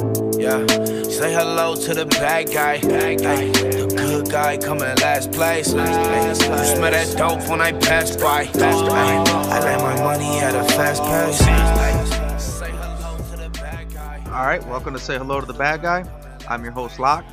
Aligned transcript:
Yeah, 0.00 0.64
say 1.10 1.34
hello 1.34 1.76
to 1.76 1.92
the 1.92 2.06
bad 2.06 2.50
guy. 2.50 2.80
Bad 2.80 3.20
guy. 3.20 3.48
the 3.52 3.94
good 3.94 4.30
guy 4.30 4.56
coming 4.56 4.82
last 4.96 5.30
place. 5.30 5.74
Ay, 5.74 6.28
you 6.28 6.34
smell 6.34 6.90
that 6.90 7.14
dope 7.18 7.46
when 7.50 7.60
I 7.60 7.72
pass 7.72 8.16
by. 8.16 8.48
Ay, 8.54 9.24
I 9.28 9.58
like 9.60 9.82
my 9.82 10.02
money 10.02 10.38
at 10.38 10.54
a 10.54 10.64
fast 10.72 11.02
pace. 11.02 11.42
Ay, 11.42 12.38
say 12.38 12.70
hello 12.70 13.18
to 13.18 13.36
the 13.36 13.50
bad 13.50 13.92
guy. 13.92 14.24
All 14.28 14.46
right, 14.46 14.66
welcome 14.68 14.94
to 14.94 14.98
Say 14.98 15.18
Hello 15.18 15.38
to 15.38 15.46
the 15.46 15.52
Bad 15.52 15.82
Guy. 15.82 16.10
I'm 16.48 16.62
your 16.62 16.72
host, 16.72 16.98
Locke, 16.98 17.26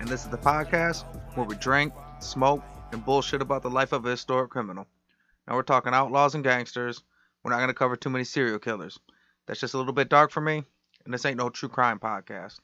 and 0.00 0.08
this 0.08 0.24
is 0.24 0.30
the 0.30 0.38
podcast 0.38 1.04
where 1.34 1.44
we 1.44 1.56
drink, 1.56 1.92
smoke, 2.20 2.62
and 2.92 3.04
bullshit 3.04 3.42
about 3.42 3.60
the 3.60 3.68
life 3.70 3.92
of 3.92 4.06
a 4.06 4.10
historic 4.10 4.50
criminal. 4.50 4.86
Now, 5.46 5.56
we're 5.56 5.62
talking 5.62 5.92
outlaws 5.92 6.34
and 6.34 6.42
gangsters. 6.42 7.02
We're 7.42 7.50
not 7.50 7.58
going 7.58 7.68
to 7.68 7.74
cover 7.74 7.96
too 7.96 8.08
many 8.08 8.24
serial 8.24 8.58
killers. 8.58 8.98
That's 9.46 9.60
just 9.60 9.74
a 9.74 9.78
little 9.78 9.92
bit 9.92 10.08
dark 10.08 10.30
for 10.30 10.40
me, 10.40 10.64
and 11.04 11.12
this 11.12 11.24
ain't 11.24 11.38
no 11.38 11.50
true 11.50 11.68
crime 11.68 11.98
podcast. 11.98 12.58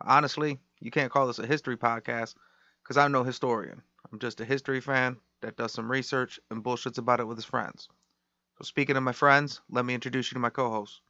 Honestly, 0.00 0.58
you 0.80 0.90
can't 0.90 1.10
call 1.10 1.26
this 1.26 1.38
a 1.38 1.46
history 1.46 1.76
podcast 1.76 2.34
because 2.82 2.96
I'm 2.96 3.12
no 3.12 3.24
historian. 3.24 3.82
I'm 4.12 4.18
just 4.18 4.40
a 4.40 4.44
history 4.44 4.80
fan 4.80 5.16
that 5.40 5.56
does 5.56 5.72
some 5.72 5.90
research 5.90 6.38
and 6.50 6.62
bullshits 6.64 6.98
about 6.98 7.20
it 7.20 7.26
with 7.26 7.38
his 7.38 7.44
friends. 7.44 7.88
So, 8.58 8.64
speaking 8.64 8.96
of 8.96 9.02
my 9.02 9.12
friends, 9.12 9.60
let 9.70 9.84
me 9.84 9.94
introduce 9.94 10.30
you 10.30 10.36
to 10.36 10.40
my 10.40 10.50
co 10.50 10.70
host. 10.70 11.00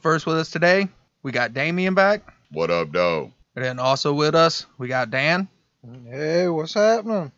First 0.00 0.26
with 0.26 0.36
us 0.36 0.50
today, 0.50 0.88
we 1.22 1.32
got 1.32 1.54
Damien 1.54 1.94
back. 1.94 2.32
What 2.52 2.70
up, 2.70 2.92
dog? 2.92 3.32
And 3.56 3.64
then 3.64 3.78
also 3.78 4.12
with 4.14 4.34
us, 4.34 4.66
we 4.78 4.88
got 4.88 5.10
Dan. 5.10 5.48
Hey, 6.08 6.48
what's 6.48 6.74
happening? 6.74 7.32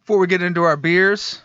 Before 0.00 0.18
we 0.18 0.26
get 0.26 0.42
into 0.42 0.62
our 0.62 0.76
beers, 0.76 1.40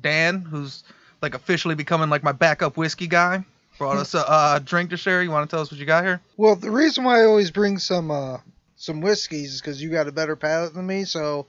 Dan, 0.00 0.42
who's 0.42 0.84
like 1.22 1.34
officially 1.34 1.74
becoming 1.74 2.10
like 2.10 2.22
my 2.22 2.32
backup 2.32 2.76
whiskey 2.76 3.06
guy, 3.06 3.44
brought 3.80 3.96
us 3.96 4.12
a 4.12 4.30
uh, 4.30 4.58
drink 4.58 4.90
to 4.90 4.96
share. 4.98 5.22
You 5.22 5.30
want 5.30 5.48
to 5.48 5.56
tell 5.56 5.62
us 5.62 5.70
what 5.70 5.80
you 5.80 5.86
got 5.86 6.04
here? 6.04 6.20
Well, 6.36 6.54
the 6.54 6.70
reason 6.70 7.02
why 7.02 7.22
I 7.22 7.24
always 7.24 7.50
bring 7.50 7.78
some 7.78 8.10
uh 8.10 8.36
some 8.76 9.00
whiskeys 9.00 9.54
is 9.54 9.60
because 9.60 9.82
you 9.82 9.88
got 9.88 10.06
a 10.06 10.12
better 10.12 10.36
palate 10.36 10.74
than 10.74 10.86
me, 10.86 11.04
so 11.04 11.46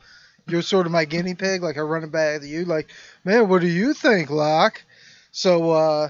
you're 0.47 0.61
sort 0.61 0.85
of 0.85 0.93
my 0.93 1.03
guinea 1.03 1.35
pig. 1.35 1.61
Like 1.61 1.77
I 1.77 1.81
run 1.81 2.05
it 2.05 2.11
back 2.11 2.39
to 2.39 2.47
you, 2.47 2.63
like, 2.63 2.89
man, 3.25 3.49
what 3.49 3.59
do 3.59 3.67
you 3.67 3.93
think, 3.93 4.29
Locke? 4.29 4.81
So 5.31 5.71
uh 5.71 6.09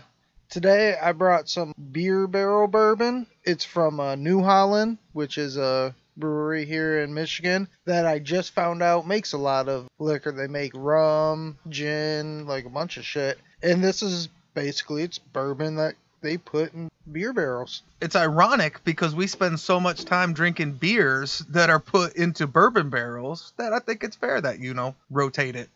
today 0.49 0.95
I 0.95 1.11
brought 1.13 1.49
some 1.49 1.73
beer 1.91 2.27
barrel 2.27 2.67
bourbon. 2.67 3.25
It's 3.43 3.65
from 3.65 3.99
uh, 3.99 4.13
New 4.15 4.43
Holland, 4.43 4.99
which 5.13 5.39
is 5.39 5.57
a 5.57 5.95
brewery 6.17 6.65
here 6.65 7.01
in 7.01 7.15
Michigan 7.15 7.67
that 7.85 8.05
I 8.05 8.19
just 8.19 8.53
found 8.53 8.83
out 8.83 9.07
makes 9.07 9.33
a 9.33 9.39
lot 9.39 9.67
of 9.67 9.87
liquor. 9.97 10.31
They 10.31 10.45
make 10.45 10.73
rum, 10.75 11.57
gin, 11.67 12.45
like 12.45 12.65
a 12.65 12.69
bunch 12.69 12.97
of 12.97 13.05
shit. 13.05 13.39
And 13.63 13.83
this 13.83 14.03
is 14.03 14.29
basically 14.53 15.01
it's 15.01 15.17
bourbon 15.17 15.77
that 15.77 15.95
they 16.21 16.37
put 16.37 16.73
in 16.73 16.89
beer 17.11 17.33
barrels. 17.33 17.81
It's 18.01 18.15
ironic 18.15 18.83
because 18.83 19.13
we 19.13 19.27
spend 19.27 19.59
so 19.59 19.79
much 19.79 20.05
time 20.05 20.33
drinking 20.33 20.73
beers 20.73 21.39
that 21.49 21.69
are 21.69 21.79
put 21.79 22.15
into 22.15 22.47
bourbon 22.47 22.89
barrels 22.89 23.53
that 23.57 23.73
I 23.73 23.79
think 23.79 24.03
it's 24.03 24.15
fair 24.15 24.39
that 24.41 24.59
you 24.59 24.73
know 24.73 24.95
rotate 25.09 25.55
it. 25.55 25.69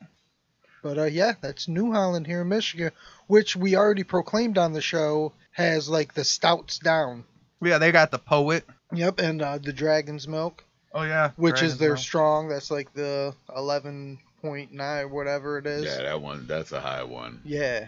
But 0.81 0.99
uh, 0.99 1.03
yeah, 1.05 1.33
that's 1.41 1.67
New 1.67 1.91
Holland 1.91 2.27
here 2.27 2.41
in 2.41 2.49
Michigan, 2.49 2.91
which 3.27 3.55
we 3.55 3.75
already 3.75 4.03
proclaimed 4.03 4.57
on 4.57 4.73
the 4.73 4.81
show 4.81 5.33
has 5.51 5.89
like 5.89 6.13
the 6.13 6.23
stouts 6.23 6.77
down. 6.77 7.23
Yeah, 7.61 7.79
they 7.79 7.91
got 7.91 8.11
the 8.11 8.19
poet. 8.19 8.65
Yep, 8.93 9.19
and 9.19 9.41
uh, 9.41 9.57
the 9.57 9.73
Dragon's 9.73 10.27
Milk, 10.27 10.63
Oh 10.93 11.01
yeah, 11.01 11.31
which 11.37 11.63
is 11.63 11.77
their 11.77 11.93
Milk. 11.93 11.99
strong. 11.99 12.49
That's 12.49 12.69
like 12.69 12.93
the 12.93 13.33
11.9, 13.49 15.09
whatever 15.09 15.57
it 15.57 15.65
is. 15.65 15.85
Yeah, 15.85 16.03
that 16.03 16.21
one, 16.21 16.45
that's 16.45 16.71
a 16.71 16.79
high 16.79 17.03
one. 17.03 17.41
Yeah. 17.43 17.87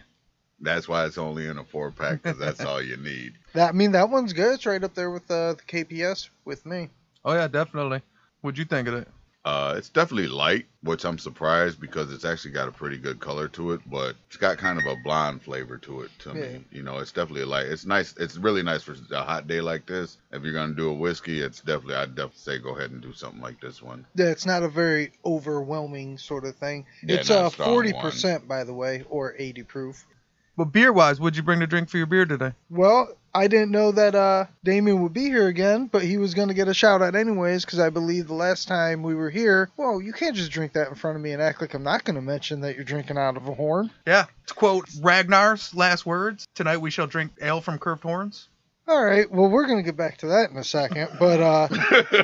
That's 0.59 0.87
why 0.87 1.05
it's 1.05 1.17
only 1.17 1.47
in 1.47 1.57
a 1.57 1.63
four 1.63 1.91
pack, 1.91 2.23
because 2.23 2.39
that's 2.39 2.63
all 2.65 2.81
you 2.81 2.97
need. 2.97 3.33
That 3.53 3.69
I 3.69 3.71
mean 3.71 3.93
that 3.93 4.09
one's 4.09 4.33
good. 4.33 4.55
It's 4.55 4.65
right 4.65 4.83
up 4.83 4.93
there 4.93 5.09
with 5.09 5.31
uh, 5.31 5.53
the 5.53 5.63
KBS 5.67 6.29
with 6.45 6.65
me. 6.65 6.89
Oh 7.25 7.33
yeah, 7.33 7.47
definitely. 7.47 8.01
What'd 8.41 8.57
you 8.57 8.65
think 8.65 8.87
of 8.87 8.93
it? 8.93 9.07
Uh, 9.45 9.75
it's 9.77 9.87
definitely 9.89 10.27
light, 10.27 10.65
which 10.81 11.05
I'm 11.05 11.17
surprised 11.17 11.79
because 11.79 12.11
it's 12.11 12.25
actually 12.25 12.51
got 12.51 12.67
a 12.67 12.71
pretty 12.71 12.97
good 12.97 13.21
color 13.21 13.47
to 13.49 13.71
it, 13.71 13.81
but 13.89 14.15
it's 14.27 14.35
got 14.35 14.57
kind 14.57 14.77
of 14.77 14.85
a 14.85 14.97
blonde 14.97 15.41
flavor 15.41 15.77
to 15.77 16.01
it 16.01 16.11
to 16.19 16.29
Yeah. 16.29 16.35
me. 16.35 16.65
You 16.69 16.83
know, 16.83 16.97
it's 16.99 17.13
definitely 17.13 17.45
light. 17.45 17.67
It's 17.67 17.85
nice. 17.85 18.13
It's 18.17 18.35
really 18.37 18.61
nice 18.61 18.83
for 18.83 18.93
a 19.11 19.23
hot 19.23 19.47
day 19.47 19.61
like 19.61 19.85
this. 19.87 20.17
If 20.31 20.43
you're 20.43 20.53
gonna 20.53 20.73
do 20.73 20.89
a 20.89 20.93
whiskey, 20.93 21.41
it's 21.41 21.61
definitely. 21.61 21.95
I'd 21.95 22.13
definitely 22.13 22.39
say 22.39 22.59
go 22.59 22.75
ahead 22.75 22.91
and 22.91 23.01
do 23.01 23.13
something 23.13 23.41
like 23.41 23.61
this 23.61 23.81
one. 23.81 24.05
Yeah, 24.15 24.25
it's 24.25 24.45
not 24.45 24.63
a 24.63 24.69
very 24.69 25.13
overwhelming 25.25 26.17
sort 26.17 26.45
of 26.45 26.55
thing. 26.57 26.85
Yeah, 27.01 27.15
it's 27.15 27.29
a 27.29 27.45
uh 27.45 27.49
forty 27.49 27.93
percent 27.93 28.47
by 28.47 28.65
the 28.65 28.73
way, 28.73 29.03
or 29.09 29.33
eighty 29.37 29.63
proof. 29.63 30.05
But 30.57 30.71
beer 30.71 30.91
wise, 30.91 31.19
what'd 31.19 31.37
you 31.37 31.43
bring 31.43 31.59
to 31.59 31.67
drink 31.67 31.87
for 31.87 31.97
your 31.97 32.07
beer 32.07 32.25
today? 32.25 32.53
Well, 32.71 33.15
I 33.33 33.47
didn't 33.47 33.69
know 33.69 33.91
that 33.91 34.15
uh 34.15 34.45
Damien 34.63 35.03
would 35.03 35.13
be 35.13 35.25
here 35.25 35.47
again, 35.47 35.85
but 35.85 36.01
he 36.01 36.17
was 36.17 36.33
gonna 36.33 36.55
get 36.55 36.67
a 36.67 36.73
shout 36.73 37.03
out 37.03 37.15
anyways, 37.15 37.63
because 37.63 37.79
I 37.79 37.91
believe 37.91 38.27
the 38.27 38.33
last 38.33 38.67
time 38.67 39.03
we 39.03 39.13
were 39.13 39.29
here, 39.29 39.69
well, 39.77 40.01
you 40.01 40.11
can't 40.13 40.35
just 40.35 40.51
drink 40.51 40.73
that 40.73 40.87
in 40.87 40.95
front 40.95 41.15
of 41.15 41.21
me 41.21 41.31
and 41.31 41.41
act 41.41 41.61
like 41.61 41.75
I'm 41.75 41.83
not 41.83 42.03
gonna 42.03 42.21
mention 42.21 42.61
that 42.61 42.75
you're 42.75 42.83
drinking 42.83 43.19
out 43.19 43.37
of 43.37 43.47
a 43.47 43.53
horn. 43.53 43.91
Yeah. 44.07 44.25
To 44.47 44.53
quote 44.55 44.89
Ragnar's 44.99 45.75
last 45.75 46.07
words, 46.07 46.47
tonight 46.55 46.77
we 46.77 46.89
shall 46.89 47.05
drink 47.05 47.33
ale 47.39 47.61
from 47.61 47.77
curved 47.77 48.01
horns. 48.01 48.47
All 48.87 49.03
right, 49.03 49.29
well, 49.29 49.49
we're 49.49 49.67
gonna 49.67 49.83
get 49.83 49.97
back 49.97 50.17
to 50.19 50.27
that 50.27 50.49
in 50.49 50.57
a 50.57 50.63
second, 50.63 51.09
but 51.19 51.39
uh, 51.39 51.67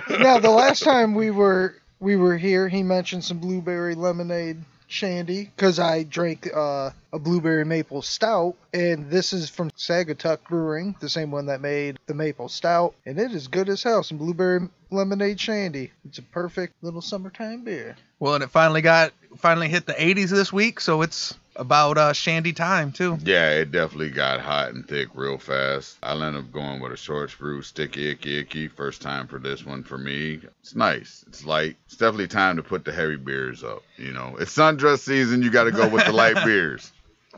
now 0.09 0.39
the 0.39 0.49
last 0.49 0.81
time 0.81 1.13
we 1.13 1.29
were 1.29 1.75
we 1.99 2.15
were 2.15 2.37
here, 2.37 2.67
he 2.67 2.81
mentioned 2.81 3.23
some 3.23 3.37
blueberry 3.37 3.93
lemonade 3.95 4.63
shandy 4.93 5.51
because 5.55 5.79
I 5.79 6.03
drank 6.03 6.49
uh, 6.55 6.91
a 7.11 7.19
blueberry 7.19 7.65
maple 7.65 8.01
stout, 8.01 8.55
and 8.73 9.09
this 9.09 9.33
is 9.33 9.49
from 9.49 9.71
Saugatuck 9.71 10.39
Brewing, 10.47 10.95
the 10.99 11.09
same 11.09 11.31
one 11.31 11.47
that 11.47 11.61
made 11.61 11.99
the 12.05 12.13
maple 12.13 12.47
stout, 12.47 12.93
and 13.05 13.19
it 13.19 13.31
is 13.31 13.47
good 13.47 13.69
as 13.69 13.83
hell. 13.83 14.03
Some 14.03 14.19
blueberry 14.19 14.69
lemonade 14.91 15.39
shandy. 15.39 15.91
It's 16.05 16.19
a 16.19 16.23
perfect 16.23 16.75
little 16.83 17.01
summertime 17.01 17.63
beer. 17.63 17.95
Well, 18.19 18.35
and 18.35 18.43
it 18.43 18.51
finally 18.51 18.81
got 18.81 19.11
finally 19.37 19.67
hit 19.67 19.85
the 19.85 19.93
80s 19.93 20.29
this 20.29 20.53
week, 20.53 20.79
so 20.79 21.01
it's 21.01 21.37
about 21.55 21.97
uh, 21.97 22.13
shandy 22.13 22.53
time 22.53 22.91
too. 22.91 23.17
Yeah, 23.23 23.51
it 23.51 23.71
definitely 23.71 24.11
got 24.11 24.39
hot 24.39 24.69
and 24.73 24.87
thick 24.87 25.09
real 25.13 25.37
fast. 25.37 25.97
I 26.01 26.13
ended 26.13 26.35
up 26.35 26.51
going 26.51 26.81
with 26.81 26.91
a 26.91 26.97
Shorts 26.97 27.35
Brew, 27.35 27.61
sticky, 27.61 28.09
icky, 28.09 28.39
icky. 28.39 28.67
First 28.67 29.01
time 29.01 29.27
for 29.27 29.39
this 29.39 29.65
one 29.65 29.83
for 29.83 29.97
me. 29.97 30.41
It's 30.61 30.75
nice. 30.75 31.23
It's 31.27 31.45
light. 31.45 31.77
It's 31.85 31.97
definitely 31.97 32.27
time 32.27 32.57
to 32.57 32.63
put 32.63 32.85
the 32.85 32.93
heavy 32.93 33.17
beers 33.17 33.63
up. 33.63 33.83
You 33.97 34.13
know, 34.13 34.37
it's 34.39 34.55
sundress 34.55 34.99
season. 34.99 35.41
You 35.41 35.49
got 35.49 35.65
to 35.65 35.71
go 35.71 35.87
with 35.87 36.05
the 36.05 36.13
light 36.13 36.35
beers. 36.45 36.91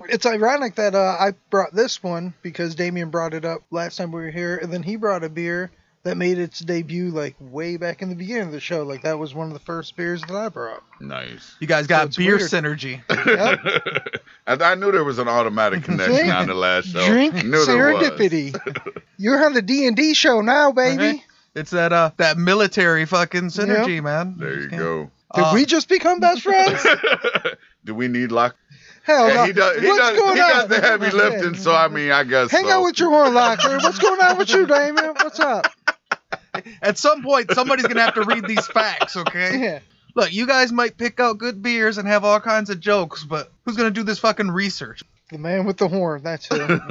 It's 0.10 0.26
ironic 0.26 0.76
that 0.76 0.94
uh, 0.94 1.18
I 1.20 1.34
brought 1.50 1.74
this 1.74 2.04
one 2.04 2.34
because 2.42 2.76
Damien 2.76 3.10
brought 3.10 3.34
it 3.34 3.46
up 3.46 3.62
last 3.72 3.96
time 3.96 4.12
we 4.12 4.22
were 4.22 4.32
here, 4.32 4.58
and 4.58 4.72
then 4.72 4.84
he 4.84 4.98
brought 4.98 5.24
a 5.24 5.30
beer 5.30 5.72
that 6.06 6.18
made 6.18 6.38
its 6.38 6.60
debut 6.60 7.10
like 7.10 7.36
way 7.40 7.78
back 7.78 8.02
in 8.04 8.10
the 8.10 8.16
beginning 8.16 8.44
of 8.46 8.52
the 8.52 8.60
show. 8.60 8.84
Like 8.84 9.02
that 9.02 9.18
was 9.20 9.34
one 9.34 9.48
of 9.48 9.54
the 9.54 9.60
first 9.60 9.98
beers 9.98 10.22
that 10.22 10.36
I 10.36 10.50
brought. 10.50 10.84
Nice. 11.02 11.56
You 11.60 11.66
guys 11.68 11.88
got 11.88 12.08
it's 12.08 12.18
beer 12.18 12.38
weird. 12.38 12.50
synergy. 12.50 13.02
I, 14.48 14.54
I 14.54 14.76
knew 14.76 14.92
there 14.92 15.04
was 15.04 15.18
an 15.18 15.28
automatic 15.28 15.84
connection 15.84 16.30
on 16.30 16.48
the 16.48 16.54
last 16.54 16.90
show. 16.90 17.06
Drink 17.08 17.34
knew 17.44 17.66
there 17.66 17.94
was. 17.94 18.08
serendipity. 18.10 19.02
You're 19.18 19.44
on 19.44 19.54
the 19.54 19.62
D 19.64 19.88
and 19.88 19.96
D 19.98 20.14
show 20.14 20.42
now, 20.42 20.72
baby. 20.72 21.04
Okay. 21.04 21.24
It's 21.56 21.72
that 21.72 21.92
uh 21.92 22.12
that 22.18 22.38
military 22.38 23.06
fucking 23.06 23.46
synergy, 23.50 24.02
man. 24.04 24.36
There 24.38 24.60
you 24.60 24.70
go. 24.70 25.12
Did 25.34 25.44
Uh, 25.44 25.52
we 25.56 25.66
just 25.66 25.90
become 25.90 26.20
best 26.20 26.44
friends? 26.44 26.86
Do 27.84 27.96
we 27.96 28.08
need 28.08 28.32
Locke? 28.32 28.56
Hell 29.04 29.28
Yeah, 29.28 29.34
no. 29.36 29.44
he 29.46 29.54
does. 29.54 29.80
He 29.82 29.88
What's 29.88 30.00
does. 30.00 30.18
going 30.20 30.36
He 30.36 30.42
on? 30.42 30.50
does 30.50 30.68
the 30.68 30.82
heavy 30.82 31.12
lifting. 31.12 31.56
So 31.56 31.74
I 31.74 31.88
mean, 31.88 32.12
I 32.12 32.24
guess. 32.26 32.52
Hang 32.52 32.66
so. 32.66 32.72
out 32.72 32.84
with 32.84 33.00
your 33.00 33.10
horn 33.10 33.34
locker. 33.34 33.78
What's 33.78 34.00
going 34.00 34.20
on 34.22 34.38
with 34.38 34.50
you, 34.50 34.66
Damien? 34.68 35.14
What's 35.22 35.40
up? 35.40 35.68
At 36.82 36.98
some 36.98 37.24
point, 37.24 37.52
somebody's 37.54 37.88
gonna 37.88 38.02
have 38.02 38.16
to 38.16 38.24
read 38.24 38.46
these 38.46 38.68
facts, 38.68 39.16
okay? 39.16 39.60
Yeah. 39.60 39.80
Look, 40.16 40.34
you 40.34 40.48
guys 40.48 40.72
might 40.72 40.98
pick 40.98 41.20
out 41.20 41.38
good 41.38 41.62
beers 41.62 41.98
and 41.98 42.08
have 42.08 42.24
all 42.24 42.40
kinds 42.40 42.70
of 42.70 42.80
jokes, 42.80 43.24
but 43.24 43.52
who's 43.66 43.76
gonna 43.76 43.92
do 43.92 44.04
this 44.04 44.20
fucking 44.20 44.50
research? 44.50 45.04
The 45.32 45.38
man 45.38 45.66
with 45.66 45.78
the 45.78 45.88
horn. 45.88 46.22
That's 46.24 46.46
who. 46.48 46.80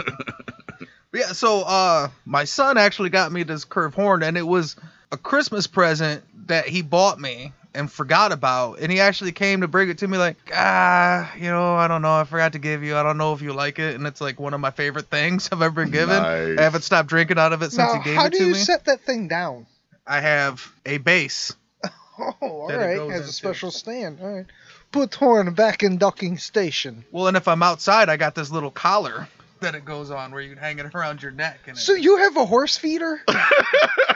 Yeah, 1.14 1.28
so 1.32 1.62
uh 1.62 2.08
my 2.24 2.42
son 2.42 2.76
actually 2.76 3.10
got 3.10 3.30
me 3.30 3.44
this 3.44 3.64
curved 3.64 3.94
horn 3.94 4.24
and 4.24 4.36
it 4.36 4.42
was 4.46 4.74
a 5.12 5.16
Christmas 5.16 5.68
present 5.68 6.24
that 6.48 6.66
he 6.66 6.82
bought 6.82 7.20
me 7.20 7.52
and 7.74 7.90
forgot 7.90 8.32
about 8.32 8.78
and 8.80 8.90
he 8.92 9.00
actually 9.00 9.32
came 9.32 9.60
to 9.62 9.68
bring 9.68 9.88
it 9.90 9.98
to 9.98 10.08
me 10.08 10.16
like, 10.18 10.36
ah, 10.54 11.32
you 11.36 11.50
know, 11.50 11.74
I 11.74 11.88
don't 11.88 12.02
know, 12.02 12.14
I 12.14 12.24
forgot 12.24 12.52
to 12.52 12.58
give 12.58 12.82
you. 12.82 12.96
I 12.96 13.02
don't 13.02 13.18
know 13.18 13.32
if 13.32 13.42
you 13.42 13.52
like 13.52 13.78
it 13.78 13.94
and 13.94 14.06
it's 14.06 14.20
like 14.20 14.38
one 14.40 14.54
of 14.54 14.60
my 14.60 14.70
favorite 14.70 15.06
things 15.10 15.48
I've 15.52 15.62
ever 15.62 15.84
given. 15.84 16.22
Nice. 16.22 16.58
I 16.58 16.62
haven't 16.62 16.82
stopped 16.82 17.08
drinking 17.08 17.38
out 17.38 17.52
of 17.52 17.62
it 17.62 17.72
since 17.72 17.78
now, 17.92 18.00
he 18.00 18.04
gave 18.04 18.04
it 18.04 18.06
to 18.06 18.14
me 18.14 18.14
this. 18.14 18.16
how 18.16 18.26
it 18.26 18.32
do 18.32 18.38
to 18.38 18.44
you 18.46 18.52
me. 18.52 18.58
set 18.58 18.84
that 18.86 19.00
thing 19.02 19.28
down? 19.28 19.66
I 20.06 20.20
have 20.20 20.72
a 20.86 20.98
base. 20.98 21.52
Oh, 22.16 22.32
all 22.40 22.68
right. 22.68 22.76
That 22.76 22.90
it 23.06 23.10
Has 23.10 23.16
into. 23.22 23.28
a 23.30 23.32
special 23.32 23.70
stand. 23.72 24.20
All 24.22 24.32
right. 24.36 24.46
Put 24.92 25.12
horn 25.16 25.52
back 25.54 25.82
in 25.82 25.98
docking 25.98 26.38
station. 26.38 27.04
Well, 27.10 27.26
and 27.26 27.36
if 27.36 27.48
I'm 27.48 27.60
outside, 27.60 28.08
I 28.08 28.16
got 28.16 28.36
this 28.36 28.52
little 28.52 28.70
collar 28.70 29.26
that 29.58 29.74
it 29.74 29.84
goes 29.84 30.12
on 30.12 30.30
where 30.30 30.40
you 30.40 30.50
can 30.50 30.58
hang 30.58 30.78
it 30.78 30.94
around 30.94 31.22
your 31.24 31.32
neck 31.32 31.58
and 31.66 31.76
it, 31.76 31.80
So 31.80 31.92
you 31.94 32.18
have 32.18 32.36
a 32.36 32.44
horse 32.44 32.76
feeder? 32.76 33.20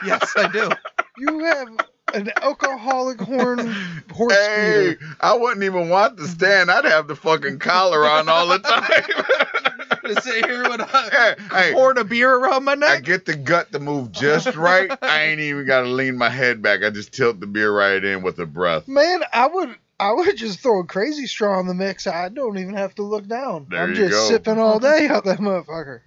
yes, 0.05 0.31
I 0.37 0.47
do. 0.49 0.69
You 1.17 1.39
have 1.43 1.67
an 2.13 2.31
alcoholic 2.41 3.19
horn 3.21 3.75
horse 4.11 4.33
Hey, 4.33 4.95
feeder. 4.95 5.15
I 5.19 5.35
wouldn't 5.37 5.63
even 5.63 5.89
want 5.89 6.17
the 6.17 6.27
stand. 6.27 6.69
I'd 6.71 6.85
have 6.85 7.07
the 7.07 7.15
fucking 7.15 7.59
collar 7.59 8.05
on 8.05 8.29
all 8.29 8.47
the 8.47 8.59
time. 8.59 8.89
to 10.15 10.21
sit 10.21 10.45
here 10.45 10.63
with 10.69 10.81
a 10.81 10.85
Hey, 10.85 11.35
hey, 11.51 11.71
horn 11.73 11.97
of 11.97 12.09
beer 12.09 12.33
around 12.33 12.63
my 12.63 12.75
neck. 12.75 12.89
I 12.89 12.99
get 13.01 13.25
the 13.25 13.35
gut 13.35 13.71
to 13.71 13.79
move 13.79 14.11
just 14.11 14.55
right. 14.55 14.91
I 15.01 15.23
ain't 15.23 15.39
even 15.39 15.65
got 15.65 15.81
to 15.81 15.87
lean 15.87 16.17
my 16.17 16.29
head 16.29 16.61
back. 16.61 16.83
I 16.83 16.89
just 16.89 17.13
tilt 17.13 17.39
the 17.39 17.47
beer 17.47 17.71
right 17.71 18.03
in 18.03 18.21
with 18.23 18.39
a 18.39 18.45
breath. 18.45 18.87
Man, 18.87 19.21
I 19.33 19.47
would 19.47 19.75
I 19.99 20.13
would 20.13 20.37
just 20.37 20.59
throw 20.59 20.79
a 20.79 20.85
crazy 20.85 21.27
straw 21.27 21.59
in 21.59 21.67
the 21.67 21.73
mix. 21.73 22.07
I 22.07 22.29
don't 22.29 22.57
even 22.57 22.75
have 22.75 22.95
to 22.95 23.03
look 23.03 23.27
down. 23.27 23.67
There 23.69 23.83
I'm 23.83 23.89
you 23.89 23.95
just 23.97 24.11
go. 24.11 24.29
sipping 24.29 24.57
all 24.57 24.79
day 24.79 25.07
out 25.09 25.25
that 25.25 25.39
motherfucker. 25.39 26.01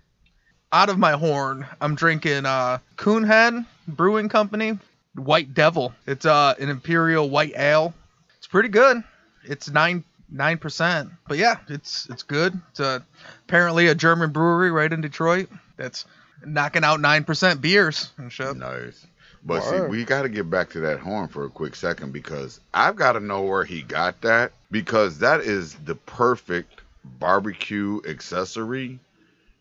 Out 0.73 0.89
of 0.89 0.99
my 0.99 1.13
horn, 1.13 1.67
I'm 1.83 1.95
drinking 1.95 2.47
uh, 2.47 2.79
Kuhnhenn 2.97 3.67
Brewing 3.87 4.31
Company 4.31 4.79
White 5.15 5.55
Devil. 5.55 5.93
It's 6.07 6.27
uh, 6.27 6.55
an 6.59 6.69
imperial 6.69 7.29
white 7.29 7.53
ale. 7.57 7.95
It's 8.39 8.47
pretty 8.47 8.69
good. 8.69 9.03
It's 9.45 9.71
nine 9.71 10.05
nine 10.31 10.59
percent, 10.59 11.11
but 11.29 11.39
yeah, 11.39 11.59
it's 11.69 12.09
it's 12.09 12.23
good. 12.23 12.59
It's 12.71 12.81
uh 12.81 13.01
apparently 13.47 13.89
a 13.89 13.95
German 13.95 14.31
brewery 14.31 14.71
right 14.71 14.93
in 14.93 15.01
Detroit 15.01 15.49
that's 15.77 16.05
knocking 16.45 16.85
out 16.85 17.01
nine 17.01 17.25
percent 17.25 17.61
beers 17.61 18.11
and 18.17 18.33
shit. 18.33 18.57
Nice. 18.57 19.07
But 19.45 19.63
see, 19.63 19.81
we 19.81 20.05
got 20.05 20.23
to 20.23 20.29
get 20.29 20.49
back 20.49 20.71
to 20.71 20.81
that 20.81 21.01
horn 21.01 21.27
for 21.27 21.45
a 21.45 21.51
quick 21.51 21.75
second 21.75 22.13
because 22.13 22.61
I've 22.73 22.95
got 22.95 23.13
to 23.13 23.21
know 23.21 23.43
where 23.43 23.65
he 23.65 23.83
got 23.83 24.21
that 24.21 24.53
because 24.71 25.19
that 25.19 25.41
is 25.41 25.75
the 25.75 25.97
perfect 25.97 26.81
barbecue 27.05 28.01
accessory. 28.09 29.01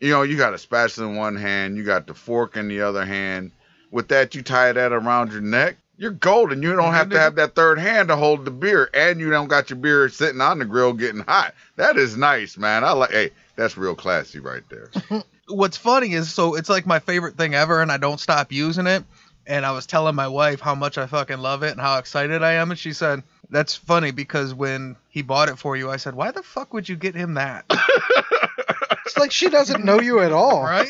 You 0.00 0.10
know, 0.10 0.22
you 0.22 0.36
got 0.36 0.54
a 0.54 0.58
spatula 0.58 1.08
in 1.08 1.16
one 1.16 1.34
hand, 1.36 1.76
you 1.76 1.84
got 1.84 2.06
the 2.06 2.14
fork 2.14 2.56
in 2.56 2.68
the 2.68 2.82
other 2.82 3.04
hand. 3.04 3.50
With 3.92 4.08
that, 4.08 4.34
you 4.34 4.42
tie 4.42 4.72
that 4.72 4.92
around 4.92 5.32
your 5.32 5.40
neck. 5.40 5.76
You're 5.98 6.10
golden. 6.10 6.62
You 6.62 6.70
don't 6.72 6.86
mm-hmm, 6.86 6.94
have 6.94 7.10
to 7.10 7.20
have 7.20 7.36
that 7.36 7.54
third 7.54 7.78
hand 7.78 8.08
to 8.08 8.16
hold 8.16 8.44
the 8.44 8.50
beer, 8.50 8.90
and 8.92 9.20
you 9.20 9.30
don't 9.30 9.46
got 9.46 9.70
your 9.70 9.78
beer 9.78 10.08
sitting 10.08 10.40
on 10.40 10.58
the 10.58 10.64
grill 10.64 10.94
getting 10.94 11.20
hot. 11.20 11.54
That 11.76 11.96
is 11.96 12.16
nice, 12.16 12.56
man. 12.56 12.82
I 12.82 12.92
like. 12.92 13.12
Hey, 13.12 13.30
that's 13.54 13.76
real 13.76 13.94
classy 13.94 14.40
right 14.40 14.64
there. 14.68 14.90
what's 15.48 15.76
funny 15.76 16.14
is 16.14 16.32
so 16.32 16.54
it's 16.54 16.68
like 16.68 16.86
my 16.86 16.98
favorite 16.98 17.36
thing 17.36 17.54
ever 17.54 17.82
and 17.82 17.92
I 17.92 17.98
don't 17.98 18.18
stop 18.18 18.50
using 18.50 18.86
it. 18.86 19.04
And 19.46 19.66
I 19.66 19.72
was 19.72 19.86
telling 19.86 20.14
my 20.14 20.28
wife 20.28 20.60
how 20.60 20.74
much 20.74 20.98
I 20.98 21.06
fucking 21.06 21.38
love 21.38 21.62
it 21.64 21.72
and 21.72 21.80
how 21.80 21.98
excited 21.98 22.42
I 22.42 22.52
am. 22.52 22.70
And 22.70 22.78
she 22.78 22.92
said, 22.92 23.22
That's 23.50 23.74
funny 23.74 24.12
because 24.12 24.54
when 24.54 24.96
he 25.08 25.22
bought 25.22 25.48
it 25.48 25.58
for 25.58 25.76
you, 25.76 25.90
I 25.90 25.96
said, 25.96 26.14
Why 26.14 26.30
the 26.30 26.44
fuck 26.44 26.72
would 26.72 26.88
you 26.88 26.96
get 26.96 27.14
him 27.14 27.34
that? 27.34 27.64
It's 29.04 29.18
like 29.18 29.32
she 29.32 29.48
doesn't 29.48 29.84
know 29.84 30.00
you 30.00 30.20
at 30.20 30.32
all. 30.32 30.62
right? 30.62 30.88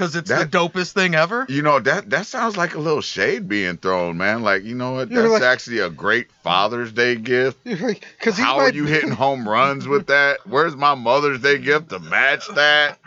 Because 0.00 0.16
it's 0.16 0.30
That- 0.30 0.50
the 0.50 0.58
dopest 0.58 0.92
thing 0.92 1.14
ever. 1.14 1.44
You 1.50 1.60
know 1.60 1.78
that 1.78 2.08
that 2.08 2.24
sounds 2.24 2.56
like 2.56 2.74
a 2.74 2.78
little 2.78 3.02
shade 3.02 3.50
being 3.50 3.76
thrown, 3.76 4.16
man. 4.16 4.42
Like 4.42 4.64
you 4.64 4.74
know 4.74 4.92
what? 4.92 5.10
You're 5.10 5.28
That's 5.28 5.42
like- 5.42 5.52
actually 5.52 5.80
a 5.80 5.90
great 5.90 6.32
Father's 6.42 6.90
Day 6.90 7.16
gift. 7.16 7.62
Because 7.64 8.38
How 8.38 8.56
are 8.60 8.70
you 8.72 8.86
hitting 8.86 9.10
home 9.24 9.46
runs 9.46 9.86
with 9.86 10.06
that? 10.06 10.38
Where's 10.46 10.74
my 10.74 10.94
Mother's 10.94 11.42
Day 11.42 11.58
gift 11.58 11.90
to 11.90 11.98
match 11.98 12.48
that? 12.54 12.98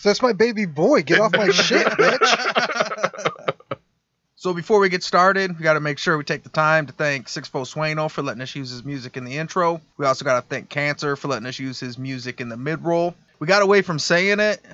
so 0.00 0.08
That's 0.08 0.20
my 0.20 0.32
baby 0.32 0.66
boy. 0.66 1.02
Get 1.02 1.20
off 1.20 1.30
my 1.32 1.50
shit, 1.50 1.86
bitch. 1.92 3.32
So 4.34 4.52
before 4.52 4.80
we 4.80 4.88
get 4.88 5.04
started, 5.04 5.56
we 5.56 5.62
got 5.62 5.74
to 5.74 5.80
make 5.80 5.98
sure 5.98 6.18
we 6.18 6.24
take 6.24 6.42
the 6.42 6.48
time 6.48 6.86
to 6.86 6.92
thank 6.92 7.28
Sixpo 7.28 7.64
Sueno 7.64 8.08
for 8.10 8.22
letting 8.22 8.42
us 8.42 8.54
use 8.56 8.70
his 8.70 8.84
music 8.84 9.16
in 9.16 9.24
the 9.24 9.38
intro. 9.38 9.80
We 9.96 10.06
also 10.06 10.24
got 10.24 10.40
to 10.40 10.46
thank 10.48 10.68
Cancer 10.70 11.14
for 11.14 11.28
letting 11.28 11.46
us 11.46 11.58
use 11.60 11.78
his 11.78 11.98
music 11.98 12.40
in 12.40 12.48
the 12.48 12.56
mid-roll. 12.56 13.14
We 13.38 13.46
got 13.46 13.62
away 13.62 13.82
from 13.82 13.98
saying 13.98 14.40
it, 14.40 14.64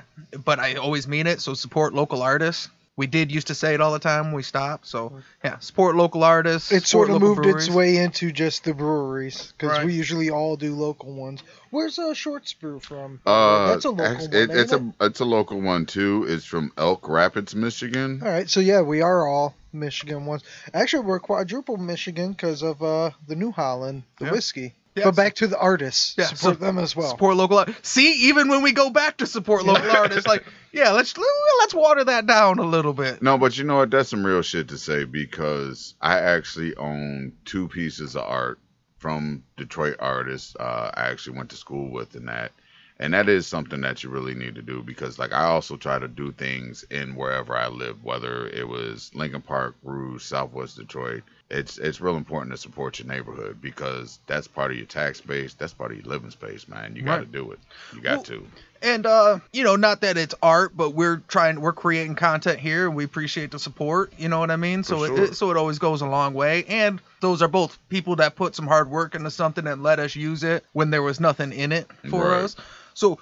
but 0.45 0.59
I 0.59 0.75
always 0.75 1.09
mean 1.09 1.27
it. 1.27 1.41
So 1.41 1.55
support 1.55 1.95
local 1.95 2.23
artists. 2.23 2.69
We 2.95 3.07
did 3.07 3.33
used 3.33 3.47
to 3.47 3.55
say 3.55 3.73
it 3.73 3.81
all 3.81 3.93
the 3.95 3.99
time 3.99 4.33
we 4.33 4.43
stopped. 4.43 4.87
So 4.87 5.23
yeah, 5.43 5.59
support 5.61 5.97
local 5.97 6.23
artists. 6.25 6.71
It 6.71 6.85
sort 6.87 7.09
of 7.11 7.23
moved 7.23 7.41
breweries. 7.43 7.67
its 7.69 7.75
way 7.75 7.97
into 7.97 8.31
just 8.31 8.65
the 8.65 8.75
breweries 8.75 9.53
because 9.57 9.79
Right. 9.79 9.87
we 9.87 9.95
usually 9.95 10.29
all 10.29 10.57
do 10.57 10.75
local 10.75 11.11
ones. 11.15 11.43
Where's 11.71 11.99
uh, 11.99 12.13
Shorts 12.13 12.53
Brew 12.53 12.81
from? 12.81 13.21
Uh, 13.25 13.69
That's 13.69 13.87
a 13.87 13.91
local 13.91 14.05
act- 14.05 14.21
one. 14.21 14.35
it- 14.35 14.37
ain't 14.43 14.51
it's 14.53 14.73
it? 14.73 14.83
a 15.01 15.07
it's 15.07 15.21
a 15.21 15.25
local 15.25 15.61
one 15.63 15.87
too. 15.87 16.27
It's 16.29 16.45
from 16.45 16.71
Elk 16.77 17.09
Rapids, 17.09 17.55
Michigan. 17.55 18.21
All 18.23 18.29
right, 18.29 18.49
so 18.49 18.61
yeah, 18.61 18.83
we 18.83 19.01
are 19.01 19.27
all 19.27 19.55
Michigan 19.73 20.27
ones. 20.27 20.43
Actually, 20.75 21.07
we're 21.07 21.19
quadruple 21.19 21.79
Michigan 21.79 22.33
because 22.33 22.63
of 22.63 22.83
uh, 22.83 23.11
the 23.27 23.37
New 23.37 23.53
Holland, 23.53 24.03
the 24.19 24.27
Yeah. 24.27 24.33
whiskey. 24.33 24.75
Yeah, 24.95 25.05
but 25.05 25.17
back 25.17 25.35
to 25.37 25.47
the 25.47 25.59
artists. 25.59 26.15
Yeah, 26.19 26.27
support 26.27 26.59
so- 26.59 26.65
them 26.65 26.79
as 26.79 26.95
well. 26.95 27.09
Support 27.11 27.37
local. 27.37 27.59
art- 27.59 27.75
See, 27.87 28.29
even 28.29 28.49
when 28.49 28.63
we 28.63 28.73
go 28.73 28.91
back 28.91 29.19
to 29.19 29.27
support 29.27 29.65
local 29.67 29.91
artists, 29.91 30.27
like 30.27 30.45
yeah, 30.73 30.91
let's 30.91 31.15
let's 31.61 31.75
water 31.75 32.05
that 32.05 32.27
down 32.27 32.59
a 32.59 32.65
little 32.65 32.93
bit. 32.93 33.23
No, 33.23 33.39
but 33.39 33.57
you 33.57 33.65
know 33.65 33.77
what? 33.77 33.91
That's 33.91 34.11
some 34.11 34.25
real 34.25 34.43
shit 34.43 34.69
to 34.69 34.79
say 34.79 35.05
because 35.05 35.95
I 36.01 36.19
actually 36.19 36.77
own 36.77 37.33
two 37.45 37.69
pieces 37.69 38.17
of 38.17 38.25
art 38.25 38.59
from 38.99 39.43
Detroit 39.57 39.97
artists. 39.99 40.55
Uh, 40.59 40.91
I 40.95 41.09
actually 41.11 41.37
went 41.37 41.51
to 41.51 41.57
school 41.57 41.91
with 41.91 42.15
and 42.15 42.29
that, 42.29 42.53
and 42.99 43.15
that 43.15 43.29
is 43.29 43.47
something 43.47 43.81
that 43.81 44.05
you 44.05 44.11
really 44.11 44.35
need 44.35 44.55
to 44.55 44.63
do 44.63 44.83
because, 44.83 45.19
like, 45.19 45.33
I 45.33 45.45
also 45.45 45.77
try 45.77 45.99
to 45.99 46.07
do 46.09 46.33
things 46.33 46.85
in 46.91 47.17
wherever 47.17 47.57
I 47.57 47.69
live, 47.69 48.05
whether 48.05 48.47
it 48.49 48.69
was 48.69 49.11
Lincoln 49.15 49.43
Park, 49.43 49.75
Rouge, 49.83 50.23
Southwest 50.23 50.77
Detroit. 50.77 51.23
It's 51.53 51.79
it's 51.79 52.01
real 52.01 52.17
important 52.17 52.53
to 52.53 52.59
support 52.59 52.99
your 52.99 53.07
neighborhood 53.09 53.61
because 53.61 54.19
that's 54.27 54.49
part 54.49 54.71
of 54.71 54.77
your 54.79 54.87
tax 54.87 55.21
base. 55.21 55.55
That's 55.55 55.75
part 55.75 55.93
of 55.93 55.99
your 55.99 56.07
living 56.07 56.31
space, 56.31 56.67
man. 56.67 56.97
You 56.97 57.03
got 57.03 57.17
to 57.17 57.21
Right. 57.21 57.33
do 57.33 57.53
it. 57.53 57.59
You 57.93 58.01
got 58.01 58.15
Well, 58.17 58.23
to. 58.25 58.47
And 58.81 59.07
uh, 59.07 59.39
you 59.53 59.63
know, 59.63 59.77
not 59.77 60.01
that 60.01 60.17
it's 60.17 60.35
art, 60.43 60.77
but 60.77 60.91
we're 60.91 61.19
trying, 61.29 61.61
we're 61.61 61.73
creating 61.73 62.17
content 62.17 62.59
here, 62.59 62.87
and 62.87 62.97
we 62.97 63.05
appreciate 63.05 63.51
the 63.53 63.59
support. 63.59 64.13
You 64.19 64.29
know 64.29 64.41
what 64.41 64.51
I 64.51 64.57
mean? 64.57 64.83
So 64.83 65.05
For 65.05 65.07
it, 65.07 65.09
sure. 65.17 65.25
it 65.27 65.37
so 65.37 65.51
it 65.51 65.57
always 65.57 65.79
goes 65.79 66.01
a 66.01 66.07
long 66.07 66.35
way. 66.35 66.65
And 66.65 67.01
those 67.21 67.43
are 67.43 67.49
both 67.49 67.79
people 67.89 68.17
that 68.17 68.35
put 68.35 68.57
some 68.57 68.67
hard 68.67 68.91
work 68.91 69.15
into 69.15 69.31
something 69.31 69.67
and 69.67 69.83
let 69.83 70.01
us 70.01 70.17
use 70.17 70.43
it 70.43 70.65
when 70.73 70.91
there 70.91 71.03
was 71.03 71.21
nothing 71.21 71.53
in 71.53 71.71
it 71.71 71.87
for 72.09 72.29
Right. 72.29 72.45
us. 72.45 72.57
So 72.95 73.21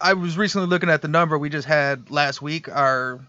I 0.00 0.12
was 0.12 0.36
recently 0.36 0.68
looking 0.68 0.90
at 0.90 1.02
the 1.02 1.08
number 1.08 1.38
we 1.38 1.48
just 1.48 1.66
had 1.66 2.10
last 2.10 2.42
week, 2.42 2.68
our 2.68 3.20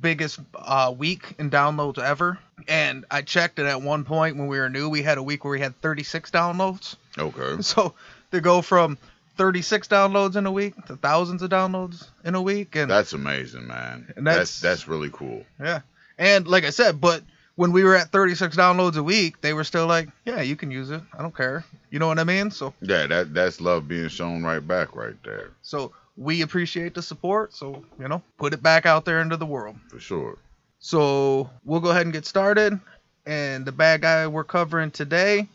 biggest 0.00 0.38
uh, 0.54 0.94
week 0.96 1.34
in 1.38 1.50
downloads 1.50 1.98
ever. 1.98 2.38
And 2.68 3.04
I 3.10 3.22
checked 3.22 3.58
it 3.58 3.66
at 3.66 3.82
one 3.82 4.04
point 4.04 4.36
when 4.36 4.46
we 4.46 4.58
were 4.58 4.68
new, 4.68 4.88
we 4.88 5.02
had 5.02 5.18
a 5.18 5.22
week 5.22 5.44
where 5.44 5.52
we 5.52 5.60
had 5.60 5.80
36 5.80 6.30
downloads. 6.30 6.96
Okay. 7.18 7.62
So 7.62 7.94
to 8.32 8.40
go 8.40 8.62
from 8.62 8.98
36 9.36 9.88
downloads 9.88 10.36
in 10.36 10.46
a 10.46 10.52
week 10.52 10.74
to 10.86 10.96
thousands 10.96 11.42
of 11.42 11.50
downloads 11.50 12.06
in 12.24 12.34
a 12.34 12.42
week, 12.42 12.76
and 12.76 12.90
That's 12.90 13.12
amazing, 13.12 13.66
man. 13.66 14.12
And 14.16 14.26
that's 14.26 14.36
that's- 14.36 14.60
that's 14.60 14.88
really 14.88 15.10
cool. 15.12 15.44
yeah, 15.58 15.80
and 16.18 16.46
like 16.46 16.64
I 16.64 16.70
said, 16.70 17.00
but 17.00 17.22
when 17.56 17.72
we 17.72 17.82
were 17.84 17.96
at 17.96 18.10
36 18.12 18.56
downloads 18.56 18.96
a 18.96 19.02
week, 19.02 19.40
they 19.40 19.52
were 19.52 19.64
still 19.64 19.86
like, 19.86 20.08
yeah, 20.24 20.40
you 20.40 20.56
can 20.56 20.70
use 20.70 20.90
it. 20.90 21.02
I 21.12 21.20
don't 21.20 21.34
care. 21.36 21.64
You 21.90 21.98
know 21.98 22.06
what 22.06 22.18
I 22.18 22.24
mean? 22.24 22.50
So 22.50 22.72
Yeah, 22.80 23.06
that 23.06 23.34
that's 23.34 23.60
love 23.60 23.88
being 23.88 24.08
shown 24.08 24.42
right 24.42 24.66
back 24.66 24.94
right 24.94 25.16
there, 25.24 25.50
so 25.62 25.92
we 26.20 26.42
appreciate 26.42 26.94
the 26.94 27.02
support. 27.02 27.52
So 27.54 27.82
you 27.98 28.06
know, 28.06 28.22
put 28.36 28.52
it 28.52 28.62
back 28.62 28.86
out 28.86 29.04
there 29.04 29.20
into 29.20 29.36
the 29.36 29.46
world. 29.46 29.76
for 29.88 29.98
sure. 29.98 30.38
So 30.78 31.50
we'll 31.64 31.80
go 31.80 31.90
ahead 31.90 32.02
and 32.02 32.12
get 32.12 32.26
started. 32.26 32.78
And 33.26 33.64
the 33.64 33.72
bad 33.72 34.02
guy 34.02 34.26
we're 34.26 34.44
covering 34.44 34.90
today 34.90 35.48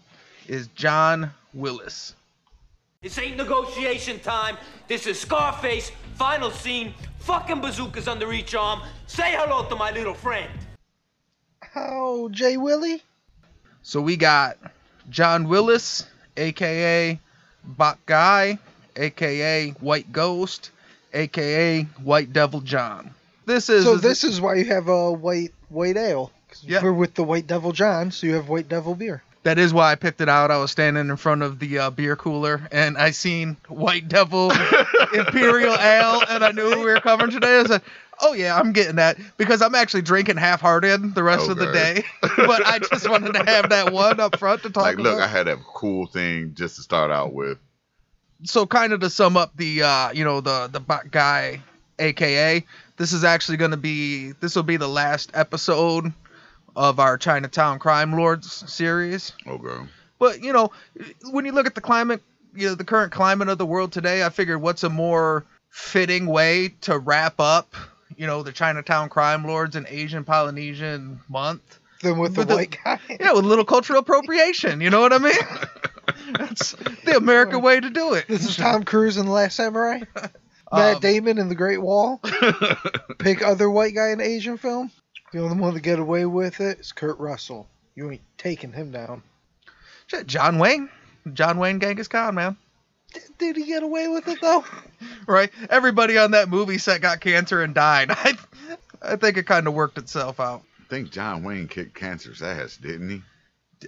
is 0.48 0.68
John 0.76 1.32
Willis. 1.54 2.16
This 3.02 3.18
ain't 3.20 3.38
negotiation 3.38 4.20
time. 4.20 4.58
This 4.88 5.06
is 5.06 5.20
Scarface, 5.20 5.92
final 6.16 6.50
scene, 6.50 6.94
fucking 7.20 7.62
bazookas 7.62 8.08
under 8.08 8.32
each 8.34 8.56
arm. 8.56 8.82
Say 9.08 9.36
hello 9.36 9.68
to 9.70 9.76
my 9.76 9.92
little 9.92 10.14
friend. 10.14 10.50
Oh, 11.76 12.30
Jay 12.30 12.58
Willie? 12.58 13.04
So 13.84 14.02
we 14.02 14.18
got 14.18 14.58
John 15.10 15.48
Willis, 15.48 16.08
aka 16.38 17.20
Bac 17.64 18.00
Guai, 18.08 18.58
aka 18.96 19.70
White 19.80 20.12
Ghost, 20.12 20.72
aka 21.14 21.84
White 22.04 22.34
Devil 22.34 22.62
John. 22.62 23.12
This 23.46 23.70
is 23.70 23.84
So 23.84 23.96
this 23.96 24.24
is 24.24 24.42
why 24.42 24.56
you 24.56 24.66
have 24.66 24.88
a 24.88 25.12
white 25.12 25.54
white 25.70 25.98
ale. 25.98 26.32
'Cause 26.50 26.64
Yeah. 26.66 26.82
We're 26.84 26.94
with 26.94 27.16
the 27.16 27.24
White 27.24 27.48
Devil 27.48 27.72
John, 27.72 28.12
so 28.12 28.28
you 28.28 28.34
have 28.36 28.48
White 28.50 28.70
Devil 28.70 28.96
beer. 28.96 29.22
that 29.44 29.60
is 29.60 29.72
why 29.74 29.92
I 29.92 29.96
picked 29.96 30.22
it 30.22 30.30
out. 30.30 30.50
I 30.50 30.58
was 30.58 30.72
standing 30.72 31.08
in 31.10 31.18
front 31.18 31.44
of 31.44 31.60
the 31.60 31.78
uh, 31.78 31.90
beer 31.92 32.16
cooler 32.16 32.68
and 32.72 32.98
I 32.98 33.12
seen 33.12 33.58
White 33.68 34.08
Devil 34.08 34.52
Imperial 35.14 35.76
Ale, 35.78 36.24
and 36.30 36.44
I 36.44 36.52
knew 36.52 36.70
we 36.70 36.84
were 36.86 37.00
covering 37.00 37.30
today. 37.32 37.60
I 37.60 37.64
said, 37.66 37.82
"Oh 38.22 38.34
yeah, 38.34 38.58
I'm 38.58 38.74
getting 38.74 38.96
that 38.96 39.18
because 39.38 39.62
I'm 39.62 39.76
actually 39.76 40.02
drinking 40.02 40.38
half-hearted 40.38 41.14
the 41.14 41.22
rest 41.24 41.48
of 41.50 41.58
the 41.58 41.70
Okay. 41.70 41.96
day, 42.02 42.06
but 42.38 42.66
I 42.66 42.80
just 42.80 43.08
wanted 43.10 43.34
to 43.34 43.44
have 43.46 43.70
that 43.70 43.92
one 43.94 44.20
up 44.20 44.40
front 44.40 44.64
to 44.64 44.70
talk 44.72 44.94
about. 44.94 44.98
Like, 44.98 45.14
look. 45.18 45.22
I 45.22 45.28
had 45.28 45.48
a 45.48 45.58
cool 45.58 46.08
thing 46.08 46.54
just 46.56 46.78
to 46.78 46.82
start 46.82 47.12
out 47.12 47.34
with. 47.34 47.60
So 48.44 48.66
kind 48.66 48.94
of 48.94 49.00
to 49.00 49.10
sum 49.10 49.38
up 49.38 49.56
the 49.56 49.84
uh 49.84 50.12
you 50.12 50.24
know 50.24 50.42
the 50.42 50.68
the 50.72 50.80
Bac 50.80 51.10
Guai 51.10 51.62
aka 52.00 52.64
this 52.98 53.14
is 53.14 53.24
actually 53.24 53.58
going 53.58 53.72
to 53.72 53.78
be 53.78 54.32
this 54.34 54.56
will 54.56 54.64
be 54.64 54.76
the 54.78 54.88
last 54.90 55.32
episode 55.34 56.12
of 56.76 57.00
our 57.00 57.18
chinatown 57.18 57.80
crime 57.80 58.12
lords 58.14 58.70
series 58.72 59.32
Okay. 59.48 59.88
but 60.20 60.44
you 60.44 60.52
know 60.52 60.72
when 61.32 61.46
you 61.46 61.54
look 61.54 61.66
at 61.68 61.74
the 61.76 61.80
climate 61.80 62.22
you 62.54 62.68
know 62.68 62.76
the 62.76 62.84
current 62.84 63.14
climate 63.14 63.48
of 63.48 63.58
the 63.58 63.66
world 63.66 63.94
today 63.94 64.26
i 64.26 64.30
figured 64.30 64.62
what's 64.62 64.84
a 64.84 64.90
more 64.90 65.46
fitting 65.70 66.26
way 66.26 66.74
to 66.82 67.00
wrap 67.00 67.36
up 67.40 67.74
you 68.18 68.28
know 68.28 68.44
the 68.44 68.52
chinatown 68.52 69.08
crime 69.08 69.46
lords 69.46 69.78
and 69.78 69.88
asian 69.90 70.26
polynesian 70.26 71.22
month 71.30 71.80
Then 72.02 72.18
with 72.18 72.34
the 72.36 72.40
With 72.42 72.48
the- 72.50 72.56
white 72.56 72.78
guy. 72.84 73.00
yeah 73.22 73.32
with 73.32 73.46
a 73.46 73.48
little 73.48 73.64
cultural 73.64 74.00
appropriation 74.00 74.82
you 74.82 74.90
know 74.90 75.00
what 75.00 75.14
i 75.14 75.18
mean 75.18 75.34
That's 76.38 76.72
the 77.06 77.16
American 77.18 77.62
way 77.62 77.80
to 77.80 77.90
do 77.90 78.14
it. 78.14 78.26
This 78.28 78.48
is 78.48 78.56
Tom 78.58 78.84
Cruise 78.84 79.18
in 79.18 79.26
The 79.26 79.32
Last 79.32 79.56
Samurai. 79.56 80.02
Matt 80.74 80.96
Um, 80.96 81.00
Damon 81.02 81.38
in 81.38 81.48
The 81.50 81.56
Great 81.56 81.82
Wall. 81.82 82.20
Pick 83.20 83.42
other 83.44 83.70
white 83.70 83.94
guy 83.96 84.10
in 84.10 84.20
Asian 84.22 84.58
film. 84.58 84.92
The 85.32 85.42
only 85.44 85.58
one 85.60 85.74
to 85.76 85.80
get 85.80 86.00
away 86.00 86.26
with 86.26 86.60
it 86.60 86.80
is 86.80 86.92
Kurt 86.92 87.20
Russell. 87.20 87.68
You 87.96 88.10
ain't 88.12 88.22
taking 88.38 88.72
him 88.74 88.92
down. 88.92 89.22
Shit, 90.08 90.28
John 90.28 90.60
Wayne. 90.60 90.90
John 91.34 91.58
Wayne 91.60 91.80
Genghis 91.80 92.08
Khan, 92.08 92.36
man. 92.36 92.58
D- 93.14 93.20
did 93.38 93.56
he 93.58 93.66
get 93.66 93.84
away 93.84 94.08
with 94.08 94.28
it 94.28 94.40
though? 94.42 94.64
Right? 95.28 95.52
Everybody 95.70 96.18
on 96.18 96.32
that 96.32 96.50
movie 96.50 96.78
set 96.78 97.02
got 97.02 97.20
cancer 97.20 97.62
and 97.64 97.74
died. 97.74 98.12
I, 98.12 98.34
I 99.02 99.16
think 99.16 99.38
it 99.38 99.44
kind 99.48 99.68
of 99.68 99.74
worked 99.74 99.98
itself 99.98 100.40
out. 100.40 100.62
I 100.80 100.84
think 100.90 101.12
John 101.12 101.44
Wayne 101.44 101.68
kicked 101.68 101.96
cancer's 101.96 102.42
ass, 102.44 102.78
didn't 102.78 103.10
he? 103.10 103.22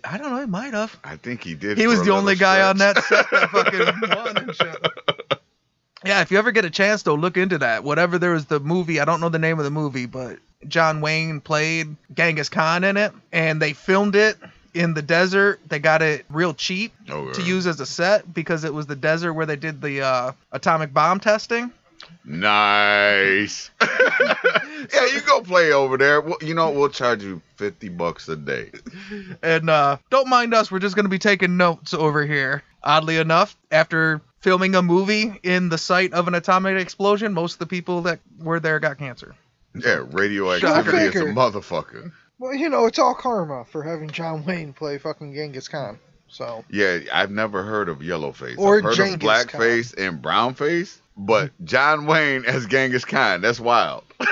I 0.03 0.17
don't 0.17 0.32
know. 0.32 0.39
He 0.41 0.46
might 0.48 0.74
have. 0.74 0.98
I 1.03 1.15
think 1.17 1.44
he 1.44 1.56
did. 1.56 1.77
He 1.77 1.88
was 1.88 2.03
the 2.03 2.12
only 2.12 2.36
guy 2.36 2.62
on 2.62 2.77
that 2.77 3.01
set 3.03 3.25
that 3.32 3.50
fucking 3.51 4.15
won 4.15 4.38
and 4.38 4.56
shit. 4.56 5.39
Yeah, 6.06 6.22
if 6.22 6.29
you 6.32 6.38
ever 6.38 6.51
get 6.51 6.65
a 6.65 6.70
chance 6.70 7.03
though, 7.03 7.15
look 7.15 7.38
into 7.38 7.58
that. 7.60 7.84
Whatever 7.84 8.17
there 8.20 8.32
was 8.32 8.46
the 8.46 8.60
movie, 8.60 9.00
I 9.00 9.06
don't 9.06 9.20
know 9.20 9.29
the 9.29 9.39
name 9.39 9.58
of 9.58 9.65
the 9.65 9.72
movie, 9.72 10.06
but 10.06 10.38
John 10.67 11.01
Wayne 11.01 11.41
played 11.41 11.96
Genghis 12.13 12.50
Khan 12.50 12.84
in 12.84 12.98
it, 12.98 13.12
and 13.32 13.62
they 13.62 13.74
filmed 13.74 14.15
it 14.15 14.38
in 14.74 14.94
the 14.94 15.01
desert. 15.01 15.60
They 15.67 15.79
got 15.79 16.01
it 16.03 16.25
real 16.29 16.53
cheap 16.53 16.94
Oh, 17.10 17.32
to 17.34 17.41
use 17.41 17.65
as 17.65 17.79
a 17.79 17.86
set 17.86 18.32
because 18.34 18.63
it 18.63 18.74
was 18.74 18.86
the 18.86 18.96
desert 18.96 19.34
where 19.34 19.46
they 19.48 19.56
did 19.56 19.82
the 19.82 20.01
uh, 20.01 20.32
atomic 20.51 20.94
bomb 20.94 21.20
testing. 21.20 21.72
Nice. 22.24 23.72
yeah, 24.93 25.05
you 25.05 25.22
go 25.22 25.41
play 25.41 25.72
over 25.72 25.98
there. 25.98 26.22
Well, 26.22 26.38
you 26.41 26.53
know, 26.53 26.72
we'll 26.72 26.89
charge 26.89 27.24
you 27.24 27.41
fifty 27.55 27.89
bucks 27.89 28.27
a 28.29 28.36
day. 28.36 28.72
And 29.41 29.69
uh, 29.69 29.98
don't 30.10 30.29
mind 30.29 30.53
us, 30.53 30.72
we're 30.72 30.79
just 30.79 30.96
gonna 30.96 31.10
be 31.10 31.19
taking 31.19 31.57
notes 31.57 31.93
over 31.93 32.25
here. 32.25 32.63
Oddly 32.84 33.17
enough, 33.17 33.57
after 33.72 34.22
filming 34.39 34.75
a 34.75 34.81
movie 34.81 35.39
in 35.43 35.69
the 35.69 35.77
site 35.77 36.13
of 36.13 36.27
an 36.27 36.36
atomic 36.36 36.79
explosion, 36.79 37.34
most 37.34 37.53
of 37.53 37.60
the 37.60 37.65
people 37.65 38.01
that 38.03 38.19
were 38.39 38.60
there 38.60 38.79
got 38.79 38.98
cancer. 38.98 39.36
Yeah, 39.75 40.05
radioactivity 40.12 40.98
is 40.98 41.15
a 41.15 41.25
motherfucker. 41.25 42.12
Well, 42.39 42.53
you 42.53 42.69
know, 42.69 42.86
it's 42.86 43.00
all 43.00 43.15
karma 43.15 43.65
for 43.65 43.84
having 43.84 44.10
John 44.10 44.46
Wayne 44.46 44.74
play 44.74 44.98
fucking 45.00 45.34
Genghis 45.34 45.67
Khan. 45.67 46.00
So 46.29 46.65
Yeah, 46.69 47.00
I've 47.12 47.31
never 47.31 47.63
heard 47.63 47.89
of 47.89 48.00
Yellowface. 48.00 48.57
Or 48.57 48.77
I've 48.77 48.84
heard 48.84 48.96
Genghis 48.96 49.13
of 49.15 49.19
Blackface 49.22 49.98
and 49.98 50.22
Brownface, 50.22 51.00
but 51.15 51.51
mm-hmm. 51.51 51.65
John 51.65 52.05
Wayne 52.05 52.46
as 52.46 52.65
Genghis 52.65 53.05
Khan, 53.05 53.41
that's 53.41 53.60
wild. 53.60 54.03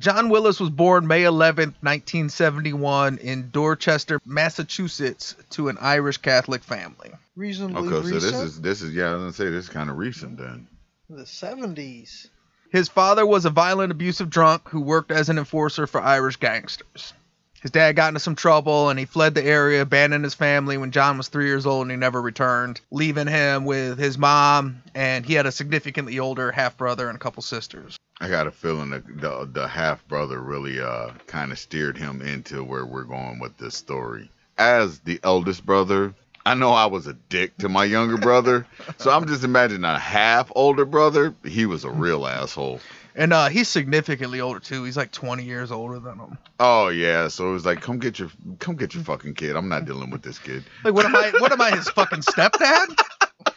John 0.00 0.30
Willis 0.30 0.58
was 0.58 0.70
born 0.70 1.06
May 1.06 1.24
11, 1.24 1.74
1971, 1.82 3.18
in 3.18 3.50
Dorchester, 3.50 4.18
Massachusetts, 4.24 5.36
to 5.50 5.68
an 5.68 5.76
Irish 5.78 6.16
Catholic 6.16 6.64
family. 6.64 7.10
reasonably 7.36 7.92
Okay, 7.92 8.08
so 8.08 8.14
this 8.14 8.32
is 8.32 8.60
this 8.62 8.80
is 8.80 8.94
yeah, 8.94 9.10
I 9.10 9.12
was 9.12 9.20
gonna 9.20 9.32
say 9.34 9.50
this 9.50 9.64
is 9.64 9.70
kind 9.70 9.90
of 9.90 9.98
recent 9.98 10.38
then. 10.38 10.66
the 11.10 11.26
seventies. 11.26 12.28
His 12.72 12.88
father 12.88 13.26
was 13.26 13.44
a 13.44 13.50
violent, 13.50 13.90
abusive 13.92 14.30
drunk 14.30 14.68
who 14.68 14.80
worked 14.80 15.10
as 15.10 15.28
an 15.28 15.36
enforcer 15.36 15.86
for 15.86 16.00
Irish 16.00 16.36
gangsters. 16.36 17.12
His 17.60 17.70
dad 17.70 17.94
got 17.94 18.08
into 18.08 18.20
some 18.20 18.36
trouble 18.36 18.88
and 18.88 18.98
he 18.98 19.04
fled 19.04 19.34
the 19.34 19.44
area, 19.44 19.82
abandoned 19.82 20.24
his 20.24 20.34
family 20.34 20.78
when 20.78 20.92
John 20.92 21.18
was 21.18 21.28
three 21.28 21.46
years 21.46 21.66
old 21.66 21.82
and 21.82 21.90
he 21.90 21.96
never 21.96 22.20
returned, 22.20 22.80
leaving 22.90 23.26
him 23.26 23.64
with 23.64 23.98
his 23.98 24.16
mom 24.16 24.82
and 24.94 25.26
he 25.26 25.34
had 25.34 25.46
a 25.46 25.52
significantly 25.52 26.18
older 26.18 26.50
half 26.50 26.76
brother 26.76 27.08
and 27.08 27.16
a 27.16 27.20
couple 27.20 27.42
sisters. 27.42 27.98
I 28.20 28.28
got 28.28 28.46
a 28.46 28.50
feeling 28.50 28.90
that 28.90 29.06
the 29.06 29.48
the 29.50 29.68
half 29.68 30.06
brother 30.08 30.40
really 30.40 30.80
uh 30.80 31.10
kind 31.26 31.52
of 31.52 31.58
steered 31.58 31.96
him 31.96 32.20
into 32.22 32.64
where 32.64 32.84
we're 32.84 33.04
going 33.04 33.38
with 33.38 33.56
this 33.56 33.76
story. 33.76 34.30
As 34.58 35.00
the 35.00 35.20
eldest 35.22 35.64
brother, 35.64 36.14
I 36.44 36.54
know 36.54 36.72
I 36.72 36.86
was 36.86 37.06
a 37.06 37.12
dick 37.12 37.56
to 37.58 37.68
my 37.68 37.84
younger 37.84 38.16
brother, 38.16 38.66
so 38.98 39.10
I'm 39.10 39.26
just 39.26 39.44
imagining 39.44 39.84
a 39.84 39.98
half 39.98 40.50
older 40.54 40.84
brother. 40.84 41.34
He 41.44 41.66
was 41.66 41.84
a 41.84 41.90
real 41.90 42.26
asshole. 42.26 42.80
And 43.14 43.32
uh, 43.32 43.48
he's 43.48 43.68
significantly 43.68 44.40
older 44.40 44.60
too. 44.60 44.84
He's 44.84 44.96
like 44.96 45.10
20 45.10 45.42
years 45.42 45.72
older 45.72 45.98
than 45.98 46.18
him. 46.18 46.38
Oh 46.58 46.88
yeah, 46.88 47.28
so 47.28 47.50
it 47.50 47.52
was 47.52 47.66
like, 47.66 47.80
come 47.80 47.98
get 47.98 48.18
your 48.18 48.30
come 48.58 48.76
get 48.76 48.94
your 48.94 49.02
fucking 49.02 49.34
kid. 49.34 49.56
I'm 49.56 49.68
not 49.68 49.84
dealing 49.84 50.10
with 50.10 50.22
this 50.22 50.38
kid. 50.38 50.64
Like, 50.84 50.94
what 50.94 51.06
am 51.06 51.16
I? 51.16 51.32
What 51.38 51.52
am 51.52 51.60
I? 51.60 51.72
His 51.72 51.88
fucking 51.90 52.20
stepdad? 52.20 52.98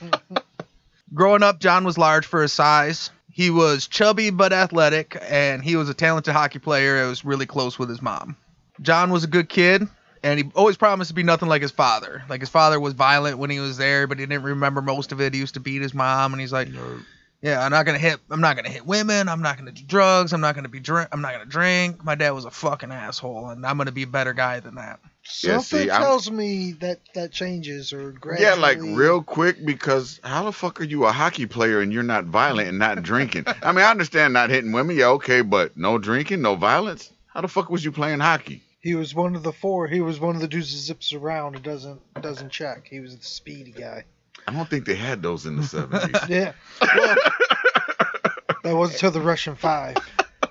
Growing 1.14 1.44
up, 1.44 1.60
John 1.60 1.84
was 1.84 1.98
large 1.98 2.26
for 2.26 2.42
his 2.42 2.54
size. 2.54 3.12
He 3.32 3.50
was 3.50 3.88
chubby 3.88 4.30
but 4.30 4.54
athletic, 4.54 5.18
and 5.22 5.64
he 5.64 5.76
was 5.76 5.90
a 5.90 5.94
talented 5.94 6.34
hockey 6.34 6.60
player. 6.60 7.04
It 7.04 7.08
was 7.08 7.26
really 7.26 7.46
close 7.46 7.78
with 7.78 7.90
his 7.90 8.02
mom. 8.02 8.36
John 8.82 9.12
was 9.12 9.24
a 9.24 9.28
good 9.28 9.50
kid, 9.50 9.88
and 10.24 10.40
he 10.40 10.52
always 10.56 10.78
promised 10.78 11.10
to 11.10 11.16
be 11.16 11.24
nothing 11.24 11.50
like 11.50 11.62
his 11.62 11.72
father. 11.72 12.24
Like 12.30 12.42
his 12.42 12.50
father 12.50 12.80
was 12.80 12.94
violent 12.94 13.38
when 13.38 13.50
he 13.50 13.60
was 13.60 13.78
there, 13.78 14.08
but 14.08 14.20
he 14.20 14.26
didn't 14.26 14.44
remember 14.44 14.82
most 14.82 15.12
of 15.12 15.22
it. 15.22 15.34
He 15.34 15.40
used 15.40 15.56
to 15.56 15.60
beat 15.60 15.82
his 15.82 15.94
mom, 15.94 16.34
and 16.34 16.42
he's 16.42 16.54
like, 16.54 16.70
"Yeah, 17.44 17.64
I'm 17.64 17.72
not 17.72 17.86
gonna 17.86 18.00
hit. 18.00 18.20
I'm 18.32 18.42
not 18.42 18.56
gonna 18.56 18.70
hit 18.70 18.86
women. 18.86 19.28
I'm 19.30 19.42
not 19.42 19.58
gonna 19.58 19.74
do 19.74 19.84
drugs. 19.84 20.32
I'm 20.34 20.42
not 20.42 20.56
gonna 20.56 20.70
be 20.70 20.80
drink. 20.80 21.10
I'm 21.12 21.22
not 21.22 21.34
gonna 21.34 21.46
drink. 21.46 22.04
My 22.04 22.16
dad 22.16 22.32
was 22.32 22.46
a 22.46 22.52
fucking 22.52 22.92
asshole, 22.92 23.50
and 23.50 23.66
I'm 23.66 23.78
gonna 23.78 23.92
be 23.92 24.04
a 24.04 24.08
better 24.08 24.34
guy 24.34 24.62
than 24.62 24.76
that." 24.76 25.00
Yeah, 25.42 25.60
Something 25.60 25.80
see, 25.84 25.90
I'm- 25.90 26.02
tells 26.02 26.32
me 26.32 26.72
that 26.80 27.00
that 27.14 27.32
changes 27.34 27.94
or 27.94 28.12
gradually. 28.12 28.46
Yeah, 28.48 28.56
like 28.56 28.80
real 28.82 29.22
quick 29.22 29.64
because 29.66 30.20
how 30.24 30.44
the 30.44 30.52
fuck 30.52 30.82
are 30.82 30.86
you 30.86 31.06
a 31.06 31.12
hockey 31.12 31.46
player 31.46 31.82
and 31.82 31.94
you're 31.94 32.04
not 32.04 32.26
violent 32.26 32.70
and 32.70 32.80
not 32.80 33.04
drinking? 33.04 33.46
I 33.64 33.72
mean, 33.74 33.86
I 33.86 33.92
understand 33.92 34.34
not 34.34 34.50
hitting 34.50 34.72
women, 34.72 34.96
yeah, 34.96 35.08
okay, 35.10 35.42
but 35.42 35.78
no 35.78 35.98
drinking, 35.98 36.42
no 36.42 36.56
violence. 36.56 37.12
How 37.28 37.42
the 37.42 37.48
fuck 37.48 37.70
was 37.70 37.84
you 37.84 37.92
playing 37.92 38.20
hockey? 38.20 38.64
He 38.82 38.96
was 38.96 39.16
one 39.16 39.34
of 39.36 39.44
the 39.44 39.54
four. 39.54 39.88
He 39.88 40.02
was 40.02 40.20
one 40.20 40.36
of 40.36 40.42
the 40.42 40.48
dudes 40.48 40.74
that 40.74 40.80
zips 40.80 41.14
around 41.14 41.56
and 41.56 41.64
doesn't 41.64 42.02
doesn't 42.22 42.52
check. 42.52 42.88
He 42.90 43.00
was 43.00 43.18
the 43.18 43.24
speedy 43.24 43.72
guy. 43.72 44.04
I 44.48 44.54
don't 44.54 44.70
think 44.70 44.86
they 44.86 44.96
had 44.96 45.22
those 45.22 45.46
in 45.46 45.56
the 45.58 45.64
seventies. 45.64 46.22
Yeah. 46.30 46.54
Well, 46.82 47.16
that 48.64 48.76
was 48.76 48.94
until 48.94 49.12
the 49.12 49.22
Russian 49.22 49.56
Five. 49.56 49.98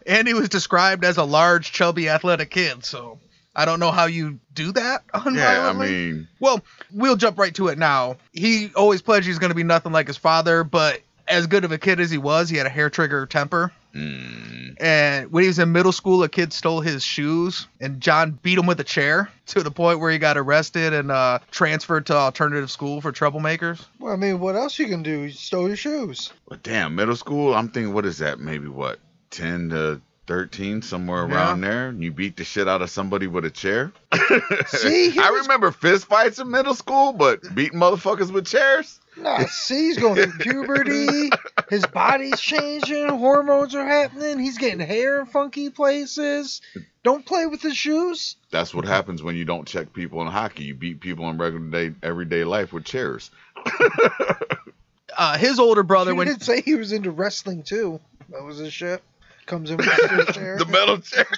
and 0.07 0.27
he 0.29 0.35
was 0.35 0.49
described 0.49 1.05
as 1.05 1.17
a 1.17 1.25
large, 1.25 1.73
chubby, 1.73 2.09
athletic 2.09 2.51
kid. 2.51 2.85
So 2.85 3.19
I 3.55 3.65
don't 3.65 3.81
know 3.81 3.91
how 3.91 4.07
you 4.07 4.39
do 4.55 4.73
that. 4.73 5.05
yeah, 5.33 5.69
I 5.69 5.73
mean, 5.73 6.29
well, 6.41 6.61
we'll 6.93 7.17
jump 7.17 7.39
right 7.39 7.55
to 7.55 7.69
it 7.69 7.79
now. 7.79 8.17
He 8.33 8.71
always 8.75 9.03
pledged 9.03 9.27
he's 9.27 9.39
going 9.39 9.51
to 9.51 9.57
be 9.57 9.63
nothing 9.65 9.93
like 9.93 10.07
his 10.09 10.17
father, 10.17 10.65
but 10.65 11.01
as 11.29 11.47
good 11.47 11.65
of 11.65 11.73
a 11.73 11.79
kid 11.79 12.01
as 12.01 12.11
he 12.11 12.19
was, 12.19 12.49
he 12.51 12.57
had 12.57 12.67
a 12.67 12.71
hair 12.71 12.91
trigger 12.91 13.25
temper. 13.27 13.73
Mm, 13.95 14.77
And 14.81 15.31
when 15.33 15.43
he 15.43 15.49
was 15.49 15.59
in 15.59 15.73
middle 15.73 15.93
school, 15.93 16.23
a 16.23 16.29
kid 16.29 16.53
stole 16.53 16.81
his 16.81 17.05
shoes, 17.05 17.67
and 17.81 18.01
John 18.01 18.39
beat 18.43 18.59
him 18.59 18.67
with 18.67 18.81
a 18.81 18.85
chair 18.85 19.31
to 19.47 19.63
the 19.63 19.71
point 19.71 20.01
where 20.01 20.11
he 20.11 20.19
got 20.19 20.37
arrested 20.37 20.93
and 20.93 21.11
uh, 21.11 21.39
transferred 21.51 22.07
to 22.07 22.15
alternative 22.15 22.71
school 22.71 23.01
for 23.01 23.13
troublemakers. 23.13 23.85
Well, 23.99 24.13
I 24.13 24.17
mean, 24.17 24.41
what 24.41 24.57
else 24.57 24.79
you 24.79 24.87
can 24.87 25.03
do? 25.03 25.21
You 25.23 25.31
stole 25.31 25.69
your 25.69 25.77
shoes. 25.77 26.33
but 26.49 26.63
damn, 26.63 26.95
middle 26.95 27.17
school. 27.17 27.55
I'm 27.55 27.69
thinking, 27.69 27.93
what 27.95 28.07
is 28.07 28.19
that? 28.19 28.39
Maybe 28.41 28.69
what, 28.69 28.99
ten 29.31 29.71
to 29.71 30.01
thirteen, 30.33 30.81
somewhere 30.83 31.29
Yeah. 31.29 31.35
around 31.35 31.61
there. 31.61 31.89
And 31.89 32.03
you 32.03 32.11
beat 32.11 32.37
the 32.37 32.45
shit 32.45 32.67
out 32.69 32.81
of 32.83 32.89
somebody 32.91 33.27
with 33.27 33.45
a 33.45 33.51
chair. 33.51 33.93
See, 34.67 35.19
I 35.19 35.31
was- 35.31 35.43
remember 35.47 35.71
fist 35.71 36.07
fights 36.07 36.39
in 36.39 36.51
middle 36.51 36.75
school, 36.75 37.12
but 37.12 37.41
beating 37.55 37.79
motherfuckers 37.79 38.33
with 38.33 38.47
chairs. 38.47 38.99
Nah, 39.15 39.41
see, 39.45 39.89
he's 39.89 39.99
going 39.99 40.15
through 40.17 40.33
puberty. 40.39 41.29
His 41.69 41.85
body's 41.85 42.41
changing. 42.41 43.11
Hormones 43.11 43.75
are 43.75 43.85
happening. 43.87 44.39
He's 44.39 44.57
getting 44.57 44.81
hair 44.81 45.21
in 45.21 45.27
funky 45.27 45.69
places. 45.69 46.62
Don't 47.03 47.27
play 47.27 47.45
with 47.45 47.61
his 47.61 47.77
shoes. 47.77 48.37
That's 48.51 48.75
what 48.75 48.87
happens 48.87 49.23
when 49.23 49.37
you 49.37 49.45
don't 49.45 49.69
check 49.69 49.93
people 49.93 50.23
in 50.23 50.29
hockey. 50.29 50.65
You 50.65 50.75
beat 50.75 51.01
people 51.03 51.29
in 51.29 51.37
regular 51.37 51.67
day, 51.91 51.95
everyday 52.03 52.45
life 52.45 52.73
with 52.73 52.85
chairs. 52.87 53.31
Uh, 55.15 55.37
his 55.37 55.59
older 55.59 55.83
brother, 55.83 56.12
He 56.12 56.17
when 56.17 56.27
did 56.27 56.43
say 56.43 56.62
he 56.62 56.75
was 56.75 56.93
into 56.93 57.11
wrestling 57.11 57.65
too. 57.65 58.01
That 58.31 58.43
was 58.45 58.57
his 58.57 58.73
shit. 58.73 59.03
Comes 59.47 59.71
in 59.71 59.77
with 59.77 59.87
a 59.87 59.95
steel 60.07 60.25
chair. 60.27 60.59
the 60.59 60.67
metal 60.67 60.99
chair. 60.99 61.27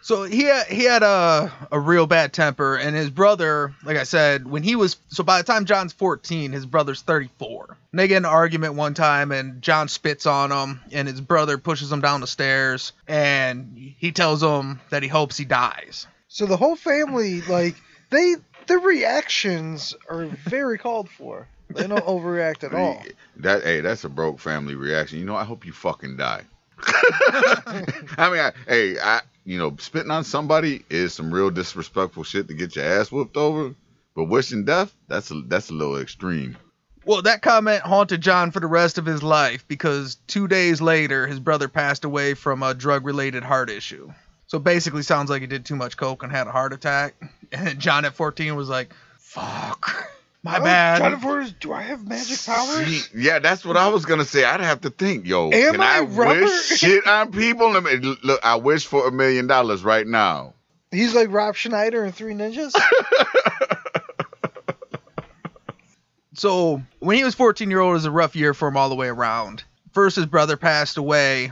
So 0.00 0.22
he 0.22 0.44
had, 0.44 0.68
he 0.68 0.84
had 0.84 1.02
a 1.02 1.52
a 1.70 1.78
real 1.78 2.06
bad 2.06 2.32
temper, 2.32 2.76
and 2.76 2.96
his 2.96 3.10
brother, 3.10 3.74
like 3.84 3.98
I 3.98 4.04
said, 4.04 4.46
when 4.50 4.62
he 4.62 4.74
was 4.74 4.96
so 5.08 5.22
by 5.22 5.42
the 5.42 5.44
time 5.44 5.66
John's 5.66 5.92
14, 5.92 6.50
his 6.50 6.64
brother's 6.64 7.02
34. 7.02 7.76
And 7.92 7.98
they 7.98 8.08
get 8.08 8.16
in 8.16 8.24
an 8.24 8.30
argument 8.30 8.72
one 8.72 8.94
time, 8.94 9.32
and 9.32 9.60
John 9.60 9.88
spits 9.88 10.24
on 10.24 10.50
him, 10.50 10.80
and 10.92 11.06
his 11.06 11.20
brother 11.20 11.58
pushes 11.58 11.92
him 11.92 12.00
down 12.00 12.22
the 12.22 12.26
stairs, 12.26 12.94
and 13.06 13.76
he 13.98 14.10
tells 14.12 14.42
him 14.42 14.80
that 14.88 15.02
he 15.02 15.10
hopes 15.10 15.36
he 15.36 15.44
dies. 15.44 16.06
So 16.28 16.46
the 16.46 16.56
whole 16.56 16.76
family, 16.76 17.42
like 17.42 17.74
they, 18.08 18.36
their 18.66 18.78
reactions 18.80 19.94
are 20.08 20.24
very 20.24 20.78
called 20.78 21.10
for. 21.10 21.46
They 21.70 21.86
don't 21.86 22.04
overreact 22.04 22.64
at 22.64 22.74
all. 22.74 23.02
That 23.36 23.62
hey, 23.62 23.80
that's 23.80 24.04
a 24.04 24.08
broke 24.08 24.38
family 24.38 24.74
reaction. 24.74 25.18
You 25.18 25.24
know, 25.24 25.36
I 25.36 25.44
hope 25.44 25.66
you 25.66 25.72
fucking 25.72 26.16
die. 26.16 26.44
I 26.86 28.30
mean, 28.30 28.40
I, 28.40 28.52
hey, 28.66 28.98
I 28.98 29.20
you 29.48 29.56
know, 29.56 29.74
spitting 29.78 30.10
on 30.10 30.24
somebody 30.24 30.84
is 30.90 31.14
some 31.14 31.32
real 31.32 31.50
disrespectful 31.50 32.22
shit 32.22 32.48
to 32.48 32.54
get 32.54 32.76
your 32.76 32.84
ass 32.84 33.10
whooped 33.10 33.38
over. 33.38 33.74
But 34.14 34.24
wishing 34.24 34.64
death, 34.64 34.94
that's 35.08 35.30
a 35.30 35.40
that's 35.46 35.70
a 35.70 35.74
little 35.74 35.98
extreme. 35.98 36.58
Well, 37.06 37.22
that 37.22 37.40
comment 37.40 37.80
haunted 37.80 38.20
John 38.20 38.50
for 38.50 38.60
the 38.60 38.66
rest 38.66 38.98
of 38.98 39.06
his 39.06 39.22
life 39.22 39.66
because 39.66 40.16
two 40.26 40.48
days 40.48 40.82
later, 40.82 41.26
his 41.26 41.40
brother 41.40 41.66
passed 41.66 42.04
away 42.04 42.34
from 42.34 42.62
a 42.62 42.74
drug 42.74 43.06
related 43.06 43.42
heart 43.42 43.70
issue. 43.70 44.12
So 44.48 44.58
basically, 44.58 45.02
sounds 45.02 45.30
like 45.30 45.40
he 45.40 45.46
did 45.46 45.64
too 45.64 45.76
much 45.76 45.96
coke 45.96 46.22
and 46.22 46.30
had 46.30 46.46
a 46.46 46.52
heart 46.52 46.72
attack. 46.74 47.14
And 47.50 47.78
John 47.78 48.04
at 48.04 48.12
14 48.12 48.56
was 48.56 48.68
like, 48.68 48.92
"Fuck, 49.16 50.10
my 50.48 50.58
Oh, 50.58 50.64
bad." 50.64 50.98
Jennifer, 51.02 51.46
do 51.60 51.72
I 51.72 51.82
have 51.82 52.06
magic 52.06 52.44
powers? 52.44 52.86
See, 53.06 53.20
yeah, 53.20 53.38
that's 53.38 53.64
what 53.64 53.76
I 53.76 53.88
was 53.88 54.04
gonna 54.04 54.24
say. 54.24 54.44
I'd 54.44 54.60
have 54.60 54.80
to 54.82 54.90
think, 54.90 55.26
yo. 55.26 55.50
Am 55.52 55.72
can 55.72 55.80
I 55.80 55.98
I, 55.98 56.00
rubber? 56.00 56.40
wish 56.44 56.66
shit 56.78 57.06
on 57.06 57.30
people? 57.32 57.70
Let 57.70 57.84
me- 57.84 58.16
Look, 58.24 58.40
I 58.44 58.56
wish 58.56 58.86
for 58.86 59.06
a 59.08 59.12
million 59.12 59.46
dollars 59.46 59.84
right 59.84 60.06
now. 60.06 60.54
He's 60.90 61.14
like 61.14 61.30
Rob 61.30 61.54
Schneider 61.54 62.04
in 62.04 62.12
Three 62.12 62.34
Ninjas. 62.34 62.72
So 66.34 66.80
when 67.00 67.16
he 67.16 67.24
was 67.24 67.34
14 67.34 67.68
year 67.68 67.80
old, 67.80 67.90
it 67.90 67.94
was 67.94 68.04
a 68.04 68.10
rough 68.12 68.36
year 68.36 68.54
for 68.54 68.68
him 68.68 68.76
all 68.76 68.88
the 68.88 68.94
way 68.94 69.08
around. 69.08 69.64
First, 69.92 70.14
his 70.14 70.26
brother 70.26 70.56
passed 70.56 70.96
away, 70.96 71.50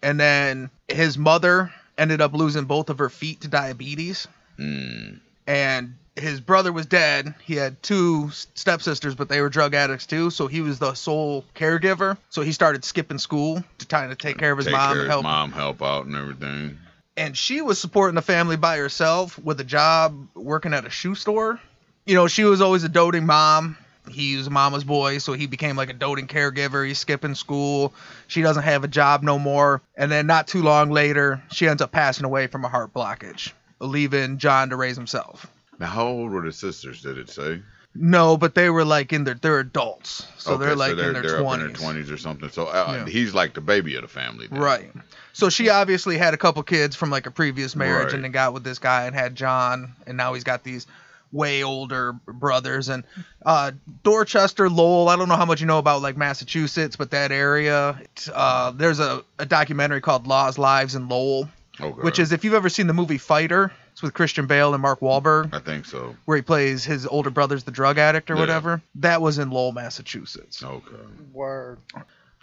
and 0.00 0.20
then 0.20 0.70
his 0.86 1.18
mother 1.18 1.72
ended 1.96 2.20
up 2.20 2.34
losing 2.34 2.64
both 2.64 2.88
of 2.88 2.98
her 2.98 3.08
feet 3.08 3.40
to 3.40 3.48
diabetes. 3.48 4.28
Mm. 4.56 5.18
And 5.48 5.94
his 6.18 6.40
brother 6.40 6.72
was 6.72 6.86
dead. 6.86 7.34
He 7.44 7.54
had 7.54 7.82
two 7.82 8.30
stepsisters, 8.54 9.14
but 9.14 9.28
they 9.28 9.40
were 9.40 9.48
drug 9.48 9.74
addicts 9.74 10.06
too. 10.06 10.30
So 10.30 10.46
he 10.46 10.60
was 10.60 10.78
the 10.78 10.94
sole 10.94 11.44
caregiver. 11.54 12.16
So 12.30 12.42
he 12.42 12.52
started 12.52 12.84
skipping 12.84 13.18
school 13.18 13.62
to 13.78 13.86
try 13.88 14.06
to 14.06 14.14
take 14.14 14.38
care 14.38 14.52
of 14.52 14.58
his 14.58 14.66
Take 14.66 14.74
mom 14.74 14.92
care 14.92 15.02
and 15.02 15.10
help. 15.10 15.22
mom, 15.22 15.52
help 15.52 15.82
out, 15.82 16.06
and 16.06 16.14
everything. 16.14 16.78
and 17.16 17.36
she 17.36 17.60
was 17.60 17.78
supporting 17.80 18.14
the 18.14 18.22
family 18.22 18.56
by 18.56 18.76
herself 18.78 19.38
with 19.38 19.60
a 19.60 19.64
job 19.64 20.28
working 20.34 20.74
at 20.74 20.84
a 20.86 20.90
shoe 20.90 21.14
store. 21.14 21.60
You 22.06 22.14
know, 22.14 22.26
she 22.28 22.44
was 22.44 22.60
always 22.60 22.84
a 22.84 22.88
doting 22.88 23.26
mom. 23.26 23.76
He 24.08 24.36
was 24.36 24.48
mama's 24.48 24.84
boy, 24.84 25.18
so 25.18 25.34
he 25.34 25.46
became 25.46 25.76
like 25.76 25.90
a 25.90 25.92
doting 25.92 26.26
caregiver. 26.28 26.86
He's 26.86 26.98
skipping 26.98 27.34
school. 27.34 27.92
She 28.26 28.40
doesn't 28.40 28.62
have 28.62 28.82
a 28.82 28.88
job 28.88 29.22
no 29.22 29.38
more. 29.38 29.82
And 29.96 30.10
then 30.10 30.26
not 30.26 30.48
too 30.48 30.62
long 30.62 30.90
later, 30.90 31.42
she 31.52 31.68
ends 31.68 31.82
up 31.82 31.92
passing 31.92 32.24
away 32.24 32.46
from 32.46 32.64
a 32.64 32.68
heart 32.68 32.94
blockage, 32.94 33.52
leaving 33.80 34.38
John 34.38 34.70
to 34.70 34.76
raise 34.76 34.96
himself. 34.96 35.46
Now, 35.78 35.86
how 35.86 36.06
old 36.08 36.30
were 36.32 36.42
the 36.42 36.52
sisters? 36.52 37.02
Did 37.02 37.18
it 37.18 37.30
say? 37.30 37.60
No, 37.94 38.36
but 38.36 38.54
they 38.54 38.68
were 38.70 38.84
like 38.84 39.12
in 39.12 39.24
their 39.24 39.34
they're 39.34 39.60
adults, 39.60 40.26
so 40.36 40.52
Okay, 40.54 40.66
they're 40.66 40.76
like 40.76 40.96
they're, 40.96 41.08
in 41.08 41.14
their 41.14 41.22
they're 41.22 41.32
up 41.36 41.38
in 41.40 41.44
twenties. 41.44 41.66
their 41.68 41.76
twenties 41.76 42.10
or 42.10 42.16
something. 42.18 42.48
So 42.50 42.66
uh, 42.66 43.02
Yeah. 43.06 43.10
he's 43.10 43.34
like 43.34 43.54
the 43.54 43.60
baby 43.60 43.96
of 43.96 44.02
the 44.02 44.08
family. 44.08 44.46
then. 44.46 44.58
Right. 44.60 44.92
So 45.32 45.48
she 45.48 45.68
obviously 45.70 46.18
had 46.18 46.34
a 46.34 46.36
couple 46.36 46.62
kids 46.64 46.94
from 46.96 47.10
like 47.10 47.26
a 47.26 47.30
previous 47.30 47.74
marriage 47.74 48.06
Right. 48.08 48.14
and 48.14 48.24
then 48.24 48.30
got 48.32 48.52
with 48.52 48.62
this 48.62 48.78
guy 48.78 49.04
and 49.06 49.14
had 49.16 49.34
John 49.34 49.94
and 50.06 50.16
now 50.16 50.34
he's 50.34 50.44
got 50.44 50.64
these 50.64 50.86
way 51.32 51.62
older 51.62 52.12
brothers 52.26 52.88
and 52.88 53.04
uh 53.44 53.72
Dorchester, 54.02 54.68
Lowell, 54.70 55.08
I 55.08 55.16
don't 55.16 55.28
know 55.28 55.36
how 55.36 55.44
much 55.44 55.60
you 55.60 55.66
know 55.66 55.78
about 55.78 56.00
like 56.02 56.16
Massachusetts, 56.16 56.94
but 56.96 57.10
that 57.12 57.32
area 57.32 58.00
uh 58.32 58.70
there's 58.72 59.00
a, 59.00 59.24
a 59.38 59.46
documentary 59.46 60.00
called 60.02 60.26
Lost 60.26 60.58
Lives 60.58 60.94
in 60.94 61.08
Lowell, 61.08 61.48
Okay. 61.80 62.00
which 62.02 62.18
is 62.18 62.32
if 62.32 62.44
you've 62.44 62.54
ever 62.54 62.68
seen 62.68 62.86
the 62.88 62.92
movie 62.92 63.18
Fighter, 63.18 63.72
it's 63.92 64.02
with 64.02 64.12
Christian 64.14 64.46
Bale 64.46 64.74
and 64.74 64.82
Mark 64.82 65.00
Wahlberg 65.00 65.54
I 65.54 65.60
think 65.60 65.86
so. 65.86 66.16
where 66.24 66.36
he 66.36 66.42
plays 66.42 66.84
his 66.84 67.06
older 67.06 67.30
brother's 67.30 67.64
the 67.64 67.70
drug 67.70 67.98
addict 67.98 68.30
or 68.30 68.34
Yeah. 68.34 68.40
whatever. 68.40 68.82
That 68.96 69.20
was 69.22 69.38
in 69.38 69.50
Lowell, 69.50 69.72
Massachusetts. 69.72 70.62
Okay. 70.62 70.96
Word. 71.32 71.78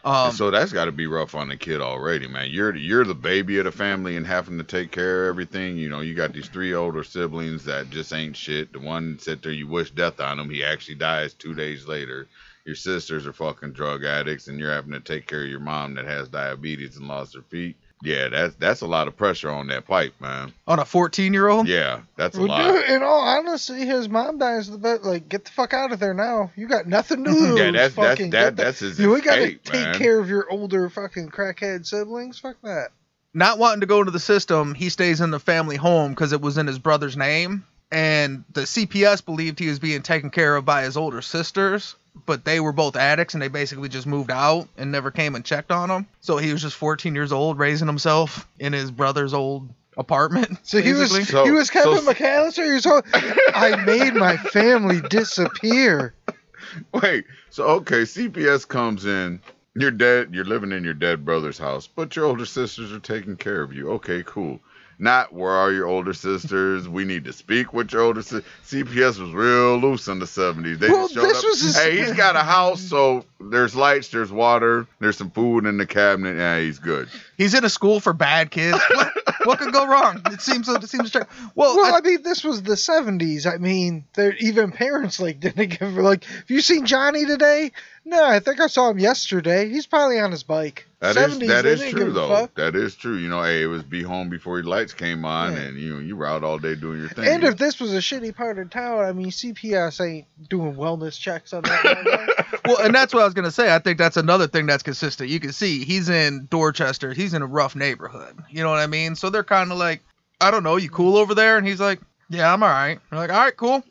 Um 0.03 0.31
so 0.33 0.51
that's 0.51 0.71
got 0.71 0.85
to 0.85 0.91
be 0.91 1.07
rough 1.07 1.33
on 1.33 1.49
the 1.49 1.57
kid 1.57 1.81
already, 1.81 2.27
man. 2.27 2.49
You're 2.51 2.71
the- 2.73 2.79
you're 2.79 3.03
the 3.05 3.15
baby 3.15 3.57
of 3.57 3.65
the 3.65 3.71
family 3.71 4.15
and 4.17 4.25
having 4.27 4.57
to 4.59 4.63
take 4.63 4.91
care 4.91 5.23
of 5.23 5.29
everything. 5.33 5.77
You 5.77 5.89
know, 5.89 6.01
you 6.01 6.13
got 6.13 6.31
these 6.31 6.47
three 6.47 6.73
older 6.75 7.03
siblings 7.03 7.65
that 7.65 7.89
just 7.89 8.13
ain't 8.13 8.37
shit. 8.37 8.71
The 8.71 8.79
one 8.79 9.17
sit 9.19 9.41
there, 9.41 9.51
you 9.51 9.67
wish 9.67 9.89
death 9.91 10.19
on 10.19 10.39
him. 10.39 10.49
He 10.51 10.63
actually 10.63 10.95
dies 10.95 11.33
two 11.33 11.55
days 11.55 11.87
later. 11.87 12.27
Your 12.65 12.75
sisters 12.75 13.25
are 13.27 13.33
fucking 13.33 13.71
drug 13.73 14.03
addicts, 14.05 14.47
and 14.47 14.59
you're 14.59 14.71
having 14.73 14.91
to 14.91 14.99
take 14.99 15.27
care 15.27 15.43
of 15.43 15.49
your 15.49 15.59
mom 15.59 15.95
that 15.95 16.05
has 16.05 16.27
diabetes 16.29 16.97
and 16.97 17.07
lost 17.07 17.35
her 17.35 17.41
feet. 17.43 17.75
Yeah, 18.05 18.29
that's 18.29 18.55
that's 18.55 18.81
a 18.81 18.87
lot 18.87 19.07
of 19.07 19.17
pressure 19.17 19.49
on 19.49 19.67
that 19.67 19.85
pipe, 19.87 20.13
man. 20.21 20.53
on 20.67 20.79
a 20.79 20.85
14 20.85 21.33
year 21.33 21.47
old. 21.47 21.67
Yeah, 21.67 22.01
that's 22.15 22.37
a 22.37 22.39
Well, 22.39 22.49
lot. 22.49 22.63
dude, 22.71 22.89
in 22.89 23.03
all 23.03 23.19
honesty, 23.19 23.85
his 23.85 24.07
mom 24.07 24.37
dies 24.37 24.69
the 24.69 24.77
best. 24.77 25.03
Like, 25.03 25.27
get 25.27 25.45
the 25.45 25.51
fuck 25.51 25.73
out 25.73 25.91
of 25.91 25.99
there 25.99 26.13
now. 26.13 26.51
You 26.55 26.67
got 26.67 26.87
nothing 26.87 27.23
to 27.25 27.31
lose. 27.31 27.59
Yeah, 27.59 27.71
that's 27.71 27.95
that's 27.95 28.07
fucking 28.09 28.29
that 28.31 28.55
that's 28.55 28.79
his 28.79 28.99
You 28.99 29.15
ain't 29.15 29.25
gotta 29.25 29.41
escape, 29.41 29.63
take 29.63 29.73
man. 29.81 29.95
care 29.97 30.19
of 30.19 30.29
your 30.29 30.49
older 30.51 30.89
fucking 30.89 31.29
crackhead 31.31 31.85
siblings. 31.85 32.39
Fuck 32.39 32.57
that. 32.63 32.89
not 33.33 33.57
wanting 33.59 33.81
to 33.81 33.85
go 33.87 33.99
into 33.99 34.11
the 34.11 34.19
system, 34.19 34.73
he 34.73 34.89
stays 34.89 35.19
in 35.19 35.31
the 35.31 35.39
family 35.39 35.75
home 35.75 36.11
because 36.11 36.31
it 36.31 36.41
was 36.41 36.57
in 36.57 36.67
his 36.67 36.79
brother's 36.79 37.17
name. 37.17 37.65
And 37.91 38.43
the 38.53 38.61
CPS 38.61 39.23
believed 39.23 39.59
he 39.59 39.67
was 39.67 39.79
being 39.79 40.01
taken 40.01 40.29
care 40.29 40.55
of 40.55 40.65
by 40.65 40.83
his 40.83 40.97
older 40.97 41.21
sisters, 41.21 41.95
but 42.25 42.45
they 42.45 42.59
were 42.59 42.71
both 42.71 42.95
addicts 42.95 43.33
and 43.33 43.41
they 43.41 43.47
basically 43.47 43.89
just 43.89 44.07
moved 44.07 44.31
out 44.31 44.67
and 44.77 44.91
never 44.91 45.11
came 45.11 45.35
and 45.35 45.43
checked 45.45 45.71
on 45.71 45.89
him. 45.89 46.07
So 46.21 46.37
he 46.37 46.51
was 46.51 46.61
just 46.61 46.75
14 46.75 47.15
years 47.15 47.31
old, 47.31 47.57
raising 47.59 47.87
himself 47.87 48.47
in 48.59 48.73
his 48.73 48.91
brother's 48.91 49.33
old 49.33 49.69
apartment. 49.97 50.59
So 50.63 50.81
he 50.81 50.93
was 50.93 51.27
so, 51.27 51.45
he 51.45 51.51
was 51.51 51.69
Kevin 51.69 51.99
so- 51.99 52.13
McAllister. 52.13 52.65
He 52.65 52.73
was 52.73 52.85
all, 52.85 53.01
I 53.13 53.75
made 53.85 54.13
my 54.13 54.37
family 54.37 55.01
disappear. 55.01 56.13
Wait, 56.93 57.25
so 57.49 57.63
okay, 57.65 58.01
CPS 58.01 58.67
comes 58.67 59.05
in. 59.05 59.39
You're 59.75 59.91
dead. 59.91 60.33
You're 60.33 60.45
living 60.45 60.71
in 60.71 60.83
your 60.83 60.93
dead 60.93 61.25
brother's 61.25 61.57
house, 61.57 61.85
but 61.87 62.15
your 62.15 62.25
older 62.25 62.45
sisters 62.45 62.91
are 62.93 62.99
taking 62.99 63.35
care 63.35 63.61
of 63.61 63.73
you. 63.73 63.91
Okay, 63.91 64.23
cool. 64.25 64.59
Not 64.97 65.33
where 65.33 65.51
are 65.51 65.71
your 65.71 65.87
older 65.87 66.13
sisters? 66.13 66.87
We 66.87 67.03
need 67.05 67.25
to 67.25 67.33
speak 67.33 67.73
with 67.73 67.91
your 67.91 68.01
older 68.03 68.21
sisters. 68.21 68.43
CPS 68.65 69.19
was 69.19 69.31
real 69.31 69.77
loose 69.77 70.07
in 70.07 70.19
the 70.19 70.25
70s. 70.25 70.79
They 70.79 70.89
Well, 70.89 71.03
just 71.07 71.13
showed 71.15 71.23
this 71.23 71.37
up. 71.39 71.43
was 71.43 71.61
his- 71.61 71.77
hey, 71.77 71.97
he's 71.97 72.13
got 72.13 72.35
a 72.35 72.39
house, 72.43 72.81
so 72.81 73.25
there's 73.39 73.75
lights, 73.75 74.07
there's 74.09 74.31
water, 74.31 74.87
there's 74.99 75.17
some 75.17 75.31
food 75.31 75.65
in 75.65 75.77
the 75.77 75.85
cabinet. 75.85 76.37
Yeah, 76.37 76.59
he's 76.59 76.79
good. 76.79 77.09
He's 77.37 77.53
in 77.53 77.65
a 77.65 77.69
school 77.69 77.99
for 77.99 78.13
bad 78.13 78.51
kids. 78.51 78.79
What, 78.89 79.11
what 79.43 79.59
could 79.59 79.73
go 79.73 79.85
wrong? 79.85 80.21
It 80.27 80.41
seems 80.41 80.67
it 80.69 80.89
seems 80.89 81.11
to 81.11 81.27
well, 81.55 81.75
Well, 81.75 81.93
I- 81.93 81.97
I 81.97 82.01
mean, 82.01 82.23
this 82.23 82.43
was 82.43 82.63
the 82.63 82.73
'70s. 82.75 83.45
I 83.45 83.57
mean, 83.57 84.05
even 84.39 84.71
parents 84.71 85.19
like 85.19 85.39
didn't 85.39 85.77
give 85.79 85.93
like. 85.97 86.23
Have 86.23 86.49
you 86.49 86.61
seen 86.61 86.85
Johnny 86.85 87.25
today? 87.25 87.71
No, 88.07 88.23
I 88.23 88.39
think 88.39 88.59
I 88.61 88.67
saw 88.67 88.91
him 88.91 88.99
yesterday. 88.99 89.67
He's 89.67 89.87
probably 89.87 90.19
on 90.19 90.29
his 90.31 90.43
bike. 90.43 90.87
That 90.99 91.17
is 91.17 91.39
70s, 91.39 91.65
is 91.65 91.79
didn't 91.81 91.91
true 91.99 92.11
though. 92.13 92.47
That 92.55 92.75
is 92.75 92.95
true. 92.95 93.15
You 93.17 93.29
know, 93.29 93.41
hey, 93.41 93.63
it 93.63 93.65
was 93.65 93.81
be 93.81 94.03
home 94.03 94.29
before 94.29 94.57
your 94.59 94.67
lights 94.67 94.93
came 94.93 95.25
on, 95.25 95.53
Yeah. 95.53 95.59
and 95.61 95.77
you 95.79 95.93
know 95.93 95.99
you 95.99 96.15
were 96.15 96.27
out 96.27 96.43
all 96.43 96.59
day 96.59 96.75
doing 96.75 96.99
your 96.99 97.09
thing. 97.09 97.25
And 97.27 97.43
if 97.43 97.57
this 97.57 97.79
was 97.79 97.93
a 97.93 97.97
shitty 97.97 98.35
part 98.35 98.59
of 98.59 98.69
town, 98.69 99.03
I 99.03 99.11
mean, 99.11 99.31
CPS 99.31 100.05
ain't 100.07 100.27
doing 100.49 100.75
wellness 100.75 101.19
checks 101.19 101.51
on 101.51 101.63
that. 101.63 102.59
well, 102.65 102.77
and 102.81 102.93
that's 102.93 103.11
what 103.11 103.21
I 103.21 103.25
was 103.25 103.33
gonna 103.33 103.51
say. 103.51 103.73
I 103.73 103.79
think 103.79 103.97
that's 103.97 104.17
another 104.17 104.45
thing 104.47 104.67
that's 104.67 104.83
consistent. 104.83 105.29
You 105.31 105.39
can 105.39 105.51
see 105.51 105.83
he's 105.83 106.07
in 106.07 106.47
Dorchester. 106.51 107.11
He's 107.11 107.33
in 107.33 107.41
a 107.41 107.47
rough 107.47 107.75
neighborhood. 107.75 108.37
You 108.51 108.61
know 108.61 108.69
what 108.69 108.79
I 108.79 108.87
mean? 108.87 109.15
So 109.15 109.31
they're 109.31 109.43
kind 109.43 109.71
of 109.71 109.79
like, 109.79 110.01
I 110.39 110.51
don't 110.51 110.63
know, 110.63 110.75
you 110.75 110.89
cool 110.91 111.17
over 111.17 111.33
there? 111.33 111.57
And 111.57 111.65
he's 111.67 111.79
like, 111.79 111.99
Yeah, 112.29 112.53
I'm 112.53 112.61
all 112.61 112.69
right. 112.69 112.99
They're 113.09 113.19
like, 113.19 113.31
All 113.31 113.39
right, 113.43 113.57
cool. 113.57 113.83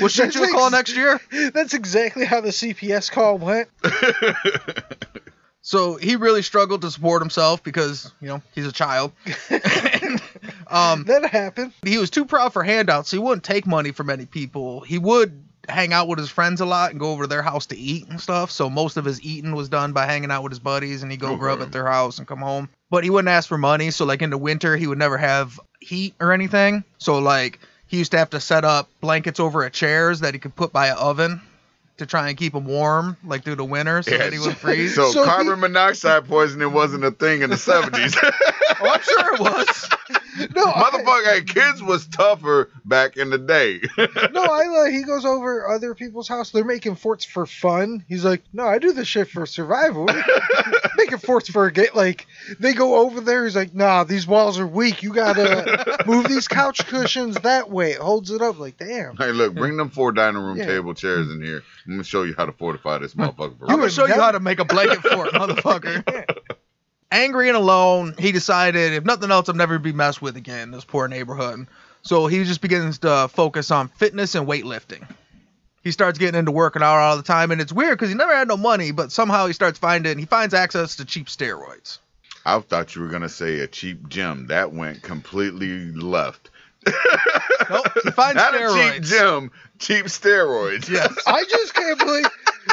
We'll 0.00 0.08
shoot 0.08 0.34
you 0.34 0.44
a 0.44 0.48
call 0.48 0.70
next 0.70 0.96
year. 0.96 1.20
That's 1.52 1.74
exactly 1.74 2.24
how 2.24 2.40
the 2.40 2.48
CPS 2.50 3.10
call 3.10 3.38
went. 3.38 3.68
So 5.60 5.96
he 5.96 6.16
really 6.16 6.40
struggled 6.40 6.80
to 6.80 6.90
support 6.90 7.20
himself 7.20 7.62
because 7.62 8.10
you 8.22 8.28
know 8.28 8.40
he's 8.54 8.66
a 8.66 8.72
child. 8.72 9.12
and, 9.50 10.22
um, 10.68 11.04
That 11.04 11.28
happened. 11.30 11.72
he 11.84 11.98
was 11.98 12.08
too 12.08 12.24
proud 12.24 12.54
for 12.54 12.62
handouts, 12.62 13.10
so 13.10 13.18
he 13.18 13.22
wouldn't 13.22 13.44
take 13.44 13.66
money 13.66 13.92
from 13.92 14.08
any 14.08 14.24
people. 14.24 14.80
He 14.80 14.96
would 14.98 15.44
hang 15.68 15.92
out 15.92 16.08
with 16.08 16.18
his 16.18 16.30
friends 16.30 16.62
a 16.62 16.64
lot 16.64 16.92
and 16.92 16.98
go 17.00 17.10
over 17.12 17.24
to 17.24 17.26
their 17.28 17.42
house 17.42 17.66
to 17.66 17.76
eat 17.76 18.08
and 18.08 18.18
stuff. 18.18 18.50
So 18.50 18.70
most 18.70 18.96
of 18.96 19.04
his 19.04 19.20
eating 19.20 19.54
was 19.54 19.68
done 19.68 19.92
by 19.92 20.06
hanging 20.06 20.30
out 20.30 20.42
with 20.42 20.52
his 20.52 20.58
buddies 20.60 21.02
and 21.02 21.12
he'd 21.12 21.20
go 21.20 21.36
grub 21.36 21.58
Okay. 21.58 21.66
at 21.66 21.72
their 21.72 21.84
house 21.86 22.16
and 22.18 22.26
come 22.26 22.38
home. 22.38 22.70
But 22.88 23.04
he 23.04 23.10
wouldn't 23.10 23.28
ask 23.28 23.46
for 23.46 23.58
money. 23.58 23.90
So 23.90 24.06
like 24.06 24.22
in 24.22 24.30
the 24.30 24.38
winter, 24.38 24.74
he 24.78 24.86
would 24.86 24.96
never 24.96 25.18
have 25.18 25.60
heat 25.80 26.14
or 26.18 26.32
anything. 26.32 26.82
So 26.96 27.18
like 27.18 27.58
he 27.88 27.98
used 27.98 28.12
to 28.12 28.18
have 28.18 28.30
to 28.30 28.40
set 28.40 28.64
up 28.64 28.88
blankets 29.00 29.40
over 29.40 29.64
at 29.64 29.72
chairs 29.72 30.20
that 30.20 30.34
he 30.34 30.40
could 30.40 30.54
put 30.54 30.72
by 30.72 30.88
an 30.88 30.96
oven 30.98 31.40
to 31.96 32.06
try 32.06 32.28
and 32.28 32.38
keep 32.38 32.54
him 32.54 32.64
warm, 32.64 33.16
like 33.24 33.42
through 33.42 33.56
the 33.56 33.64
winter, 33.64 34.02
so 34.02 34.16
that 34.16 34.32
he 34.32 34.38
wouldn't 34.38 34.58
freeze. 34.58 34.94
So, 34.94 35.10
So 35.10 35.24
he- 35.24 35.28
carbon 35.28 35.58
monoxide 35.58 36.26
poisoning 36.28 36.72
wasn't 36.72 37.02
a 37.04 37.10
thing 37.10 37.42
in 37.42 37.50
the 37.50 37.56
70s. 37.56 38.16
oh, 38.80 38.86
I'm 38.88 39.00
sure 39.02 39.34
it 39.34 39.40
was. 39.40 39.90
No, 40.54 40.66
Motherfucker, 40.66 41.24
hey, 41.34 41.42
kids 41.42 41.82
was 41.82 42.06
tougher 42.06 42.70
back 42.84 43.16
in 43.16 43.30
the 43.30 43.38
day. 43.38 43.80
no, 44.32 44.42
I 44.42 44.84
uh, 44.86 44.90
he 44.90 45.02
goes 45.02 45.24
over 45.24 45.68
other 45.68 45.94
people's 45.94 46.28
house. 46.28 46.50
They're 46.50 46.64
making 46.64 46.96
forts 46.96 47.24
for 47.24 47.46
fun. 47.46 48.04
He's 48.08 48.24
like, 48.24 48.42
no, 48.52 48.64
I 48.66 48.78
do 48.78 48.92
this 48.92 49.08
shit 49.08 49.28
for 49.28 49.46
survival. 49.46 50.08
making 50.96 51.18
forts 51.18 51.48
for 51.48 51.66
a 51.66 51.72
get 51.72 51.94
like 51.96 52.26
they 52.60 52.74
go 52.74 52.96
over 52.96 53.20
there. 53.20 53.44
He's 53.44 53.56
like, 53.56 53.74
nah, 53.74 54.04
these 54.04 54.26
walls 54.26 54.58
are 54.58 54.66
weak. 54.66 55.02
You 55.02 55.12
gotta 55.12 56.02
move 56.06 56.28
these 56.28 56.48
couch 56.48 56.86
cushions 56.86 57.36
that 57.40 57.70
way. 57.70 57.92
It 57.92 57.98
holds 57.98 58.30
it 58.30 58.42
up. 58.42 58.58
Like, 58.58 58.76
damn. 58.78 59.16
hey, 59.16 59.32
look, 59.32 59.54
bring 59.54 59.76
them 59.76 59.90
four 59.90 60.12
dining 60.12 60.42
room 60.42 60.56
Yeah. 60.58 60.66
table 60.66 60.94
chairs 60.94 61.30
in 61.30 61.42
here. 61.42 61.62
I'm 61.86 61.92
gonna 61.92 62.04
show 62.04 62.22
you 62.22 62.34
how 62.36 62.46
to 62.46 62.52
fortify 62.52 62.98
this 62.98 63.14
motherfucker. 63.14 63.56
I'm 63.62 63.78
gonna 63.78 63.90
show 63.90 64.06
you 64.06 64.14
how 64.14 64.32
to 64.32 64.40
make 64.40 64.58
a 64.58 64.64
blanket 64.64 65.00
fort, 65.02 65.30
motherfucker. 65.30 66.38
Angry 67.10 67.48
and 67.48 67.56
alone, 67.56 68.14
he 68.18 68.32
decided 68.32 68.92
if 68.92 69.04
nothing 69.04 69.30
else, 69.30 69.48
I'll 69.48 69.54
never 69.54 69.78
be 69.78 69.92
messed 69.92 70.20
with 70.20 70.36
again. 70.36 70.64
in 70.64 70.70
This 70.72 70.84
poor 70.84 71.08
neighborhood. 71.08 71.66
So 72.02 72.26
he 72.26 72.44
just 72.44 72.60
begins 72.60 72.98
to 72.98 73.28
focus 73.28 73.70
on 73.70 73.88
fitness 73.88 74.34
and 74.34 74.46
weightlifting. 74.46 75.06
He 75.82 75.90
starts 75.90 76.18
getting 76.18 76.38
into 76.38 76.50
working 76.50 76.82
out 76.82 76.96
all 76.98 77.16
the 77.16 77.22
time, 77.22 77.50
and 77.50 77.60
it's 77.60 77.72
weird 77.72 77.98
because 77.98 78.10
he 78.10 78.14
never 78.14 78.34
had 78.34 78.48
no 78.48 78.56
money, 78.56 78.90
but 78.90 79.10
somehow 79.10 79.46
he 79.46 79.52
starts 79.52 79.78
finding 79.78 80.18
he 80.18 80.26
finds 80.26 80.52
access 80.52 80.96
to 80.96 81.04
cheap 81.04 81.28
steroids. 81.28 81.98
I 82.44 82.58
thought 82.60 82.94
you 82.94 83.02
were 83.02 83.08
gonna 83.08 83.28
say 83.28 83.60
a 83.60 83.66
cheap 83.66 84.08
gym. 84.08 84.46
That 84.48 84.72
went 84.72 85.02
completely 85.02 85.92
left. 85.92 86.50
Nope, 87.70 87.86
he 88.02 88.10
finds 88.12 88.36
Not 88.36 88.54
a 88.54 88.92
cheap 88.92 89.02
gym, 89.02 89.50
cheap 89.78 90.06
steroids. 90.06 90.88
Yes. 90.88 91.12
I 91.26 91.44
just 91.44 91.74
can't 91.74 91.98
believe 91.98 92.26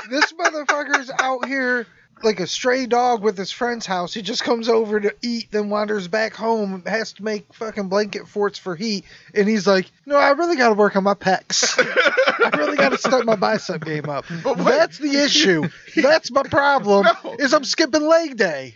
this 0.10 0.32
motherfucker's 0.32 1.12
out 1.19 1.45
here 1.48 1.86
like 2.26 2.40
a 2.40 2.48
stray 2.48 2.88
dog 2.88 3.22
with 3.22 3.38
his 3.38 3.52
friend's 3.52 3.86
house. 3.86 4.14
He 4.14 4.22
just 4.22 4.44
comes 4.44 4.68
over 4.68 5.00
to 5.00 5.16
eat, 5.22 5.48
then 5.52 5.70
wanders 5.70 6.08
back 6.08 6.34
home, 6.34 6.84
has 6.86 7.14
to 7.14 7.24
make 7.24 7.54
fucking 7.54 7.88
blanket 7.88 8.28
forts 8.28 8.60
for 8.60 8.76
heat, 8.76 9.06
and 9.34 9.48
he's 9.48 9.68
like, 9.68 9.90
"No, 10.06 10.18
I 10.18 10.32
really 10.32 10.58
got 10.58 10.70
to 10.70 10.76
work 10.76 10.96
on 10.96 11.04
my 11.04 11.14
pecs. 11.14 11.76
I 11.78 12.58
really 12.58 12.78
got 12.78 12.90
to 12.90 12.98
step 12.98 13.24
my 13.24 13.36
bicep 13.36 13.86
game 13.86 14.10
up." 14.10 14.26
But. 14.44 14.58
That's 14.58 14.98
the 14.98 15.16
issue. 15.24 15.70
That's 15.96 16.32
my 16.32 16.44
problem. 16.44 17.06
No. 17.24 17.36
Is 17.38 17.54
I'm 17.54 17.64
skipping 17.64 18.08
leg 18.08 18.36
day. 18.36 18.76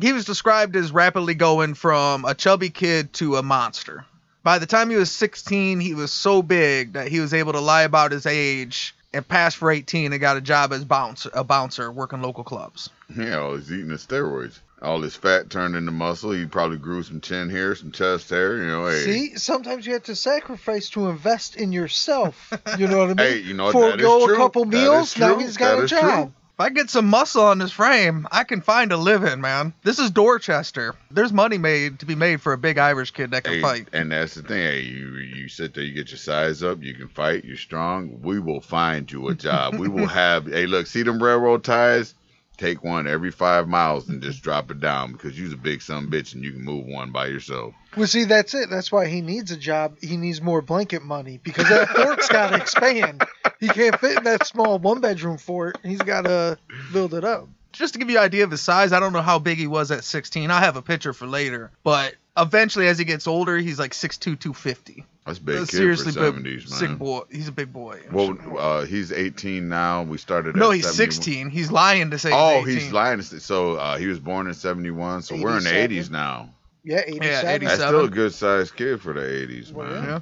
He 0.00 0.12
was 0.12 0.24
described 0.24 0.74
as 0.76 0.90
rapidly 0.90 1.34
going 1.34 1.74
from 1.74 2.24
a 2.24 2.34
chubby 2.34 2.70
kid 2.70 3.12
to 3.14 3.36
a 3.36 3.42
monster. 3.42 4.04
By 4.42 4.58
the 4.58 4.66
time 4.66 4.90
he 4.90 4.96
was 4.96 5.10
16, 5.12 5.80
he 5.80 5.94
was 5.94 6.12
so 6.12 6.42
big 6.42 6.94
that 6.94 7.08
he 7.08 7.20
was 7.20 7.32
able 7.34 7.52
to 7.52 7.60
lie 7.60 7.82
about 7.82 8.12
his 8.12 8.26
age 8.26 8.95
and 9.12 9.26
passed 9.26 9.56
for 9.56 9.70
18 9.70 10.12
and 10.12 10.20
got 10.20 10.36
a 10.36 10.40
job 10.40 10.72
as 10.72 10.84
bouncer, 10.84 11.30
a 11.34 11.44
bouncer 11.44 11.90
working 11.90 12.22
local 12.22 12.44
clubs. 12.44 12.90
Yeah, 13.16 13.38
all 13.38 13.56
he's 13.56 13.72
eating 13.72 13.88
the 13.88 13.94
steroids. 13.96 14.58
All 14.82 15.00
his 15.00 15.16
fat 15.16 15.48
turned 15.48 15.74
into 15.74 15.90
muscle. 15.90 16.32
He 16.32 16.44
probably 16.44 16.76
grew 16.76 17.02
some 17.02 17.22
chin 17.22 17.48
hair, 17.48 17.74
some 17.74 17.92
chest 17.92 18.28
hair. 18.28 18.58
You 18.58 18.66
know, 18.66 18.86
hey, 18.86 19.04
See, 19.04 19.36
sometimes 19.36 19.86
you 19.86 19.94
have 19.94 20.02
to 20.04 20.14
sacrifice 20.14 20.90
to 20.90 21.08
invest 21.08 21.56
in 21.56 21.72
yourself. 21.72 22.52
You 22.78 22.86
know 22.86 22.98
what 22.98 23.04
I 23.10 23.14
mean? 23.14 23.16
Hey, 23.18 23.38
you 23.38 23.54
know, 23.54 23.72
that 23.72 23.78
is 23.78 23.92
Forego 23.92 24.26
true. 24.26 24.34
a 24.34 24.36
couple 24.36 24.64
That 24.66 24.76
is 24.76 24.82
meals, 24.82 25.18
now 25.18 25.34
true. 25.34 25.38
he's 25.44 25.56
got 25.56 25.76
That 25.76 25.84
a 25.84 25.86
job. 25.86 26.00
true. 26.26 26.32
If 26.56 26.60
I 26.62 26.70
get 26.70 26.88
some 26.88 27.06
muscle 27.08 27.42
on 27.44 27.58
this 27.58 27.70
frame, 27.70 28.26
I 28.32 28.42
can 28.44 28.62
find 28.62 28.90
a 28.90 28.96
living, 28.96 29.42
man. 29.42 29.74
This 29.82 29.98
is 29.98 30.10
Dorchester. 30.10 30.94
There's 31.10 31.30
money 31.30 31.58
made 31.58 31.98
to 31.98 32.06
be 32.06 32.14
made 32.14 32.40
for 32.40 32.54
a 32.54 32.56
big 32.58 32.78
Irish 32.78 33.10
kid 33.10 33.32
that 33.32 33.44
can 33.44 33.52
Hey, 33.54 33.60
fight. 33.60 33.88
and 33.92 34.10
that's 34.10 34.36
the 34.36 34.42
thing. 34.42 34.56
Hey, 34.62 34.80
you 34.80 35.16
you 35.18 35.48
sit 35.50 35.74
there, 35.74 35.84
you 35.84 35.92
get 35.92 36.10
your 36.10 36.16
size 36.16 36.62
up, 36.62 36.82
you 36.82 36.94
can 36.94 37.08
fight, 37.08 37.44
you're 37.44 37.58
strong. 37.58 38.22
We 38.22 38.40
will 38.40 38.62
find 38.62 39.12
you 39.12 39.28
a 39.28 39.34
job. 39.34 39.74
we 39.74 39.88
will 39.88 40.06
have. 40.22 40.46
Hey, 40.46 40.64
look, 40.66 40.86
see 40.86 41.02
them 41.02 41.22
railroad 41.22 41.62
ties? 41.62 42.14
Take 42.58 42.82
one 42.82 43.06
every 43.06 43.30
five 43.30 43.68
miles 43.68 44.08
and 44.08 44.22
just 44.22 44.42
drop 44.42 44.70
it 44.70 44.80
down 44.80 45.12
because 45.12 45.38
you's 45.38 45.52
a 45.52 45.58
big 45.58 45.82
son 45.82 46.06
bitch 46.08 46.34
and 46.34 46.42
you 46.42 46.52
can 46.52 46.62
move 46.62 46.86
one 46.86 47.12
by 47.12 47.26
yourself. 47.26 47.74
Well, 47.96 48.06
see, 48.06 48.24
that's 48.24 48.54
it. 48.54 48.70
That's 48.70 48.90
why 48.90 49.06
he 49.06 49.20
needs 49.20 49.50
a 49.50 49.56
job. 49.56 49.98
He 50.00 50.16
needs 50.16 50.40
more 50.40 50.62
blanket 50.62 51.02
money 51.02 51.38
because 51.42 51.68
that 51.68 51.88
fort's 51.88 52.28
got 52.28 52.50
to 52.50 52.56
expand. 52.62 53.24
He 53.60 53.68
can't 53.68 53.98
fit 53.98 54.18
in 54.18 54.24
that 54.24 54.46
small 54.46 54.78
one 54.78 55.00
bedroom 55.00 55.36
fort. 55.38 55.78
He's 55.82 56.00
got 56.00 56.22
to 56.22 56.58
build 56.92 57.14
it 57.14 57.24
up. 57.24 57.48
Just 57.72 57.92
to 57.92 57.98
give 57.98 58.08
you 58.08 58.16
an 58.16 58.24
idea 58.24 58.44
of 58.44 58.50
his 58.50 58.62
size, 58.62 58.92
I 58.92 59.00
don't 59.00 59.12
know 59.12 59.20
how 59.20 59.38
big 59.38 59.58
he 59.58 59.66
was 59.66 59.90
at 59.90 60.02
16. 60.02 60.50
I 60.50 60.60
have 60.60 60.76
a 60.76 60.82
picture 60.82 61.12
for 61.12 61.26
later. 61.26 61.70
But 61.84 62.14
eventually, 62.36 62.88
as 62.88 62.98
he 62.98 63.04
gets 63.04 63.26
older, 63.26 63.56
he's 63.58 63.78
like 63.78 63.92
6'2", 63.92 64.20
250. 64.38 65.04
That's 65.24 65.38
big 65.38 65.56
Uh, 65.56 65.60
kid 65.60 65.68
seriously 65.70 66.12
for 66.12 66.20
big, 66.20 66.24
seventies, 66.24 66.74
sick 66.74 66.96
boy. 66.98 67.22
He's 67.30 67.48
a 67.48 67.52
big 67.52 67.72
boy. 67.72 68.00
Well, 68.12 68.38
uh, 68.58 68.84
he's 68.84 69.10
18 69.10 69.68
now. 69.68 70.02
We 70.04 70.18
started. 70.18 70.54
no, 70.54 70.70
at 70.70 70.76
he's 70.76 70.84
71. 70.86 71.12
16. 71.12 71.50
He's 71.50 71.70
lying 71.72 72.10
to 72.10 72.18
say 72.18 72.30
Oh, 72.32 72.62
he's 72.62 72.84
he's 72.84 72.92
lying. 72.92 73.20
So 73.22 73.74
uh, 73.74 73.96
he 73.98 74.06
was 74.06 74.20
born 74.20 74.46
in 74.46 74.54
71. 74.54 75.22
So 75.22 75.34
we're 75.36 75.56
in 75.58 75.64
the 75.64 75.70
80s 75.70 76.10
now. 76.10 76.50
Yeah, 76.84 77.00
87. 77.04 77.22
Yeah, 77.22 77.50
87. 77.50 77.60
That's 77.66 77.74
still 77.82 78.04
a 78.04 78.08
good 78.08 78.32
sized 78.32 78.76
kid 78.76 79.00
for 79.02 79.12
the 79.12 79.20
80s, 79.20 79.72
Well, 79.72 79.88
man. 79.88 80.04
Yeah. 80.04 80.20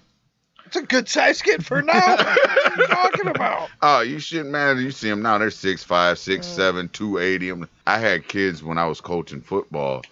It's 0.65 0.77
a 0.77 0.83
good 0.83 1.09
sized 1.09 1.45
kid 1.45 1.65
for 1.65 1.83
now. 1.83 1.93
what 2.17 2.27
are 2.39 2.81
you 2.81 2.87
talking 2.87 3.27
about? 3.29 3.69
Oh, 3.83 4.01
you 4.01 4.19
shouldn't 4.19 4.49
matter. 4.51 4.81
You 4.81 4.91
see 4.91 5.11
them 5.11 5.21
now; 5.21 5.37
they're 5.37 5.51
six 5.51 5.85
five, 5.85 6.19
six 6.19 6.47
seven, 6.47 6.89
two 6.89 7.19
eighty. 7.19 7.51
I'm- 7.51 7.69
I 7.87 7.99
had 7.99 8.27
kids 8.27 8.63
when 8.65 8.79
I 8.79 8.87
was 8.87 9.01
coaching 9.03 9.43
football. 9.43 10.03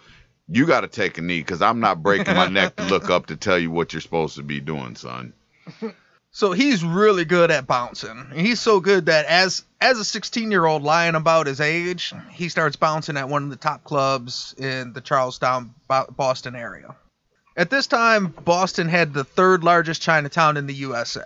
You 0.48 0.66
got 0.66 0.82
to 0.82 0.88
take 0.88 1.18
a 1.18 1.22
knee 1.22 1.40
because 1.40 1.62
I'm 1.62 1.80
not 1.80 2.02
breaking 2.02 2.34
my 2.34 2.48
neck 2.48 2.76
to 2.76 2.84
look 2.84 3.10
up 3.10 3.26
to 3.26 3.36
tell 3.36 3.58
you 3.58 3.70
what 3.70 3.92
you're 3.92 4.02
supposed 4.02 4.36
to 4.36 4.42
be 4.42 4.60
doing, 4.60 4.96
son. 4.96 5.32
So 6.30 6.52
he's 6.52 6.82
really 6.82 7.26
good 7.26 7.50
at 7.50 7.66
bouncing. 7.66 8.26
He's 8.34 8.60
so 8.60 8.80
good 8.80 9.06
that 9.06 9.26
as 9.26 9.64
as 9.80 9.98
a 9.98 10.04
16 10.04 10.50
year 10.50 10.64
old 10.64 10.82
lying 10.82 11.14
about 11.14 11.46
his 11.46 11.60
age, 11.60 12.14
he 12.30 12.48
starts 12.48 12.76
bouncing 12.76 13.18
at 13.18 13.28
one 13.28 13.44
of 13.44 13.50
the 13.50 13.56
top 13.56 13.84
clubs 13.84 14.54
in 14.56 14.94
the 14.94 15.00
Charlestown, 15.02 15.74
Bo- 15.88 16.12
Boston 16.16 16.56
area. 16.56 16.96
At 17.54 17.68
this 17.68 17.86
time, 17.86 18.28
Boston 18.28 18.88
had 18.88 19.12
the 19.12 19.24
third 19.24 19.62
largest 19.62 20.00
Chinatown 20.00 20.56
in 20.56 20.66
the 20.66 20.74
USA. 20.74 21.22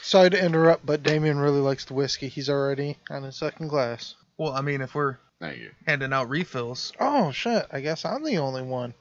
Sorry 0.00 0.30
to 0.30 0.44
interrupt, 0.44 0.84
but 0.84 1.04
Damien 1.04 1.38
really 1.38 1.60
likes 1.60 1.84
the 1.84 1.94
whiskey. 1.94 2.26
He's 2.26 2.50
already 2.50 2.98
on 3.08 3.22
his 3.22 3.36
second 3.36 3.68
glass. 3.68 4.16
Well, 4.36 4.52
I 4.52 4.60
mean, 4.60 4.80
if 4.80 4.96
we're 4.96 5.18
Thank 5.42 5.58
you. 5.58 5.70
handing 5.86 6.12
out 6.12 6.28
refills, 6.28 6.92
Oh 7.00 7.32
shit! 7.32 7.66
I 7.72 7.80
guess 7.80 8.04
I'm 8.04 8.22
the 8.22 8.38
only 8.38 8.62
one. 8.62 8.94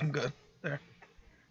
I'm 0.00 0.12
good. 0.12 0.32
There. 0.62 0.80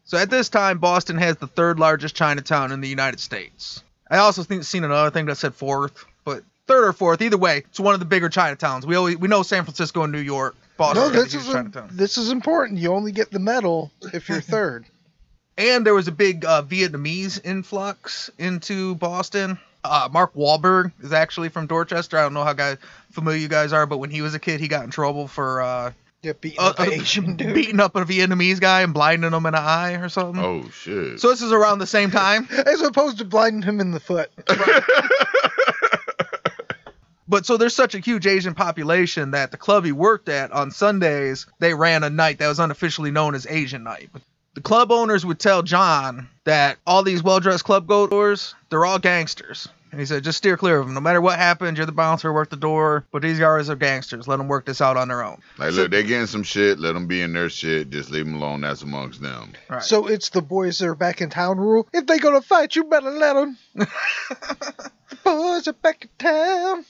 So 0.06 0.18
at 0.18 0.30
this 0.30 0.48
time, 0.48 0.78
Boston 0.80 1.18
has 1.18 1.36
the 1.38 1.48
third 1.48 1.78
largest 1.78 2.16
Chinatown 2.16 2.72
in 2.72 2.80
the 2.80 2.88
United 2.88 3.20
States. 3.20 3.84
I 4.10 4.18
also 4.20 4.44
think 4.44 4.64
seen 4.64 4.86
another 4.86 5.12
thing 5.12 5.26
that 5.26 5.36
said 5.36 5.54
fourth, 5.54 6.06
but 6.24 6.44
third 6.68 6.86
or 6.88 6.94
fourth, 6.94 7.22
either 7.22 7.38
way, 7.38 7.58
it's 7.58 7.82
one 7.82 7.94
of 7.94 8.00
the 8.00 8.06
bigger 8.06 8.30
Chinatowns. 8.30 8.86
We 8.86 8.96
always 8.96 9.18
we 9.18 9.28
know 9.28 9.44
San 9.44 9.66
Francisco 9.66 10.04
and 10.04 10.14
New 10.14 10.20
York. 10.22 10.56
Boston 10.78 11.04
No, 11.04 11.10
this 11.10 11.36
is 11.36 11.46
Chinatown. 11.46 11.90
this 11.92 12.18
is 12.18 12.32
important. 12.32 12.80
You 12.80 12.94
only 12.94 13.12
get 13.12 13.32
the 13.32 13.40
medal 13.40 13.92
if 14.14 14.30
you're 14.30 14.40
third. 14.56 14.86
And 15.58 15.86
there 15.86 15.94
was 15.94 16.08
a 16.08 16.14
big 16.14 16.46
uh, 16.46 16.64
Vietnamese 16.64 17.42
influx 17.44 18.32
into 18.38 18.96
Boston. 18.96 19.60
Uh, 19.84 20.10
Mark 20.12 20.34
Wahlberg 20.34 20.92
is 21.02 21.14
actually 21.14 21.50
from 21.50 21.68
Dorchester. 21.68 22.18
I 22.18 22.22
don't 22.24 22.34
know 22.34 22.44
how 22.44 22.54
guys 22.54 22.78
familiar 23.12 23.40
you 23.40 23.48
guys 23.48 23.72
are, 23.74 23.86
but 23.86 23.98
when 23.98 24.10
he 24.10 24.22
was 24.22 24.34
a 24.34 24.40
kid, 24.40 24.60
he 24.60 24.68
got 24.68 24.84
in 24.84 24.92
trouble 24.92 25.28
for 25.28 25.62
uh, 25.62 25.92
Get 26.22 26.42
beaten 26.42 26.62
uh, 26.62 26.70
up 26.70 26.78
by 26.78 26.88
Asian 26.88 27.36
dude. 27.38 27.54
beating 27.54 27.80
up 27.80 27.96
a 27.96 28.04
Vietnamese 28.04 28.60
guy 28.60 28.82
and 28.82 28.94
blinding 28.94 29.32
him 29.32 29.46
in 29.46 29.54
the 29.54 29.60
eye 29.60 29.94
or 29.94 30.10
something. 30.10 30.44
Oh 30.44 30.70
shit. 30.70 31.20
So 31.22 31.30
this 31.30 31.42
is 31.42 31.54
around 31.54 31.80
the 31.80 31.88
same 31.88 32.12
time. 32.12 32.48
As 32.66 32.82
opposed 32.82 33.20
to 33.20 33.26
blinding 33.26 33.62
him 33.62 33.80
in 33.80 33.92
the 33.92 34.00
foot. 34.00 34.30
But 37.30 37.46
so 37.46 37.58
there's 37.58 37.76
such 37.76 37.94
a 37.94 38.00
huge 38.00 38.26
Asian 38.26 38.56
population 38.56 39.32
that 39.32 39.52
the 39.52 39.58
club 39.58 39.86
he 39.86 39.92
worked 39.92 40.30
at 40.30 40.52
on 40.52 40.72
Sundays, 40.72 41.46
they 41.60 41.76
ran 41.76 42.04
a 42.04 42.10
night 42.10 42.40
that 42.40 42.48
was 42.48 42.58
unofficially 42.58 43.12
known 43.12 43.36
as 43.36 43.46
Asian 43.46 43.84
Night. 43.84 44.10
But 44.60 44.66
the 44.66 44.76
club 44.76 44.92
owners 44.92 45.26
would 45.26 45.40
tell 45.40 45.64
John 45.64 46.28
that 46.44 46.80
all 46.86 47.02
these 47.02 47.24
well-dressed 47.24 47.64
club 47.64 47.88
goers, 47.88 48.56
they're 48.70 48.84
all 48.84 49.00
gangsters. 49.00 49.70
And 49.92 50.02
he 50.02 50.06
said, 50.06 50.26
just 50.26 50.38
steer 50.38 50.58
clear 50.58 50.80
of 50.80 50.86
them. 50.86 50.94
No 50.94 51.00
matter 51.00 51.22
what 51.22 51.40
happens, 51.40 51.78
you're 51.78 51.86
the 51.86 51.94
bouncer, 51.94 52.34
work 52.34 52.50
the 52.50 52.58
door. 52.58 53.06
But 53.10 53.22
these 53.22 53.40
guys 53.40 53.70
are 53.70 53.78
gangsters. 53.78 54.28
Let 54.28 54.36
them 54.36 54.50
work 54.50 54.66
this 54.66 54.82
out 54.82 54.98
on 54.98 55.08
their 55.08 55.24
own. 55.24 55.42
like, 55.58 55.72
look, 55.72 55.92
they're 55.92 56.04
getting 56.04 56.28
some 56.28 56.44
shit. 56.44 56.78
Let 56.78 56.92
them 56.92 57.08
be 57.08 57.22
in 57.22 57.32
their 57.32 57.50
shit. 57.50 57.90
Just 57.90 58.12
leave 58.12 58.26
them 58.26 58.36
alone. 58.36 58.60
That's 58.62 58.82
amongst 58.82 59.22
them. 59.22 59.54
Right. 59.70 59.82
So 59.82 60.08
it's 60.08 60.30
the 60.30 60.42
boys 60.42 60.78
that 60.80 60.88
are 60.88 60.96
back 60.96 61.22
in 61.22 61.30
town 61.30 61.58
rule. 61.58 61.88
If 61.94 62.06
they're 62.06 62.20
gonna 62.20 62.42
fight, 62.42 62.76
you 62.76 62.84
better 62.84 63.12
let 63.12 63.34
them. 63.34 63.58
the 63.76 65.18
boys 65.24 65.70
are 65.70 65.74
back 65.74 66.04
in 66.04 66.10
town. 66.20 66.86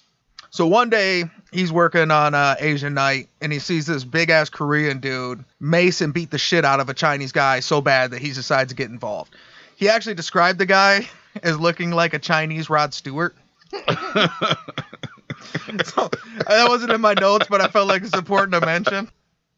So 0.51 0.65
one 0.65 0.89
day 0.89 1.25
he's 1.51 1.71
working 1.71 2.11
on 2.11 2.33
uh, 2.33 2.55
Asian 2.59 2.93
night 2.93 3.29
and 3.41 3.53
he 3.53 3.59
sees 3.59 3.85
this 3.85 4.03
big 4.03 4.29
ass 4.29 4.49
Korean 4.49 4.99
dude 4.99 5.43
and 5.61 6.13
beat 6.13 6.31
the 6.31 6.37
shit 6.37 6.65
out 6.65 6.79
of 6.79 6.89
a 6.89 6.93
Chinese 6.93 7.31
guy 7.31 7.59
so 7.59 7.81
bad 7.81 8.11
that 8.11 8.21
he 8.21 8.31
decides 8.31 8.69
to 8.69 8.75
get 8.75 8.89
involved. 8.89 9.35
He 9.75 9.89
actually 9.89 10.15
described 10.15 10.59
the 10.59 10.65
guy 10.65 11.07
as 11.43 11.59
looking 11.59 11.91
like 11.91 12.13
a 12.13 12.19
Chinese 12.19 12.69
Rod 12.69 12.93
Stewart. 12.93 13.35
so 13.71 13.85
that 16.47 16.65
wasn't 16.67 16.91
in 16.91 17.01
my 17.01 17.13
notes, 17.13 17.47
but 17.49 17.61
I 17.61 17.67
felt 17.67 17.87
like 17.87 18.01
it's 18.01 18.17
important 18.17 18.53
to 18.53 18.65
mention. 18.65 19.09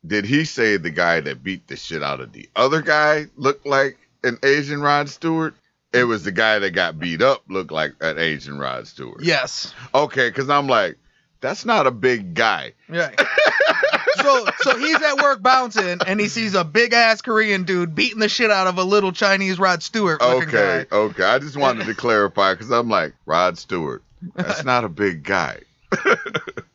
Did 0.06 0.26
he 0.26 0.46
say 0.46 0.78
the 0.78 0.90
guy 0.90 1.22
that 1.22 1.44
beat 1.44 1.68
the 1.68 1.76
shit 1.76 2.04
out 2.04 2.20
of 2.20 2.34
the 2.34 2.50
other 2.56 2.82
guy 2.82 3.28
looked 3.38 3.66
like 3.66 3.98
an 4.24 4.38
Asian 4.44 4.82
Rod 4.82 5.10
Stewart? 5.10 5.56
It 5.94 6.06
was 6.06 6.24
the 6.24 6.32
guy 6.32 6.60
that 6.60 6.72
got 6.72 7.00
beat 7.00 7.22
up 7.22 7.44
looked 7.50 7.72
like 7.72 7.94
an 8.02 8.18
Asian 8.18 8.58
Rod 8.60 8.88
Stewart. 8.88 9.22
Yes. 9.24 9.74
Okay, 9.94 10.30
because 10.30 10.50
I'm 10.50 10.68
like, 10.68 10.98
that's 11.42 11.66
not 11.66 11.86
a 11.88 11.92
big 11.92 12.34
guy. 12.34 12.74
Yeah. 12.90 13.12
so 14.22 14.46
so 14.62 14.78
he's 14.78 15.02
at 15.02 15.16
work 15.22 15.42
bouncing 15.42 15.98
and 16.06 16.20
he 16.20 16.28
sees 16.28 16.54
a 16.54 16.64
big 16.64 16.94
ass 16.94 17.22
Korean 17.22 17.64
dude 17.64 17.96
beating 17.96 18.20
the 18.20 18.30
shit 18.30 18.52
out 18.52 18.68
of 18.68 18.78
a 18.78 18.84
little 18.84 19.12
Chinese 19.12 19.60
Rod 19.60 19.82
Stewart 19.84 20.22
Okay, 20.22 20.86
guy. 20.90 20.96
okay. 20.96 21.24
I 21.24 21.40
just 21.40 21.58
wanted 21.58 21.88
to 21.88 21.94
clarify 21.96 22.54
because 22.54 22.72
I'm 22.72 22.88
like, 22.90 23.14
Rod 23.26 23.58
Stewart, 23.58 24.04
that's 24.36 24.64
not 24.66 24.84
a 24.86 24.90
big 24.90 25.24
guy. 25.24 25.60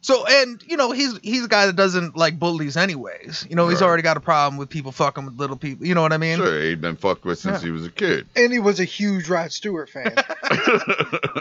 So 0.03 0.25
and 0.25 0.63
you 0.65 0.77
know 0.77 0.93
he's 0.93 1.19
he's 1.19 1.45
a 1.45 1.49
guy 1.49 1.67
that 1.67 1.75
doesn't 1.75 2.17
like 2.17 2.39
bullies 2.39 2.77
anyways. 2.77 3.45
You 3.51 3.57
know 3.57 3.69
he's 3.69 3.81
Right. 3.81 3.87
already 3.89 4.03
got 4.05 4.17
a 4.17 4.21
problem 4.21 4.57
with 4.57 4.69
people 4.69 4.93
fucking 4.93 5.25
with 5.25 5.35
little 5.37 5.57
people. 5.57 5.85
You 5.85 5.97
know 5.97 6.03
what 6.03 6.13
I 6.13 6.17
mean? 6.19 6.37
Sure, 6.37 6.63
he'd 6.63 6.81
been 6.81 6.95
fucked 6.97 7.25
with 7.25 7.41
since 7.41 7.61
Yeah. 7.61 7.67
he 7.67 7.71
was 7.73 7.85
a 7.87 7.91
kid. 7.91 8.27
And 8.37 8.53
he 8.53 8.61
was 8.61 8.79
a 8.79 8.85
huge 8.85 9.29
Rod 9.29 9.53
Stewart 9.53 9.91
fan. 9.91 10.15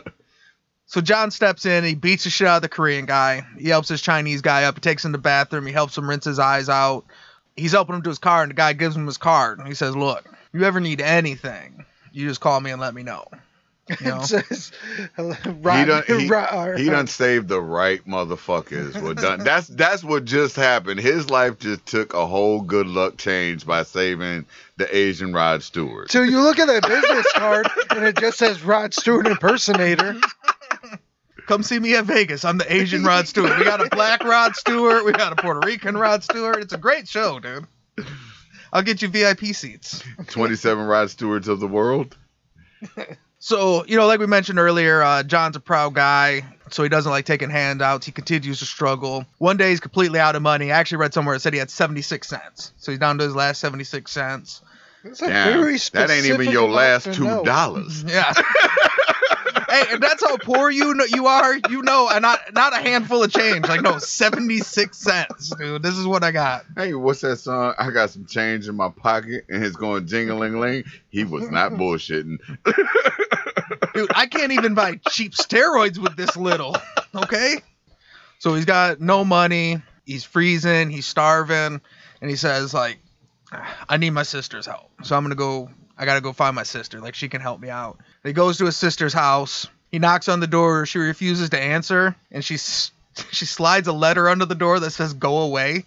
So 0.88 1.02
John 1.02 1.32
steps 1.32 1.66
in, 1.66 1.84
he 1.84 1.96
beats 1.96 2.24
the 2.26 2.30
shit 2.30 2.48
out 2.48 2.58
of 2.58 2.62
the 2.62 2.70
Korean 2.70 3.06
guy. 3.06 3.46
He 3.58 3.70
helps 3.70 3.90
his 3.90 4.02
Chinese 4.02 4.42
guy 4.42 4.64
up. 4.66 4.76
He 4.76 4.82
takes 4.82 5.04
him 5.04 5.12
to 5.12 5.18
the 5.18 5.22
bathroom. 5.22 5.66
He 5.66 5.74
helps 5.74 5.98
him 5.98 6.08
rinse 6.08 6.26
his 6.26 6.38
eyes 6.40 6.70
out. 6.70 7.06
He's 7.56 7.72
helping 7.72 7.96
him 7.96 8.04
to 8.04 8.10
his 8.10 8.20
car, 8.20 8.44
and 8.44 8.52
the 8.52 8.56
guy 8.56 8.74
gives 8.74 8.96
him 8.96 9.06
his 9.08 9.18
card. 9.18 9.58
And 9.58 9.68
he 9.68 9.74
says, 9.74 9.96
"Look, 9.96 10.24
you 10.54 10.64
ever 10.64 10.80
need 10.80 11.02
anything, 11.02 11.84
you 12.12 12.28
just 12.28 12.40
call 12.40 12.62
me 12.62 12.70
and 12.72 12.80
let 12.80 12.94
me 12.94 13.02
know." 13.02 13.26
You 13.89 13.95
know? 14.02 14.21
It 14.21 14.26
says, 14.26 14.71
he 15.15 15.21
Rod, 15.21 15.86
done 15.86 16.04
he, 16.08 16.28
Rod- 16.28 16.80
he 16.80 16.86
done 16.86 17.08
saved 17.08 17.48
the 17.48 17.62
right 17.62 18.06
motherfuckers. 18.08 19.00
Well 19.00 19.13
done. 19.13 19.43
That's 19.43 19.67
that's 19.67 20.04
what 20.04 20.26
just 20.26 20.56
happened. 20.56 21.00
His 21.00 21.30
life 21.30 21.60
just 21.60 21.86
took 21.86 22.13
a 22.13 22.26
whole 22.26 22.62
good 22.62 22.88
luck 22.88 23.17
change 23.17 23.65
by 23.65 23.84
saving 23.84 24.45
the 24.78 24.95
Asian 24.95 25.34
Rod 25.34 25.62
Stewart. 25.62 26.12
So 26.12 26.24
you 26.24 26.41
look 26.41 26.58
at 26.58 26.67
that 26.67 26.88
business 26.88 27.32
card 27.36 27.67
and 27.91 28.06
it 28.06 28.17
just 28.17 28.39
says 28.39 28.63
Rod 28.63 28.93
Stewart 28.93 29.28
impersonator. 29.28 30.19
Come 31.45 31.62
see 31.62 31.78
me 31.78 31.95
at 31.95 32.06
Vegas. 32.06 32.43
I'm 32.43 32.58
the 32.58 32.74
Asian 32.74 33.04
Rod 33.04 33.28
Stewart. 33.28 33.60
We 33.60 33.65
got 33.65 33.86
a 33.86 33.89
black 33.89 34.24
Rod 34.24 34.56
Stewart. 34.56 35.06
We 35.06 35.12
got 35.12 35.32
a 35.32 35.36
Puerto 35.36 35.60
Rican 35.63 35.95
Rod 35.95 36.24
Stewart. 36.24 36.60
It's 36.60 36.74
a 36.74 36.78
great 36.78 37.08
show, 37.08 37.39
dude. 37.39 37.67
I'll 38.74 38.82
get 38.82 39.04
you 39.04 39.10
VIP 39.10 39.54
seats. 39.54 40.04
Twenty 40.28 40.56
seven 40.56 40.86
Rod 40.86 41.12
Stewarts 41.12 41.48
of 41.48 41.60
the 41.60 41.67
world. 41.67 42.17
So, 43.46 43.86
you 43.86 43.96
know, 43.96 44.08
like 44.08 44.20
we 44.20 44.26
mentioned 44.26 44.58
earlier, 44.58 45.04
uh, 45.04 45.22
John's 45.22 45.56
a 45.56 45.60
proud 45.60 45.94
guy, 45.94 46.44
so 46.72 46.82
he 46.82 46.90
doesn't 46.90 47.12
like 47.12 47.26
taking 47.26 47.52
handouts. 47.52 48.04
He 48.04 48.12
continues 48.12 48.58
to 48.58 48.66
struggle. 48.66 49.24
One 49.38 49.56
day 49.56 49.70
he's 49.70 49.80
completely 49.80 50.20
out 50.20 50.36
of 50.36 50.42
money. 50.42 50.72
I 50.72 50.80
actually 50.80 50.98
read 50.98 51.14
somewhere 51.14 51.36
it 51.36 51.44
said 51.44 51.54
he 51.54 51.60
had 51.60 51.70
76 51.70 52.28
cents. 52.28 52.74
So 52.78 52.92
he's 52.92 52.98
down 52.98 53.20
to 53.20 53.24
his 53.24 53.36
last 53.36 53.60
76 53.60 54.12
cents. 54.12 54.64
That's 55.04 55.22
a 55.22 55.28
Damn, 55.28 55.60
very 55.62 55.78
that 55.94 56.10
ain't 56.10 56.26
even 56.26 56.50
your 56.50 56.68
last 56.68 57.04
to 57.04 57.14
two 57.14 57.26
know. 57.26 57.44
dollars. 57.44 58.04
Yeah. 58.08 58.34
hey, 59.70 59.84
and 59.91 60.02
that's 60.02 60.24
how 60.24 60.38
poor 60.38 60.70
you 60.70 60.94
know, 60.94 61.06
you 61.06 61.28
are. 61.28 61.56
You 61.70 61.82
know, 61.82 62.10
and 62.10 62.22
not 62.22 62.39
not 62.54 62.74
a 62.74 62.78
handful 62.78 63.24
of 63.24 63.32
change. 63.32 63.68
Like 63.68 63.82
no, 63.82 63.98
76 63.98 64.98
cents, 64.98 65.54
dude. 65.58 65.84
This 65.84 65.98
is 65.98 66.06
what 66.06 66.24
I 66.24 66.32
got. 66.32 66.65
Hey, 66.76 66.94
what's 66.94 67.22
that 67.22 67.38
song? 67.38 67.74
I 67.78 67.91
got 67.91 68.10
some 68.10 68.26
change 68.26 68.68
in 68.68 68.76
my 68.76 68.89
pocket 68.89 69.46
and 69.50 69.63
it's 69.63 69.76
going 69.76 70.08
jingling 70.08 70.60
ling. 70.60 70.84
He 71.10 71.24
was 71.24 71.50
not 71.50 71.72
bullshitting. 71.74 72.38
Dude, 73.94 74.12
I 74.13 74.28
can't 74.28 74.52
even 74.52 74.74
buy 74.74 75.00
cheap 75.10 75.34
steroids 75.34 75.98
with 75.98 76.15
this 76.15 76.36
little. 76.36 76.76
Okay? 77.15 77.58
So 78.39 78.54
he's 78.54 78.65
got 78.65 79.00
no 79.00 79.24
money. 79.24 79.82
He's 80.06 80.24
freezing. 80.24 80.89
He's 80.89 81.06
starving. 81.06 81.82
And 82.22 82.30
he 82.30 82.36
says, 82.36 82.74
like, 82.74 83.00
I 83.88 83.98
need 83.98 84.12
my 84.12 84.24
sister's 84.24 84.65
help. 84.65 84.91
So 85.04 85.15
I'm 85.15 85.24
going 85.24 85.32
to 85.32 85.36
go. 85.36 85.70
I 85.98 86.06
got 86.06 86.15
to 86.15 86.22
go 86.22 86.34
find 86.34 86.56
my 86.56 86.63
sister. 86.63 87.00
Like, 87.00 87.15
she 87.15 87.30
can 87.30 87.41
help 87.41 87.62
me 87.62 87.70
out. 87.70 88.00
He 88.26 88.34
goes 88.34 88.58
to 88.58 88.66
his 88.66 88.76
sister's 88.76 89.14
house. 89.14 89.68
He 89.92 90.00
knocks 90.00 90.28
on 90.28 90.40
the 90.40 90.48
door. 90.48 90.86
She 90.86 90.98
refuses 90.98 91.52
to 91.52 91.60
answer. 91.60 92.16
And 92.32 92.44
she, 92.44 92.58
she 93.32 93.46
slides 93.46 93.88
a 93.88 93.94
letter 93.94 94.28
under 94.28 94.46
the 94.46 94.56
door 94.56 94.80
that 94.80 94.92
says, 94.92 95.14
go 95.14 95.40
away. 95.40 95.86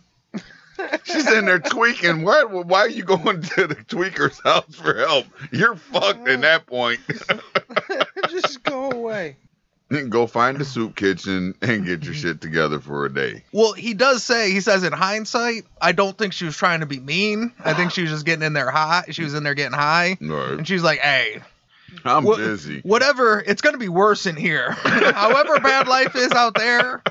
She's 1.05 1.31
in 1.31 1.46
there 1.46 1.59
tweaking. 1.59 2.22
Why, 2.22 2.44
why 2.44 2.81
are 2.81 2.88
you 2.88 3.03
going 3.03 3.42
to 3.42 3.66
the 3.66 3.74
tweaker's 3.74 4.40
house 4.40 4.74
for 4.74 4.96
help? 4.96 5.27
You're 5.51 5.74
fucked 5.74 6.29
at 6.29 6.40
that 6.42 6.66
point. 6.66 7.01
just 8.29 8.62
go 8.62 8.90
away. 8.90 9.37
Go 10.09 10.27
find 10.27 10.59
the 10.59 10.64
soup 10.66 10.94
kitchen 10.94 11.55
and 11.62 11.85
get 11.85 12.05
your 12.05 12.12
mm-hmm. 12.12 12.12
shit 12.12 12.40
together 12.42 12.79
for 12.79 13.07
a 13.07 13.12
day. 13.12 13.42
Well, 13.53 13.72
he 13.72 13.94
does 13.94 14.22
say, 14.22 14.53
he 14.53 14.61
says 14.61 14.85
in 14.85 14.92
hindsight, 14.92 15.64
I 15.81 15.92
don't 15.92 16.16
think 16.16 16.35
she 16.35 16.44
was 16.44 16.57
trying 16.57 16.81
to 16.81 16.87
be 16.87 17.01
mean. 17.01 17.53
I 17.64 17.72
think 17.72 17.92
she 17.92 18.03
was 18.03 18.11
just 18.11 18.27
getting 18.27 18.44
in 18.44 18.53
there 18.53 18.70
high. 18.70 19.05
She 19.11 19.24
was 19.24 19.35
in 19.35 19.44
there 19.44 19.55
getting 19.55 19.77
high. 19.77 20.18
Right. 20.20 20.59
And 20.59 20.68
she's 20.68 20.83
like, 20.83 21.01
hey, 21.01 21.40
I'm 22.05 22.24
Wha- 22.24 22.37
busy. 22.37 22.81
Whatever, 22.81 23.42
it's 23.46 23.62
gonna 23.62 23.79
be 23.79 23.88
worse 23.88 24.27
in 24.27 24.37
here. 24.37 24.70
However 24.83 25.59
bad 25.61 25.88
life 25.88 26.14
is 26.16 26.33
out 26.33 26.55
there, 26.55 27.03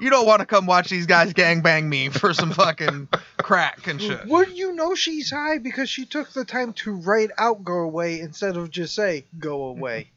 you 0.00 0.10
don't 0.10 0.26
want 0.26 0.40
to 0.40 0.46
come 0.46 0.66
watch 0.66 0.88
these 0.88 1.06
guys 1.06 1.32
gangbang 1.32 1.88
me 1.88 2.08
for 2.08 2.34
some 2.34 2.50
fucking 2.52 3.08
crack 3.38 3.86
and 3.86 4.00
shit. 4.00 4.26
Wouldn't 4.26 4.56
you 4.56 4.74
know 4.74 4.94
she's 4.94 5.30
high 5.30 5.58
because 5.58 5.88
she 5.88 6.06
took 6.06 6.32
the 6.32 6.44
time 6.44 6.72
to 6.74 6.92
write 6.92 7.30
out 7.38 7.64
"go 7.64 7.78
away" 7.80 8.20
instead 8.20 8.56
of 8.56 8.70
just 8.70 8.94
say 8.94 9.26
"go 9.38 9.64
away"? 9.64 10.10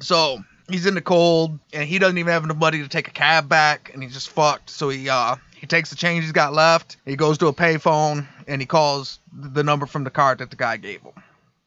So 0.00 0.38
he's 0.68 0.86
in 0.86 0.94
the 0.94 1.00
cold, 1.00 1.58
and 1.72 1.88
he 1.88 1.98
doesn't 1.98 2.18
even 2.18 2.32
have 2.32 2.44
enough 2.44 2.56
money 2.56 2.78
to 2.78 2.88
take 2.88 3.08
a 3.08 3.12
cab 3.12 3.48
back, 3.48 3.90
and 3.92 4.02
he's 4.02 4.14
just 4.14 4.30
fucked. 4.30 4.70
So 4.70 4.88
he 4.88 5.08
uh 5.08 5.36
he 5.62 5.66
takes 5.66 5.90
the 5.90 5.96
change 5.96 6.24
he's 6.24 6.32
got 6.32 6.52
left. 6.52 6.96
He 7.04 7.16
goes 7.16 7.38
to 7.38 7.46
a 7.46 7.52
payphone 7.52 8.26
and 8.48 8.60
he 8.60 8.66
calls 8.66 9.20
the 9.32 9.62
number 9.62 9.86
from 9.86 10.02
the 10.02 10.10
card 10.10 10.38
that 10.38 10.50
the 10.50 10.56
guy 10.56 10.76
gave 10.76 11.02
him. 11.02 11.12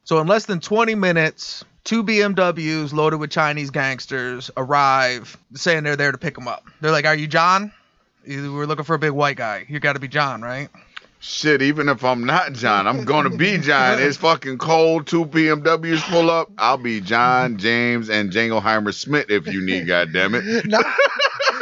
So 0.05 0.19
in 0.19 0.27
less 0.27 0.45
than 0.45 0.59
20 0.59 0.93
minutes, 0.93 1.65
two 1.83 2.03
BMWs 2.03 2.93
loaded 2.93 3.17
with 3.17 3.31
Chinese 3.31 3.71
gangsters 3.71 4.51
arrive, 4.55 5.35
saying 5.55 5.83
they're 5.83 5.95
there 5.95 6.11
to 6.11 6.17
pick 6.17 6.37
him 6.37 6.47
up. 6.47 6.63
They're 6.79 6.91
like, 6.91 7.05
"Are 7.05 7.15
you 7.15 7.25
John? 7.27 7.71
We're 8.25 8.65
looking 8.67 8.85
for 8.85 8.93
a 8.95 8.99
big 8.99 9.11
white 9.11 9.35
guy. 9.35 9.65
You 9.67 9.79
got 9.79 9.93
to 9.93 9.99
be 9.99 10.07
John, 10.07 10.43
right?" 10.43 10.69
Shit, 11.19 11.63
even 11.63 11.89
if 11.89 12.03
I'm 12.03 12.25
not 12.25 12.53
John, 12.53 12.85
I'm 12.85 13.03
gonna 13.03 13.35
be 13.35 13.57
John. 13.57 13.97
It's 14.01 14.17
fucking 14.17 14.59
cold. 14.59 15.07
Two 15.07 15.25
BMWs 15.25 16.01
pull 16.03 16.29
up. 16.29 16.51
I'll 16.59 16.77
be 16.77 17.01
John, 17.01 17.57
James, 17.57 18.09
and 18.09 18.31
Jangleheimer 18.31 18.93
Smith 18.93 19.31
if 19.31 19.47
you 19.47 19.65
need. 19.65 19.87
Goddamn 19.87 20.35
it. 20.35 20.65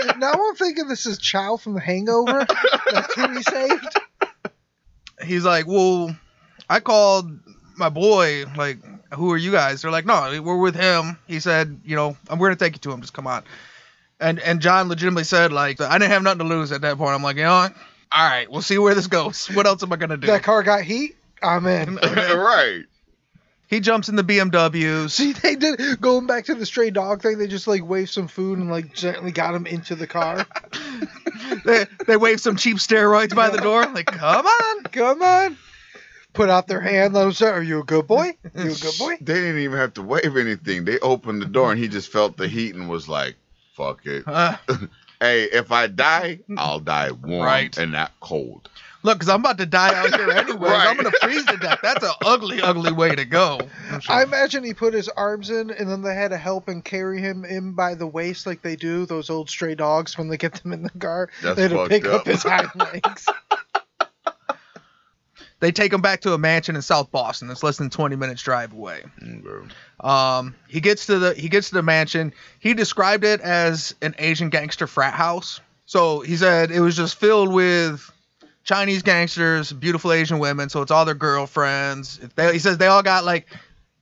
Now, 0.05 0.13
now 0.17 0.33
I'm 0.33 0.55
thinking 0.55 0.89
this 0.89 1.05
is 1.05 1.17
Chow 1.17 1.55
from 1.55 1.75
The 1.75 1.79
Hangover. 1.79 2.45
That's 2.91 3.13
who 3.13 3.29
he 3.29 3.41
saved. 3.43 3.87
He's 5.23 5.45
like, 5.45 5.65
"Well, 5.65 6.13
I 6.69 6.81
called 6.81 7.31
my 7.83 7.89
boy. 7.89 8.45
Like, 8.55 8.77
who 9.13 9.31
are 9.31 9.37
you 9.37 9.51
guys?" 9.51 9.81
They're 9.81 9.91
like, 9.91 10.05
"No, 10.05 10.41
we're 10.41 10.57
with 10.57 10.75
him." 10.75 11.17
He 11.27 11.39
said, 11.39 11.81
"You 11.83 11.95
know, 11.95 12.17
I'm 12.29 12.39
going 12.39 12.51
to 12.51 12.57
take 12.57 12.73
you 12.73 12.79
to 12.79 12.91
him. 12.91 13.01
Just 13.01 13.13
come 13.13 13.27
on." 13.27 13.43
And 14.19 14.39
and 14.39 14.61
John 14.61 14.87
legitimately 14.87 15.25
said, 15.25 15.51
like, 15.51 15.81
I 15.81 15.97
didn't 15.97 16.11
have 16.11 16.23
nothing 16.23 16.39
to 16.39 16.45
lose 16.45 16.71
at 16.71 16.81
that 16.81 16.97
point. 16.97 17.13
I'm 17.13 17.23
like, 17.23 17.35
you 17.35 17.43
know 17.43 17.55
what? 17.55 17.73
All 18.11 18.29
right, 18.29 18.49
we'll 18.49 18.61
see 18.61 18.77
where 18.77 18.95
this 18.95 19.07
goes. 19.07 19.47
What 19.53 19.65
else 19.65 19.83
am 19.83 19.91
I 19.91 19.97
gonna 19.97 20.17
do? 20.17 20.27
That 20.27 20.43
car 20.43 20.63
got 20.63 20.83
heat. 20.83 21.17
I'm 21.41 21.65
in. 21.67 21.95
right. 22.01 22.83
He 23.67 23.79
jumps 23.79 24.07
in 24.07 24.15
the 24.15 24.23
BMW. 24.23 25.09
See, 25.09 25.33
they 25.33 25.55
did 25.55 25.99
going 25.99 26.27
back 26.27 26.45
to 26.45 26.55
the 26.55 26.65
stray 26.65 26.91
dog 26.91 27.21
thing. 27.21 27.37
They 27.37 27.47
just 27.47 27.67
like 27.67 27.83
waved 27.83 28.11
some 28.11 28.27
food 28.27 28.59
and 28.59 28.69
like 28.69 28.93
gently 28.93 29.31
got 29.31 29.55
him 29.55 29.65
into 29.65 29.95
the 29.95 30.05
car. 30.05 30.45
they, 31.65 31.85
they 32.05 32.15
wave 32.15 32.39
some 32.39 32.55
cheap 32.55 32.77
steroids 32.77 33.35
by 33.35 33.49
the 33.49 33.57
door. 33.57 33.85
Like, 33.87 34.05
come 34.05 34.45
on. 34.45 34.83
Come 34.83 35.21
on. 35.21 35.57
Put 36.33 36.49
out 36.49 36.67
their 36.67 36.81
hand. 36.81 37.13
Let 37.13 37.23
them 37.23 37.33
say, 37.33 37.47
"Are 37.47 37.61
you 37.63 37.79
a 37.81 37.83
good 37.83 38.07
boy? 38.07 38.35
Are 38.55 38.63
You 38.63 38.71
a 38.71 38.75
good 38.75 38.93
boy?" 38.99 39.15
They 39.21 39.33
didn't 39.35 39.59
even 39.61 39.77
have 39.77 39.93
to 39.95 40.01
wave 40.01 40.35
anything. 40.35 40.85
They 40.85 40.99
opened 40.99 41.41
the 41.41 41.45
door 41.45 41.71
and 41.71 41.79
he 41.79 41.87
just 41.87 42.11
felt 42.11 42.37
the 42.37 42.47
heat 42.47 42.73
and 42.75 42.89
was 42.89 43.07
like, 43.07 43.35
"Fuck 43.75 44.05
it." 44.05 44.23
Uh, 44.27 44.57
Hey, 45.21 45.43
if 45.43 45.71
I 45.71 45.87
die, 45.87 46.39
I'll 46.57 46.81
die 46.81 47.11
warm 47.11 47.45
Right. 47.45 47.77
and 47.77 47.93
not 47.93 48.11
cold. 48.19 48.69
look, 49.03 49.19
because 49.19 49.29
I'm 49.29 49.39
about 49.39 49.57
to 49.59 49.65
die 49.65 49.93
out 49.97 50.13
here 50.13 50.29
anyway. 50.31 50.67
I'm 50.69 50.97
gonna 50.97 51.11
freeze 51.21 51.45
to 51.45 51.55
death. 51.55 51.79
That's 51.81 52.03
an 52.03 52.11
ugly, 52.25 52.61
ugly 52.61 52.91
way 52.91 53.15
to 53.15 53.23
go. 53.23 53.61
I 54.09 54.23
imagine 54.23 54.65
he 54.65 54.73
put 54.73 54.93
his 54.93 55.07
arms 55.07 55.49
in, 55.49 55.69
and 55.71 55.89
then 55.89 56.01
they 56.01 56.13
had 56.13 56.31
to 56.31 56.37
help 56.37 56.67
and 56.67 56.83
carry 56.83 57.21
him 57.21 57.45
in 57.45 57.71
by 57.71 57.95
the 57.95 58.05
waist, 58.07 58.45
like 58.45 58.63
they 58.63 58.75
do 58.75 59.05
those 59.05 59.29
old 59.29 59.49
stray 59.49 59.75
dogs 59.75 60.17
when 60.17 60.27
they 60.27 60.35
get 60.35 60.55
them 60.55 60.73
in 60.73 60.83
the 60.83 60.89
car. 60.89 61.29
That's 61.41 61.55
they 61.55 61.61
had 61.63 61.71
to 61.71 61.87
pick 61.87 62.05
up. 62.05 62.21
up. 62.21 62.25
his 62.27 62.43
hind 62.43 62.71
legs. 62.75 63.29
They 65.63 65.71
take 65.71 65.93
him 65.93 66.01
back 66.01 66.19
to 66.21 66.33
a 66.33 66.37
mansion 66.37 66.75
in 66.75 66.81
South 66.81 67.09
Boston. 67.09 67.47
that's 67.47 67.63
less 67.63 67.77
than 67.77 67.89
20 67.89 68.17
minutes 68.17 68.41
drive 68.41 68.73
away. 68.73 69.01
Okay. 69.23 69.73
Um, 70.01 70.55
he 70.67 70.81
gets 70.81 71.05
to 71.05 71.19
the 71.19 71.33
he 71.35 71.47
gets 71.47 71.69
to 71.69 71.75
the 71.75 71.81
mansion. 71.81 72.33
He 72.59 72.73
described 72.73 73.23
it 73.23 73.39
as 73.39 73.95
an 74.01 74.13
Asian 74.19 74.49
gangster 74.49 74.87
frat 74.87 75.13
house. 75.13 75.61
So 75.85 76.19
he 76.19 76.35
said 76.35 76.69
it 76.69 76.81
was 76.81 76.97
just 76.97 77.15
filled 77.15 77.53
with 77.53 78.11
Chinese 78.65 79.03
gangsters, 79.03 79.71
beautiful 79.71 80.11
Asian 80.11 80.39
women. 80.39 80.67
So 80.67 80.81
it's 80.81 80.91
all 80.91 81.05
their 81.05 81.15
girlfriends. 81.15 82.19
They, 82.35 82.51
he 82.51 82.59
says 82.59 82.77
they 82.77 82.87
all 82.87 83.01
got 83.01 83.23
like 83.23 83.47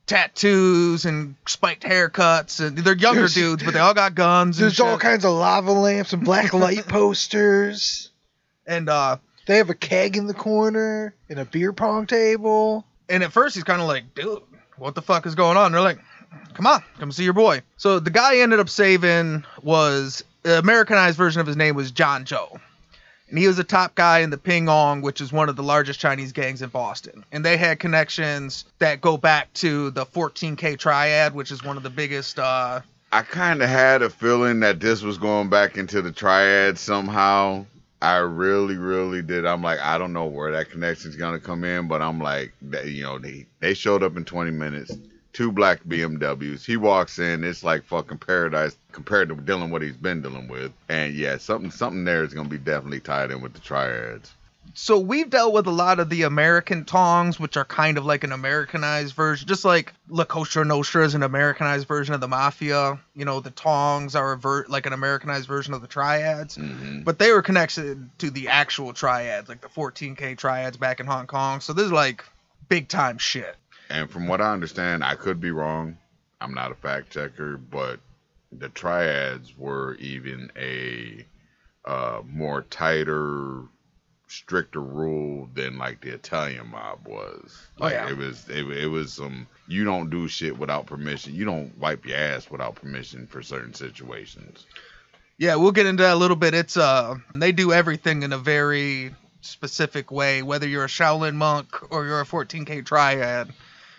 tattoos 0.08 1.06
and 1.06 1.36
spiked 1.46 1.84
haircuts, 1.84 2.60
and 2.66 2.76
they're 2.76 2.96
younger 2.98 3.20
There's- 3.22 3.34
dudes, 3.36 3.62
but 3.64 3.74
they 3.76 3.80
all 3.80 3.94
got 3.94 4.16
guns. 4.16 4.58
And 4.58 4.64
There's 4.64 4.80
all 4.80 4.98
kinds 4.98 5.26
of 5.26 5.34
lava 5.34 5.72
lamps 5.74 6.14
and 6.14 6.24
black 6.26 6.54
light 6.54 6.88
posters. 6.88 8.10
And 8.66 8.90
uh, 8.90 9.18
They 9.48 9.58
have 9.58 9.70
a 9.70 9.76
keg 9.76 10.18
in 10.18 10.28
the 10.28 10.34
corner 10.34 11.14
and 11.30 11.40
a 11.40 11.46
beer 11.46 11.74
pong 11.74 12.08
table. 12.08 12.86
and 13.10 13.24
at 13.24 13.32
first 13.32 13.56
he's 13.56 13.64
kind 13.64 13.82
of 13.82 13.88
like, 13.88 14.14
dude, 14.16 14.42
what 14.78 14.96
the 14.96 15.02
fuck 15.02 15.26
is 15.26 15.36
going 15.36 15.58
on? 15.58 15.72
they're 15.72 15.82
like, 15.82 16.00
come 16.54 16.68
on, 16.68 16.84
come 17.00 17.12
see 17.12 17.24
your 17.24 17.34
boy. 17.34 17.62
So 17.78 18.00
the 18.00 18.10
guy 18.10 18.36
he 18.36 18.42
ended 18.42 18.60
up 18.60 18.70
saving 18.70 19.44
was 19.64 20.24
the 20.44 20.60
Americanized 20.60 21.18
version 21.18 21.42
of 21.42 21.48
his 21.48 21.58
name 21.58 21.76
was 21.76 21.92
John 21.92 22.26
Joe. 22.26 22.60
And 23.30 23.38
he 23.38 23.48
was 23.48 23.58
a 23.60 23.64
top 23.64 23.96
guy 23.96 24.20
in 24.20 24.30
the 24.30 24.38
Ping 24.38 24.68
On, 24.68 25.02
which 25.02 25.22
is 25.22 25.32
one 25.32 25.48
of 25.48 25.56
the 25.56 25.64
largest 25.64 26.02
Chinese 26.02 26.34
gangs 26.34 26.62
in 26.62 26.70
Boston. 26.70 27.24
And 27.32 27.46
they 27.46 27.56
had 27.56 27.80
connections 27.80 28.66
that 28.80 29.00
go 29.00 29.16
back 29.16 29.54
to 29.56 29.90
the 29.92 30.06
14K 30.06 30.78
Triad, 30.78 31.34
which 31.34 31.50
is 31.50 31.64
one 31.64 31.78
of 31.78 31.84
the 31.84 31.90
biggest. 31.90 32.40
Uh, 32.40 32.82
I 33.14 33.22
kind 33.22 33.62
of 33.62 33.70
had 33.70 34.02
a 34.02 34.10
feeling 34.10 34.60
that 34.62 34.82
this 34.82 35.02
was 35.02 35.18
going 35.18 35.50
back 35.50 35.78
into 35.78 36.02
the 36.02 36.12
triad 36.12 36.78
somehow. 36.78 37.66
I 38.02 38.18
really, 38.18 38.78
really 38.78 39.22
did. 39.22 39.46
I'm 39.46 39.62
like, 39.62 39.80
I 39.80 39.98
don't 39.98 40.14
know 40.14 40.26
where 40.26 40.52
that 40.52 40.72
connection's 40.72 41.16
gonna 41.16 41.40
come 41.40 41.64
in, 41.64 41.88
but 41.88 42.02
I'm 42.02 42.20
like, 42.20 42.54
that, 42.64 42.88
you 42.88 43.04
know, 43.04 43.20
they 43.20 43.46
they 43.60 43.74
showed 43.76 44.02
up 44.04 44.18
in 44.18 44.26
20 44.26 44.52
minutes, 44.52 44.98
two 45.34 45.52
black 45.52 45.84
BMWs. 45.84 46.66
He 46.66 46.78
walks 46.78 47.20
in, 47.20 47.44
it's 47.44 47.64
like 47.64 47.84
fucking 47.84 48.18
paradise 48.18 48.76
compared 48.92 49.30
to 49.30 49.36
dealing 49.36 49.70
what 49.70 49.84
he's 49.84 49.98
been 49.98 50.22
dealing 50.22 50.48
with. 50.48 50.74
And 50.90 51.14
yeah, 51.14 51.38
something 51.38 51.70
something 51.70 52.04
there 52.04 52.24
is 52.24 52.34
gonna 52.34 52.50
be 52.50 52.58
definitely 52.58 53.02
tied 53.02 53.30
in 53.32 53.42
with 53.42 53.54
the 53.54 53.60
triads. 53.60 54.34
So 54.74 55.00
we've 55.00 55.30
dealt 55.30 55.54
with 55.54 55.68
a 55.68 55.72
lot 55.72 56.00
of 56.00 56.10
the 56.10 56.24
American 56.24 56.86
tongs, 56.86 57.40
which 57.40 57.58
are 57.58 57.66
kind 57.66 57.98
of 57.98 58.06
like 58.06 58.24
an 58.24 58.32
Americanized 58.32 59.16
version, 59.16 59.48
just 59.48 59.66
like 59.66 59.94
La 60.10 60.24
Cosa 60.24 60.64
Nostra 60.64 61.04
is 61.04 61.16
an 61.16 61.24
Americanized 61.24 61.88
version 61.88 62.14
of 62.14 62.22
the 62.22 62.28
mafia. 62.28 63.00
You 63.16 63.26
know, 63.26 63.40
the 63.40 63.52
tongs 63.52 64.16
are 64.16 64.34
a 64.34 64.38
ver- 64.38 64.66
like 64.68 64.86
an 64.86 64.94
Americanized 64.94 65.48
version 65.48 65.74
of 65.74 65.82
the 65.82 65.88
triads, 65.88 66.56
hmm 66.56 67.02
but 67.04 67.18
they 67.18 67.32
were 67.32 67.42
connected 67.42 68.10
to 68.20 68.30
the 68.30 68.50
actual 68.50 68.94
triads, 68.94 69.50
like 69.50 69.62
the 69.62 69.68
14K 69.68 70.38
triads 70.38 70.78
back 70.78 71.00
in 71.00 71.08
Hong 71.08 71.26
Kong. 71.26 71.60
So 71.60 71.74
this 71.74 71.86
is 71.86 71.92
like 71.92 72.24
big 72.70 72.88
time 72.88 73.18
shit. 73.18 73.56
And 73.90 74.10
from 74.10 74.28
what 74.28 74.40
I 74.40 74.54
understand, 74.54 75.04
I 75.04 75.16
could 75.16 75.42
be 75.42 75.52
wrong. 75.52 75.98
I'm 76.40 76.54
not 76.54 76.72
a 76.72 76.76
fact 76.76 77.12
checker, 77.12 77.58
but 77.58 78.00
the 78.52 78.70
triads 78.70 79.58
were 79.58 79.96
even 79.96 80.52
a 80.56 81.26
uh, 81.86 82.22
more 82.26 82.62
tighter, 82.64 83.64
stricter 84.32 84.82
rule 84.82 85.50
than 85.54 85.78
like 85.78 86.02
the 86.02 86.14
Italian 86.14 86.70
mob 86.70 87.08
was. 87.08 87.58
Oh, 87.80 87.86
Like 87.86 87.94
yeah. 87.94 88.10
it 88.10 88.18
was, 88.18 88.48
it, 88.50 88.66
it 88.70 88.88
was 88.88 89.14
some. 89.14 89.48
You 89.68 89.84
don't 89.84 90.10
do 90.10 90.28
shit 90.28 90.58
without 90.58 90.86
permission. 90.86 91.36
You 91.36 91.46
don't 91.46 91.78
wipe 91.78 92.06
your 92.06 92.18
ass 92.18 92.50
without 92.50 92.76
permission 92.76 93.28
for 93.28 93.42
certain 93.42 93.74
situations. 93.74 94.66
Yeah, 95.38 95.56
we'll 95.56 95.72
get 95.72 95.86
into 95.88 96.04
that 96.04 96.14
a 96.14 96.16
little 96.16 96.36
bit. 96.38 96.54
It's 96.54 96.78
uh, 96.78 97.16
they 97.34 97.52
do 97.52 97.74
everything 97.74 98.24
in 98.24 98.32
a 98.32 98.38
very 98.38 99.14
specific 99.42 100.12
way, 100.12 100.44
whether 100.44 100.68
you're 100.68 100.84
a 100.86 100.88
Shaolin 100.88 101.36
monk 101.36 101.92
or 101.92 102.06
you're 102.06 102.22
a 102.22 102.26
14K 102.26 102.86
triad. 102.86 103.52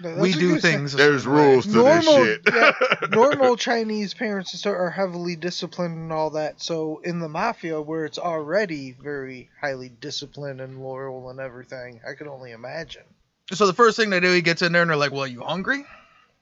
No, 0.03 0.17
we 0.17 0.33
do 0.33 0.55
good 0.55 0.63
thing. 0.63 0.79
things. 0.79 0.93
There's 0.93 1.27
rules 1.27 1.65
to 1.67 1.73
normal, 1.73 2.25
this 2.25 2.39
shit. 2.45 2.55
yeah, 2.55 2.73
normal 3.11 3.57
Chinese 3.57 4.15
parents 4.15 4.67
are 4.67 4.91
heavily 4.91 5.37
disciplined 5.37 5.97
and 5.97 6.13
all 6.13 6.31
that. 6.31 6.61
So 6.61 7.01
in 7.05 7.21
the 7.21 7.29
mafia, 7.29 7.81
where 7.81 8.05
it's 8.05 8.19
already 8.19 8.97
very 9.01 9.51
highly 9.61 9.89
disciplined 9.89 10.61
and 10.61 10.83
loyal 10.83 11.31
and 11.31 11.39
everything, 11.39 12.01
I 12.09 12.15
could 12.15 12.27
only 12.27 12.51
imagine. 12.51 13.05
So 13.53 13.67
the 13.67 13.73
first 13.73 13.97
thing 13.97 14.11
they 14.11 14.21
do, 14.21 14.33
he 14.33 14.43
gets 14.43 14.63
in 14.63 14.73
there 14.73 14.83
and 14.83 14.91
they're 14.91 14.97
like, 14.97 15.13
"Well, 15.13 15.27
you 15.27 15.43
hungry?" 15.43 15.85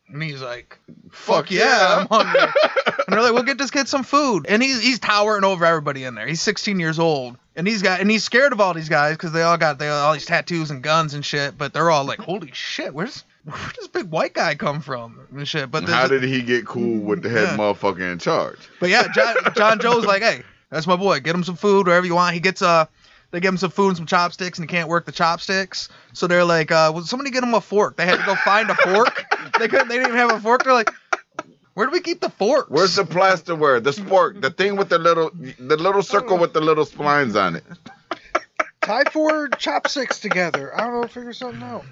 And 0.08 0.22
he's 0.22 0.42
like, 0.42 0.78
Fuck 1.10 1.46
"Fuck 1.46 1.50
yeah, 1.50 1.98
I'm 2.00 2.06
hungry." 2.08 2.40
and 2.86 3.06
they're 3.08 3.22
like, 3.22 3.32
"We'll 3.32 3.42
get 3.42 3.58
this 3.58 3.70
kid 3.70 3.88
some 3.88 4.04
food." 4.04 4.46
And 4.48 4.62
he's 4.62 4.80
he's 4.80 4.98
towering 4.98 5.44
over 5.44 5.64
everybody 5.64 6.04
in 6.04 6.14
there. 6.14 6.26
He's 6.26 6.42
16 6.42 6.80
years 6.80 6.98
old, 6.98 7.36
and 7.56 7.66
he's 7.66 7.82
got 7.82 8.00
and 8.00 8.10
he's 8.10 8.24
scared 8.24 8.52
of 8.52 8.60
all 8.60 8.74
these 8.74 8.88
guys 8.88 9.16
because 9.16 9.32
they 9.32 9.42
all 9.42 9.56
got 9.58 9.78
they 9.78 9.88
all 9.88 10.12
these 10.12 10.26
tattoos 10.26 10.70
and 10.70 10.82
guns 10.82 11.14
and 11.14 11.24
shit. 11.24 11.56
But 11.58 11.72
they're 11.72 11.90
all 11.90 12.04
like, 12.04 12.20
"Holy 12.20 12.50
shit, 12.52 12.92
where's 12.94 13.24
where 13.44 13.56
does 13.56 13.76
this 13.76 13.88
big 13.88 14.10
white 14.10 14.34
guy 14.34 14.54
come 14.54 14.80
from?" 14.80 15.20
And 15.34 15.46
shit. 15.46 15.70
But 15.70 15.84
How 15.84 16.06
did 16.08 16.22
he 16.22 16.42
get 16.42 16.66
cool 16.66 16.98
with 17.00 17.22
the 17.22 17.28
head 17.30 17.48
Yeah. 17.50 17.56
motherfucker 17.56 18.12
in 18.12 18.18
charge? 18.18 18.58
But 18.80 18.90
yeah, 18.90 19.08
John, 19.12 19.34
John 19.56 19.80
Joe's 19.80 20.04
like, 20.04 20.22
hey, 20.22 20.42
that's 20.70 20.86
my 20.86 20.96
boy. 20.96 21.20
Get 21.20 21.34
him 21.34 21.44
some 21.44 21.56
food, 21.56 21.86
wherever 21.86 22.06
you 22.06 22.14
want. 22.14 22.34
He 22.34 22.40
gets 22.40 22.62
uh, 22.62 22.86
they 23.30 23.40
give 23.40 23.52
him 23.52 23.58
some 23.58 23.70
food 23.70 23.88
and 23.88 23.96
some 23.96 24.06
chopsticks, 24.06 24.58
and 24.58 24.68
he 24.68 24.74
can't 24.74 24.88
work 24.88 25.06
the 25.06 25.12
chopsticks. 25.12 25.88
So 26.12 26.26
they're 26.26 26.44
like, 26.44 26.70
uh, 26.72 26.90
well, 26.94 27.04
somebody 27.04 27.30
get 27.30 27.42
him 27.44 27.54
a 27.54 27.60
fork. 27.60 27.96
They 27.96 28.04
had 28.06 28.18
to 28.18 28.26
go 28.26 28.34
find 28.36 28.68
a 28.70 28.74
fork. 28.74 29.24
They 29.58 29.68
couldn't. 29.68 29.88
They 29.88 29.96
didn't 29.96 30.08
even 30.08 30.18
have 30.18 30.32
a 30.32 30.40
fork. 30.40 30.64
They're 30.64 30.72
like, 30.72 30.90
where 31.74 31.86
do 31.86 31.92
we 31.92 32.00
keep 32.00 32.20
the 32.20 32.30
fork? 32.30 32.66
Where's 32.68 32.94
the 32.94 33.04
plasterware? 33.04 33.82
The 33.82 33.90
spork, 33.90 34.40
the 34.40 34.50
thing 34.50 34.76
with 34.76 34.88
the 34.88 34.98
little, 34.98 35.30
the 35.34 35.76
little 35.76 36.02
circle 36.02 36.38
with 36.38 36.52
the 36.54 36.60
little 36.62 36.86
splines 36.86 37.38
on 37.38 37.56
it. 37.56 37.64
Tie 38.80 39.04
four 39.12 39.48
chopsticks 39.48 40.18
together. 40.20 40.74
I 40.74 40.84
don't 40.86 41.00
know, 41.02 41.06
figure 41.08 41.32
something 41.34 41.62
out. 41.62 41.84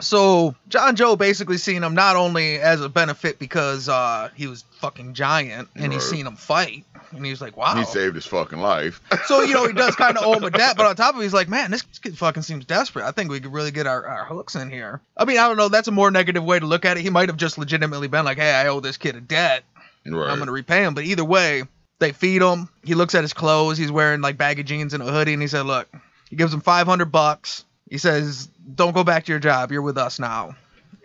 So 0.00 0.54
John 0.68 0.96
Joe 0.96 1.16
basically 1.16 1.56
seen 1.58 1.82
him 1.82 1.94
not 1.94 2.16
only 2.16 2.58
as 2.58 2.80
a 2.80 2.88
benefit 2.88 3.38
because 3.38 3.88
uh, 3.88 4.30
he 4.34 4.46
was 4.46 4.64
fucking 4.80 5.14
giant 5.14 5.68
and 5.76 5.92
Right. 5.92 6.02
seen 6.02 6.26
him 6.26 6.36
fight, 6.36 6.84
and 7.12 7.24
he 7.24 7.30
was 7.30 7.40
like, 7.40 7.56
wow. 7.56 7.74
He 7.76 7.84
saved 7.84 8.14
his 8.14 8.26
fucking 8.26 8.58
life. 8.60 9.00
So 9.26 9.42
you 9.42 9.54
know 9.54 9.66
he 9.66 9.72
does 9.72 9.94
kind 9.96 10.16
of 10.16 10.24
owe 10.24 10.34
him 10.34 10.44
a 10.44 10.50
debt, 10.50 10.76
but 10.76 10.86
on 10.86 10.96
top 10.96 11.14
of 11.14 11.20
it, 11.20 11.24
he's 11.24 11.34
like, 11.34 11.48
man, 11.48 11.70
this 11.70 11.82
kid 11.82 12.16
fucking 12.16 12.42
seems 12.42 12.64
desperate. 12.64 13.04
I 13.04 13.10
think 13.12 13.30
we 13.30 13.40
could 13.40 13.52
really 13.52 13.70
get 13.70 13.86
our, 13.86 14.06
our 14.06 14.24
hooks 14.24 14.54
in 14.54 14.70
here. 14.70 15.00
I 15.16 15.24
mean, 15.24 15.38
I 15.38 15.46
don't 15.48 15.56
know. 15.56 15.68
That's 15.68 15.88
a 15.88 15.92
more 15.92 16.10
negative 16.10 16.44
way 16.44 16.58
to 16.58 16.66
look 16.66 16.84
at 16.84 16.96
it. 16.96 17.02
He 17.02 17.10
might 17.10 17.28
have 17.28 17.36
just 17.36 17.58
legitimately 17.58 18.08
been 18.08 18.24
like, 18.24 18.38
hey, 18.38 18.52
I 18.52 18.68
owe 18.68 18.80
this 18.80 18.96
kid 18.96 19.16
a 19.16 19.20
debt. 19.20 19.64
Right. 20.06 20.30
I'm 20.30 20.38
gonna 20.38 20.52
repay 20.52 20.82
him. 20.84 20.94
But 20.94 21.04
either 21.04 21.24
way, 21.24 21.64
they 21.98 22.12
feed 22.12 22.40
him. 22.40 22.68
He 22.84 22.94
looks 22.94 23.14
at 23.14 23.22
his 23.22 23.34
clothes. 23.34 23.76
He's 23.76 23.92
wearing 23.92 24.22
like 24.22 24.38
baggy 24.38 24.62
jeans 24.62 24.94
and 24.94 25.02
a 25.02 25.06
hoodie, 25.12 25.34
and 25.34 25.42
he 25.42 25.48
said, 25.48 25.66
look, 25.66 25.88
he 26.30 26.36
gives 26.36 26.54
him 26.54 26.60
500 26.62 27.06
bucks. 27.12 27.64
He 27.90 27.98
says, 27.98 28.48
don't 28.74 28.94
go 28.94 29.04
back 29.04 29.24
to 29.26 29.32
your 29.32 29.40
job. 29.40 29.72
You're 29.72 29.82
with 29.82 29.98
us 29.98 30.18
now. 30.18 30.54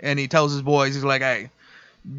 And 0.01 0.17
he 0.17 0.29
tells 0.29 0.53
his 0.53 0.61
boys, 0.61 0.95
he's 0.95 1.03
like, 1.03 1.21
hey. 1.21 1.49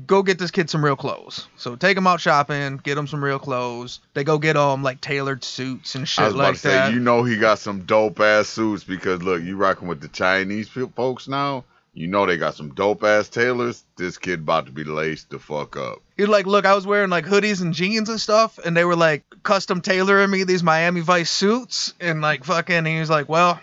Go 0.09 0.24
get 0.24 0.37
this 0.37 0.50
kid 0.50 0.68
some 0.68 0.85
real 0.85 0.96
clothes. 0.96 1.46
So 1.57 1.76
take 1.76 1.96
him 1.96 2.09
out 2.09 2.20
shopping, 2.20 2.79
get 2.79 2.98
him 2.98 3.07
some 3.07 3.22
real 3.22 3.38
clothes. 3.38 4.00
They 4.14 4.24
go 4.24 4.37
get 4.37 4.57
him 4.57 4.83
like 4.83 5.00
tailored 5.00 5.44
suits 5.44 5.94
and 5.94 6.09
shit 6.09 6.24
I 6.24 6.26
was 6.26 6.35
about 6.35 6.42
like 6.42 6.55
to 6.55 6.61
say, 6.61 6.70
that. 6.70 6.92
you 6.92 6.98
know, 6.98 7.22
he 7.22 7.38
got 7.38 7.61
some 7.61 7.83
dope 7.83 8.18
ass 8.18 8.48
suits 8.48 8.83
because 8.83 9.22
look, 9.22 9.44
you 9.44 9.57
rocking 9.57 9.87
with 9.87 10.00
the 10.00 10.09
Chinese 10.09 10.68
folks 10.68 11.29
now. 11.29 11.62
You 11.94 12.09
know 12.09 12.26
they 12.26 12.37
got 12.37 12.57
some 12.57 12.74
dope 12.74 13.05
ass 13.05 13.29
tailors. 13.29 13.85
This 13.96 14.18
kid 14.18 14.40
about 14.40 14.66
to 14.66 14.72
be 14.72 14.83
laced 14.83 15.31
the 15.31 15.38
fuck 15.38 15.76
up. 15.76 16.02
He's 16.16 16.26
like, 16.26 16.46
look, 16.46 16.66
I 16.66 16.74
was 16.74 16.85
wearing 16.85 17.09
like 17.09 17.24
hoodies 17.24 17.62
and 17.62 17.72
jeans 17.72 18.09
and 18.09 18.20
stuff, 18.20 18.59
and 18.59 18.76
they 18.76 18.85
were 18.85 18.96
like 18.96 19.22
custom 19.44 19.81
tailoring 19.81 20.31
me 20.31 20.42
these 20.42 20.64
Miami 20.64 21.00
Vice 21.00 21.31
suits, 21.31 21.94
and 22.00 22.20
like 22.20 22.42
fucking, 22.42 22.85
he 22.87 22.98
was 22.98 23.09
like, 23.09 23.29
well, 23.29 23.61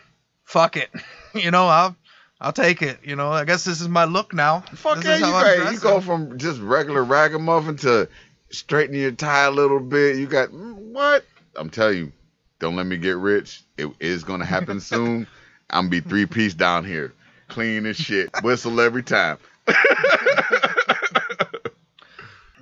fuck 0.53 0.77
it, 0.77 0.91
you 1.33 1.49
know, 1.49 1.67
I'll, 1.67 1.95
I'll 2.39 2.53
take 2.53 2.83
it, 2.83 2.99
you 3.03 3.15
know, 3.15 3.31
I 3.31 3.43
guess 3.43 3.65
this 3.65 3.81
is 3.81 3.89
my 3.89 4.05
look 4.05 4.33
now. 4.33 4.61
Fuck 4.75 4.97
This 4.97 5.19
yeah, 5.19 5.55
you, 5.55 5.71
you 5.71 5.79
go 5.79 5.99
from 5.99 6.37
just 6.37 6.61
regular 6.61 7.03
ragamuffin 7.03 7.77
to 7.77 8.07
straightening 8.51 9.01
your 9.01 9.11
tie 9.11 9.45
a 9.45 9.51
little 9.51 9.79
bit. 9.79 10.17
You 10.17 10.27
got 10.27 10.53
what? 10.53 11.25
I'm 11.55 11.71
telling 11.71 11.97
you, 11.97 12.11
don't 12.59 12.75
let 12.75 12.85
me 12.85 12.97
get 12.97 13.17
rich. 13.17 13.63
It 13.77 13.89
is 13.99 14.23
gonna 14.23 14.45
happen 14.45 14.79
soon. 14.79 15.25
I'm 15.71 15.85
gonna 15.85 15.89
be 15.89 16.01
three 16.01 16.27
piece 16.27 16.53
down 16.53 16.85
here, 16.85 17.13
clean 17.47 17.87
as 17.87 17.97
shit, 17.97 18.29
whistle 18.43 18.79
every 18.79 19.03
time. 19.03 19.39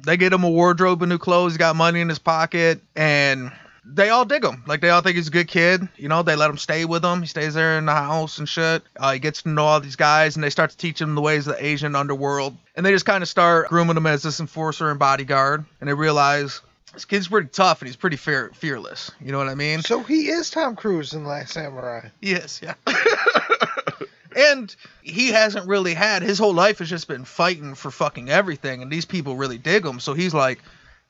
They 0.04 0.18
get 0.18 0.34
him 0.34 0.44
a 0.44 0.50
wardrobe 0.50 1.04
and 1.04 1.10
new 1.10 1.18
clothes. 1.18 1.54
He's 1.54 1.58
got 1.58 1.76
money 1.76 2.02
in 2.02 2.10
his 2.10 2.18
pocket, 2.18 2.82
and 2.96 3.52
they 3.86 4.10
all 4.10 4.26
dig 4.26 4.44
him. 4.44 4.64
Like 4.68 4.82
they 4.82 4.90
all 4.90 5.02
think 5.02 5.16
he's 5.16 5.28
a 5.28 5.32
good 5.32 5.48
kid. 5.48 5.88
You 5.98 6.08
know, 6.08 6.24
they 6.24 6.36
let 6.36 6.50
him 6.50 6.58
stay 6.58 6.86
with 6.86 7.02
them. 7.02 7.22
He 7.22 7.28
stays 7.28 7.54
there 7.54 7.78
in 7.78 7.86
the 7.86 7.94
house 7.94 8.38
and 8.38 8.48
shit. 8.48 8.84
Uh, 8.96 9.14
he 9.14 9.20
gets 9.20 9.42
to 9.44 9.50
know 9.50 9.66
all 9.66 9.80
these 9.80 9.96
guys, 9.96 10.36
and 10.36 10.44
they 10.44 10.50
start 10.50 10.72
to 10.72 10.78
teach 10.78 11.02
him 11.02 11.16
the 11.16 11.22
ways 11.22 11.48
of 11.48 11.56
the 11.56 11.66
Asian 11.66 11.96
underworld. 11.96 12.58
And 12.76 12.86
they 12.86 12.92
just 12.92 13.06
kind 13.06 13.24
of 13.24 13.30
start 13.30 13.70
grooming 13.70 13.98
him 13.98 14.06
as 14.06 14.24
this 14.24 14.40
enforcer 14.40 14.90
and 14.90 15.00
bodyguard. 15.00 15.66
And 15.80 15.90
they 15.90 15.94
realize 15.94 16.62
this 16.94 17.06
kid's 17.06 17.28
pretty 17.28 17.48
tough 17.50 17.82
and 17.82 17.88
he's 17.88 17.96
pretty 17.96 18.18
fear- 18.18 18.52
fearless. 18.54 19.12
You 19.20 19.32
know 19.32 19.38
what 19.38 19.50
I 19.50 19.56
mean? 19.56 19.82
So 19.82 20.04
he 20.04 20.30
is 20.30 20.50
Tom 20.50 20.76
Cruise 20.76 21.14
in 21.14 21.26
Last 21.26 21.54
Samurai. 21.54 22.10
Yes, 22.20 22.62
yeah. 22.62 22.74
and 24.36 24.74
he 25.02 25.30
hasn't 25.30 25.68
really 25.68 25.94
had 25.94 26.22
his 26.22 26.38
whole 26.38 26.54
life 26.54 26.80
has 26.80 26.90
just 26.90 27.08
been 27.08 27.26
fighting 27.26 27.76
for 27.76 27.92
fucking 27.92 28.30
everything, 28.30 28.82
and 28.82 28.92
these 28.92 29.06
people 29.06 29.36
really 29.36 29.58
dig 29.58 29.86
him. 29.86 30.00
So 30.00 30.14
he's 30.14 30.34
like, 30.34 30.60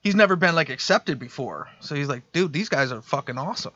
he's 0.02 0.16
never 0.16 0.36
been 0.36 0.56
like 0.56 0.70
accepted 0.70 1.20
before. 1.20 1.68
So 1.80 1.96
he's 1.96 2.08
like, 2.10 2.32
dude, 2.32 2.54
these 2.54 2.70
guys 2.70 2.92
are 2.92 3.02
fucking 3.02 3.38
awesome. 3.38 3.74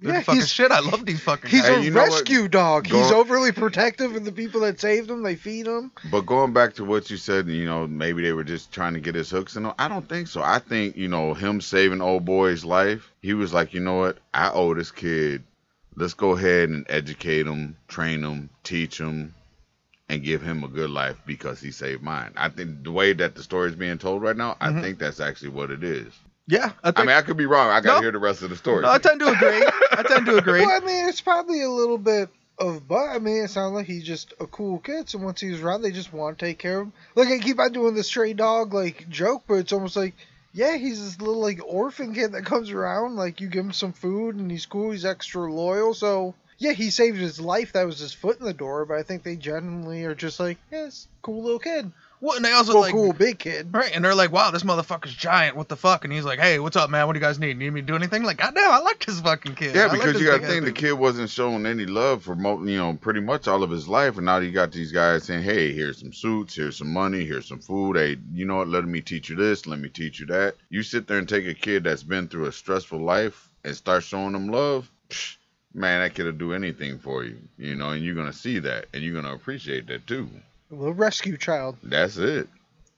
They're 0.00 0.12
Yeah, 0.12 0.18
the 0.20 0.24
fucking 0.26 0.40
he's- 0.42 0.48
shit. 0.50 0.70
I 0.70 0.78
love 0.78 1.04
these 1.04 1.20
fucking 1.20 1.50
He's 1.50 1.62
guys. 1.62 1.70
Hey, 1.70 1.80
a 1.80 1.82
you 1.82 1.92
what? 1.94 2.08
rescue 2.08 2.46
dog. 2.46 2.86
He's 2.86 3.10
overly 3.10 3.50
protective 3.50 4.14
of 4.14 4.24
the 4.24 4.30
people 4.30 4.60
that 4.60 4.78
saved 4.80 5.10
him. 5.10 5.24
They 5.24 5.34
feed 5.34 5.66
him. 5.66 5.90
But 6.12 6.20
going 6.20 6.52
back 6.52 6.74
to 6.74 6.84
what 6.84 7.10
you 7.10 7.16
said, 7.16 7.48
you 7.48 7.64
know, 7.64 7.88
maybe 7.88 8.22
they 8.22 8.32
were 8.32 8.44
just 8.44 8.70
trying 8.70 8.94
to 8.94 9.00
get 9.00 9.16
his 9.16 9.28
hooks 9.28 9.56
and 9.56 9.66
all. 9.66 9.74
I 9.76 9.88
don't 9.88 10.08
think 10.08 10.28
so. 10.28 10.40
I 10.40 10.60
think, 10.60 10.96
you 10.96 11.08
know, 11.08 11.34
him 11.34 11.60
saving 11.60 12.00
old 12.00 12.24
boy's 12.24 12.64
life, 12.64 13.10
he 13.22 13.34
was 13.34 13.52
like, 13.52 13.74
you 13.74 13.80
know 13.80 13.96
what? 13.96 14.18
I 14.32 14.50
owe 14.52 14.72
this 14.74 14.92
kid. 14.92 15.42
Let's 15.96 16.14
go 16.14 16.30
ahead 16.36 16.68
and 16.68 16.86
educate 16.88 17.48
him, 17.48 17.76
train 17.88 18.22
him, 18.22 18.50
teach 18.62 18.98
him, 19.00 19.34
and 20.08 20.22
give 20.22 20.40
him 20.42 20.64
a 20.64 20.68
good 20.68 20.90
life 20.90 21.16
because 21.26 21.60
he 21.60 21.70
saved 21.70 22.02
mine. 22.02 22.32
I 22.36 22.48
think 22.48 22.82
the 22.84 22.92
way 22.92 23.12
that 23.12 23.34
the 23.34 23.42
story 23.42 23.68
is 23.70 23.76
being 23.76 23.98
told 23.98 24.22
right 24.22 24.36
now, 24.36 24.52
Mhm. 24.52 24.56
I 24.78 24.80
think 24.82 24.98
that's 24.98 25.20
actually 25.20 25.50
what 25.50 25.70
it 25.70 25.84
is. 25.84 26.12
yeah, 26.46 26.72
I 26.82 26.92
I 26.96 27.00
mean, 27.00 27.10
I 27.10 27.22
could 27.22 27.36
be 27.36 27.46
wrong. 27.46 27.68
I 27.68 27.80
got 27.80 27.90
to 27.90 27.96
No. 27.96 28.02
hear 28.02 28.12
the 28.12 28.18
rest 28.18 28.42
of 28.42 28.50
the 28.50 28.56
story. 28.56 28.82
no, 28.82 28.90
I 28.90 28.98
tend 28.98 29.20
to 29.20 29.28
agree. 29.28 29.66
I 29.92 30.02
tend 30.02 30.26
to 30.26 30.36
agree. 30.38 30.60
Well, 30.60 30.70
I 30.82 30.84
mean, 30.84 31.08
it's 31.08 31.20
probably 31.20 31.62
a 31.62 31.68
little 31.70 31.98
bit 31.98 32.30
of, 32.58 32.88
but 32.88 33.08
I 33.10 33.18
mean, 33.18 33.44
it 33.44 33.50
sounds 33.50 33.74
like 33.74 33.86
he's 33.86 34.04
just 34.04 34.32
a 34.40 34.46
cool 34.46 34.78
kid. 34.78 35.08
So 35.10 35.18
once 35.18 35.40
he's 35.40 35.60
around, 35.60 35.82
they 35.82 35.90
just 35.92 36.12
want 36.12 36.38
to 36.38 36.44
take 36.46 36.58
care 36.58 36.80
of 36.80 36.86
him. 36.86 36.92
Like 37.14 37.28
I 37.28 37.38
keep 37.38 37.58
on 37.60 37.72
doing 37.72 37.94
the 37.94 38.02
stray 38.02 38.32
dog 38.32 38.72
like 38.72 39.08
joke, 39.10 39.44
but 39.46 39.54
it's 39.56 39.72
almost 39.74 39.94
like, 39.94 40.14
yeah, 40.54 40.76
he's 40.78 41.04
this 41.04 41.20
little 41.20 41.40
like 41.42 41.60
orphan 41.64 42.14
kid 42.14 42.32
that 42.32 42.46
comes 42.46 42.70
around. 42.70 43.14
Like 43.16 43.40
you 43.42 43.48
give 43.48 43.64
him 43.66 43.72
some 43.72 43.92
food 43.92 44.36
and 44.36 44.50
he's 44.50 44.64
cool. 44.66 44.90
He's 44.92 45.04
extra 45.04 45.52
loyal. 45.52 45.92
So 45.92 46.34
yeah, 46.58 46.72
he 46.72 46.90
saved 46.90 47.18
his 47.18 47.40
life. 47.40 47.72
That 47.72 47.86
was 47.86 47.98
his 47.98 48.12
foot 48.12 48.38
in 48.38 48.44
the 48.44 48.52
door. 48.54 48.84
But 48.84 48.98
I 48.98 49.02
think 49.02 49.22
they 49.22 49.36
genuinely 49.36 50.04
are 50.04 50.14
just 50.14 50.38
like, 50.40 50.58
yeah, 50.70 50.90
cool 51.22 51.42
little 51.42 51.58
kid. 51.58 51.90
Well, 52.20 52.34
and 52.34 52.44
they 52.44 52.50
also 52.50 52.72
Well, 52.74 52.82
like. 52.82 52.92
cool 52.92 53.12
big 53.12 53.38
kid. 53.38 53.68
Right, 53.72 53.92
and 53.94 54.04
they're 54.04 54.12
like, 54.12 54.32
"Wow, 54.32 54.50
this 54.50 54.64
motherfucker's 54.64 55.14
giant. 55.14 55.54
What 55.54 55.68
the 55.68 55.76
fuck?" 55.76 56.02
And 56.02 56.12
he's 56.12 56.24
like, 56.24 56.40
"Hey, 56.40 56.58
what's 56.58 56.74
up, 56.74 56.90
man? 56.90 57.06
What 57.06 57.12
do 57.12 57.20
you 57.20 57.24
guys 57.24 57.38
need? 57.38 57.56
Need 57.58 57.70
me 57.72 57.80
to 57.80 57.86
do 57.86 57.94
anything?" 57.94 58.24
Like, 58.24 58.38
goddamn, 58.38 58.72
I 58.72 58.80
like 58.80 59.06
this 59.06 59.20
fucking 59.20 59.54
kid. 59.54 59.72
Yeah, 59.76 59.82
like 59.86 60.00
because 60.00 60.14
this 60.14 60.22
you 60.22 60.26
got 60.26 60.32
to 60.32 60.38
big-ass 60.40 60.52
think 60.52 60.64
the 60.64 60.72
kid 60.72 60.94
wasn't 60.94 61.30
showing 61.30 61.64
any 61.64 61.86
love 61.86 62.24
for 62.24 62.34
mo- 62.34 62.64
you 62.64 62.76
know 62.76 62.94
pretty 62.94 63.20
much 63.20 63.46
all 63.46 63.62
of 63.62 63.70
his 63.70 63.86
life, 63.86 64.16
and 64.16 64.26
now 64.26 64.38
you 64.38 64.50
got 64.50 64.72
these 64.72 64.90
guys 64.90 65.22
saying, 65.22 65.44
"Hey, 65.44 65.72
here's 65.72 66.00
some 66.00 66.12
suits, 66.12 66.56
here's 66.56 66.76
some 66.76 66.92
money, 66.92 67.24
here's 67.24 67.46
some 67.46 67.60
food. 67.60 67.96
Hey, 67.96 68.16
you 68.34 68.46
know 68.46 68.56
what? 68.56 68.68
Let 68.68 68.84
me 68.84 69.00
teach 69.00 69.28
you 69.30 69.36
this. 69.36 69.68
Let 69.68 69.78
me 69.78 69.88
teach 69.88 70.18
you 70.18 70.26
that." 70.26 70.56
You 70.70 70.82
sit 70.82 71.06
there 71.06 71.18
and 71.18 71.28
take 71.28 71.46
a 71.46 71.54
kid 71.54 71.84
that's 71.84 72.02
been 72.02 72.26
through 72.26 72.46
a 72.46 72.52
stressful 72.52 72.98
life 72.98 73.48
and 73.62 73.76
start 73.76 74.02
showing 74.02 74.32
them 74.32 74.48
love. 74.48 74.90
Psh, 75.08 75.36
man, 75.74 76.00
that 76.00 76.14
kid'll 76.14 76.32
do 76.32 76.52
anything 76.52 76.98
for 76.98 77.24
you, 77.24 77.36
you 77.58 77.74
know, 77.74 77.90
and 77.90 78.04
you're 78.04 78.14
gonna 78.14 78.32
see 78.32 78.58
that, 78.60 78.86
and 78.92 79.02
you're 79.02 79.14
gonna 79.14 79.34
appreciate 79.34 79.86
that 79.88 80.06
too. 80.06 80.28
A 80.70 80.74
little 80.74 80.94
rescue 80.94 81.36
child. 81.36 81.76
That's 81.82 82.16
it. 82.16 82.48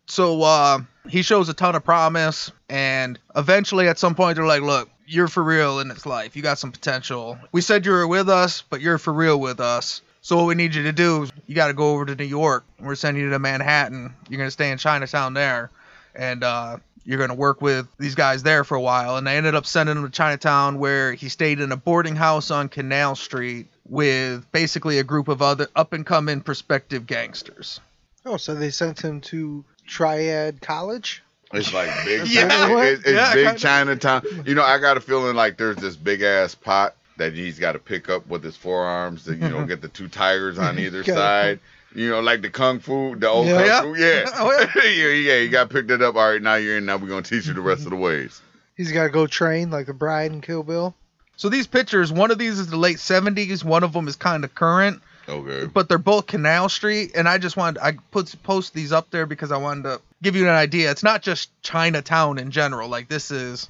So 0.07 0.43
uh, 0.43 0.81
he 1.09 1.23
shows 1.23 1.49
a 1.49 1.55
ton 1.55 1.77
of 1.77 1.85
promise, 1.85 2.51
and 2.69 3.19
eventually, 3.37 3.87
at 3.89 3.99
some 3.99 4.15
point, 4.15 4.37
they're 4.37 4.47
like, 4.47 4.63
"Look, 4.63 4.91
you're 5.07 5.29
for 5.29 5.43
real 5.43 5.81
in 5.81 5.89
this 5.89 6.07
life. 6.07 6.37
You 6.37 6.43
got 6.43 6.59
some 6.59 6.73
potential. 6.73 7.39
We 7.53 7.61
said 7.61 7.87
you 7.87 7.93
were 7.93 8.07
with 8.07 8.29
us, 8.29 8.63
but 8.63 8.81
you're 8.81 8.99
for 8.99 9.13
real 9.13 9.39
with 9.39 9.61
us. 9.61 10.03
So 10.23 10.37
what 10.37 10.47
we 10.47 10.55
need 10.55 10.75
you 10.75 10.83
to 10.85 10.93
do 10.93 11.25
is 11.25 11.33
you 11.47 11.55
got 11.55 11.69
to 11.69 11.75
go 11.75 11.93
over 11.93 12.05
to 12.05 12.15
New 12.15 12.25
York. 12.25 12.65
We're 12.79 12.95
sending 12.95 13.23
you 13.23 13.31
to 13.31 13.39
Manhattan. 13.39 14.15
You're 14.29 14.39
gonna 14.39 14.51
stay 14.51 14.71
in 14.71 14.79
Chinatown 14.79 15.35
there, 15.35 15.71
and 16.15 16.45
uh, 16.45 16.79
you're 17.05 17.19
gonna 17.19 17.35
work 17.35 17.61
with 17.63 17.87
these 17.99 18.15
guys 18.15 18.43
there 18.43 18.65
for 18.65 18.77
a 18.77 18.81
while." 18.81 19.17
And 19.17 19.27
they 19.27 19.37
ended 19.37 19.55
up 19.55 19.67
sending 19.67 19.97
him 19.97 20.05
to 20.05 20.11
Chinatown, 20.11 20.79
where 20.79 21.13
he 21.13 21.29
stayed 21.29 21.61
in 21.61 21.73
a 21.73 21.77
boarding 21.77 22.17
house 22.17 22.51
on 22.51 22.69
Canal 22.69 23.17
Street 23.17 23.67
with 23.89 24.51
basically 24.53 24.99
a 24.99 25.05
group 25.05 25.29
of 25.29 25.43
other 25.43 25.67
up 25.75 25.93
and 25.93 26.07
coming 26.07 26.41
prospective 26.41 27.07
gangsters. 27.07 27.81
Oh, 28.25 28.37
so 28.37 28.55
they 28.55 28.71
sent 28.71 29.01
him 29.01 29.21
to 29.23 29.65
Triad 29.87 30.61
College? 30.61 31.23
It's 31.53 31.73
like 31.75 31.91
big, 32.05 32.27
Yeah. 32.29 32.79
it's, 32.83 33.01
it's 33.05 33.11
Yeah, 33.11 33.35
big. 33.35 33.59
Chinatown. 33.59 34.23
You 34.47 34.55
know, 34.55 34.63
I 34.63 34.79
got 34.79 34.97
a 34.97 35.01
feeling 35.01 35.35
like 35.35 35.57
there's 35.57 35.77
this 35.77 35.97
big 35.97 36.23
ass 36.23 36.55
pot 36.55 36.95
that 37.17 37.33
he's 37.33 37.59
got 37.59 37.73
to 37.73 37.79
pick 37.81 38.09
up 38.09 38.27
with 38.29 38.45
his 38.45 38.57
forearms 38.57 39.25
to, 39.25 39.33
you 39.35 39.49
know, 39.49 39.65
get 39.67 39.81
the 39.83 39.89
two 39.89 40.07
tigers 40.09 40.59
on 40.59 40.79
either 40.79 41.03
Got 41.03 41.13
it. 41.13 41.15
side. 41.17 41.61
You 41.95 42.11
know, 42.11 42.21
like 42.21 42.41
the 42.43 42.51
kung 42.51 42.79
fu, 42.79 43.17
the 43.17 43.29
old 43.29 43.47
Yeah. 43.49 43.81
kung 43.81 43.95
fu. 43.95 44.01
Yeah, 44.01 44.25
Oh, 44.35 44.67
yeah, 44.85 45.07
yeah. 45.09 45.37
You 45.39 45.49
got 45.49 45.71
picked 45.71 45.91
it 45.91 46.01
up. 46.03 46.15
All 46.17 46.31
right, 46.31 46.41
now 46.43 46.55
you're 46.57 46.79
in. 46.79 46.87
Now 46.87 46.97
we're 46.97 47.09
gonna 47.09 47.23
teach 47.23 47.47
you 47.47 47.55
the 47.55 47.61
rest 47.61 47.85
of 47.85 47.91
the 47.91 47.97
ways. 47.97 48.41
He's 48.77 48.93
got 48.93 49.03
to 49.05 49.11
go 49.11 49.27
train 49.27 49.71
like 49.71 49.87
the 49.87 49.93
bride 49.95 50.31
and 50.31 50.43
Kill 50.43 50.63
Bill. 50.63 50.95
So 51.37 51.49
these 51.49 51.67
pictures, 51.67 52.13
one 52.13 52.31
of 52.31 52.39
these 52.39 52.59
is 52.59 52.69
the 52.69 52.77
late 52.77 52.97
70s, 52.99 53.63
one 53.65 53.83
of 53.85 53.93
them 53.93 54.09
is 54.09 54.17
kind 54.17 54.45
of 54.45 54.55
current, 54.55 55.03
Okay. 55.29 55.67
but 55.67 55.89
they're 55.89 55.99
both 55.99 56.27
Canal 56.27 56.69
Street, 56.69 57.13
and 57.15 57.29
I 57.29 57.39
just 57.39 57.57
wanted 57.57 57.83
I 57.83 57.93
put 58.11 58.35
post 58.43 58.73
these 58.75 58.93
up 58.93 59.11
there 59.11 59.27
because 59.27 59.51
I 59.53 59.57
wanted 59.59 59.83
to 59.85 60.01
give 60.23 60.37
you 60.37 60.45
an 60.45 60.55
idea. 60.55 60.91
It's 60.91 61.03
not 61.03 61.23
just 61.23 61.51
Chinatown 61.63 62.39
in 62.39 62.51
general. 62.51 62.89
Like 62.89 63.09
this 63.09 63.31
is 63.31 63.69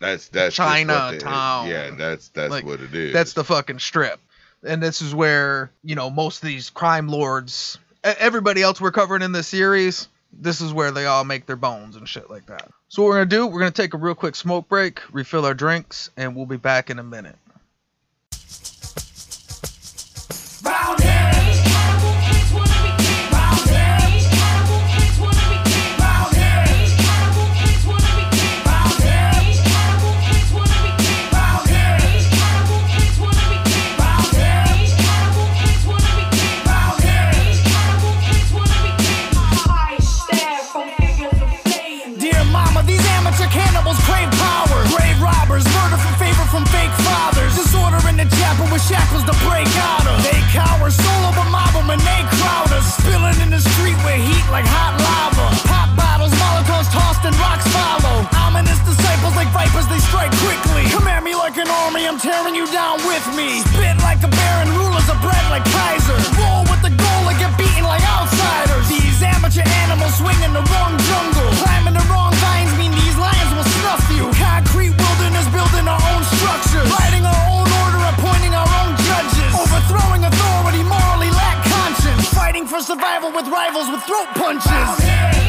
That's 0.00 0.28
that's 0.28 0.56
just 0.56 0.66
what 0.68 0.74
they- 0.74 0.84
Chinatown. 1.18 1.68
Yeah, 1.68 1.90
that's 1.96 2.28
that's 2.28 2.50
Like, 2.50 2.64
what 2.64 2.80
it 2.80 2.94
is. 2.94 3.12
that's 3.12 3.32
the 3.34 3.44
fucking 3.44 3.78
strip, 3.80 4.20
and 4.62 4.82
this 4.82 5.02
is 5.02 5.14
where 5.14 5.70
you 5.82 5.94
know 5.94 6.10
most 6.10 6.42
of 6.42 6.46
these 6.46 6.70
crime 6.70 7.08
lords, 7.08 7.78
everybody 8.04 8.62
else 8.62 8.80
we're 8.80 8.92
covering 8.92 9.22
in 9.22 9.32
this 9.32 9.48
series. 9.48 10.08
This 10.30 10.60
is 10.60 10.74
where 10.74 10.90
they 10.90 11.06
all 11.06 11.24
make 11.24 11.46
their 11.46 11.56
bones 11.56 11.96
and 11.96 12.06
shit 12.06 12.28
like 12.30 12.46
that. 12.46 12.68
So 12.88 13.02
what 13.02 13.08
we're 13.08 13.14
gonna 13.16 13.26
do, 13.26 13.46
we're 13.46 13.60
gonna 13.60 13.70
take 13.70 13.94
a 13.94 13.98
real 13.98 14.14
quick 14.14 14.36
smoke 14.36 14.68
break, 14.68 15.00
refill 15.12 15.46
our 15.46 15.54
drinks, 15.54 16.10
and 16.16 16.36
we'll 16.36 16.46
be 16.46 16.58
back 16.58 16.90
in 16.90 16.98
a 16.98 17.02
minute. 17.02 17.36
Like 54.50 54.64
hot 54.64 54.96
lava. 54.96 55.46
Pop 55.68 55.88
bottles, 55.96 56.32
molotovs 56.36 56.88
tossed 56.92 57.24
and 57.24 57.36
rocks 57.36 57.66
follow. 57.72 58.24
Ominous 58.44 58.80
disciples 58.84 59.36
like 59.36 59.48
vipers, 59.52 59.86
they 59.88 60.00
strike 60.08 60.32
quickly. 60.40 60.88
Come 60.92 61.08
at 61.08 61.22
me 61.22 61.34
like 61.34 61.56
an 61.56 61.68
army, 61.68 62.08
I'm 62.08 62.18
tearing 62.18 62.54
you 62.54 62.66
down 62.72 63.00
with 63.04 63.24
me. 63.36 63.60
Spit 63.72 63.96
like 64.04 64.20
a 64.24 64.30
baron, 64.30 64.68
rulers 64.76 65.08
of 65.08 65.20
bread 65.20 65.44
like 65.52 65.64
Kaiser. 65.68 66.16
Roll 66.40 66.64
with 66.68 66.82
the 66.82 66.92
goal 66.92 67.22
and 67.28 67.36
get 67.38 67.52
beaten 67.60 67.84
like 67.84 68.02
outsiders. 68.04 68.88
These 68.88 69.22
amateur 69.22 69.64
animals 69.86 70.16
swing 70.16 70.38
in 70.42 70.52
the 70.52 70.64
wrong 70.72 70.97
for 82.78 82.84
survival 82.84 83.32
with 83.32 83.48
rivals 83.48 83.90
with 83.90 84.02
throat 84.04 84.28
punches. 84.34 85.47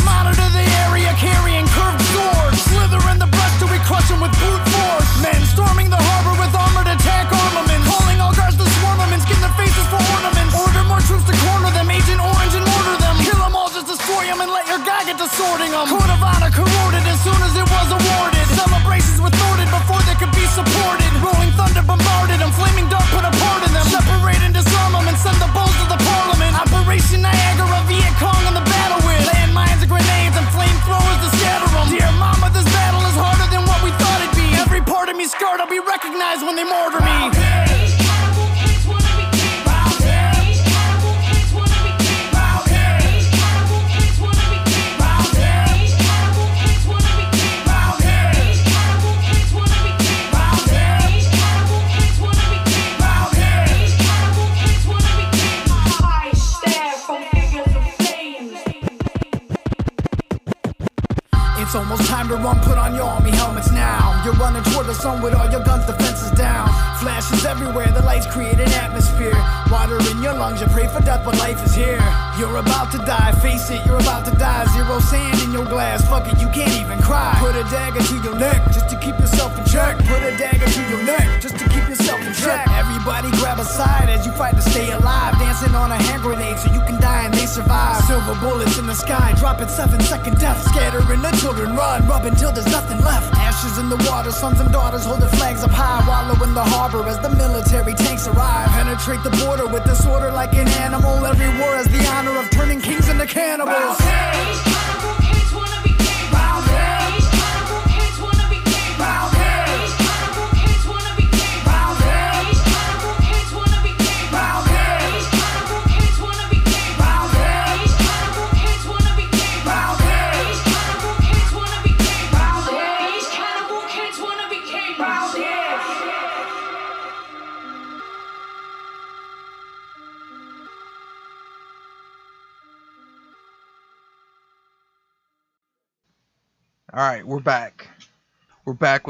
Monitor 0.00 0.48
the 0.50 0.64
area 0.86 1.12
carrying 1.18 1.66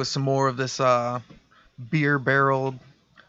with 0.02 0.08
some 0.08 0.22
more 0.24 0.48
of 0.48 0.56
this 0.56 0.80
uh, 0.80 1.20
beer 1.90 2.18
barreled 2.18 2.76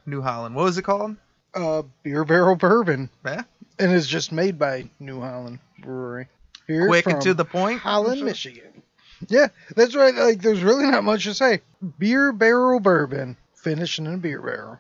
New 0.08 0.24
Holland. 0.24 0.56
What 0.56 0.64
was 0.64 0.76
it 0.80 0.82
called? 0.82 1.16
Uh, 1.54 1.84
beer 2.02 2.26
barrel 2.26 2.56
bourbon, 2.56 3.12
Yeah. 3.24 3.44
and 3.78 3.92
it's 3.92 4.08
just 4.08 4.32
made 4.32 4.58
by 4.58 4.90
New 5.00 5.22
Holland 5.22 5.60
Brewery. 5.78 6.26
Here 6.66 6.88
Quick 6.88 7.06
and 7.06 7.22
to 7.22 7.36
the 7.36 7.46
point. 7.46 7.80
Holland, 7.80 8.24
Michigan. 8.24 8.82
Yeah, 9.28 9.50
that's 9.76 9.94
right. 9.96 10.16
Like, 10.16 10.42
there's 10.42 10.64
really 10.64 10.90
not 10.90 11.04
much 11.04 11.26
to 11.26 11.36
say. 11.36 11.62
Beer 12.00 12.32
barrel 12.34 12.80
bourbon, 12.80 13.38
finishing 13.54 14.08
in 14.08 14.16
a 14.16 14.18
beer 14.18 14.42
barrel. 14.42 14.80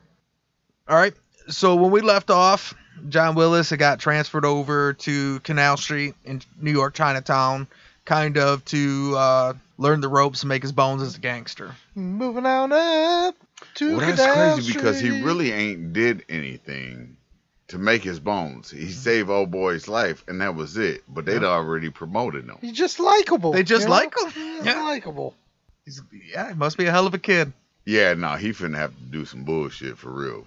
All 0.87 0.97
right. 0.97 1.13
So 1.49 1.75
when 1.75 1.91
we 1.91 2.01
left 2.01 2.31
off, 2.31 2.73
John 3.07 3.35
Willis 3.35 3.69
had 3.69 3.77
got 3.77 3.99
transferred 3.99 4.45
over 4.45 4.93
to 4.93 5.39
Canal 5.41 5.77
Street 5.77 6.15
in 6.25 6.41
New 6.59 6.71
York, 6.71 6.95
Chinatown, 6.95 7.67
kind 8.05 8.37
of 8.39 8.65
to 8.65 9.13
uh, 9.15 9.53
learn 9.83 10.01
the 10.01 10.07
ropes 10.07 10.41
and 10.41 10.49
make 10.49 10.63
his 10.63 10.71
bones 10.71 11.03
as 11.03 11.15
a 11.15 11.19
gangster. 11.19 11.75
Moving 11.93 12.45
on 12.45 12.71
up 12.71 13.35
to 13.75 13.97
Well, 13.97 13.99
that's 13.99 14.21
Canal 14.21 14.55
crazy 14.55 14.73
because 14.73 14.99
he 14.99 15.21
really 15.21 15.51
ain't 15.51 15.93
did 15.93 16.25
anything 16.29 17.17
to 17.67 17.77
make 17.77 18.01
his 18.03 18.19
bones. 18.19 18.71
He 18.71 18.79
mm-hmm. 18.79 18.89
saved 18.89 19.29
old 19.29 19.51
boy's 19.51 19.87
life, 19.87 20.23
and 20.27 20.41
that 20.41 20.55
was 20.55 20.77
it. 20.77 21.03
But 21.07 21.25
they'd 21.25 21.43
already 21.43 21.89
promoted 21.89 22.45
him. 22.45 22.57
He's 22.61 22.77
just 22.77 22.99
likable. 22.99 23.51
They 23.51 23.63
just 23.63 23.83
you 23.83 23.89
know? 23.89 23.95
like 23.95 24.17
him. 24.17 24.31
He's 24.31 24.65
Yeah. 24.65 24.83
likable. 24.83 25.35
He's, 25.85 26.01
yeah, 26.31 26.49
he 26.49 26.55
must 26.55 26.77
be 26.77 26.85
a 26.85 26.91
hell 26.91 27.05
of 27.05 27.13
a 27.13 27.19
kid. 27.19 27.51
Yeah, 27.85 28.13
no, 28.13 28.35
he 28.35 28.51
finna 28.51 28.77
have 28.77 28.95
to 28.95 29.03
do 29.03 29.25
some 29.25 29.43
bullshit 29.43 29.97
for 29.97 30.09
real. 30.09 30.45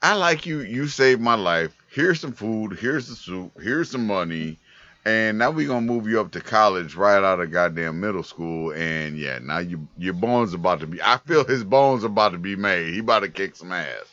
I 0.00 0.14
like 0.14 0.46
you. 0.46 0.60
You 0.60 0.86
saved 0.86 1.20
my 1.20 1.34
life. 1.34 1.74
Here's 1.90 2.20
some 2.20 2.32
food. 2.32 2.78
Here's 2.78 3.08
the 3.08 3.16
soup. 3.16 3.60
Here's 3.60 3.90
some 3.90 4.06
money. 4.06 4.58
And 5.04 5.38
now 5.38 5.50
we 5.50 5.64
gonna 5.64 5.80
move 5.80 6.06
you 6.06 6.20
up 6.20 6.32
to 6.32 6.40
college 6.40 6.94
right 6.94 7.22
out 7.22 7.40
of 7.40 7.50
goddamn 7.50 8.00
middle 8.00 8.22
school. 8.22 8.72
And 8.72 9.16
yeah, 9.16 9.38
now 9.38 9.58
you 9.58 9.88
your 9.96 10.14
bones 10.14 10.52
about 10.52 10.80
to 10.80 10.86
be. 10.86 11.00
I 11.02 11.18
feel 11.18 11.44
his 11.44 11.64
bones 11.64 12.04
about 12.04 12.32
to 12.32 12.38
be 12.38 12.56
made. 12.56 12.92
He 12.92 12.98
about 12.98 13.20
to 13.20 13.28
kick 13.28 13.56
some 13.56 13.72
ass. 13.72 14.04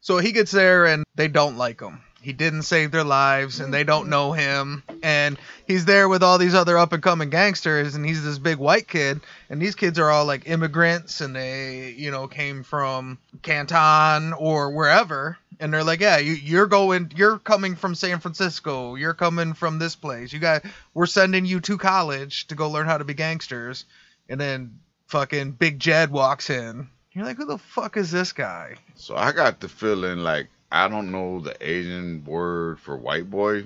So 0.00 0.18
he 0.18 0.32
gets 0.32 0.50
there 0.50 0.86
and 0.86 1.04
they 1.14 1.28
don't 1.28 1.56
like 1.56 1.80
him. 1.80 2.00
He 2.20 2.32
didn't 2.32 2.62
save 2.62 2.90
their 2.92 3.04
lives 3.04 3.60
and 3.60 3.74
they 3.74 3.84
don't 3.84 4.08
know 4.08 4.32
him. 4.32 4.82
And 5.02 5.38
he's 5.66 5.84
there 5.84 6.08
with 6.08 6.22
all 6.22 6.38
these 6.38 6.54
other 6.54 6.78
up 6.78 6.92
and 6.92 7.02
coming 7.02 7.30
gangsters 7.30 7.94
and 7.94 8.04
he's 8.06 8.24
this 8.24 8.38
big 8.38 8.58
white 8.58 8.86
kid. 8.86 9.20
And 9.50 9.60
these 9.60 9.74
kids 9.74 9.98
are 9.98 10.10
all 10.10 10.24
like 10.24 10.48
immigrants 10.48 11.20
and 11.20 11.34
they, 11.34 11.90
you 11.90 12.12
know, 12.12 12.28
came 12.28 12.62
from 12.62 13.18
Canton 13.42 14.32
or 14.32 14.70
wherever. 14.70 15.36
And 15.62 15.72
they're 15.72 15.84
like, 15.84 16.00
yeah, 16.00 16.18
you, 16.18 16.32
you're 16.32 16.66
going, 16.66 17.12
you're 17.14 17.38
coming 17.38 17.76
from 17.76 17.94
San 17.94 18.18
Francisco. 18.18 18.96
You're 18.96 19.14
coming 19.14 19.54
from 19.54 19.78
this 19.78 19.94
place. 19.94 20.32
You 20.32 20.40
got, 20.40 20.64
we're 20.92 21.06
sending 21.06 21.46
you 21.46 21.60
to 21.60 21.78
college 21.78 22.48
to 22.48 22.56
go 22.56 22.68
learn 22.68 22.86
how 22.86 22.98
to 22.98 23.04
be 23.04 23.14
gangsters. 23.14 23.84
And 24.28 24.40
then 24.40 24.80
fucking 25.06 25.52
Big 25.52 25.78
Jed 25.78 26.10
walks 26.10 26.50
in. 26.50 26.88
You're 27.12 27.24
like, 27.24 27.36
who 27.36 27.44
the 27.44 27.58
fuck 27.58 27.96
is 27.96 28.10
this 28.10 28.32
guy? 28.32 28.74
So 28.96 29.14
I 29.14 29.30
got 29.30 29.60
the 29.60 29.68
feeling 29.68 30.18
like 30.18 30.48
I 30.72 30.88
don't 30.88 31.12
know 31.12 31.38
the 31.38 31.54
Asian 31.60 32.24
word 32.24 32.80
for 32.80 32.96
white 32.96 33.30
boy, 33.30 33.64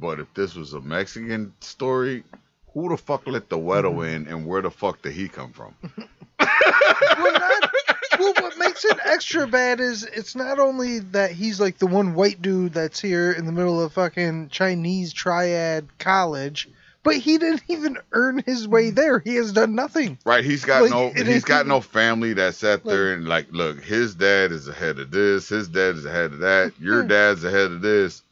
but 0.00 0.20
if 0.20 0.32
this 0.32 0.54
was 0.54 0.72
a 0.72 0.80
Mexican 0.80 1.52
story, 1.60 2.24
who 2.72 2.88
the 2.88 2.96
fuck 2.96 3.26
let 3.26 3.50
the 3.50 3.58
Wedo 3.58 3.92
mm-hmm. 3.92 4.04
in 4.04 4.28
and 4.28 4.46
where 4.46 4.62
the 4.62 4.70
fuck 4.70 5.02
did 5.02 5.12
he 5.12 5.28
come 5.28 5.52
from? 5.52 5.74
well, 6.38 7.32
not, 7.32 7.70
well, 8.18 8.34
what 8.34 8.58
makes 8.58 8.84
it 8.84 8.98
extra 9.04 9.46
bad 9.46 9.80
is 9.80 10.04
it's 10.04 10.34
not 10.34 10.58
only 10.58 11.00
that 11.00 11.32
he's 11.32 11.60
like 11.60 11.78
the 11.78 11.86
one 11.86 12.14
white 12.14 12.40
dude 12.42 12.72
that's 12.72 13.00
here 13.00 13.32
in 13.32 13.46
the 13.46 13.52
middle 13.52 13.82
of 13.82 13.92
fucking 13.92 14.48
Chinese 14.48 15.12
triad 15.12 15.86
college, 15.98 16.68
but 17.02 17.16
he 17.16 17.38
didn't 17.38 17.62
even 17.68 17.98
earn 18.12 18.42
his 18.44 18.66
way 18.66 18.86
mm-hmm. 18.86 18.96
there. 18.96 19.18
He 19.20 19.36
has 19.36 19.52
done 19.52 19.74
nothing. 19.74 20.18
Right, 20.24 20.44
he's 20.44 20.64
got 20.64 20.82
Like, 20.82 20.90
no 20.90 21.10
He's 21.10 21.44
got 21.44 21.66
no 21.66 21.80
family 21.80 22.32
that 22.34 22.54
sat 22.54 22.82
there 22.84 23.12
and 23.12 23.28
like, 23.28 23.48
look, 23.52 23.82
his 23.82 24.14
dad 24.14 24.50
is 24.50 24.66
ahead 24.66 24.98
of 24.98 25.10
this, 25.10 25.48
his 25.48 25.68
dad 25.68 25.96
is 25.96 26.04
ahead 26.04 26.32
of 26.32 26.38
that, 26.40 26.72
your 26.80 27.04
dad's 27.04 27.44
ahead 27.44 27.70
of 27.70 27.80
this. 27.80 28.22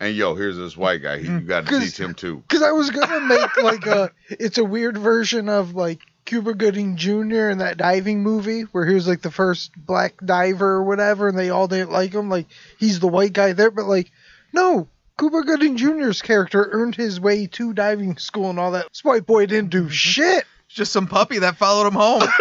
And 0.00 0.16
yo, 0.16 0.34
here's 0.34 0.56
this 0.56 0.76
white 0.76 1.00
guy. 1.00 1.18
He, 1.18 1.26
you 1.26 1.40
mm. 1.40 1.46
got 1.46 1.64
to 1.64 1.78
teach 1.78 1.96
him 1.96 2.14
too. 2.14 2.42
Because 2.48 2.62
I 2.62 2.72
was 2.72 2.90
gonna 2.90 3.20
make 3.20 3.56
like 3.62 3.86
a, 3.86 4.10
it's 4.30 4.58
a 4.58 4.64
weird 4.64 4.98
version 4.98 5.48
of 5.48 5.76
like 5.76 6.00
Cuba 6.32 6.54
Gooding 6.54 6.96
Jr. 6.96 7.50
in 7.50 7.58
that 7.58 7.76
diving 7.76 8.22
movie 8.22 8.62
where 8.62 8.86
he 8.86 8.94
was 8.94 9.06
like 9.06 9.20
the 9.20 9.30
first 9.30 9.70
black 9.76 10.14
diver 10.24 10.76
or 10.76 10.82
whatever, 10.82 11.28
and 11.28 11.38
they 11.38 11.50
all 11.50 11.68
didn't 11.68 11.92
like 11.92 12.14
him. 12.14 12.30
Like 12.30 12.46
he's 12.78 13.00
the 13.00 13.06
white 13.06 13.34
guy 13.34 13.52
there, 13.52 13.70
but 13.70 13.84
like 13.84 14.10
no, 14.50 14.88
Cuba 15.18 15.42
Gooding 15.42 15.76
Jr.'s 15.76 16.22
character 16.22 16.70
earned 16.72 16.94
his 16.94 17.20
way 17.20 17.48
to 17.48 17.74
diving 17.74 18.16
school 18.16 18.48
and 18.48 18.58
all 18.58 18.70
that. 18.70 18.88
This 18.88 19.04
white 19.04 19.26
boy 19.26 19.44
didn't 19.44 19.68
do 19.68 19.82
mm-hmm. 19.82 19.90
shit. 19.90 20.46
Just 20.72 20.92
some 20.92 21.06
puppy 21.06 21.38
that 21.40 21.56
followed 21.56 21.86
him 21.88 21.94
home. 21.94 22.22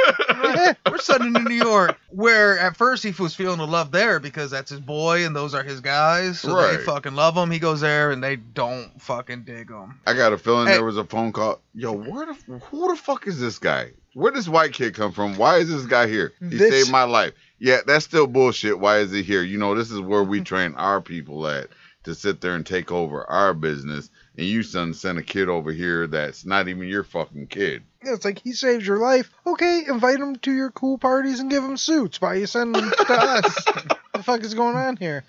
Yeah. 0.44 0.74
We're 0.90 0.98
sending 0.98 1.28
him 1.34 1.44
to 1.46 1.50
New 1.50 1.56
York, 1.56 1.98
where 2.10 2.58
at 2.60 2.76
first 2.76 3.04
he 3.04 3.12
was 3.22 3.34
feeling 3.34 3.60
the 3.60 3.68
love 3.68 3.92
there 3.92 4.20
because 4.20 4.52
that's 4.52 4.70
his 4.70 4.82
boy 4.82 5.26
and 5.26 5.34
those 5.36 5.54
are 5.54 5.64
his 5.64 5.80
guys, 5.80 6.40
so 6.42 6.50
they 6.50 6.76
Right. 6.76 6.82
fucking 6.82 7.16
love 7.16 7.38
him. 7.38 7.50
He 7.52 7.60
goes 7.60 7.80
there 7.80 8.12
and 8.12 8.22
they 8.22 8.36
don't 8.36 8.92
fucking 9.02 9.44
dig 9.44 9.70
him. 9.70 10.00
I 10.06 10.14
got 10.14 10.34
a 10.34 10.38
feeling 10.38 10.68
Hey. 10.68 10.74
there 10.74 10.84
was 10.84 10.98
a 10.98 11.06
phone 11.06 11.32
call. 11.32 11.62
Yo, 11.74 11.94
where 11.94 12.26
the 12.26 12.34
who 12.60 12.90
the 12.90 12.98
fuck 12.98 13.28
is 13.28 13.40
this 13.40 13.60
guy? 13.60 13.92
Where 14.14 14.32
does 14.32 14.50
white 14.50 14.74
kid 14.74 14.94
come 14.94 15.14
from? 15.14 15.38
Why 15.38 15.58
is 15.58 15.70
this 15.70 15.86
guy 15.86 16.08
here? 16.08 16.34
He 16.42 16.58
This- 16.58 16.72
saved 16.72 16.92
my 16.92 17.04
life. 17.04 17.34
Yeah, 17.60 17.78
that's 17.88 18.04
still 18.06 18.28
bullshit. 18.28 18.78
Why 18.80 18.98
is 18.98 19.12
he 19.12 19.22
here? 19.24 19.44
You 19.44 19.58
know, 19.58 19.74
this 19.76 19.90
is 19.92 20.00
where 20.02 20.24
we 20.24 20.42
train 20.42 20.74
our 20.76 21.00
people 21.02 21.48
at 21.48 21.68
to 22.04 22.14
sit 22.16 22.42
there 22.42 22.56
and 22.56 22.66
take 22.66 22.92
over 22.92 23.24
our 23.30 23.54
business. 23.54 24.10
And 24.38 24.46
you 24.48 24.64
son 24.64 24.94
send 24.94 25.18
a 25.18 25.24
kid 25.24 25.48
over 25.50 25.72
here 25.72 26.08
that's 26.08 26.46
not 26.46 26.68
even 26.68 26.88
your 26.88 27.04
fucking 27.04 27.48
kid. 27.48 27.84
Yeah, 28.04 28.14
It's 28.14 28.26
like 28.26 28.40
he 28.40 28.54
saved 28.54 28.86
your 28.86 28.98
life. 28.98 29.30
Okay, 29.46 29.84
invite 29.88 30.20
him 30.20 30.36
to 30.38 30.52
your 30.52 30.72
cool 30.72 30.98
parties 30.98 31.40
and 31.40 31.50
give 31.50 31.64
him 31.64 31.78
suits. 31.78 32.20
Why 32.20 32.36
you 32.36 32.48
send 32.48 32.76
him 32.76 32.90
to 32.92 33.06
us? 33.14 33.66
What 33.66 33.98
the 34.14 34.24
fuck 34.24 34.42
is 34.42 34.54
going 34.54 34.76
on 34.76 34.98
here? 34.98 35.24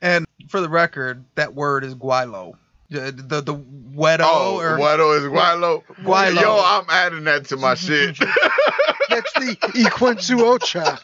And 0.00 0.26
for 0.48 0.60
the 0.60 0.68
record, 0.68 1.24
that 1.34 1.54
word 1.54 1.84
is 1.84 1.94
guaylo. 1.94 2.54
The 2.90 3.10
the, 3.10 3.40
the 3.40 3.54
wedo 3.56 4.20
Oh, 4.22 4.58
or 4.60 4.78
Guado 4.78 5.16
is 5.18 5.24
Guilo. 5.24 5.82
Guilo. 6.04 6.40
Yo, 6.40 6.60
I'm 6.64 6.84
adding 6.88 7.24
that 7.24 7.46
to 7.46 7.56
my 7.56 7.74
shit. 7.74 8.16
That's 9.08 9.32
the 9.32 9.56
Equinsuocha 9.74 11.00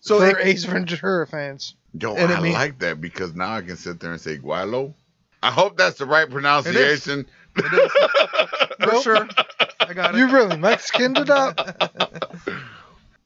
so 0.00 0.18
for 0.20 0.38
it- 0.38 0.46
Ace 0.46 0.64
Ventura 0.64 1.26
fans. 1.26 1.74
Yo, 1.98 2.14
And 2.14 2.32
I 2.32 2.40
mean- 2.40 2.52
like 2.52 2.78
that 2.80 3.00
because 3.00 3.34
now 3.34 3.54
I 3.56 3.62
can 3.62 3.76
sit 3.76 3.98
there 3.98 4.12
and 4.12 4.20
say 4.20 4.36
Guilo. 4.38 4.94
I 5.42 5.50
hope 5.50 5.76
that's 5.76 5.98
the 5.98 6.06
right 6.06 6.28
pronunciation. 6.30 7.26
it 7.56 7.64
is 7.72 7.92
for 8.80 8.92
Nope. 8.92 9.02
sure. 9.02 9.28
Got 9.96 10.14
it. 10.14 10.18
You 10.18 10.30
really 10.30 10.58
Mexicaned 10.58 11.16
it 11.16 11.30
up. 11.30 11.58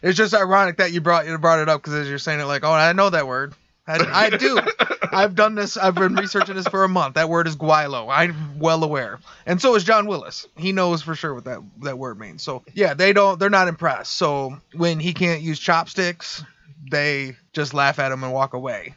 It's 0.03 0.17
just 0.17 0.33
ironic 0.33 0.79
that 0.79 0.93
you 0.93 1.03
brought 1.03 1.27
you 1.27 1.37
brought 1.37 1.59
it 1.59 1.69
up 1.69 1.83
because 1.83 1.93
as 1.93 2.09
you're 2.09 2.19
saying 2.19 2.41
it, 2.41 2.45
like, 2.45 2.65
oh, 2.65 2.73
I 2.73 2.95
know 2.95 3.11
that 3.11 3.27
word. 3.27 3.53
I, 3.87 3.99
I 4.11 4.31
do. 4.31 4.59
I've 5.13 5.35
done 5.35 5.55
this. 5.57 5.77
I've 5.77 5.95
been 5.95 6.15
researching 6.15 6.55
this 6.55 6.67
for 6.69 6.85
a 6.85 6.89
month. 6.89 7.17
That 7.17 7.29
word 7.29 7.47
is 7.47 7.55
guaylo. 7.55 8.09
I'm 8.11 8.59
well 8.59 8.83
aware, 8.83 9.19
and 9.45 9.61
so 9.61 9.75
is 9.75 9.85
John 9.85 10.07
Willis. 10.07 10.47
He 10.57 10.73
knows 10.73 11.03
for 11.03 11.15
sure 11.15 11.35
what 11.35 11.45
that 11.45 11.61
that 11.83 11.99
word 11.99 12.19
means. 12.19 12.43
So 12.43 12.63
yeah, 12.73 12.95
they 12.95 13.13
don't. 13.13 13.39
They're 13.39 13.51
not 13.51 13.69
impressed. 13.69 14.13
So 14.13 14.57
when 14.73 15.01
he 15.01 15.13
can't 15.13 15.43
use 15.43 15.59
chopsticks, 15.59 16.43
they 16.91 17.37
just 17.53 17.75
laugh 17.75 17.99
at 17.99 18.11
him 18.11 18.25
and 18.25 18.33
walk 18.33 18.55
away, 18.55 18.95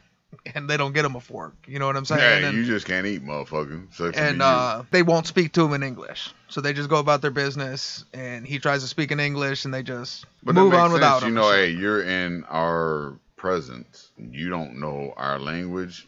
and 0.54 0.68
they 0.68 0.76
don't 0.76 0.92
get 0.92 1.04
him 1.04 1.16
a 1.16 1.20
fork. 1.20 1.54
You 1.66 1.78
know 1.78 1.86
what 1.86 1.96
I'm 1.96 2.04
saying? 2.04 2.42
Yeah, 2.42 2.48
and 2.48 2.56
you 2.56 2.64
just 2.64 2.86
can't 2.86 3.06
eat, 3.06 3.24
motherfucker. 3.24 3.92
Sucks 3.94 4.18
and 4.18 4.42
uh, 4.42 4.82
they 4.90 5.02
won't 5.02 5.26
speak 5.26 5.52
to 5.52 5.64
him 5.64 5.72
in 5.72 5.82
English. 5.82 6.30
So 6.48 6.60
they 6.60 6.72
just 6.72 6.88
go 6.88 6.98
about 6.98 7.22
their 7.22 7.30
business, 7.30 8.04
and 8.12 8.46
he 8.46 8.58
tries 8.58 8.82
to 8.82 8.88
speak 8.88 9.10
in 9.10 9.20
English, 9.20 9.64
and 9.64 9.72
they 9.72 9.82
just 9.82 10.26
But 10.42 10.54
move 10.54 10.74
on 10.74 10.90
sense. 10.90 10.92
without 10.94 11.22
You 11.22 11.28
him. 11.28 11.34
know, 11.34 11.50
hey, 11.50 11.70
you're 11.70 12.02
in 12.02 12.44
our 12.50 13.14
presence. 13.36 14.10
You 14.18 14.50
don't 14.50 14.78
know 14.80 15.14
our 15.16 15.38
language. 15.38 16.06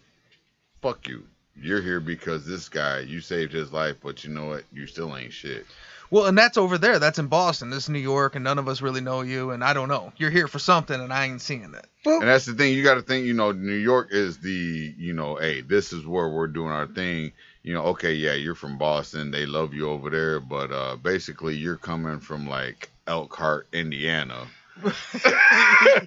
Fuck 0.83 1.09
you. 1.09 1.25
You're 1.59 1.81
here 1.81 2.01
because 2.01 2.47
this 2.47 2.69
guy, 2.69 3.01
you 3.01 3.21
saved 3.23 3.53
his 3.53 3.73
life, 3.73 3.97
but 4.03 4.25
you 4.25 4.31
know 4.31 4.47
what? 4.47 4.65
You 4.73 4.87
still 4.87 5.17
ain't 5.17 5.33
shit. 5.33 5.65
Well, 6.11 6.27
and 6.27 6.37
that's 6.37 6.57
over 6.57 6.79
there. 6.79 6.99
That's 6.99 7.19
in 7.19 7.27
Boston. 7.27 7.71
This 7.71 7.85
is 7.85 7.89
New 7.89 7.99
York, 7.99 8.35
and 8.35 8.45
none 8.45 8.59
of 8.59 8.69
us 8.69 8.81
really 8.81 9.01
know 9.01 9.23
you, 9.23 9.51
and 9.51 9.65
I 9.65 9.73
don't 9.73 9.89
know. 9.89 10.13
You're 10.17 10.31
here 10.31 10.49
for 10.49 10.59
something, 10.59 11.01
and 11.01 11.13
I 11.13 11.27
ain't 11.27 11.41
seeing 11.41 11.75
it. 11.75 11.87
And 12.05 12.23
that's 12.23 12.47
the 12.47 12.55
thing. 12.55 12.75
You 12.75 12.85
got 12.85 12.95
to 12.95 13.03
think. 13.03 13.27
You 13.27 13.35
know, 13.35 13.53
New 13.53 13.75
York 13.75 14.09
is 14.11 14.39
the. 14.39 14.95
You 14.97 15.13
know, 15.13 15.37
hey, 15.37 15.61
this 15.63 15.93
is 15.93 16.07
where 16.07 16.29
we're 16.29 16.47
doing 16.47 16.71
our 16.71 16.87
thing. 16.87 17.33
You 17.63 17.75
know, 17.75 17.83
okay, 17.87 18.13
yeah, 18.13 18.35
you're 18.35 18.55
from 18.55 18.79
Boston. 18.79 19.33
They 19.33 19.47
love 19.47 19.75
you 19.75 19.89
over 19.89 20.11
there, 20.11 20.39
but 20.39 20.71
uh, 20.71 20.97
basically, 20.97 21.57
you're 21.57 21.77
coming 21.77 22.21
from 22.21 22.49
like 22.49 22.91
Elkhart, 23.09 23.67
Indiana, 23.73 24.47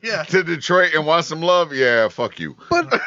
yeah. 0.04 0.24
to 0.24 0.44
Detroit 0.44 0.94
and 0.94 1.06
want 1.06 1.26
some 1.26 1.42
love. 1.42 1.74
Yeah, 1.74 2.08
fuck 2.08 2.40
you. 2.40 2.56
But 2.70 3.02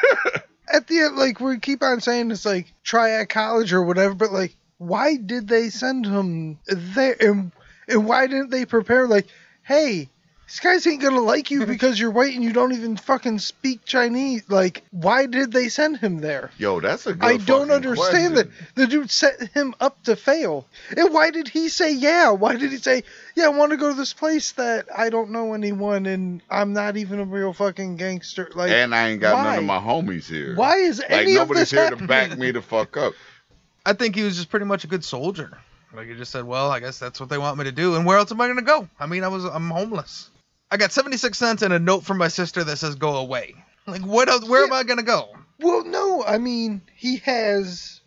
at 0.71 0.87
the 0.87 0.99
end, 0.99 1.15
like 1.15 1.39
we 1.39 1.59
keep 1.59 1.81
on 1.81 2.01
saying 2.01 2.31
it's 2.31 2.45
like 2.45 2.73
Triad 2.83 3.29
College 3.29 3.73
or 3.73 3.83
whatever, 3.83 4.13
but 4.13 4.31
like 4.31 4.55
why 4.77 5.15
did 5.15 5.47
they 5.47 5.69
send 5.69 6.05
him 6.05 6.59
there? 6.67 7.15
And, 7.19 7.51
and 7.87 8.05
why 8.05 8.27
didn't 8.27 8.49
they 8.49 8.65
prepare 8.65 9.07
like, 9.07 9.27
hey, 9.63 10.09
These 10.47 10.59
guys 10.59 10.85
ain't 10.87 11.01
gonna 11.01 11.21
like 11.21 11.49
you 11.51 11.65
because 11.73 11.99
you're 11.99 12.11
white 12.11 12.35
and 12.35 12.43
you 12.43 12.51
don't 12.53 12.73
even 12.73 12.97
fucking 12.97 13.39
speak 13.39 13.85
Chinese. 13.85 14.43
Like, 14.49 14.83
why 14.91 15.25
did 15.25 15.51
they 15.51 15.69
send 15.69 15.97
him 15.97 16.19
there? 16.19 16.51
Yo, 16.57 16.79
that's 16.81 17.07
a 17.07 17.13
good 17.13 17.23
I 17.31 17.37
don't 17.37 17.71
understand 17.71 18.37
that. 18.37 18.49
The 18.75 18.85
dude 18.87 19.09
set 19.09 19.41
him 19.53 19.73
up 19.79 20.03
to 20.03 20.15
fail. 20.15 20.65
And 20.95 21.13
why 21.13 21.31
did 21.31 21.47
he 21.47 21.69
say 21.69 21.93
yeah? 21.93 22.29
Why 22.31 22.55
did 22.57 22.71
he 22.71 22.77
say, 22.77 23.03
yeah, 23.35 23.45
I 23.45 23.49
want 23.49 23.71
to 23.71 23.77
go 23.77 23.89
to 23.89 23.95
this 23.95 24.13
place 24.13 24.51
that 24.53 24.85
I 24.95 25.09
don't 25.09 25.31
know 25.31 25.53
anyone 25.53 26.05
and 26.05 26.41
I'm 26.49 26.73
not 26.73 26.97
even 26.97 27.19
a 27.19 27.25
real 27.25 27.53
fucking 27.53 27.95
gangster? 27.97 28.49
Like, 28.53 28.71
And 28.71 28.93
I 28.93 29.09
ain't 29.09 29.21
got 29.21 29.41
none 29.43 29.57
of 29.57 29.63
my 29.63 29.79
homies 29.79 30.25
here. 30.27 30.55
why 30.55 30.75
is 30.75 30.99
Like 30.99 31.11
any 31.11 31.31
of 31.35 31.47
nobody's 31.47 31.61
this 31.61 31.71
here 31.71 31.83
happening? 31.85 31.99
to 32.01 32.07
back 32.07 32.37
me 32.37 32.51
the 32.51 32.61
fuck 32.61 32.95
up. 32.97 33.13
I 33.85 33.93
think 33.93 34.15
he 34.15 34.23
was 34.23 34.35
just 34.35 34.49
pretty 34.49 34.65
much 34.65 34.83
a 34.83 34.87
good 34.87 35.03
soldier. 35.03 35.57
Like 35.93 36.07
he 36.07 36.15
just 36.15 36.31
said, 36.31 36.45
well, 36.45 36.71
I 36.71 36.79
guess 36.79 36.97
that's 36.97 37.19
what 37.19 37.29
they 37.29 37.37
want 37.37 37.57
me 37.57 37.65
to 37.65 37.71
do, 37.71 37.95
and 37.95 38.05
where 38.05 38.17
else 38.17 38.31
am 38.31 38.41
I 38.41 38.47
gonna 38.47 38.61
go? 38.61 38.87
I 38.99 39.05
mean, 39.05 39.23
I 39.23 39.27
was 39.27 39.45
I'm 39.45 39.69
homeless. 39.69 40.29
I 40.71 40.77
got 40.77 40.91
76 40.91 41.37
cents 41.37 41.61
and 41.61 41.73
a 41.73 41.79
note 41.79 42.03
from 42.03 42.17
my 42.17 42.29
sister 42.29 42.63
that 42.63 42.77
says 42.77 42.95
go 42.95 43.17
away. 43.17 43.53
Like 43.85 44.01
what 44.01 44.29
else? 44.29 44.47
Where 44.47 44.63
am 44.63 44.73
I 44.73 44.83
gonna 44.83 45.03
go? 45.03 45.29
Well, 45.59 45.85
no, 45.85 46.23
I 46.23 46.39
mean 46.39 46.81
he 46.95 47.17
has 47.17 48.01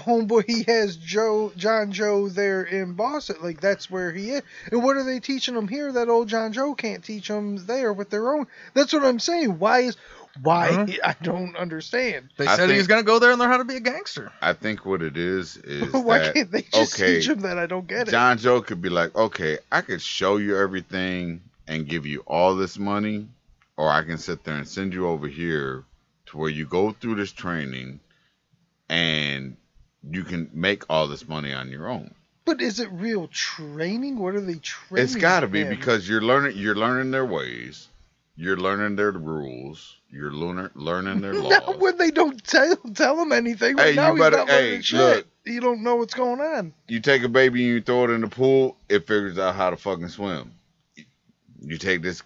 homeboy. 0.00 0.44
He 0.46 0.64
has 0.64 0.96
Joe 0.96 1.52
John 1.56 1.92
Joe 1.92 2.28
there 2.28 2.62
in 2.62 2.94
Boston. 2.94 3.36
Like 3.40 3.60
that's 3.60 3.90
where 3.90 4.10
he 4.10 4.30
is. 4.30 4.42
And 4.72 4.82
what 4.82 4.96
are 4.96 5.04
they 5.04 5.20
teaching 5.20 5.54
him 5.54 5.68
here 5.68 5.92
that 5.92 6.08
old 6.08 6.28
John 6.28 6.52
Joe 6.52 6.74
can't 6.74 7.04
teach 7.04 7.28
them 7.28 7.64
there 7.66 7.92
with 7.92 8.10
their 8.10 8.34
own? 8.34 8.46
That's 8.74 8.92
what 8.92 9.04
I'm 9.04 9.20
saying. 9.20 9.58
Why 9.58 9.80
is 9.80 9.96
why 10.42 10.72
Huh? 10.72 10.86
I 11.04 11.16
don't 11.22 11.56
understand. 11.56 12.30
They 12.36 12.46
I 12.46 12.56
said 12.56 12.64
he 12.64 12.68
think- 12.68 12.78
was 12.78 12.86
gonna 12.86 13.02
go 13.02 13.18
there 13.18 13.30
and 13.30 13.38
learn 13.38 13.50
how 13.50 13.58
to 13.58 13.64
be 13.64 13.76
a 13.76 13.80
gangster. 13.80 14.32
I 14.40 14.52
think 14.52 14.84
what 14.84 15.02
it 15.02 15.16
is 15.16 15.56
is 15.56 15.92
why 15.92 16.18
that 16.18 16.34
can't 16.34 16.50
they 16.50 16.62
just 16.62 16.94
okay, 16.94 17.16
teach 17.16 17.28
him 17.28 17.40
that? 17.40 17.58
I 17.58 17.66
don't 17.66 17.86
get 17.86 18.08
it. 18.08 18.10
John 18.10 18.38
Joe 18.38 18.60
could 18.62 18.80
be 18.82 18.88
like, 18.88 19.14
okay, 19.16 19.58
I 19.70 19.80
could 19.80 20.02
show 20.02 20.36
you 20.36 20.56
everything 20.56 21.40
and 21.68 21.86
give 21.88 22.06
you 22.06 22.22
all 22.26 22.56
this 22.56 22.78
money, 22.78 23.28
or 23.76 23.88
I 23.90 24.02
can 24.02 24.18
sit 24.18 24.44
there 24.44 24.56
and 24.56 24.66
send 24.66 24.92
you 24.92 25.06
over 25.06 25.28
here 25.28 25.84
to 26.26 26.36
where 26.36 26.50
you 26.50 26.66
go 26.66 26.92
through 26.92 27.16
this 27.16 27.32
training 27.32 28.00
and 28.88 29.56
you 30.10 30.24
can 30.24 30.50
make 30.52 30.84
all 30.88 31.06
this 31.08 31.28
money 31.28 31.52
on 31.52 31.68
your 31.70 31.88
own. 31.88 32.14
But 32.44 32.60
is 32.60 32.80
it 32.80 32.90
real 32.90 33.28
training? 33.28 34.18
What 34.18 34.34
are 34.34 34.40
they 34.40 34.54
training? 34.56 35.04
It's 35.04 35.14
got 35.14 35.40
to 35.40 35.46
be 35.48 35.60
him? 35.62 35.68
because 35.68 36.08
you're 36.08 36.22
learning 36.22 36.56
you're 36.56 36.74
learning 36.74 37.10
their 37.12 37.26
ways, 37.26 37.86
you're 38.36 38.56
learning 38.56 38.96
their 38.96 39.12
rules, 39.12 39.96
you're 40.12 40.32
learning 40.32 40.70
learning 40.74 41.20
their 41.20 41.34
laws. 41.42 41.50
Not 41.50 41.78
when 41.78 41.96
they 41.98 42.10
don't 42.10 42.42
tell 42.44 42.76
tell 42.94 43.20
him 43.20 43.32
anything. 43.32 43.76
But 43.76 43.86
Hey, 43.86 43.94
now 43.94 44.08
you 44.08 44.14
he's 44.14 44.20
better- 44.24 44.36
not 44.38 44.48
learning 44.48 44.74
hey, 44.76 44.82
shit. 44.82 44.98
look. 45.00 45.26
You 45.46 45.60
don't 45.60 45.82
know 45.82 45.96
what's 45.96 46.14
going 46.14 46.40
on. 46.40 46.72
you 46.86 47.00
take 47.00 47.22
a 47.22 47.28
baby 47.28 47.62
and 47.64 47.68
you 47.74 47.80
throw 47.80 48.04
it 48.04 48.10
in 48.10 48.20
the 48.20 48.28
pool, 48.28 48.76
it 48.88 49.06
figures 49.06 49.38
out 49.38 49.54
how 49.54 49.70
to 49.70 49.76
fucking 49.76 50.08
swim. 50.08 50.52
You 51.62 51.78
take 51.78 52.02
this, 52.02 52.20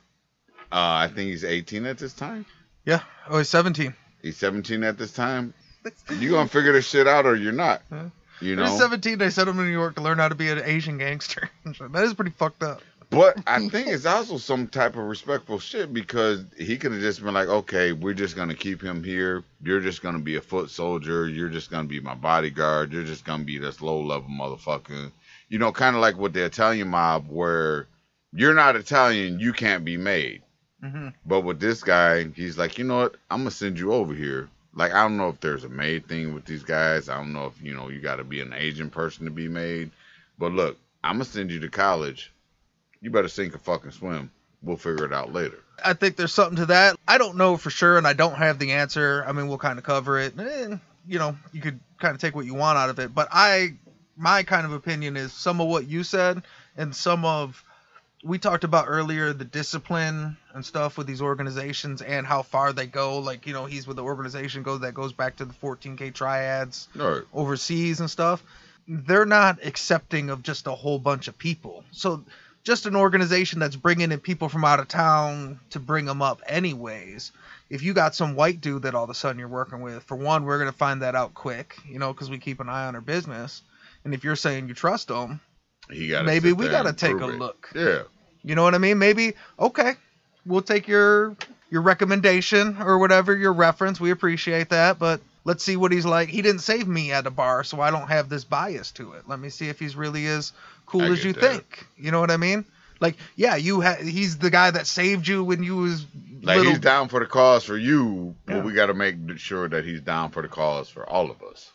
uh, 0.73 1.05
I 1.05 1.07
think 1.09 1.31
he's 1.31 1.45
18 1.45 1.87
at 1.87 1.97
this 1.99 2.13
time. 2.13 2.45
Yeah. 2.85 3.01
Oh, 3.29 3.39
he's 3.39 3.49
17. 3.49 3.95
He's 4.21 4.37
17 4.37 4.83
at 4.85 4.99
this 4.99 5.13
time. 5.13 5.55
You 6.19 6.31
gonna 6.31 6.49
figure 6.49 6.73
this 6.73 6.89
shit 6.89 7.07
out 7.07 7.27
or 7.27 7.37
you're 7.37 7.53
not. 7.53 7.83
Huh? 7.91 8.05
You 8.41 8.57
When 8.57 8.67
he's 8.67 8.75
know. 8.75 8.85
17, 8.85 9.19
they 9.19 9.29
sent 9.31 9.49
him 9.49 9.57
to 9.59 9.63
New 9.63 9.71
York 9.71 9.95
to 9.97 10.03
learn 10.03 10.19
how 10.19 10.29
to 10.29 10.35
be 10.35 10.49
an 10.49 10.61
Asian 10.65 10.97
gangster. 10.99 11.51
that 11.65 12.05
is 12.05 12.15
pretty 12.15 12.31
fucked 12.33 12.63
up. 12.63 12.81
But 13.15 13.41
I 13.47 13.61
think 13.71 13.89
it's 13.89 14.07
also 14.07 14.39
some 14.39 14.69
type 14.69 14.97
of 14.97 15.05
respectful 15.05 15.59
shit 15.61 15.93
because 15.95 16.45
he 16.59 16.77
could 16.79 16.93
have 16.93 17.01
just 17.03 17.23
been 17.25 17.35
like, 17.35 17.49
okay, 17.49 17.93
we're 17.93 18.15
just 18.15 18.37
gonna 18.37 18.55
keep 18.55 18.83
him 18.83 19.05
here. 19.05 19.45
You're 19.63 19.81
just 19.81 20.03
gonna 20.03 20.21
be 20.21 20.37
a 20.37 20.43
foot 20.43 20.71
soldier. 20.71 21.29
You're 21.29 21.51
just 21.51 21.71
gonna 21.71 21.89
be 21.89 22.01
my 22.01 22.15
bodyguard. 22.15 22.93
You're 22.93 23.05
just 23.05 23.25
gonna 23.25 23.45
be 23.45 23.59
this 23.59 23.83
low 23.83 24.01
level 24.03 24.31
motherfucker. 24.31 25.13
You 25.49 25.59
know, 25.59 25.73
kind 25.73 25.97
of 25.97 26.03
like 26.03 26.19
with 26.19 26.35
the 26.35 26.45
Italian 26.45 26.89
mob, 26.89 27.29
where 27.31 27.89
you're 28.33 28.55
not 28.55 28.77
Italian, 28.77 29.41
you 29.41 29.53
can't 29.55 29.85
be 29.85 29.97
made. 29.99 30.43
hmm 30.83 31.09
But 31.27 31.43
with 31.43 31.61
this 31.61 31.83
guy, 31.85 32.25
he's 32.37 32.59
like, 32.59 32.79
you 32.79 32.85
know 32.85 32.99
what? 32.99 33.17
I'm 33.31 33.41
gonna 33.41 33.53
send 33.53 33.79
you 33.79 33.93
over 33.93 34.15
here. 34.15 34.51
Like, 34.75 34.93
I 34.95 35.03
don't 35.03 35.19
know 35.19 35.31
if 35.31 35.41
there's 35.41 35.65
a 35.65 35.71
made 35.71 36.09
thing 36.09 36.35
with 36.35 36.47
these 36.47 36.65
guys. 36.65 37.09
I 37.09 37.17
don't 37.19 37.33
know 37.35 37.47
if 37.47 37.63
you 37.63 37.75
know 37.75 37.89
you 37.91 38.01
got 38.01 38.17
to 38.17 38.25
be 38.25 38.41
an 38.41 38.55
Asian 38.55 38.91
person 38.91 39.25
to 39.27 39.33
be 39.33 39.49
made. 39.49 39.93
But 40.39 40.53
look, 40.53 40.79
I'm 41.05 41.17
gonna 41.17 41.27
send 41.27 41.53
you 41.53 41.61
to 41.61 41.71
college. 41.71 42.34
You 43.05 43.11
better 43.11 43.29
sink 43.29 43.55
or 43.55 43.59
fucking 43.59 43.91
swim. 43.91 44.31
We'll 44.63 44.79
figure 44.79 45.05
it 45.05 45.13
out 45.13 45.31
later. 45.31 45.59
I 45.85 45.93
think 45.93 46.17
there's 46.17 46.33
something 46.33 46.57
to 46.57 46.67
that. 46.67 46.97
I 47.07 47.19
don't 47.19 47.37
know 47.37 47.59
for 47.59 47.69
sure, 47.69 47.99
and 47.99 48.07
I 48.07 48.15
don't 48.15 48.37
have 48.37 48.59
the 48.59 48.73
answer. 48.73 49.23
I 49.27 49.33
mean, 49.33 49.47
we'll 49.47 49.59
kind 49.59 49.79
of 49.79 49.85
cover 49.85 50.19
it. 50.19 50.33
Eh, 50.39 50.77
you 51.07 51.19
know, 51.19 51.37
you 51.53 51.61
could 51.61 51.79
kind 51.99 52.15
of 52.15 52.21
take 52.23 52.35
what 52.35 52.47
you 52.47 52.55
want 52.55 52.79
out 52.79 52.89
of 52.89 52.99
it. 52.99 53.15
But 53.15 53.29
I, 53.31 53.75
my 54.17 54.43
kind 54.43 54.65
of 54.65 54.73
opinion 54.73 55.19
is 55.19 55.35
some 55.35 55.61
of 55.61 55.69
what 55.69 55.87
you 55.87 56.03
said, 56.03 56.43
and 56.79 56.97
some 56.97 57.27
of 57.27 57.63
we 58.25 58.39
talked 58.39 58.65
about 58.65 58.87
earlier 58.89 59.35
the 59.35 59.45
discipline 59.45 60.39
and 60.55 60.65
stuff 60.65 60.97
with 60.97 61.07
these 61.07 61.21
organizations 61.21 62.01
and 62.01 62.27
how 62.27 62.41
far 62.41 62.73
they 62.73 62.87
go. 62.87 63.19
Like, 63.19 63.47
you 63.47 63.53
know, 63.53 63.67
he's 63.67 63.87
with 63.87 63.97
the 63.97 64.03
organization 64.03 64.63
goes 64.63 64.81
that 64.81 64.95
goes 64.95 65.13
back 65.13 65.37
to 65.37 65.45
the 65.45 65.53
14K 65.53 66.15
triads 66.15 66.89
right. 66.95 67.21
overseas 67.35 68.01
and 68.01 68.11
stuff, 68.11 68.43
they're 68.89 69.27
not 69.27 69.65
accepting 69.65 70.31
of 70.31 70.43
just 70.43 70.67
a 70.67 70.73
whole 70.73 70.99
bunch 70.99 71.29
of 71.29 71.37
people. 71.37 71.85
So 71.91 72.25
just 72.65 72.87
an 72.87 72.97
organization 72.97 73.61
that's 73.61 73.77
bringing 73.77 74.11
in 74.11 74.19
people 74.19 74.49
from 74.49 74.65
out 74.65 74.81
of 74.81 74.89
town 74.89 75.61
to 75.71 75.79
bring 75.79 76.07
them 76.07 76.23
up 76.23 76.43
anyways. 76.47 77.31
If 77.71 77.83
you 77.83 77.93
got 77.93 78.15
some 78.15 78.35
white 78.35 78.61
dude 78.61 78.83
that 78.83 78.95
all 78.95 79.05
of 79.05 79.11
a 79.11 79.15
sudden 79.15 79.39
you're 79.39 79.49
working 79.49 79.81
with, 79.81 80.03
for 80.03 80.17
one, 80.17 80.45
we're 80.45 80.59
going 80.59 80.71
to 80.71 80.77
find 80.77 81.03
that 81.03 81.15
out 81.15 81.35
quick, 81.35 81.77
you 81.89 81.99
know, 81.99 82.13
because 82.13 82.31
we 82.31 82.39
keep 82.39 82.61
an 82.61 82.69
eye 82.69 82.87
on 82.87 82.95
our 82.95 83.01
business. 83.01 83.63
And 84.05 84.15
if 84.15 84.25
you're 84.25 84.37
saying 84.37 84.69
you 84.69 84.75
trust 84.75 85.09
them, 85.09 85.41
got. 86.11 86.25
maybe 86.25 86.53
we 86.53 86.69
got 86.69 86.85
to 86.85 86.93
take 86.93 87.21
a 87.21 87.27
look. 87.27 87.71
Yeah. 87.75 88.03
You 88.43 88.55
know 88.55 88.63
what 88.63 88.75
I 88.75 88.79
mean? 88.79 88.99
Maybe 88.99 89.35
okay, 89.59 89.95
we'll 90.45 90.63
take 90.63 90.89
your 90.89 91.37
your 91.71 91.83
recommendation 91.83 92.77
or 92.81 92.99
whatever 92.99 93.35
your 93.35 93.55
reference. 93.55 93.99
We 93.99 94.11
appreciate 94.11 94.69
that, 94.71 94.99
but 94.99 95.21
let's 95.45 95.65
see 95.65 95.77
what 95.77 95.93
he's 95.93 96.05
like. 96.05 96.29
He 96.29 96.43
didn't 96.43 96.61
save 96.61 96.87
me 96.87 97.13
at 97.13 97.27
a 97.27 97.31
bar, 97.31 97.65
so 97.65 97.81
I 97.81 97.91
don't 97.91 98.09
have 98.09 98.29
this 98.29 98.45
bias 98.45 98.91
to 98.93 99.13
it. 99.15 99.29
Let 99.29 99.41
me 99.41 99.49
see 99.49 99.69
if 99.69 99.79
he's 99.79 99.97
really 99.97 100.27
as 100.27 100.53
cool 100.87 101.03
I 101.03 101.09
as 101.09 101.25
you 101.25 101.33
that. 101.33 101.41
think. 101.41 101.87
You 101.97 102.11
know 102.11 102.21
what 102.21 102.31
I 102.31 102.37
mean? 102.37 102.65
Like, 103.01 103.17
yeah, 103.37 103.57
you 103.57 103.81
ha- 103.83 103.97
he's 104.01 104.39
the 104.39 104.51
guy 104.51 104.71
that 104.71 104.87
saved 104.87 105.27
you 105.29 105.43
when 105.45 105.63
you 105.63 105.77
was 105.77 106.07
Like 106.43 106.57
little. 106.59 106.73
he's 106.73 106.81
down 106.81 107.09
for 107.09 107.21
the 107.21 107.27
cause 107.27 107.65
for 107.65 107.77
you, 107.77 108.35
but 108.47 108.65
we 108.65 108.73
got 108.73 108.87
to 108.87 108.95
make 108.95 109.17
sure 109.37 109.69
that 109.69 109.85
he's 109.85 110.01
down 110.01 110.31
for 110.31 110.43
the 110.43 110.49
cause 110.49 110.89
for 110.89 111.09
all 111.09 111.31
of 111.31 111.43
us. 111.43 111.71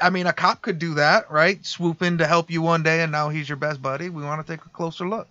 I 0.00 0.10
mean, 0.10 0.26
a 0.26 0.32
cop 0.34 0.60
could 0.60 0.78
do 0.78 0.94
that, 0.94 1.30
right? 1.30 1.64
Swoop 1.64 2.02
in 2.02 2.18
to 2.18 2.26
help 2.26 2.50
you 2.50 2.60
one 2.60 2.82
day, 2.82 3.00
and 3.00 3.10
now 3.10 3.30
he's 3.30 3.48
your 3.48 3.56
best 3.56 3.80
buddy. 3.80 4.10
We 4.10 4.22
want 4.22 4.46
to 4.46 4.52
take 4.52 4.64
a 4.66 4.68
closer 4.68 5.08
look. 5.08 5.26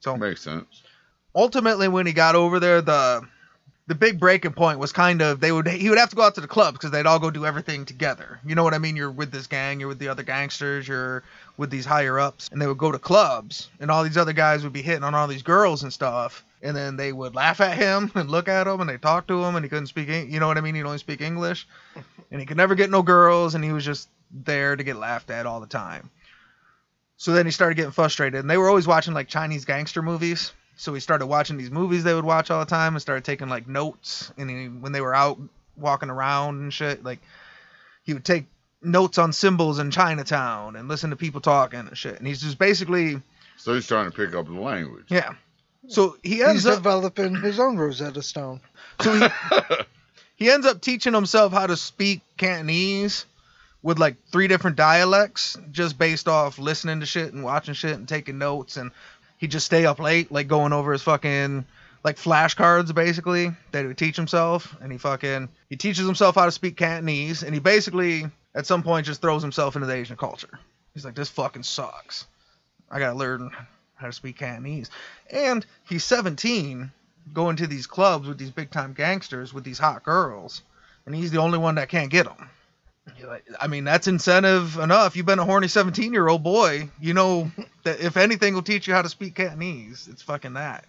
So 0.00 0.16
Makes 0.16 0.40
sense. 0.42 0.82
ultimately 1.34 1.88
when 1.88 2.06
he 2.06 2.12
got 2.12 2.34
over 2.34 2.58
there 2.58 2.80
the 2.80 3.26
the 3.88 3.94
big 3.94 4.20
breaking 4.20 4.52
point 4.52 4.78
was 4.78 4.92
kind 4.92 5.22
of 5.22 5.40
they 5.40 5.50
would 5.50 5.66
he 5.66 5.88
would 5.88 5.98
have 5.98 6.10
to 6.10 6.16
go 6.16 6.22
out 6.22 6.34
to 6.34 6.42
the 6.42 6.46
clubs 6.46 6.76
because 6.76 6.90
they'd 6.90 7.06
all 7.06 7.18
go 7.18 7.30
do 7.30 7.46
everything 7.46 7.86
together. 7.86 8.38
You 8.44 8.54
know 8.54 8.62
what 8.62 8.74
i 8.74 8.78
mean? 8.78 8.96
You're 8.96 9.10
with 9.10 9.32
this 9.32 9.46
gang 9.46 9.80
you're 9.80 9.88
with 9.88 9.98
the 9.98 10.08
other 10.08 10.22
gangsters 10.22 10.86
you're 10.86 11.24
with 11.56 11.70
these 11.70 11.86
higher 11.86 12.18
ups 12.18 12.50
and 12.52 12.60
they 12.60 12.66
would 12.66 12.78
go 12.78 12.92
to 12.92 12.98
clubs 12.98 13.70
and 13.80 13.90
all 13.90 14.04
these 14.04 14.18
other 14.18 14.34
guys 14.34 14.62
would 14.62 14.74
be 14.74 14.82
hitting 14.82 15.04
on 15.04 15.14
all 15.14 15.26
these 15.26 15.42
girls 15.42 15.82
and 15.82 15.92
stuff 15.92 16.44
and 16.62 16.76
then 16.76 16.96
they 16.96 17.12
would 17.12 17.34
laugh 17.34 17.62
at 17.62 17.78
him 17.78 18.12
and 18.14 18.30
look 18.30 18.46
at 18.46 18.66
him 18.66 18.80
and 18.80 18.90
they 18.90 18.98
talk 18.98 19.26
to 19.26 19.42
him 19.42 19.56
and 19.56 19.64
he 19.64 19.70
couldn't 19.70 19.86
speak 19.86 20.08
you 20.08 20.38
know 20.38 20.46
what 20.46 20.58
i 20.58 20.60
mean? 20.60 20.74
He'd 20.74 20.82
only 20.82 20.98
speak 20.98 21.22
english 21.22 21.66
and 22.30 22.40
he 22.40 22.46
could 22.46 22.58
never 22.58 22.74
get 22.74 22.90
no 22.90 23.02
girls 23.02 23.54
and 23.54 23.64
he 23.64 23.72
was 23.72 23.86
just 23.86 24.10
there 24.30 24.76
to 24.76 24.84
get 24.84 24.96
laughed 24.96 25.30
at 25.30 25.46
all 25.46 25.60
the 25.60 25.66
time. 25.66 26.10
So 27.16 27.32
then 27.32 27.46
he 27.46 27.52
started 27.52 27.76
getting 27.76 27.92
frustrated 27.92 28.40
and 28.40 28.50
they 28.50 28.58
were 28.58 28.68
always 28.68 28.86
watching 28.86 29.14
like 29.14 29.28
chinese 29.28 29.64
gangster 29.64 30.02
movies 30.02 30.52
so 30.78 30.94
he 30.94 31.00
started 31.00 31.26
watching 31.26 31.58
these 31.58 31.70
movies 31.70 32.04
they 32.04 32.14
would 32.14 32.24
watch 32.24 32.50
all 32.50 32.60
the 32.60 32.66
time 32.66 32.94
and 32.94 33.02
started 33.02 33.24
taking 33.24 33.48
like 33.50 33.66
notes 33.68 34.32
and 34.38 34.48
he, 34.48 34.66
when 34.66 34.92
they 34.92 35.00
were 35.02 35.14
out 35.14 35.38
walking 35.76 36.08
around 36.08 36.60
and 36.60 36.72
shit 36.72 37.04
like 37.04 37.18
he 38.04 38.14
would 38.14 38.24
take 38.24 38.46
notes 38.82 39.18
on 39.18 39.32
symbols 39.32 39.78
in 39.78 39.90
chinatown 39.90 40.76
and 40.76 40.88
listen 40.88 41.10
to 41.10 41.16
people 41.16 41.40
talking 41.40 41.80
and 41.80 41.98
shit 41.98 42.16
and 42.16 42.26
he's 42.26 42.40
just 42.40 42.58
basically 42.58 43.20
So 43.56 43.74
he's 43.74 43.86
trying 43.86 44.10
to 44.10 44.16
pick 44.16 44.34
up 44.34 44.46
the 44.46 44.52
language. 44.54 45.04
yeah 45.08 45.34
so 45.88 46.16
he 46.22 46.36
He's 46.36 46.42
ends 46.42 46.66
up 46.66 46.76
developing 46.76 47.34
his 47.36 47.58
own 47.60 47.76
Rosetta 47.76 48.22
Stone. 48.22 48.60
so 49.00 49.12
he, 49.14 49.26
he 50.36 50.50
ends 50.50 50.66
up 50.66 50.80
teaching 50.80 51.12
himself 51.14 51.52
how 51.52 51.66
to 51.66 51.76
speak 51.76 52.20
Cantonese 52.36 53.24
with 53.82 53.98
like 53.98 54.16
three 54.30 54.48
different 54.48 54.76
dialects 54.76 55.56
just 55.72 55.96
based 55.98 56.28
off 56.28 56.58
listening 56.58 57.00
to 57.00 57.06
shit 57.06 57.32
and 57.32 57.42
watching 57.44 57.74
shit 57.74 57.92
and 57.94 58.08
taking 58.08 58.36
notes 58.38 58.76
and 58.76 58.90
he'd 59.38 59.50
just 59.50 59.66
stay 59.66 59.86
up 59.86 59.98
late 59.98 60.30
like 60.30 60.48
going 60.48 60.72
over 60.72 60.92
his 60.92 61.02
fucking 61.02 61.64
like 62.04 62.16
flashcards 62.16 62.94
basically 62.94 63.50
that 63.72 63.80
he 63.80 63.86
would 63.86 63.98
teach 63.98 64.16
himself 64.16 64.76
and 64.80 64.92
he 64.92 64.98
fucking 64.98 65.48
he 65.68 65.76
teaches 65.76 66.06
himself 66.06 66.34
how 66.34 66.44
to 66.44 66.52
speak 66.52 66.76
Cantonese 66.76 67.42
and 67.42 67.54
he 67.54 67.60
basically 67.60 68.26
at 68.54 68.66
some 68.66 68.82
point 68.82 69.06
just 69.06 69.20
throws 69.20 69.42
himself 69.42 69.76
into 69.76 69.86
the 69.86 69.94
Asian 69.94 70.16
culture. 70.16 70.58
He's 70.94 71.04
like 71.04 71.14
this 71.14 71.28
fucking 71.28 71.62
sucks. 71.62 72.26
I 72.90 72.98
got 72.98 73.12
to 73.12 73.18
learn 73.18 73.50
how 73.94 74.06
to 74.06 74.12
speak 74.12 74.38
Cantonese. 74.38 74.90
And 75.30 75.64
he's 75.88 76.04
17 76.04 76.90
going 77.32 77.56
to 77.56 77.66
these 77.66 77.86
clubs 77.86 78.26
with 78.26 78.38
these 78.38 78.50
big 78.50 78.70
time 78.70 78.94
gangsters 78.94 79.52
with 79.52 79.64
these 79.64 79.78
hot 79.78 80.02
girls, 80.02 80.62
and 81.04 81.14
he's 81.14 81.30
the 81.30 81.40
only 81.40 81.58
one 81.58 81.74
that 81.74 81.88
can't 81.88 82.10
get 82.10 82.24
them. 82.24 82.48
I 83.60 83.66
mean, 83.66 83.84
that's 83.84 84.08
incentive 84.08 84.78
enough. 84.78 85.16
You've 85.16 85.26
been 85.26 85.38
a 85.38 85.44
horny 85.44 85.68
17 85.68 86.12
year 86.12 86.28
old 86.28 86.42
boy. 86.42 86.90
You 87.00 87.14
know 87.14 87.50
that 87.84 88.00
if 88.00 88.16
anything 88.16 88.54
will 88.54 88.62
teach 88.62 88.86
you 88.86 88.94
how 88.94 89.02
to 89.02 89.08
speak 89.08 89.34
Cantonese, 89.34 90.08
it's 90.10 90.22
fucking 90.22 90.54
that. 90.54 90.84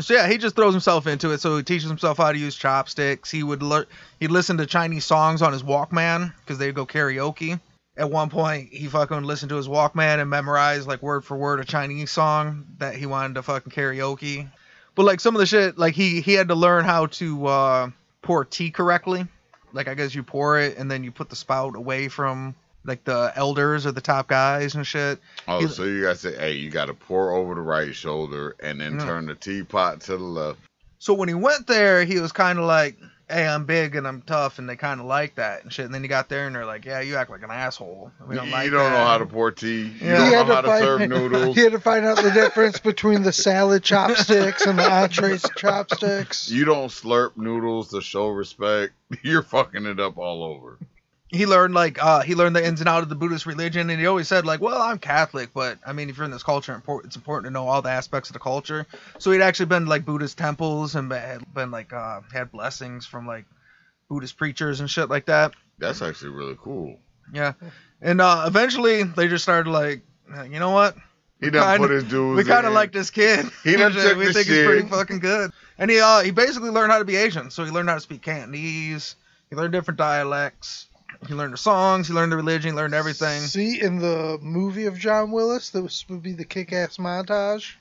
So 0.00 0.14
yeah, 0.14 0.26
he 0.26 0.38
just 0.38 0.56
throws 0.56 0.74
himself 0.74 1.06
into 1.06 1.30
it. 1.30 1.40
So 1.40 1.56
he 1.56 1.62
teaches 1.62 1.88
himself 1.88 2.18
how 2.18 2.32
to 2.32 2.38
use 2.38 2.56
chopsticks. 2.56 3.30
He 3.30 3.42
would 3.42 3.62
learn. 3.62 3.86
He'd 4.18 4.30
listen 4.30 4.56
to 4.58 4.66
Chinese 4.66 5.04
songs 5.04 5.40
on 5.40 5.52
his 5.52 5.62
Walkman 5.62 6.32
because 6.40 6.58
they'd 6.58 6.74
go 6.74 6.86
karaoke. 6.86 7.60
At 7.96 8.10
one 8.10 8.28
point, 8.28 8.72
he 8.72 8.88
fucking 8.88 9.22
listened 9.22 9.50
to 9.50 9.56
his 9.56 9.68
Walkman 9.68 10.20
and 10.20 10.28
memorized 10.28 10.88
like 10.88 11.00
word 11.00 11.24
for 11.24 11.36
word 11.36 11.60
a 11.60 11.64
Chinese 11.64 12.10
song 12.10 12.66
that 12.78 12.96
he 12.96 13.06
wanted 13.06 13.34
to 13.34 13.42
fucking 13.42 13.70
karaoke. 13.70 14.50
But 14.96 15.04
like 15.04 15.20
some 15.20 15.36
of 15.36 15.40
the 15.40 15.46
shit, 15.46 15.78
like 15.78 15.94
he 15.94 16.20
he 16.20 16.34
had 16.34 16.48
to 16.48 16.56
learn 16.56 16.84
how 16.84 17.06
to 17.06 17.46
uh, 17.46 17.90
pour 18.22 18.44
tea 18.44 18.72
correctly. 18.72 19.28
Like 19.74 19.88
I 19.88 19.94
guess 19.94 20.14
you 20.14 20.22
pour 20.22 20.58
it 20.58 20.78
and 20.78 20.90
then 20.90 21.04
you 21.04 21.10
put 21.12 21.28
the 21.28 21.36
spout 21.36 21.76
away 21.76 22.08
from 22.08 22.54
like 22.86 23.02
the 23.04 23.32
elders 23.34 23.86
or 23.86 23.92
the 23.92 24.00
top 24.00 24.28
guys 24.28 24.74
and 24.74 24.86
shit. 24.86 25.18
Oh, 25.48 25.60
He- 25.60 25.68
so 25.68 25.84
you 25.84 26.02
gotta 26.02 26.16
say, 26.16 26.36
hey, 26.36 26.52
you 26.52 26.70
gotta 26.70 26.94
pour 26.94 27.32
over 27.32 27.54
the 27.54 27.60
right 27.60 27.94
shoulder 27.94 28.54
and 28.62 28.80
then 28.80 28.98
Yeah. 28.98 29.04
turn 29.06 29.26
the 29.26 29.34
teapot 29.34 30.00
to 30.02 30.16
the 30.16 30.22
left. 30.24 30.60
So 30.98 31.12
when 31.14 31.28
he 31.28 31.34
went 31.34 31.66
there, 31.66 32.04
he 32.04 32.18
was 32.20 32.32
kind 32.32 32.58
of 32.58 32.64
like, 32.66 32.96
"Hey, 33.28 33.46
I'm 33.46 33.64
big 33.64 33.94
and 33.96 34.06
I'm 34.06 34.22
tough," 34.22 34.58
and 34.58 34.68
they 34.68 34.76
kind 34.76 35.00
of 35.00 35.06
like 35.06 35.34
that 35.36 35.62
and 35.62 35.72
shit. 35.72 35.84
And 35.86 35.94
then 35.94 36.02
you 36.02 36.08
got 36.08 36.28
there 36.28 36.46
and 36.46 36.54
they're 36.54 36.66
like, 36.66 36.84
"Yeah, 36.84 37.00
you 37.00 37.16
act 37.16 37.30
like 37.30 37.42
an 37.42 37.50
asshole. 37.50 38.12
We 38.28 38.34
don't 38.36 38.46
you 38.46 38.52
like 38.52 38.70
don't 38.70 38.78
that." 38.92 38.98
know 38.98 39.04
how 39.06 39.18
to 39.18 39.26
pour 39.26 39.50
tea. 39.50 39.82
You 39.82 39.92
Yeah. 40.00 40.16
don't 40.16 40.26
He 40.26 40.32
know 40.32 40.38
had 40.38 40.46
to 40.46 40.54
how 40.54 40.60
to 40.60 40.78
serve 40.78 41.00
noodles. 41.08 41.56
You 41.56 41.64
had 41.64 41.72
to 41.72 41.80
find 41.80 42.04
out 42.04 42.16
the 42.22 42.30
difference 42.30 42.78
between 42.78 43.22
the 43.22 43.32
salad 43.32 43.82
chopsticks 43.82 44.66
and 44.66 44.78
the 44.78 44.90
entree 44.90 45.38
chopsticks. 45.56 46.50
You 46.50 46.64
don't 46.64 46.88
slurp 46.88 47.36
noodles 47.36 47.90
to 47.90 48.00
show 48.00 48.28
respect. 48.28 48.92
You're 49.22 49.42
fucking 49.42 49.86
it 49.86 50.00
up 50.00 50.18
all 50.18 50.42
over. 50.44 50.78
He 51.34 51.46
learned 51.46 51.74
like 51.74 52.02
uh, 52.02 52.20
he 52.20 52.34
learned 52.34 52.54
the 52.54 52.64
ins 52.64 52.80
and 52.80 52.88
outs 52.88 53.02
of 53.02 53.08
the 53.08 53.14
Buddhist 53.16 53.44
religion, 53.44 53.90
and 53.90 53.98
he 54.00 54.06
always 54.06 54.28
said 54.28 54.46
like, 54.46 54.60
"Well, 54.60 54.80
I'm 54.80 54.98
Catholic, 54.98 55.50
but 55.52 55.78
I 55.86 55.92
mean, 55.92 56.08
if 56.08 56.16
you're 56.16 56.24
in 56.24 56.30
this 56.30 56.42
culture, 56.44 56.80
it's 57.04 57.16
important 57.16 57.46
to 57.46 57.50
know 57.52 57.66
all 57.66 57.82
the 57.82 57.90
aspects 57.90 58.30
of 58.30 58.34
the 58.34 58.38
culture." 58.38 58.86
So 59.18 59.32
he'd 59.32 59.42
actually 59.42 59.66
been 59.66 59.84
to, 59.84 59.90
like 59.90 60.04
Buddhist 60.04 60.38
temples 60.38 60.94
and 60.94 61.10
had 61.12 61.52
been 61.52 61.70
like 61.70 61.92
uh, 61.92 62.20
had 62.32 62.52
blessings 62.52 63.04
from 63.04 63.26
like 63.26 63.46
Buddhist 64.08 64.36
preachers 64.36 64.80
and 64.80 64.88
shit 64.88 65.08
like 65.10 65.26
that. 65.26 65.52
That's 65.78 66.02
actually 66.02 66.30
really 66.30 66.56
cool. 66.62 66.98
Yeah, 67.32 67.54
and 68.00 68.20
uh, 68.20 68.44
eventually 68.46 69.02
they 69.02 69.26
just 69.28 69.42
started 69.42 69.68
like, 69.70 70.02
you 70.48 70.60
know 70.60 70.70
what? 70.70 70.96
He 71.40 71.50
done 71.50 71.64
Kinda- 71.64 71.88
put 71.88 71.94
his 71.94 72.04
dudes. 72.04 72.36
we 72.36 72.44
kind 72.44 72.64
of 72.66 72.72
like 72.74 72.92
this 72.92 73.10
kid. 73.10 73.46
He 73.64 73.74
done 73.76 73.92
took 73.92 74.16
we 74.16 74.26
think 74.26 74.46
he's 74.46 74.46
shit. 74.46 74.66
pretty 74.66 74.86
fucking 74.88 75.18
good. 75.18 75.50
And 75.78 75.90
he 75.90 75.98
uh 75.98 76.20
he 76.20 76.30
basically 76.30 76.70
learned 76.70 76.92
how 76.92 76.98
to 76.98 77.04
be 77.04 77.16
Asian. 77.16 77.50
So 77.50 77.64
he 77.64 77.70
learned 77.72 77.88
how 77.88 77.96
to 77.96 78.00
speak 78.00 78.22
Cantonese. 78.22 79.16
He 79.50 79.56
learned 79.56 79.72
different 79.72 79.98
dialects. 79.98 80.86
He 81.26 81.34
learned 81.34 81.52
the 81.54 81.58
songs. 81.58 82.08
He 82.08 82.14
learned 82.14 82.32
the 82.32 82.36
religion. 82.36 82.70
He 82.72 82.76
learned 82.76 82.94
everything. 82.94 83.40
See, 83.42 83.80
in 83.80 83.98
the 83.98 84.38
movie 84.42 84.86
of 84.86 84.98
John 84.98 85.30
Willis, 85.30 85.70
that 85.70 85.82
was 85.82 86.04
would 86.08 86.22
be 86.22 86.32
the 86.32 86.44
kick-ass 86.44 86.96
montage. 86.98 87.74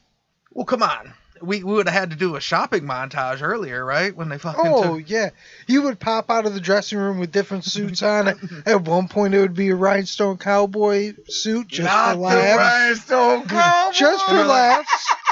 Well, 0.51 0.65
come 0.65 0.83
on. 0.83 1.13
We, 1.41 1.61
we 1.63 1.73
would 1.73 1.89
have 1.89 1.99
had 1.99 2.09
to 2.11 2.15
do 2.15 2.35
a 2.37 2.39
shopping 2.41 2.83
montage 2.83 3.41
earlier, 3.41 3.83
right? 3.83 4.15
When 4.15 4.29
they 4.29 4.37
fucking 4.37 4.61
Oh 4.65 4.97
took. 4.99 5.09
yeah, 5.09 5.31
he 5.67 5.77
would 5.77 5.99
pop 5.99 6.29
out 6.31 6.45
of 6.45 6.53
the 6.53 6.61
dressing 6.61 6.99
room 6.99 7.19
with 7.19 7.33
different 7.33 7.65
suits 7.65 8.01
on. 8.01 8.29
At 8.65 8.81
one 8.85 9.09
point, 9.09 9.33
it 9.33 9.39
would 9.39 9.53
be 9.55 9.69
a 9.71 9.75
rhinestone 9.75 10.37
cowboy 10.37 11.15
suit 11.27 11.67
just 11.67 11.85
Not 11.85 12.13
for 12.13 12.17
the 12.17 12.21
laughs. 12.21 12.57
rhinestone 13.09 13.47
cowboy. 13.47 13.93
Just 13.93 14.25
for 14.25 14.43
laughs. 14.45 15.15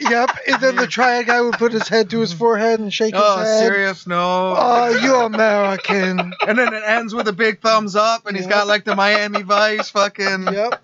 yep. 0.00 0.30
And 0.48 0.60
then 0.60 0.76
the 0.76 0.86
triad 0.86 1.26
guy 1.26 1.40
would 1.40 1.54
put 1.54 1.72
his 1.72 1.88
head 1.88 2.10
to 2.10 2.20
his 2.20 2.32
forehead 2.32 2.80
and 2.80 2.92
shake 2.92 3.14
his 3.14 3.22
head. 3.22 3.30
Oh, 3.32 3.38
head. 3.44 3.58
serious? 3.60 4.06
No. 4.06 4.54
Oh, 4.56 4.88
you 5.02 5.14
American. 5.16 6.18
and 6.46 6.58
then 6.58 6.72
it 6.74 6.82
ends 6.86 7.14
with 7.14 7.28
a 7.28 7.32
big 7.32 7.60
thumbs 7.60 7.96
up, 7.96 8.26
and 8.26 8.36
he's 8.36 8.46
Yep. 8.46 8.54
got 8.54 8.66
like 8.66 8.84
the 8.84 8.94
Miami 8.96 9.42
Vice 9.42 9.90
fucking 9.90 10.44
Yep. 10.52 10.82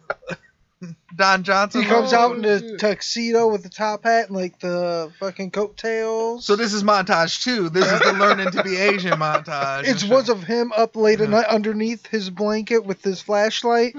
Don 1.15 1.43
Johnson. 1.43 1.83
He 1.83 1.89
comes 1.89 2.13
out 2.13 2.37
in 2.37 2.45
a 2.45 2.77
tuxedo 2.77 3.49
with 3.49 3.63
the 3.63 3.69
top 3.69 4.05
hat 4.05 4.29
and 4.29 4.37
like 4.37 4.59
the 4.61 5.13
fucking 5.21 5.51
coattails. 5.51 6.45
So 6.45 6.57
this 6.57 6.73
is 6.73 6.83
montage 6.83 7.43
two. 7.43 7.69
This 7.69 7.91
is 7.91 8.01
the 8.01 8.13
learning 8.19 8.51
to 8.53 8.63
be 8.63 8.77
Asian 8.77 9.13
montage. 9.19 9.85
It's 9.87 10.05
ones 10.05 10.29
of 10.29 10.43
him 10.43 10.73
up 10.77 10.97
late 10.97 11.21
at 11.21 11.29
night 11.29 11.47
underneath 11.47 12.07
his 12.07 12.31
blanket 12.31 12.85
with 12.85 13.03
his 13.03 13.21
flashlight. 13.21 13.95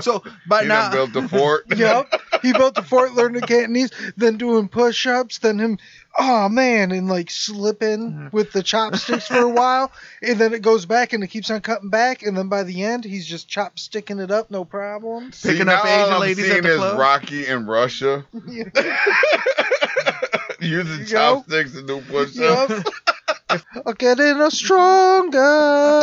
So 0.00 0.22
by 0.46 0.62
He 0.62 0.68
now, 0.68 0.90
done 0.90 0.92
built 0.92 1.12
the 1.12 1.28
fort. 1.28 1.64
Yep. 1.80 2.20
He 2.42 2.52
built 2.52 2.74
the 2.74 2.82
fort, 2.82 3.14
learned 3.14 3.36
the 3.36 3.40
Cantonese, 3.40 3.90
then 4.16 4.36
doing 4.36 4.68
push 4.68 5.06
ups, 5.06 5.38
then 5.38 5.58
him, 5.58 5.78
oh 6.18 6.48
man, 6.48 6.92
and 6.92 7.08
like 7.08 7.30
slipping 7.30 8.12
mm-hmm. 8.12 8.36
with 8.36 8.52
the 8.52 8.62
chopsticks 8.62 9.28
for 9.28 9.38
a 9.38 9.48
while. 9.48 9.92
And 10.22 10.38
then 10.38 10.52
it 10.52 10.62
goes 10.62 10.86
back 10.86 11.12
and 11.12 11.22
it 11.22 11.28
keeps 11.28 11.50
on 11.50 11.60
cutting 11.60 11.90
back. 11.90 12.22
And 12.22 12.36
then 12.36 12.48
by 12.48 12.64
the 12.64 12.84
end, 12.84 13.04
he's 13.04 13.26
just 13.26 13.48
chopsticking 13.48 14.22
it 14.22 14.30
up, 14.30 14.50
no 14.50 14.64
problem. 14.64 15.32
See, 15.32 15.50
Picking 15.50 15.68
up 15.68 15.84
now 15.84 15.90
Asian 15.90 16.00
all 16.00 16.14
I'm 16.14 16.20
ladies 16.20 16.44
at 16.44 16.50
seeing 16.50 16.62
the 16.62 16.72
is 16.72 16.78
club? 16.78 16.98
Rocky 16.98 17.46
in 17.46 17.66
Russia 17.66 18.24
using 20.60 21.06
chopsticks 21.06 21.72
to 21.72 21.82
do 21.82 22.00
push-ups. 22.02 22.38
Yep. 22.38 22.86
I'm 23.84 23.94
getting 23.94 24.40
a 24.40 24.50
stronger. 24.50 26.02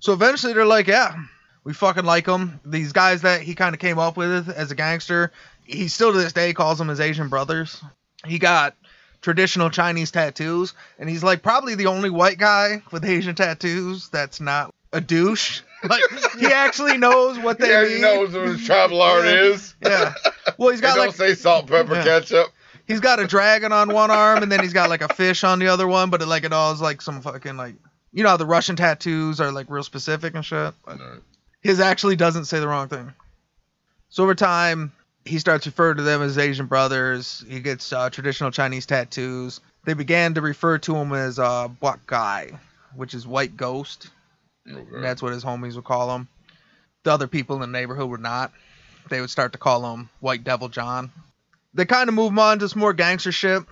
so 0.00 0.12
eventually 0.12 0.52
they're 0.52 0.66
like, 0.66 0.86
yeah, 0.86 1.16
we 1.64 1.72
fucking 1.72 2.04
like 2.04 2.26
him. 2.26 2.60
These 2.64 2.92
guys 2.92 3.22
that 3.22 3.42
he 3.42 3.54
kind 3.54 3.74
of 3.74 3.80
came 3.80 3.98
up 3.98 4.16
with 4.16 4.48
as 4.50 4.70
a 4.70 4.74
gangster, 4.74 5.32
he 5.64 5.88
still 5.88 6.12
to 6.12 6.18
this 6.18 6.32
day 6.32 6.52
calls 6.52 6.78
them 6.78 6.88
his 6.88 7.00
Asian 7.00 7.28
brothers. 7.28 7.82
He 8.26 8.38
got 8.38 8.74
traditional 9.20 9.70
Chinese 9.70 10.10
tattoos, 10.10 10.74
and 10.98 11.08
he's 11.08 11.22
like 11.24 11.42
probably 11.42 11.74
the 11.74 11.86
only 11.86 12.10
white 12.10 12.38
guy 12.38 12.82
with 12.90 13.04
Asian 13.04 13.34
tattoos 13.34 14.08
that's 14.10 14.40
not 14.40 14.74
a 14.92 15.00
douche. 15.00 15.60
Like 15.88 16.02
he 16.36 16.46
actually 16.52 16.98
knows 16.98 17.38
what 17.38 17.60
they 17.60 17.68
Yeah, 17.70 17.82
mean. 17.84 17.92
he 17.96 18.00
knows 18.02 18.34
what 18.34 18.48
his 18.48 18.64
tribal 18.66 19.00
art 19.00 19.24
Yeah. 19.24 19.30
is. 19.42 19.76
Yeah. 19.80 20.12
Well, 20.58 20.70
he's 20.70 20.80
They 20.80 20.86
got 20.88 20.96
don't 20.96 21.06
like 21.06 21.14
say 21.14 21.34
salt, 21.36 21.68
pepper, 21.68 21.94
Yeah. 21.94 22.02
ketchup. 22.02 22.48
he's 22.88 22.98
got 22.98 23.20
a 23.20 23.28
dragon 23.28 23.70
on 23.70 23.92
one 23.92 24.10
arm, 24.10 24.42
and 24.42 24.50
then 24.50 24.58
he's 24.58 24.72
got 24.72 24.88
like 24.90 25.02
a 25.02 25.08
fish 25.14 25.44
on 25.44 25.60
the 25.60 25.68
other 25.68 25.86
one. 25.86 26.10
But 26.10 26.20
it, 26.20 26.26
like 26.26 26.42
it 26.42 26.52
all 26.52 26.72
is 26.72 26.80
like 26.80 27.00
some 27.00 27.20
fucking 27.22 27.56
like 27.56 27.76
you 28.12 28.24
know 28.24 28.30
how 28.30 28.36
the 28.36 28.44
Russian 28.44 28.74
tattoos 28.74 29.40
are 29.40 29.52
like 29.52 29.70
real 29.70 29.84
specific 29.84 30.34
and 30.34 30.44
shit. 30.44 30.74
I 30.84 30.94
know. 30.96 31.18
His 31.60 31.78
actually 31.78 32.16
doesn't 32.16 32.46
say 32.46 32.58
the 32.58 32.66
wrong 32.66 32.88
thing. 32.88 33.12
So 34.08 34.24
over 34.24 34.34
time, 34.34 34.90
he 35.28 35.38
starts 35.38 35.66
referring 35.66 35.98
to 35.98 36.02
them 36.02 36.22
as 36.22 36.38
Asian 36.38 36.66
brothers. 36.66 37.44
He 37.48 37.60
gets 37.60 37.92
uh, 37.92 38.10
traditional 38.10 38.50
Chinese 38.50 38.86
tattoos. 38.86 39.60
They 39.84 39.94
began 39.94 40.34
to 40.34 40.40
refer 40.40 40.78
to 40.78 40.96
him 40.96 41.12
as 41.12 41.38
uh, 41.38 41.68
Bac 41.68 42.06
Guai, 42.06 42.58
which 42.96 43.14
is 43.14 43.26
white 43.26 43.56
ghost. 43.56 44.10
Okay. 44.70 45.00
That's 45.00 45.22
what 45.22 45.32
his 45.32 45.44
homies 45.44 45.76
would 45.76 45.84
call 45.84 46.14
him. 46.14 46.28
The 47.04 47.12
other 47.12 47.26
people 47.26 47.56
in 47.56 47.60
the 47.60 47.66
neighborhood 47.66 48.10
would 48.10 48.20
not. 48.20 48.52
They 49.08 49.20
would 49.20 49.30
start 49.30 49.52
to 49.52 49.58
call 49.58 49.94
him 49.94 50.10
White 50.20 50.44
Devil 50.44 50.68
John. 50.68 51.10
They 51.74 51.84
kind 51.84 52.08
of 52.08 52.14
move 52.14 52.32
him 52.32 52.38
on 52.38 52.58
to 52.58 52.68
some 52.68 52.80
more 52.80 52.92
gangster 52.92 53.32
shit. 53.32 53.62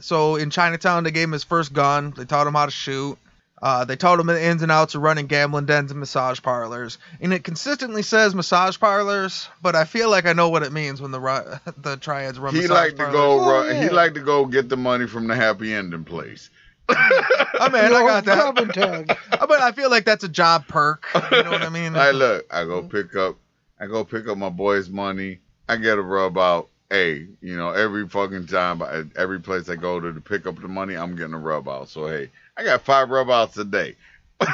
So 0.00 0.36
in 0.36 0.50
Chinatown, 0.50 1.04
they 1.04 1.10
gave 1.10 1.24
him 1.24 1.32
his 1.32 1.44
first 1.44 1.72
gun. 1.72 2.12
They 2.16 2.24
taught 2.24 2.46
him 2.46 2.54
how 2.54 2.66
to 2.66 2.70
shoot. 2.70 3.18
Uh, 3.62 3.84
they 3.86 3.96
taught 3.96 4.20
him 4.20 4.26
the 4.26 4.42
ins 4.44 4.62
and 4.62 4.70
outs 4.70 4.94
of 4.94 5.00
running 5.02 5.26
gambling 5.26 5.64
dens 5.64 5.90
and 5.90 5.98
massage 5.98 6.40
parlors. 6.42 6.98
And 7.20 7.32
it 7.32 7.42
consistently 7.42 8.02
says 8.02 8.34
massage 8.34 8.78
parlors, 8.78 9.48
but 9.62 9.74
I 9.74 9.84
feel 9.84 10.10
like 10.10 10.26
I 10.26 10.34
know 10.34 10.50
what 10.50 10.62
it 10.62 10.72
means 10.72 11.00
when 11.00 11.10
the 11.10 11.20
ru- 11.20 11.58
the 11.78 11.96
triads 11.96 12.38
run 12.38 12.54
he 12.54 12.62
massage 12.62 12.92
like 12.92 12.96
to 12.96 13.12
go. 13.12 13.40
Oh, 13.40 13.50
run, 13.50 13.74
He 13.76 13.84
yeah. 13.84 13.92
like 13.92 14.14
to 14.14 14.20
go 14.20 14.44
get 14.44 14.68
the 14.68 14.76
money 14.76 15.06
from 15.06 15.26
the 15.26 15.34
happy 15.34 15.72
ending 15.72 16.04
place. 16.04 16.50
I 16.88 17.68
mean, 17.72 17.82
I 17.82 17.90
got 18.06 18.24
that. 18.26 18.44
Rub 18.44 18.58
and 18.58 18.72
tug. 18.74 19.06
but 19.30 19.60
I 19.60 19.72
feel 19.72 19.90
like 19.90 20.04
that's 20.04 20.22
a 20.22 20.28
job 20.28 20.68
perk. 20.68 21.06
You 21.32 21.42
know 21.42 21.50
what 21.50 21.62
I 21.62 21.68
mean? 21.68 21.96
I 21.96 22.10
look, 22.12 22.46
I 22.52 22.64
go 22.64 22.82
pick 22.82 23.16
up, 23.16 23.36
I 23.80 23.86
go 23.86 24.04
pick 24.04 24.28
up 24.28 24.38
my 24.38 24.50
boy's 24.50 24.88
money. 24.88 25.38
I 25.68 25.76
get 25.76 25.98
a 25.98 26.02
rub 26.02 26.38
out. 26.38 26.68
Hey, 26.90 27.26
you 27.40 27.56
know, 27.56 27.70
every 27.70 28.08
fucking 28.08 28.46
time, 28.46 28.80
every 29.16 29.40
place 29.40 29.68
I 29.68 29.74
go 29.74 29.98
to 29.98 30.12
to 30.12 30.20
pick 30.20 30.46
up 30.46 30.60
the 30.60 30.68
money, 30.68 30.94
I'm 30.94 31.16
getting 31.16 31.34
a 31.34 31.38
rub 31.38 31.68
out. 31.68 31.88
So 31.88 32.06
hey, 32.06 32.30
I 32.56 32.64
got 32.64 32.82
five 32.82 33.10
rub 33.10 33.30
outs 33.30 33.56
a 33.56 33.64
day. 33.64 33.96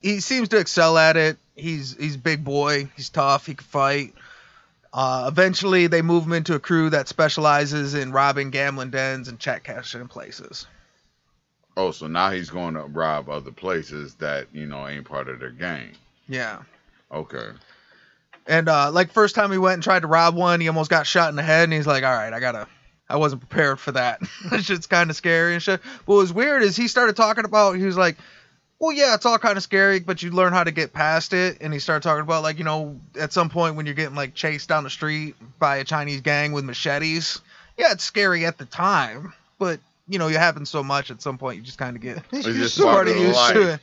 he 0.00 0.20
seems 0.20 0.48
to 0.50 0.58
excel 0.58 0.96
at 0.96 1.16
it. 1.16 1.38
He's 1.54 1.96
he's 1.96 2.14
a 2.14 2.18
big 2.18 2.44
boy. 2.44 2.88
He's 2.96 3.10
tough. 3.10 3.46
He 3.46 3.54
can 3.54 3.66
fight. 3.66 4.14
Uh, 4.92 5.26
eventually, 5.28 5.86
they 5.86 6.02
move 6.02 6.24
him 6.24 6.32
into 6.32 6.54
a 6.54 6.60
crew 6.60 6.90
that 6.90 7.08
specializes 7.08 7.94
in 7.94 8.12
robbing 8.12 8.50
gambling 8.50 8.90
dens 8.90 9.28
and 9.28 9.38
check 9.38 9.64
cashing 9.64 10.08
places. 10.08 10.66
Oh, 11.76 11.90
so 11.90 12.06
now 12.06 12.30
he's 12.30 12.50
going 12.50 12.74
to 12.74 12.82
rob 12.82 13.28
other 13.28 13.52
places 13.52 14.14
that 14.14 14.48
you 14.52 14.66
know 14.66 14.88
ain't 14.88 15.04
part 15.04 15.28
of 15.28 15.38
their 15.38 15.50
gang. 15.50 15.90
Yeah. 16.28 16.62
Okay. 17.12 17.50
And 18.46 18.68
uh, 18.68 18.90
like 18.90 19.12
first 19.12 19.34
time 19.34 19.52
he 19.52 19.58
went 19.58 19.74
and 19.74 19.82
tried 19.82 20.00
to 20.00 20.08
rob 20.08 20.34
one, 20.34 20.60
he 20.60 20.68
almost 20.68 20.90
got 20.90 21.06
shot 21.06 21.28
in 21.28 21.36
the 21.36 21.42
head, 21.42 21.64
and 21.64 21.72
he's 21.72 21.86
like, 21.86 22.02
"All 22.02 22.12
right, 22.12 22.32
I 22.32 22.40
gotta." 22.40 22.66
I 23.08 23.16
wasn't 23.16 23.48
prepared 23.48 23.80
for 23.80 23.92
that. 23.92 24.20
that 24.50 24.64
shit's 24.64 24.86
kind 24.86 25.10
of 25.10 25.16
scary 25.16 25.54
and 25.54 25.62
shit. 25.62 25.80
What 26.04 26.16
was 26.16 26.32
weird 26.32 26.62
is 26.62 26.76
he 26.76 26.88
started 26.88 27.16
talking 27.16 27.44
about. 27.44 27.76
He 27.76 27.84
was 27.84 27.96
like, 27.96 28.16
"Well, 28.78 28.92
yeah, 28.92 29.14
it's 29.14 29.26
all 29.26 29.38
kind 29.38 29.56
of 29.56 29.62
scary, 29.62 30.00
but 30.00 30.22
you 30.22 30.30
learn 30.30 30.52
how 30.52 30.64
to 30.64 30.70
get 30.70 30.92
past 30.92 31.32
it." 31.32 31.58
And 31.60 31.72
he 31.72 31.78
started 31.78 32.02
talking 32.02 32.22
about 32.22 32.42
like, 32.42 32.58
you 32.58 32.64
know, 32.64 33.00
at 33.18 33.32
some 33.32 33.48
point 33.48 33.76
when 33.76 33.86
you're 33.86 33.94
getting 33.94 34.16
like 34.16 34.34
chased 34.34 34.68
down 34.68 34.84
the 34.84 34.90
street 34.90 35.36
by 35.58 35.76
a 35.76 35.84
Chinese 35.84 36.20
gang 36.20 36.52
with 36.52 36.64
machetes. 36.64 37.40
Yeah, 37.76 37.92
it's 37.92 38.04
scary 38.04 38.44
at 38.44 38.58
the 38.58 38.66
time, 38.66 39.32
but 39.58 39.80
you 40.08 40.18
know, 40.18 40.28
it 40.28 40.36
happens 40.36 40.70
so 40.70 40.82
much 40.82 41.10
at 41.10 41.22
some 41.22 41.38
point 41.38 41.58
you 41.58 41.62
just 41.62 41.78
kind 41.78 41.94
of 41.94 42.02
get 42.02 42.22
It's 42.32 42.46
You're 42.46 42.54
just 42.56 42.76
so 42.76 42.84
part 42.84 43.06
sort 43.06 43.16
of 43.16 43.22
used 43.22 43.48
to 43.50 43.74
it. 43.74 43.80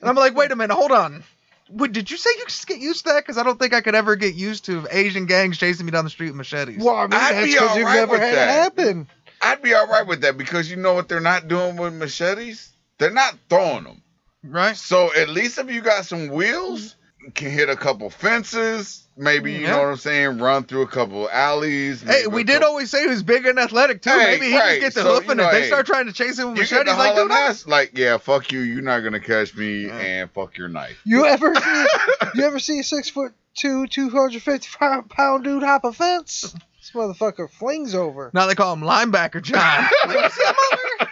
And 0.00 0.08
I'm 0.08 0.16
like, 0.16 0.36
wait 0.36 0.50
a 0.50 0.56
minute, 0.56 0.74
hold 0.74 0.92
on. 0.92 1.24
Wait, 1.70 1.92
did 1.92 2.10
you 2.10 2.16
say 2.16 2.30
you 2.38 2.44
just 2.46 2.66
get 2.66 2.78
used 2.78 3.04
to 3.04 3.12
that? 3.12 3.24
Because 3.24 3.38
I 3.38 3.42
don't 3.42 3.58
think 3.58 3.74
I 3.74 3.80
could 3.80 3.94
ever 3.94 4.16
get 4.16 4.34
used 4.34 4.64
to 4.66 4.86
Asian 4.90 5.26
gangs 5.26 5.58
chasing 5.58 5.86
me 5.86 5.92
down 5.92 6.04
the 6.04 6.10
street 6.10 6.28
with 6.28 6.36
machetes. 6.36 6.82
Well, 6.82 6.96
I 6.96 7.02
mean, 7.02 7.14
I'd 7.14 7.34
that's 7.34 7.46
be 7.46 7.52
because 7.52 7.76
you've 7.76 7.86
alright 7.86 8.00
never 8.00 8.12
with 8.12 8.20
had 8.20 8.34
that. 8.34 8.48
it 8.48 8.52
happen. 8.52 9.08
I'd 9.40 9.62
be 9.62 9.74
all 9.74 9.86
right 9.86 10.06
with 10.06 10.22
that 10.22 10.36
because 10.36 10.70
you 10.70 10.76
know 10.76 10.94
what 10.94 11.08
they're 11.08 11.20
not 11.20 11.48
doing 11.48 11.76
with 11.76 11.94
machetes? 11.94 12.70
They're 12.98 13.10
not 13.10 13.36
throwing 13.48 13.84
them. 13.84 14.02
Right? 14.42 14.76
So 14.76 15.10
at 15.14 15.28
least 15.28 15.58
if 15.58 15.70
you 15.70 15.80
got 15.80 16.04
some 16.06 16.28
wheels, 16.28 16.82
you 16.82 16.97
can 17.34 17.50
hit 17.50 17.68
a 17.68 17.76
couple 17.76 18.10
fences. 18.10 19.04
Maybe 19.16 19.52
you 19.52 19.60
Yeah. 19.62 19.70
know 19.72 19.78
what 19.78 19.88
I'm 19.88 19.96
saying. 19.96 20.38
Run 20.38 20.62
through 20.64 20.82
a 20.82 20.86
couple 20.86 21.28
alleys. 21.28 22.02
Hey, 22.02 22.28
we 22.28 22.44
did 22.44 22.54
couple- 22.60 22.68
always 22.68 22.90
say 22.90 23.00
he 23.02 23.08
was 23.08 23.22
big 23.24 23.46
and 23.46 23.58
athletic 23.58 24.00
too. 24.02 24.10
Hey, 24.10 24.38
Maybe 24.38 24.46
he 24.52 24.58
right. 24.58 24.80
just 24.80 24.80
get 24.80 24.94
the 24.94 25.02
So, 25.02 25.14
hoofing 25.14 25.30
you 25.30 25.34
know, 25.36 25.48
it. 25.48 25.52
They 25.52 25.66
start 25.66 25.86
trying 25.86 26.06
to 26.06 26.12
chase 26.12 26.38
him 26.38 26.50
with 26.52 26.58
machetes. 26.58 26.96
Like, 26.96 27.16
dude, 27.16 27.30
I'm- 27.32 27.56
like 27.66 27.98
yeah, 27.98 28.18
fuck 28.18 28.52
you. 28.52 28.60
You're 28.60 28.82
not 28.82 29.00
gonna 29.00 29.18
catch 29.20 29.56
me, 29.56 29.90
and 29.90 30.30
fuck 30.30 30.56
your 30.56 30.68
knife. 30.68 31.00
You 31.04 31.26
ever 31.26 31.52
see, 31.54 31.86
you 32.36 32.44
ever 32.44 32.58
see 32.60 32.78
a 32.78 32.84
six 32.84 33.10
foot 33.10 33.32
two, 33.56 33.86
two 33.88 34.08
hundred 34.10 34.40
fifty 34.42 34.68
pound 34.78 35.42
dude 35.44 35.64
hop 35.64 35.84
a 35.84 35.92
fence? 35.92 36.54
This 36.80 36.92
motherfucker 36.94 37.50
flings 37.50 37.96
over. 37.96 38.30
now 38.34 38.46
they 38.46 38.54
call 38.54 38.72
him 38.72 38.82
linebacker 38.82 39.42
John. 39.42 39.88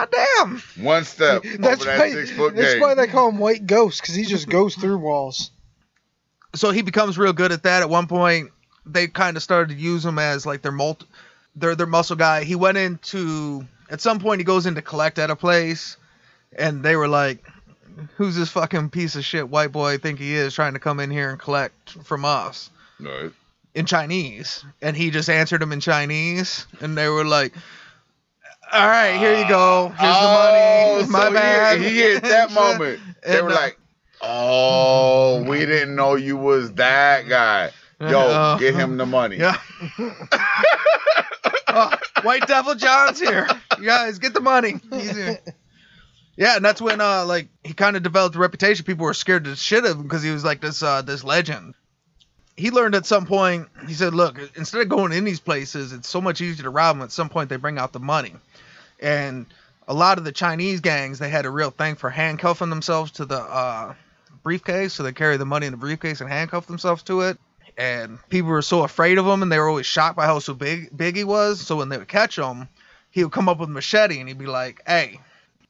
You 0.00 0.08
see 0.08 0.18
him 0.18 0.52
over 0.52 0.58
there? 0.58 0.58
God 0.58 0.62
damn. 0.76 0.84
One 0.84 1.04
step 1.04 1.42
That's 1.58 1.82
over 1.82 1.90
that 1.90 1.98
why. 1.98 2.12
six 2.12 2.30
foot 2.30 2.54
That's 2.56 2.74
gate. 2.74 2.80
why 2.80 2.94
they 2.94 3.06
call 3.06 3.28
him 3.28 3.38
White 3.38 3.66
Ghost 3.66 4.00
because 4.00 4.14
he 4.14 4.24
just 4.24 4.48
goes 4.48 4.74
through 4.74 4.98
walls. 4.98 5.50
so 6.54 6.70
he 6.70 6.82
becomes 6.82 7.18
real 7.18 7.32
good 7.32 7.52
at 7.52 7.62
that. 7.64 7.82
At 7.82 7.90
one 7.90 8.06
point, 8.06 8.50
they 8.86 9.06
kind 9.08 9.36
of 9.36 9.42
started 9.42 9.74
to 9.76 9.80
use 9.80 10.04
him 10.04 10.18
as 10.18 10.46
like 10.46 10.62
their 10.62 10.72
multi, 10.72 11.06
their 11.56 11.74
their 11.74 11.86
muscle 11.86 12.16
guy. 12.16 12.44
He 12.44 12.54
went 12.54 12.78
into 12.78 13.66
at 13.90 14.00
some 14.00 14.18
point 14.18 14.40
he 14.40 14.44
goes 14.44 14.66
in 14.66 14.74
to 14.76 14.82
collect 14.82 15.18
at 15.18 15.30
a 15.30 15.36
place, 15.36 15.96
and 16.56 16.82
they 16.82 16.96
were 16.96 17.08
like, 17.08 17.44
"Who's 18.16 18.36
this 18.36 18.50
fucking 18.50 18.90
piece 18.90 19.16
of 19.16 19.24
shit 19.24 19.48
white 19.48 19.72
boy 19.72 19.98
think 19.98 20.18
he 20.18 20.34
is 20.34 20.54
trying 20.54 20.74
to 20.74 20.78
come 20.80 21.00
in 21.00 21.10
here 21.10 21.30
and 21.30 21.38
collect 21.38 21.90
from 22.04 22.24
us?" 22.24 22.70
Right. 23.00 23.30
in 23.74 23.86
Chinese, 23.86 24.64
and 24.82 24.96
he 24.96 25.10
just 25.10 25.28
answered 25.30 25.60
them 25.60 25.72
in 25.72 25.80
Chinese, 25.80 26.66
and 26.80 26.96
they 26.98 27.08
were 27.08 27.24
like, 27.24 27.52
"All 28.72 28.86
right, 28.86 29.16
here 29.16 29.38
you 29.38 29.48
go. 29.48 29.92
Here's 29.98 30.14
oh, 30.16 31.02
the 31.02 31.06
money. 31.06 31.10
My 31.12 31.28
so 31.28 31.34
bad." 31.34 31.80
He, 31.80 31.96
hit 31.98 32.22
that 32.22 32.52
moment. 32.52 33.00
They 33.26 33.42
were 33.42 33.50
like, 33.50 33.78
"Oh, 34.20 35.42
we 35.42 35.60
didn't 35.60 35.94
know 35.94 36.14
you 36.16 36.36
was 36.36 36.72
that 36.74 37.28
guy. 37.28 37.70
Yo, 38.00 38.20
Uh, 38.20 38.58
get 38.58 38.74
him 38.74 38.96
the 38.96 39.06
money." 39.06 39.36
Yeah. 39.36 39.58
Oh, 41.70 41.92
White 42.22 42.46
Devil 42.46 42.74
John's 42.76 43.20
here. 43.20 43.46
You 43.78 43.84
guys 43.84 44.18
get 44.18 44.32
the 44.32 44.40
money. 44.40 44.80
He's 44.90 45.14
here. 45.14 45.38
Yeah, 46.36 46.56
and 46.56 46.64
that's 46.64 46.80
when 46.80 47.00
uh 47.00 47.24
like 47.26 47.48
he 47.64 47.74
kind 47.74 47.96
of 47.96 48.02
developed 48.02 48.36
a 48.36 48.38
reputation. 48.38 48.84
People 48.84 49.04
were 49.04 49.14
scared 49.14 49.44
to 49.44 49.56
shit 49.56 49.84
of 49.84 49.96
him 49.96 50.02
because 50.04 50.22
he 50.22 50.30
was 50.30 50.44
like 50.44 50.60
this 50.60 50.82
uh 50.82 51.02
this 51.02 51.24
legend. 51.24 51.74
He 52.56 52.70
learned 52.70 52.94
at 52.94 53.06
some 53.06 53.26
point. 53.26 53.68
He 53.86 53.94
said, 53.94 54.14
"Look, 54.14 54.38
instead 54.56 54.80
of 54.80 54.88
going 54.88 55.12
in 55.12 55.24
these 55.24 55.40
places, 55.40 55.92
it's 55.92 56.08
so 56.08 56.20
much 56.20 56.40
easier 56.40 56.62
to 56.64 56.70
rob 56.70 56.96
them. 56.96 57.04
At 57.04 57.12
some 57.12 57.28
point, 57.28 57.50
they 57.50 57.56
bring 57.56 57.76
out 57.78 57.92
the 57.92 58.00
money, 58.00 58.34
and 59.00 59.46
a 59.86 59.94
lot 59.94 60.18
of 60.18 60.24
the 60.24 60.32
Chinese 60.32 60.80
gangs 60.80 61.18
they 61.18 61.30
had 61.30 61.46
a 61.46 61.50
real 61.50 61.70
thing 61.70 61.96
for 61.96 62.10
handcuffing 62.10 62.70
themselves 62.70 63.10
to 63.12 63.24
the 63.24 63.40
uh, 63.40 63.94
briefcase, 64.42 64.92
so 64.94 65.02
they 65.02 65.12
carry 65.12 65.36
the 65.36 65.46
money 65.46 65.66
in 65.66 65.72
the 65.72 65.78
briefcase 65.78 66.20
and 66.20 66.30
handcuff 66.30 66.66
themselves 66.66 67.02
to 67.04 67.22
it. 67.22 67.38
And 67.76 68.18
people 68.28 68.50
were 68.50 68.62
so 68.62 68.82
afraid 68.82 69.18
of 69.18 69.26
him, 69.26 69.42
and 69.42 69.52
they 69.52 69.58
were 69.58 69.68
always 69.68 69.86
shocked 69.86 70.16
by 70.16 70.26
how 70.26 70.40
so 70.40 70.52
big 70.54 70.96
big 70.96 71.16
he 71.16 71.24
was. 71.24 71.60
So 71.60 71.76
when 71.76 71.88
they 71.88 71.98
would 71.98 72.08
catch 72.08 72.36
him, 72.36 72.68
he 73.10 73.22
would 73.22 73.32
come 73.32 73.48
up 73.48 73.58
with 73.58 73.68
a 73.68 73.72
machete 73.72 74.18
and 74.18 74.28
he'd 74.28 74.38
be 74.38 74.46
like, 74.46 74.82
"Hey, 74.86 75.20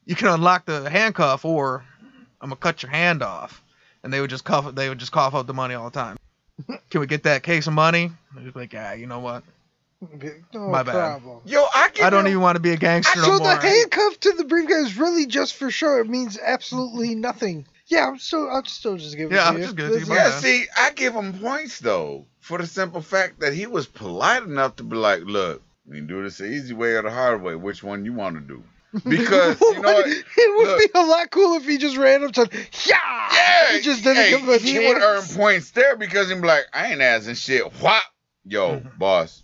you 0.07 0.14
can 0.14 0.29
unlock 0.29 0.64
the 0.64 0.89
handcuff, 0.89 1.45
or 1.45 1.85
I'm 2.41 2.49
gonna 2.49 2.57
cut 2.57 2.83
your 2.83 2.91
hand 2.91 3.22
off." 3.22 3.62
And 4.03 4.12
they 4.12 4.20
would 4.20 4.31
just 4.31 4.45
cuff 4.45 4.74
they 4.74 4.89
would 4.89 4.99
just 4.99 5.12
cough 5.12 5.35
up 5.35 5.47
the 5.47 5.55
money 5.55 5.74
all 5.74 5.91
the 5.91 5.99
time. 5.99 6.16
Can 6.91 7.01
we 7.01 7.07
get 7.07 7.24
that 7.24 7.43
case 7.43 7.66
of 7.66 7.74
money? 7.74 8.11
And 8.35 8.45
he'd 8.45 8.55
be 8.55 8.61
like, 8.61 8.72
"Yeah, 8.72 8.95
you 8.95 9.07
know 9.07 9.20
what? 9.20 9.43
No 10.55 10.68
My 10.68 10.82
bad. 10.84 11.22
Yo, 11.44 11.64
I 11.74 11.88
give 11.92 12.05
I 12.05 12.11
don't 12.11 12.20
him- 12.26 12.30
even 12.32 12.40
want 12.42 12.57
to 12.57 12.61
be 12.61 12.70
a 12.70 12.76
gangster 12.76 13.18
So 13.20 13.28
more." 13.38 13.38
the 13.38 13.57
handcuff 13.57 14.20
to 14.20 14.32
the 14.32 14.44
briefcase 14.44 14.86
is 14.86 14.96
really 14.99 15.26
just 15.26 15.55
for 15.55 15.70
sure. 15.70 15.99
It 16.01 16.09
means 16.09 16.38
absolutely 16.40 17.14
nothing. 17.16 17.66
Yeah, 17.86 18.07
I'm 18.07 18.18
still. 18.18 18.49
I'll 18.49 18.64
still 18.64 18.96
just 18.96 19.16
give 19.16 19.32
it 19.32 19.34
Yeah, 19.34 19.40
to 19.42 19.46
I'll 19.46 19.55
you. 19.59 19.64
just 19.64 19.76
give 19.76 19.86
it 19.86 19.88
to 19.88 19.94
you, 19.94 20.01
This 20.01 20.09
my 20.09 20.14
is- 20.16 20.20
Yeah, 20.20 20.30
bad. 20.30 20.42
see, 20.42 20.64
I 20.76 20.90
give 20.92 21.14
him 21.14 21.32
points 21.40 21.80
though 21.80 22.26
for 22.40 22.59
the 22.59 22.66
simple 22.66 23.01
fact 23.03 23.40
that 23.40 23.53
he 23.55 23.66
was 23.66 23.86
polite 23.86 24.42
enough 24.44 24.76
to 24.76 24.84
be 24.84 24.94
like, 24.96 25.22
"Look, 25.24 25.62
we 25.86 25.96
can 25.96 26.07
do 26.07 26.22
this 26.22 26.38
the 26.38 26.46
easy 26.46 26.74
way 26.74 26.92
or 26.92 27.03
the 27.03 27.11
hard 27.11 27.42
way. 27.42 27.57
Which 27.57 27.82
one 27.82 28.05
you 28.05 28.12
want 28.12 28.36
to 28.36 28.40
do?" 28.40 28.62
Because 29.05 29.61
you 29.61 29.80
know 29.80 29.92
what? 29.94 30.07
it 30.07 30.24
would 30.57 30.66
Look. 30.68 30.78
be 30.78 30.88
a 30.94 31.03
lot 31.05 31.30
cooler 31.30 31.57
if 31.59 31.66
he 31.66 31.76
just 31.76 31.96
ran 31.96 32.22
up 32.24 32.32
to 32.32 32.49
yeah. 32.86 33.28
Yeah, 33.32 33.72
he 33.76 33.80
just 33.80 34.05
didn't 34.05 34.16
hey, 34.22 34.30
give 34.30 34.40
him 34.42 34.49
a 34.51 34.59
he 34.59 34.78
would 34.78 34.96
earn 35.03 35.22
points 35.34 35.70
there 35.72 35.96
because 35.96 36.28
he'd 36.28 36.40
be 36.40 36.46
like, 36.46 36.64
I 36.72 36.92
ain't 36.92 37.01
asking 37.03 37.34
shit. 37.34 37.64
Whop, 37.80 38.03
yo, 38.44 38.76
Mm-hmm. 38.76 38.99
boss, 38.99 39.42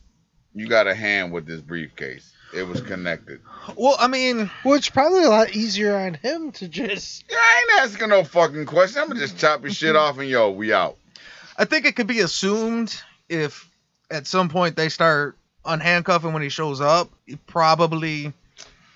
you 0.55 0.69
got 0.69 0.87
a 0.87 0.95
hand 0.95 1.33
with 1.33 1.47
this 1.47 1.61
briefcase. 1.61 2.31
It 2.55 2.63
was 2.63 2.81
connected. 2.83 3.41
Well, 3.77 3.97
I 3.99 4.07
mean, 4.07 4.49
Well, 4.65 4.75
it's 4.75 4.89
probably 4.89 5.25
a 5.25 5.29
lot 5.29 5.57
easier 5.57 5.97
on 5.97 6.15
him 6.15 6.53
to 6.53 6.69
just. 6.69 7.25
Yeah, 7.29 7.37
I 7.41 7.61
ain't 7.81 7.83
asking 7.83 8.09
no 8.11 8.23
fucking 8.23 8.67
question. 8.67 9.03
I'm 9.03 9.09
gonna 9.09 9.19
just 9.21 9.39
chop 9.39 9.63
your 9.63 9.73
shit 9.73 9.97
off 9.97 10.19
and 10.19 10.29
yo, 10.29 10.51
we 10.51 10.73
out. 10.73 10.97
I 11.59 11.65
think 11.65 11.85
it 11.85 11.97
could 11.97 12.07
be 12.07 12.21
assumed 12.21 12.95
if 13.29 13.69
at 14.11 14.27
some 14.29 14.49
point 14.49 14.77
they 14.77 14.89
start 14.89 15.37
unhandcuffing 15.65 16.33
when 16.33 16.43
he 16.43 16.49
shows 16.49 16.81
up, 16.81 17.11
he 17.27 17.37
probably 17.47 18.33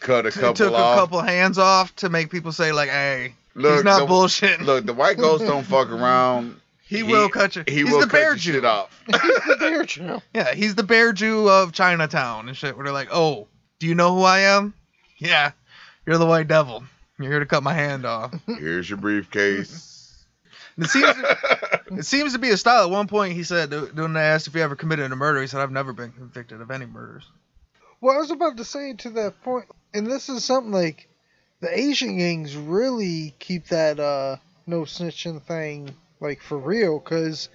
Cut 0.01 0.27
a 0.27 0.31
couple 0.31 0.55
took 0.55 0.73
off. 0.75 0.97
a 0.97 1.01
couple 1.01 1.21
hands 1.21 1.59
off 1.59 1.95
to 1.97 2.09
make 2.09 2.31
people 2.31 2.53
say 2.53 2.71
like, 2.71 2.91
"Hey, 2.91 3.35
Look, 3.55 3.75
he's 3.77 3.85
not 3.85 4.01
the- 4.01 4.07
bullshitting. 4.07 4.61
Look, 4.67 4.87
the 4.87 4.93
white 4.95 5.17
ghost 5.17 5.45
don't 5.45 5.65
fuck 5.65 5.91
around. 5.91 6.61
He, 6.89 7.03
will 7.03 7.29
cut 7.29 7.55
you. 7.55 7.65
He 7.67 7.83
he's 7.83 7.91
will 7.91 8.01
the 8.01 8.07
cut 8.07 8.13
bear 8.13 8.35
Jew. 8.35 8.53
shit 8.55 8.65
off. 8.65 9.03
He's 9.07 9.45
the 9.47 9.57
bear 9.59 9.85
Jew. 9.85 10.23
Yeah, 10.35 10.55
he's 10.55 10.75
the 10.75 10.83
bear 10.83 11.13
Jew 11.13 11.49
of 11.49 11.73
Chinatown 11.73 12.49
and 12.49 12.57
shit. 12.57 12.77
Where 12.77 12.85
they're 12.85 12.93
like, 12.93 13.11
"Oh, 13.13 13.47
do 13.79 13.87
you 13.87 13.95
know 13.95 14.15
who 14.15 14.23
I 14.23 14.41
am? 14.41 14.75
Yeah, 15.19 15.53
you're 16.07 16.19
the 16.19 16.27
white 16.27 16.49
devil. 16.49 16.85
You're 17.19 17.31
here 17.31 17.41
to 17.41 17.47
cut 17.47 17.63
my 17.63 17.75
hand 17.75 18.07
off." 18.07 18.35
Here's 18.47 18.89
your 18.89 18.97
briefcase. 18.97 20.25
It 20.79 20.89
seems 20.89 21.15
it 21.99 22.07
seems 22.07 22.33
to 22.33 22.39
be 22.39 22.51
a 22.51 22.57
style. 22.57 22.85
At 22.85 22.91
one 22.91 23.09
point, 23.09 23.35
he 23.35 23.43
said, 23.43 23.73
when 23.97 24.13
they 24.15 24.21
asked 24.21 24.47
if 24.47 24.55
he 24.55 24.63
ever 24.63 24.77
committed 24.77 25.11
a 25.11 25.17
murder, 25.17 25.41
he 25.41 25.47
said, 25.47 25.61
"I've 25.61 25.73
never 25.73 25.93
been 25.93 26.13
convicted 26.13 26.61
of 26.61 26.71
any 26.71 26.87
murders." 26.87 27.25
Well, 28.01 28.15
I 28.15 28.19
was 28.19 28.31
about 28.31 28.57
to 28.59 28.65
say 28.65 28.95
to 28.95 29.11
that 29.11 29.43
point, 29.43 29.67
and 29.93 30.07
this 30.07 30.29
is 30.29 30.45
something 30.45 30.73
like 30.73 31.09
the 31.61 31.77
Asian 31.77 32.17
gangs 32.17 32.57
really 32.57 33.35
keep 33.39 33.67
that 33.69 33.99
uh 33.99 34.37
no 34.67 34.83
snitching 34.83 35.43
thing 35.43 35.95
like 36.21 36.43
for 36.43 36.59
real, 36.59 36.99
because 36.99 37.49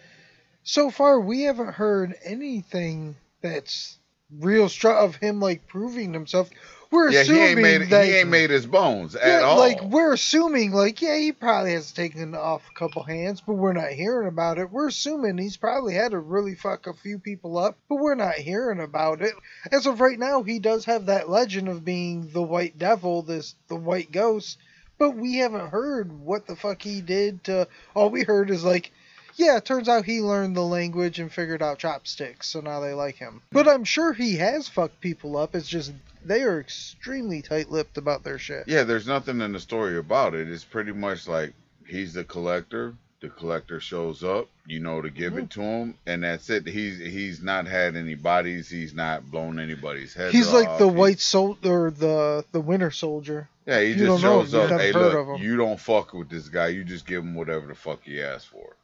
so 0.64 0.90
far 0.90 1.20
we 1.20 1.44
haven't 1.44 1.74
heard 1.74 2.16
anything 2.24 3.16
that's 3.42 3.98
real 4.40 4.70
str- 4.70 4.90
of 4.90 5.16
him 5.18 5.40
like 5.40 5.68
proving 5.68 6.14
himself. 6.14 6.50
We're 6.92 7.10
yeah, 7.10 7.24
he 7.24 7.32
assuming 7.32 7.48
ain't 7.48 7.62
made 7.62 7.90
that 7.90 8.06
he 8.06 8.12
ain't 8.18 8.30
made 8.30 8.52
his 8.52 8.68
bones 8.68 9.16
yeah, 9.16 9.38
at 9.38 9.44
all. 9.44 9.58
like 9.58 9.82
we're 9.82 10.14
assuming 10.14 10.72
like 10.74 11.02
yeah 11.02 11.18
he 11.18 11.32
probably 11.32 11.74
has 11.74 11.92
taken 11.92 12.36
off 12.36 12.62
a 12.70 12.78
couple 12.78 13.02
hands, 13.02 13.42
but 13.42 13.54
we're 13.54 13.74
not 13.74 13.90
hearing 13.90 14.28
about 14.28 14.60
it. 14.60 14.70
We're 14.70 14.90
assuming 14.90 15.40
he's 15.40 15.58
probably 15.58 15.96
had 15.96 16.12
to 16.12 16.20
really 16.20 16.54
fuck 16.54 16.86
a 16.86 16.94
few 16.94 17.18
people 17.18 17.58
up, 17.58 17.78
but 17.90 17.96
we're 17.96 18.14
not 18.14 18.36
hearing 18.36 18.80
about 18.80 19.24
it. 19.24 19.34
As 19.72 19.88
of 19.88 20.02
right 20.02 20.20
now, 20.20 20.44
he 20.44 20.60
does 20.60 20.86
have 20.86 21.08
that 21.08 21.30
legend 21.30 21.68
of 21.68 21.84
being 21.84 22.30
the 22.32 22.44
White 22.44 22.78
Devil, 22.78 23.24
this 23.24 23.56
the 23.70 23.76
White 23.76 24.12
Ghost, 24.12 24.60
but 25.04 25.18
we 25.18 25.36
haven't 25.40 25.68
heard 25.68 26.18
what 26.22 26.48
the 26.48 26.56
fuck 26.56 26.82
he 26.82 27.02
did. 27.02 27.44
To 27.44 27.68
all 27.94 28.10
we 28.10 28.24
heard 28.24 28.50
is 28.50 28.64
like. 28.64 28.94
Yeah, 29.36 29.58
it 29.58 29.66
turns 29.66 29.90
out 29.90 30.06
he 30.06 30.22
learned 30.22 30.56
the 30.56 30.62
language 30.62 31.20
and 31.20 31.34
figured 31.34 31.64
out 31.64 31.80
chopsticks, 31.80 32.48
so 32.48 32.62
now 32.62 32.80
they 32.82 32.94
like 32.94 33.16
him. 33.16 33.42
But 33.52 33.68
I'm 33.68 33.84
sure 33.84 34.14
he 34.14 34.38
has 34.38 34.68
fucked 34.68 35.02
people 35.02 35.36
up. 35.38 35.56
It's 35.56 35.68
just 35.68 35.92
they 36.24 36.44
are 36.44 36.60
extremely 36.60 37.42
tight-lipped 37.42 37.98
about 37.98 38.24
their 38.24 38.38
shit. 38.38 38.66
Yeah, 38.68 38.84
there's 38.84 39.08
nothing 39.08 39.42
in 39.42 39.52
the 39.52 39.60
story 39.60 39.98
about 39.98 40.36
it. 40.36 40.48
It's 40.50 40.64
pretty 40.64 40.92
much 40.92 41.28
like 41.28 41.54
he's 41.88 42.14
the 42.14 42.24
collector. 42.24 42.94
The 43.24 43.30
collector 43.30 43.80
shows 43.80 44.22
up, 44.22 44.50
you 44.68 44.82
know, 44.82 45.02
to 45.02 45.10
give 45.10 45.38
it 45.38 45.48
mm-hmm. 45.48 45.62
to 45.62 45.62
him, 45.62 45.98
and 46.06 46.24
that's 46.26 46.50
it. 46.50 46.68
He's 46.68 47.00
he's 47.00 47.42
not 47.42 47.68
had 47.68 47.96
any 47.96 48.16
bodies. 48.16 48.70
He's 48.70 48.94
not 48.94 49.32
blown 49.32 49.60
anybody's 49.60 50.14
head. 50.14 50.34
He's 50.34 50.52
like 50.52 50.78
the 50.78 50.90
He- 50.90 50.94
white 50.94 51.22
soldier 51.22 51.90
the 51.90 52.44
the 52.52 52.60
winter 52.60 52.92
soldier. 52.92 53.48
Yeah, 53.66 53.80
he 53.80 53.92
you 53.92 53.96
just 53.96 54.06
don't 54.06 54.22
know 54.22 54.42
shows 54.42 54.54
him. 54.54 54.74
up. 54.74 54.82
Hey, 54.82 54.92
never 54.92 55.00
heard 55.00 55.20
of 55.22 55.28
look, 55.30 55.40
you 55.40 55.56
don't 55.56 55.80
fuck 55.80 56.14
with 56.14 56.28
this 56.30 56.50
guy. 56.50 56.68
You 56.68 56.84
just 56.84 57.08
give 57.08 57.24
him 57.24 57.34
whatever 57.34 57.66
the 57.66 57.76
fuck 57.76 58.04
he 58.04 58.22
asks 58.22 58.44
for. 58.44 58.76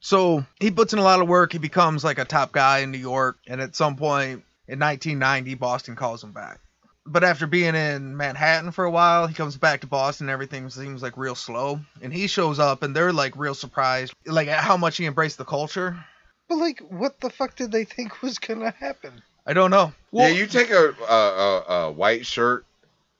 So 0.00 0.44
he 0.60 0.70
puts 0.70 0.92
in 0.92 0.98
a 0.98 1.02
lot 1.02 1.22
of 1.22 1.28
work. 1.28 1.52
He 1.52 1.58
becomes 1.58 2.04
like 2.04 2.18
a 2.18 2.26
top 2.26 2.52
guy 2.52 2.80
in 2.80 2.90
New 2.90 2.98
York, 2.98 3.38
and 3.46 3.62
at 3.62 3.74
some 3.74 3.96
point 3.96 4.44
in 4.68 4.78
1990, 4.78 5.54
Boston 5.54 5.96
calls 5.96 6.22
him 6.22 6.32
back. 6.32 6.60
But 7.06 7.22
after 7.22 7.46
being 7.46 7.74
in 7.74 8.16
Manhattan 8.16 8.70
for 8.70 8.84
a 8.84 8.90
while, 8.90 9.26
he 9.26 9.34
comes 9.34 9.56
back 9.58 9.82
to 9.82 9.86
Boston. 9.86 10.30
Everything 10.30 10.70
seems 10.70 11.02
like 11.02 11.16
real 11.16 11.34
slow, 11.34 11.80
and 12.00 12.12
he 12.12 12.26
shows 12.26 12.58
up, 12.58 12.82
and 12.82 12.96
they're 12.96 13.12
like 13.12 13.36
real 13.36 13.54
surprised, 13.54 14.14
like 14.24 14.48
at 14.48 14.64
how 14.64 14.76
much 14.76 14.96
he 14.96 15.04
embraced 15.04 15.36
the 15.36 15.44
culture. 15.44 16.02
But 16.48 16.56
like, 16.56 16.80
what 16.80 17.20
the 17.20 17.30
fuck 17.30 17.56
did 17.56 17.72
they 17.72 17.84
think 17.84 18.22
was 18.22 18.38
gonna 18.38 18.74
happen? 18.78 19.22
I 19.46 19.52
don't 19.52 19.70
know. 19.70 19.92
Well, 20.12 20.30
yeah, 20.30 20.34
you 20.36 20.46
take 20.46 20.70
a, 20.70 20.94
a, 21.08 21.14
a, 21.14 21.60
a 21.88 21.92
white 21.92 22.24
shirt 22.24 22.64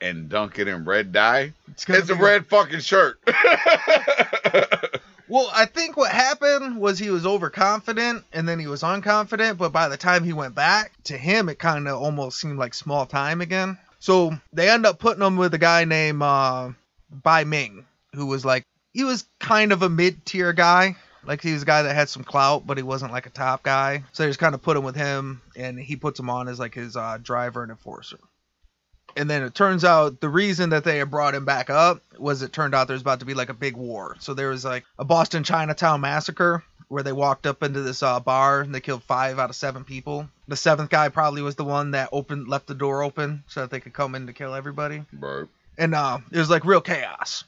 and 0.00 0.28
dunk 0.28 0.58
it 0.58 0.68
in 0.68 0.84
red 0.84 1.12
dye. 1.12 1.52
it's, 1.68 1.88
It's 1.88 2.10
a 2.10 2.14
red 2.14 2.46
fucking 2.46 2.80
shirt. 2.80 3.18
Well, 5.28 5.50
I 5.54 5.64
think 5.64 5.96
what 5.96 6.12
happened 6.12 6.78
was 6.78 6.98
he 6.98 7.10
was 7.10 7.24
overconfident 7.24 8.24
and 8.32 8.46
then 8.46 8.58
he 8.58 8.66
was 8.66 8.82
unconfident, 8.82 9.56
but 9.56 9.72
by 9.72 9.88
the 9.88 9.96
time 9.96 10.22
he 10.22 10.34
went 10.34 10.54
back, 10.54 10.92
to 11.04 11.16
him 11.16 11.48
it 11.48 11.58
kind 11.58 11.88
of 11.88 12.00
almost 12.00 12.40
seemed 12.40 12.58
like 12.58 12.74
small 12.74 13.06
time 13.06 13.40
again. 13.40 13.78
So 14.00 14.38
they 14.52 14.68
end 14.68 14.84
up 14.84 14.98
putting 14.98 15.22
him 15.22 15.36
with 15.36 15.54
a 15.54 15.58
guy 15.58 15.84
named 15.86 16.22
uh, 16.22 16.72
Bai 17.10 17.44
Ming, 17.44 17.86
who 18.14 18.26
was 18.26 18.44
like, 18.44 18.64
he 18.92 19.04
was 19.04 19.24
kind 19.40 19.72
of 19.72 19.82
a 19.82 19.88
mid 19.88 20.26
tier 20.26 20.52
guy. 20.52 20.96
Like 21.26 21.40
he 21.40 21.54
was 21.54 21.62
a 21.62 21.66
guy 21.66 21.82
that 21.82 21.94
had 21.94 22.10
some 22.10 22.22
clout, 22.22 22.66
but 22.66 22.76
he 22.76 22.82
wasn't 22.82 23.12
like 23.12 23.24
a 23.24 23.30
top 23.30 23.62
guy. 23.62 24.04
So 24.12 24.22
they 24.22 24.28
just 24.28 24.38
kind 24.38 24.54
of 24.54 24.60
put 24.60 24.76
him 24.76 24.84
with 24.84 24.94
him, 24.94 25.40
and 25.56 25.80
he 25.80 25.96
puts 25.96 26.20
him 26.20 26.28
on 26.28 26.48
as 26.48 26.58
like 26.60 26.74
his 26.74 26.96
uh, 26.96 27.18
driver 27.22 27.62
and 27.62 27.70
enforcer. 27.70 28.18
And 29.16 29.30
then 29.30 29.42
it 29.42 29.54
turns 29.54 29.84
out 29.84 30.20
the 30.20 30.28
reason 30.28 30.70
that 30.70 30.84
they 30.84 30.98
had 30.98 31.10
brought 31.10 31.34
him 31.34 31.44
back 31.44 31.70
up 31.70 32.02
was 32.18 32.42
it 32.42 32.52
turned 32.52 32.74
out 32.74 32.88
there's 32.88 33.00
about 33.00 33.20
to 33.20 33.26
be 33.26 33.34
like 33.34 33.48
a 33.48 33.54
big 33.54 33.76
war. 33.76 34.16
So 34.20 34.34
there 34.34 34.48
was 34.48 34.64
like 34.64 34.84
a 34.98 35.04
Boston 35.04 35.44
Chinatown 35.44 36.00
massacre 36.00 36.64
where 36.88 37.02
they 37.02 37.12
walked 37.12 37.46
up 37.46 37.62
into 37.62 37.82
this 37.82 38.02
uh, 38.02 38.20
bar 38.20 38.60
and 38.60 38.74
they 38.74 38.80
killed 38.80 39.02
five 39.02 39.38
out 39.38 39.50
of 39.50 39.56
seven 39.56 39.84
people. 39.84 40.28
The 40.48 40.56
seventh 40.56 40.90
guy 40.90 41.08
probably 41.08 41.42
was 41.42 41.56
the 41.56 41.64
one 41.64 41.92
that 41.92 42.08
opened 42.12 42.48
left 42.48 42.66
the 42.66 42.74
door 42.74 43.02
open 43.02 43.42
so 43.46 43.60
that 43.60 43.70
they 43.70 43.80
could 43.80 43.92
come 43.92 44.14
in 44.14 44.26
to 44.26 44.32
kill 44.32 44.54
everybody. 44.54 45.04
Right. 45.12 45.46
And 45.78 45.94
uh, 45.94 46.18
it 46.30 46.38
was 46.38 46.50
like 46.50 46.64
real 46.64 46.80
chaos. 46.80 47.44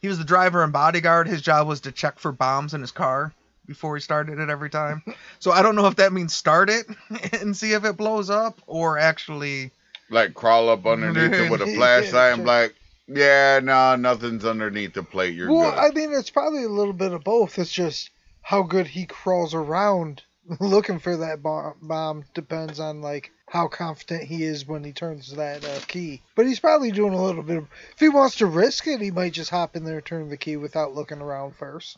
He 0.00 0.08
was 0.08 0.18
the 0.18 0.24
driver 0.24 0.62
and 0.62 0.72
bodyguard. 0.72 1.28
His 1.28 1.40
job 1.40 1.66
was 1.66 1.80
to 1.82 1.92
check 1.92 2.18
for 2.18 2.30
bombs 2.30 2.74
in 2.74 2.80
his 2.82 2.90
car 2.90 3.32
before 3.66 3.94
he 3.96 4.02
started 4.02 4.38
it 4.38 4.50
every 4.50 4.70
time. 4.70 5.02
So 5.40 5.50
I 5.52 5.60
don't 5.60 5.76
know 5.76 5.86
if 5.88 5.96
that 5.96 6.14
means 6.14 6.34
start 6.34 6.70
it 6.70 6.86
and 7.42 7.54
see 7.54 7.72
if 7.72 7.84
it 7.84 7.98
blows 7.98 8.30
up 8.30 8.62
or 8.66 8.98
actually 8.98 9.72
Like 10.10 10.34
crawl 10.34 10.68
up 10.68 10.86
underneath 10.86 11.32
it 11.32 11.50
with 11.50 11.62
a 11.62 11.74
flashlight 11.74 12.32
and 12.32 12.38
sure. 12.38 12.44
be 12.44 12.50
like, 12.50 12.74
yeah, 13.06 13.60
no, 13.62 13.96
nothing's 13.96 14.44
underneath 14.44 14.94
the 14.94 15.02
plate. 15.02 15.34
You're 15.34 15.52
well, 15.52 15.70
good. 15.70 15.78
I 15.78 15.90
mean, 15.90 16.12
it's 16.12 16.30
probably 16.30 16.64
a 16.64 16.68
little 16.68 16.92
bit 16.92 17.12
of 17.12 17.24
both. 17.24 17.58
It's 17.58 17.72
just 17.72 18.10
how 18.42 18.62
good 18.62 18.86
he 18.86 19.06
crawls 19.06 19.54
around 19.54 20.22
looking 20.60 20.98
for 20.98 21.16
that 21.18 21.42
bomb, 21.42 21.74
bomb 21.80 22.24
depends 22.34 22.78
on 22.80 23.00
like 23.00 23.30
how 23.48 23.68
confident 23.68 24.24
he 24.24 24.44
is 24.44 24.66
when 24.66 24.84
he 24.84 24.92
turns 24.92 25.32
that 25.32 25.64
uh, 25.64 25.80
key. 25.86 26.22
But 26.34 26.46
he's 26.46 26.60
probably 26.60 26.90
doing 26.90 27.14
a 27.14 27.22
little 27.22 27.42
bit 27.42 27.58
of. 27.58 27.68
If 27.92 28.00
he 28.00 28.08
wants 28.08 28.36
to 28.36 28.46
risk 28.46 28.86
it, 28.86 29.00
he 29.00 29.10
might 29.10 29.32
just 29.32 29.50
hop 29.50 29.76
in 29.76 29.84
there 29.84 29.96
and 29.96 30.04
turn 30.04 30.28
the 30.28 30.36
key 30.36 30.56
without 30.56 30.94
looking 30.94 31.20
around 31.20 31.56
first. 31.56 31.96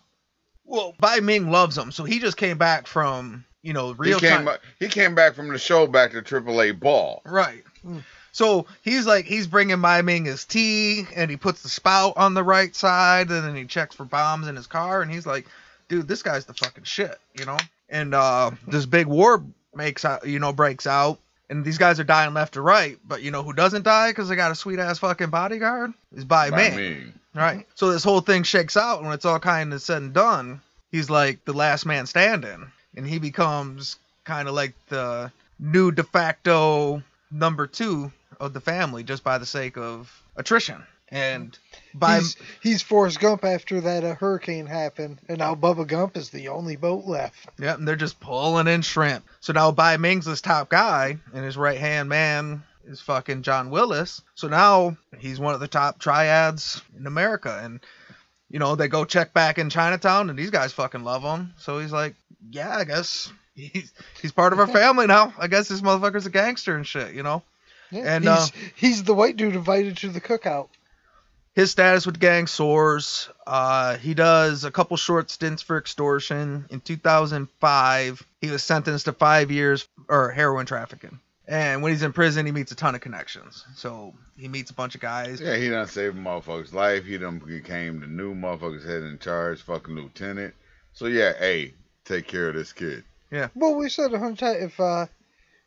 well, 0.65 0.95
Bai 0.99 1.21
Ming 1.21 1.51
loves 1.51 1.77
him, 1.77 1.93
so 1.93 2.05
he 2.05 2.19
just 2.19 2.37
came 2.37 2.59
back 2.59 2.87
from 2.87 3.45
you 3.67 3.73
know 3.73 3.89
he 3.89 3.99
real 3.99 4.21
came, 4.21 4.45
time. 4.45 4.59
he 4.79 4.87
came 4.87 5.17
back 5.17 5.35
from 5.35 5.49
the 5.49 5.59
show 5.59 5.89
back 5.89 6.13
to 6.13 6.23
AAA 6.23 6.79
ball. 6.79 7.21
Right. 7.25 7.65
So 8.31 8.67
he's 8.83 9.07
like 9.07 9.25
he's 9.25 9.49
bringing 9.49 9.81
Bai 9.81 10.03
Ming 10.03 10.25
his 10.25 10.45
tea, 10.45 11.05
and 11.17 11.29
he 11.31 11.37
puts 11.37 11.63
the 11.63 11.69
spout 11.69 12.15
on 12.17 12.35
the 12.35 12.45
right 12.45 12.75
side, 12.77 13.29
and 13.31 13.45
then 13.45 13.57
he 13.57 13.65
checks 13.65 13.97
for 13.97 14.05
bombs 14.05 14.47
in 14.47 14.55
his 14.55 14.69
car, 14.69 15.03
and 15.03 15.11
he's 15.11 15.27
like, 15.27 15.47
"Dude, 15.89 16.07
this 16.07 16.23
guy's 16.23 16.45
the 16.45 16.55
fucking 16.55 16.85
shit," 16.85 17.19
you 17.35 17.45
know. 17.45 17.57
And 17.89 18.15
uh, 18.15 18.53
this 18.69 18.87
big 18.87 19.07
war 19.07 19.43
makes 19.75 20.05
out, 20.05 20.27
you 20.27 20.39
know, 20.39 20.53
breaks 20.53 20.87
out, 20.87 21.19
and 21.51 21.65
these 21.65 21.79
guys 21.79 21.99
are 21.99 22.05
dying 22.05 22.35
left 22.35 22.57
or 22.57 22.63
right. 22.63 22.99
But 23.05 23.23
you 23.23 23.33
know 23.33 23.43
who 23.43 23.53
doesn't 23.53 23.83
die 23.83 24.11
because 24.11 24.29
they 24.29 24.37
got 24.37 24.53
a 24.53 24.57
sweet 24.57 24.79
ass 24.79 25.01
fucking 25.01 25.31
bodyguard? 25.31 25.93
Is 26.15 26.25
Bai 26.25 26.51
Ming. 26.51 26.77
me. 26.77 27.13
Right. 27.35 27.67
So 27.75 27.91
this 27.91 28.05
whole 28.05 28.21
thing 28.21 28.45
shakes 28.45 28.77
out, 28.77 28.99
and 28.99 29.07
when 29.07 29.15
it's 29.15 29.25
all 29.25 29.41
kind 29.41 29.73
of 29.73 29.83
said 29.83 30.03
and 30.03 30.13
done, 30.13 30.61
he's 30.93 31.11
like 31.11 31.45
the 31.45 31.53
last 31.53 31.85
man 31.85 32.07
standing, 32.07 32.71
and 32.97 33.07
he 33.07 33.19
becomes 33.19 33.97
kind 34.25 34.49
of 34.49 34.55
like 34.55 34.75
the 34.89 35.31
new 35.59 35.91
de 35.93 36.03
facto 36.03 37.03
number 37.31 37.67
two 37.67 38.13
of 38.41 38.53
the 38.53 38.61
family, 38.61 39.03
just 39.03 39.25
by 39.25 39.39
the 39.39 39.47
sake 39.47 39.77
of 39.77 40.23
attrition. 40.37 40.83
And 41.09 41.57
by 41.95 42.17
He's, 42.17 42.37
he's 42.63 42.83
Forrest 42.83 43.21
Gump 43.21 43.45
after 43.45 43.81
that 43.83 44.03
uh, 44.03 44.17
hurricane 44.17 44.67
happened, 44.67 45.19
and 45.29 45.39
now 45.39 45.55
Bubba 45.55 45.87
Gump 45.87 46.17
is 46.17 46.31
the 46.31 46.49
only 46.49 46.75
boat 46.75 47.05
left. 47.05 47.49
yeah, 47.59 47.75
and 47.75 47.87
they're 47.87 47.95
just 47.95 48.19
pulling 48.19 48.67
in 48.67 48.83
shrimp. 48.83 49.25
So 49.41 49.53
now 49.53 49.71
Bai 49.71 49.99
Ming's 49.99 50.25
this 50.25 50.41
top 50.41 50.69
guy, 50.69 51.19
and 51.33 51.45
his 51.45 51.57
right 51.57 51.79
hand 51.79 52.09
man 52.09 52.65
is 52.85 53.01
fucking 53.01 53.43
John 53.43 53.71
Willis. 53.71 54.21
So 54.35 54.49
now 54.49 54.97
he's 55.19 55.39
one 55.39 55.55
of 55.55 55.61
the 55.61 55.69
top 55.69 56.01
triads 56.01 56.83
in 56.99 57.07
America, 57.07 57.61
and 57.63 57.79
you 58.51 58.59
know 58.59 58.75
they 58.75 58.89
go 58.89 59.05
check 59.05 59.33
back 59.33 59.59
in 59.59 59.71
Chinatown, 59.71 60.29
and 60.29 60.37
these 60.37 60.51
guys 60.51 60.73
fucking 60.73 61.05
love 61.05 61.23
him. 61.23 61.55
So 61.59 61.79
he's 61.79 61.93
like, 61.93 62.17
yeah, 62.51 62.77
I 62.77 62.85
guess 62.85 63.33
he's 63.55 63.93
he's 64.23 64.33
part 64.33 64.53
of 64.53 64.59
our 64.61 64.67
family 64.67 65.07
now. 65.07 65.33
I 65.39 65.47
guess 65.49 65.69
this 65.69 65.81
motherfucker's 65.81 66.27
a 66.27 66.31
gangster 66.31 66.77
and 66.77 66.87
shit, 66.87 67.15
you 67.15 67.23
know. 67.23 67.43
Yeah, 67.91 68.17
And, 68.17 68.25
he's, 68.25 68.33
uh, 68.33 68.47
he's 68.75 69.05
the 69.05 69.15
white 69.15 69.37
dude 69.37 69.55
invited 69.55 69.97
to 69.99 70.09
the 70.09 70.21
cookout. 70.21 70.69
his 71.55 71.71
status 71.71 72.05
with 72.05 72.17
the 72.17 72.21
gang 72.21 72.47
soars. 72.49 73.29
Uh, 73.47 73.97
he 73.99 74.13
does 74.13 74.65
a 74.65 74.71
couple 74.73 74.97
short 74.97 75.31
stints 75.31 75.63
for 75.63 75.79
extortion. 75.79 76.67
In 76.71 76.81
2005, 76.81 78.23
he 78.41 78.51
was 78.51 78.63
sentenced 78.65 79.05
to 79.07 79.13
five 79.13 79.51
years 79.51 79.89
or 80.09 80.31
heroin 80.31 80.67
trafficking. 80.67 81.21
And 81.49 81.81
when 81.81 81.93
he's 81.93 82.03
in 82.03 82.13
prison, 82.13 82.45
he 82.45 82.51
meets 82.51 82.73
a 82.73 82.75
ton 82.75 82.97
of 82.97 83.01
connections. 83.01 83.65
So 83.77 84.15
he 84.37 84.49
meets 84.49 84.73
a 84.73 84.75
bunch 84.75 84.97
of 84.97 85.01
guys. 85.01 85.41
Yeah, 85.41 85.57
he 85.57 85.69
done 85.69 85.87
saved 85.87 86.17
a 86.17 86.21
motherfucker's 86.21 86.75
life. 86.75 87.05
He 87.05 87.19
done 87.19 87.39
became 87.39 88.01
the 88.01 88.09
new 88.09 88.35
motherfucker's 88.35 88.85
head 88.85 89.03
in 89.05 89.19
charge, 89.21 89.63
fucking 89.63 89.95
lieutenant. 89.95 90.55
So 90.93 91.07
yeah, 91.07 91.35
hey, 91.39 91.75
take 92.07 92.27
care 92.27 92.49
of 92.49 92.55
this 92.55 92.73
kid. 92.73 93.05
Yeah. 93.31 93.49
Well, 93.55 93.75
we 93.75 93.89
said 93.89 94.15
a 94.15 94.19
hundred 94.19 94.39
times 94.39 94.63
if 94.63 94.81
uh, 94.81 95.07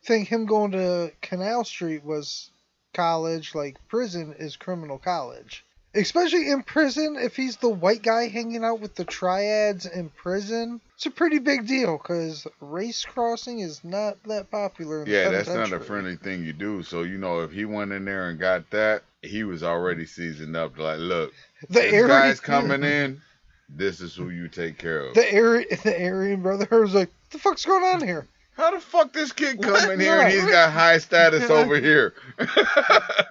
think 0.04 0.28
him 0.28 0.46
going 0.46 0.72
to 0.72 1.12
Canal 1.20 1.64
Street 1.64 2.04
was 2.04 2.50
college, 2.94 3.54
like 3.54 3.76
prison 3.88 4.34
is 4.38 4.56
criminal 4.56 4.98
college. 4.98 5.64
Especially 5.92 6.48
in 6.48 6.62
prison, 6.62 7.16
if 7.18 7.34
he's 7.34 7.56
the 7.56 7.68
white 7.68 8.02
guy 8.02 8.28
hanging 8.28 8.64
out 8.64 8.78
with 8.78 8.94
the 8.94 9.04
triads 9.04 9.86
in 9.86 10.08
prison, 10.10 10.80
it's 10.94 11.06
a 11.06 11.10
pretty 11.10 11.40
big 11.40 11.66
deal 11.66 11.98
because 11.98 12.46
race 12.60 13.04
crossing 13.04 13.58
is 13.58 13.82
not 13.82 14.22
that 14.24 14.52
popular. 14.52 15.00
In 15.02 15.06
the 15.06 15.10
Yeah, 15.10 15.30
that's 15.30 15.48
not 15.48 15.72
a 15.72 15.80
friendly 15.80 16.14
thing 16.14 16.44
you 16.44 16.52
do. 16.52 16.84
So 16.84 17.02
you 17.02 17.18
know, 17.18 17.40
if 17.40 17.50
he 17.50 17.64
went 17.64 17.90
in 17.90 18.04
there 18.04 18.30
and 18.30 18.38
got 18.38 18.70
that, 18.70 19.02
he 19.22 19.42
was 19.42 19.64
already 19.64 20.06
seasoned 20.06 20.56
up. 20.56 20.78
Like, 20.78 21.00
look, 21.00 21.32
The 21.68 21.80
this 21.80 21.92
Aryan, 21.92 22.08
guy's 22.08 22.40
coming 22.52 22.84
in. 22.84 23.20
This 23.74 24.00
is 24.00 24.14
who 24.14 24.30
you 24.30 24.48
take 24.48 24.78
care 24.78 25.00
of. 25.06 25.14
The 25.14 25.34
Aryan, 25.36 25.66
the 25.84 26.04
Aryan 26.04 26.42
brother 26.42 26.66
was 26.80 26.94
like, 26.94 27.10
"The 27.30 27.38
fuck's 27.38 27.64
going 27.64 27.84
on 27.84 28.06
here?" 28.06 28.26
How 28.56 28.72
the 28.72 28.80
fuck 28.80 29.12
this 29.14 29.32
kid 29.32 29.62
come 29.62 29.72
What? 29.72 29.90
in 29.92 30.00
here 30.00 30.20
and 30.20 30.30
he's 30.30 30.44
got 30.44 30.70
high 30.72 30.98
status 30.98 31.48
over 31.48 31.76
here? 31.80 32.14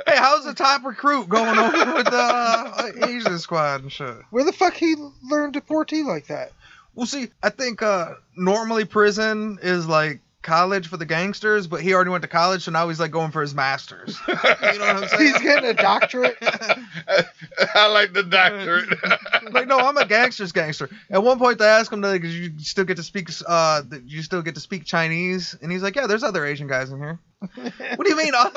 Hey, 0.07 0.17
how's 0.17 0.43
the 0.43 0.55
top 0.55 0.83
recruit 0.83 1.29
going 1.29 1.59
over 1.59 1.93
with 1.97 2.05
the 2.05 2.11
uh, 2.15 2.91
Asian 3.05 3.37
squad 3.37 3.83
and 3.83 3.91
shit? 3.91 4.15
Where 4.31 4.43
the 4.43 4.51
fuck 4.51 4.73
he 4.73 4.95
learned 5.29 5.53
to 5.53 5.61
portee 5.61 6.03
like 6.03 6.25
that? 6.27 6.51
Well, 6.95 7.05
see, 7.05 7.29
I 7.43 7.51
think 7.51 7.83
uh, 7.83 8.15
normally 8.35 8.85
prison 8.85 9.59
is 9.61 9.85
like 9.85 10.21
college 10.41 10.87
for 10.87 10.97
the 10.97 11.05
gangsters, 11.05 11.67
but 11.67 11.81
he 11.81 11.93
already 11.93 12.09
went 12.11 12.21
to 12.21 12.27
college, 12.27 12.63
so 12.63 12.71
now 12.71 12.87
he's 12.87 12.99
like 12.99 13.11
going 13.11 13.31
for 13.31 13.41
his 13.41 13.53
masters. 13.53 14.17
You 14.27 14.35
know 14.79 14.93
what 14.93 15.03
I'm 15.03 15.07
saying? 15.09 15.21
He's 15.33 15.41
getting 15.41 15.69
a 15.69 15.73
doctorate. 15.73 16.37
I 17.75 17.87
like 17.87 18.13
the 18.13 18.23
doctorate. 18.23 18.89
like, 19.53 19.67
no, 19.67 19.77
I'm 19.79 19.97
a 19.97 20.05
gangster's 20.05 20.51
gangster. 20.51 20.89
At 21.09 21.23
one 21.23 21.39
point, 21.39 21.59
they 21.59 21.65
asked 21.65 21.91
him, 21.91 22.01
like, 22.01 22.23
you 22.23 22.51
still 22.59 22.85
get 22.85 22.97
to 22.97 23.03
speak, 23.03 23.29
uh, 23.47 23.81
you 24.05 24.21
still 24.21 24.41
get 24.41 24.55
to 24.55 24.61
speak 24.61 24.85
Chinese, 24.85 25.55
and 25.61 25.71
he's 25.71 25.81
like, 25.83 25.95
yeah, 25.95 26.07
there's 26.07 26.23
other 26.23 26.45
Asian 26.45 26.67
guys 26.67 26.89
in 26.91 26.99
here. 26.99 27.19
what 27.39 28.03
do 28.05 28.09
you 28.09 28.15
mean? 28.17 28.33
uh, 28.35 28.49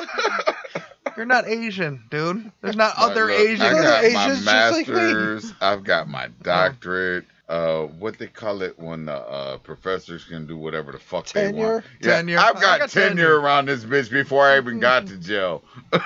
You're 1.17 1.25
not 1.25 1.47
Asian, 1.47 2.03
dude. 2.09 2.51
There's 2.61 2.75
not 2.75 2.95
But 2.95 3.11
other 3.11 3.25
look, 3.27 3.39
Asian 3.39 3.65
I 3.65 3.69
Other 3.71 3.81
got 3.83 4.01
guys. 4.01 4.13
my 4.13 4.21
Asians 4.23 4.45
just 4.45 4.71
like 4.73 4.87
me. 4.87 4.93
masters. 4.95 5.53
I've 5.61 5.83
got 5.83 6.07
my 6.07 6.27
doctorate. 6.41 7.25
Uh, 7.49 7.83
what 7.99 8.17
they 8.17 8.27
call 8.27 8.61
it 8.61 8.79
when 8.79 9.05
the 9.05 9.13
uh, 9.15 9.57
professors 9.57 10.23
can 10.23 10.47
do 10.47 10.55
whatever 10.57 10.91
the 10.93 10.97
fuck 10.97 11.27
they 11.27 11.43
Tenure? 11.51 11.73
want. 11.73 11.85
Yeah, 12.01 12.15
Tenure. 12.17 12.39
I've 12.39 12.53
got, 12.55 12.79
got 12.79 12.89
tenure, 12.89 13.09
tenure. 13.09 13.39
around 13.39 13.67
this 13.67 13.83
bitch 13.83 14.09
before 14.09 14.45
I 14.47 14.57
even 14.57 14.79
got 14.79 15.07
to 15.07 15.17
jail. 15.17 15.63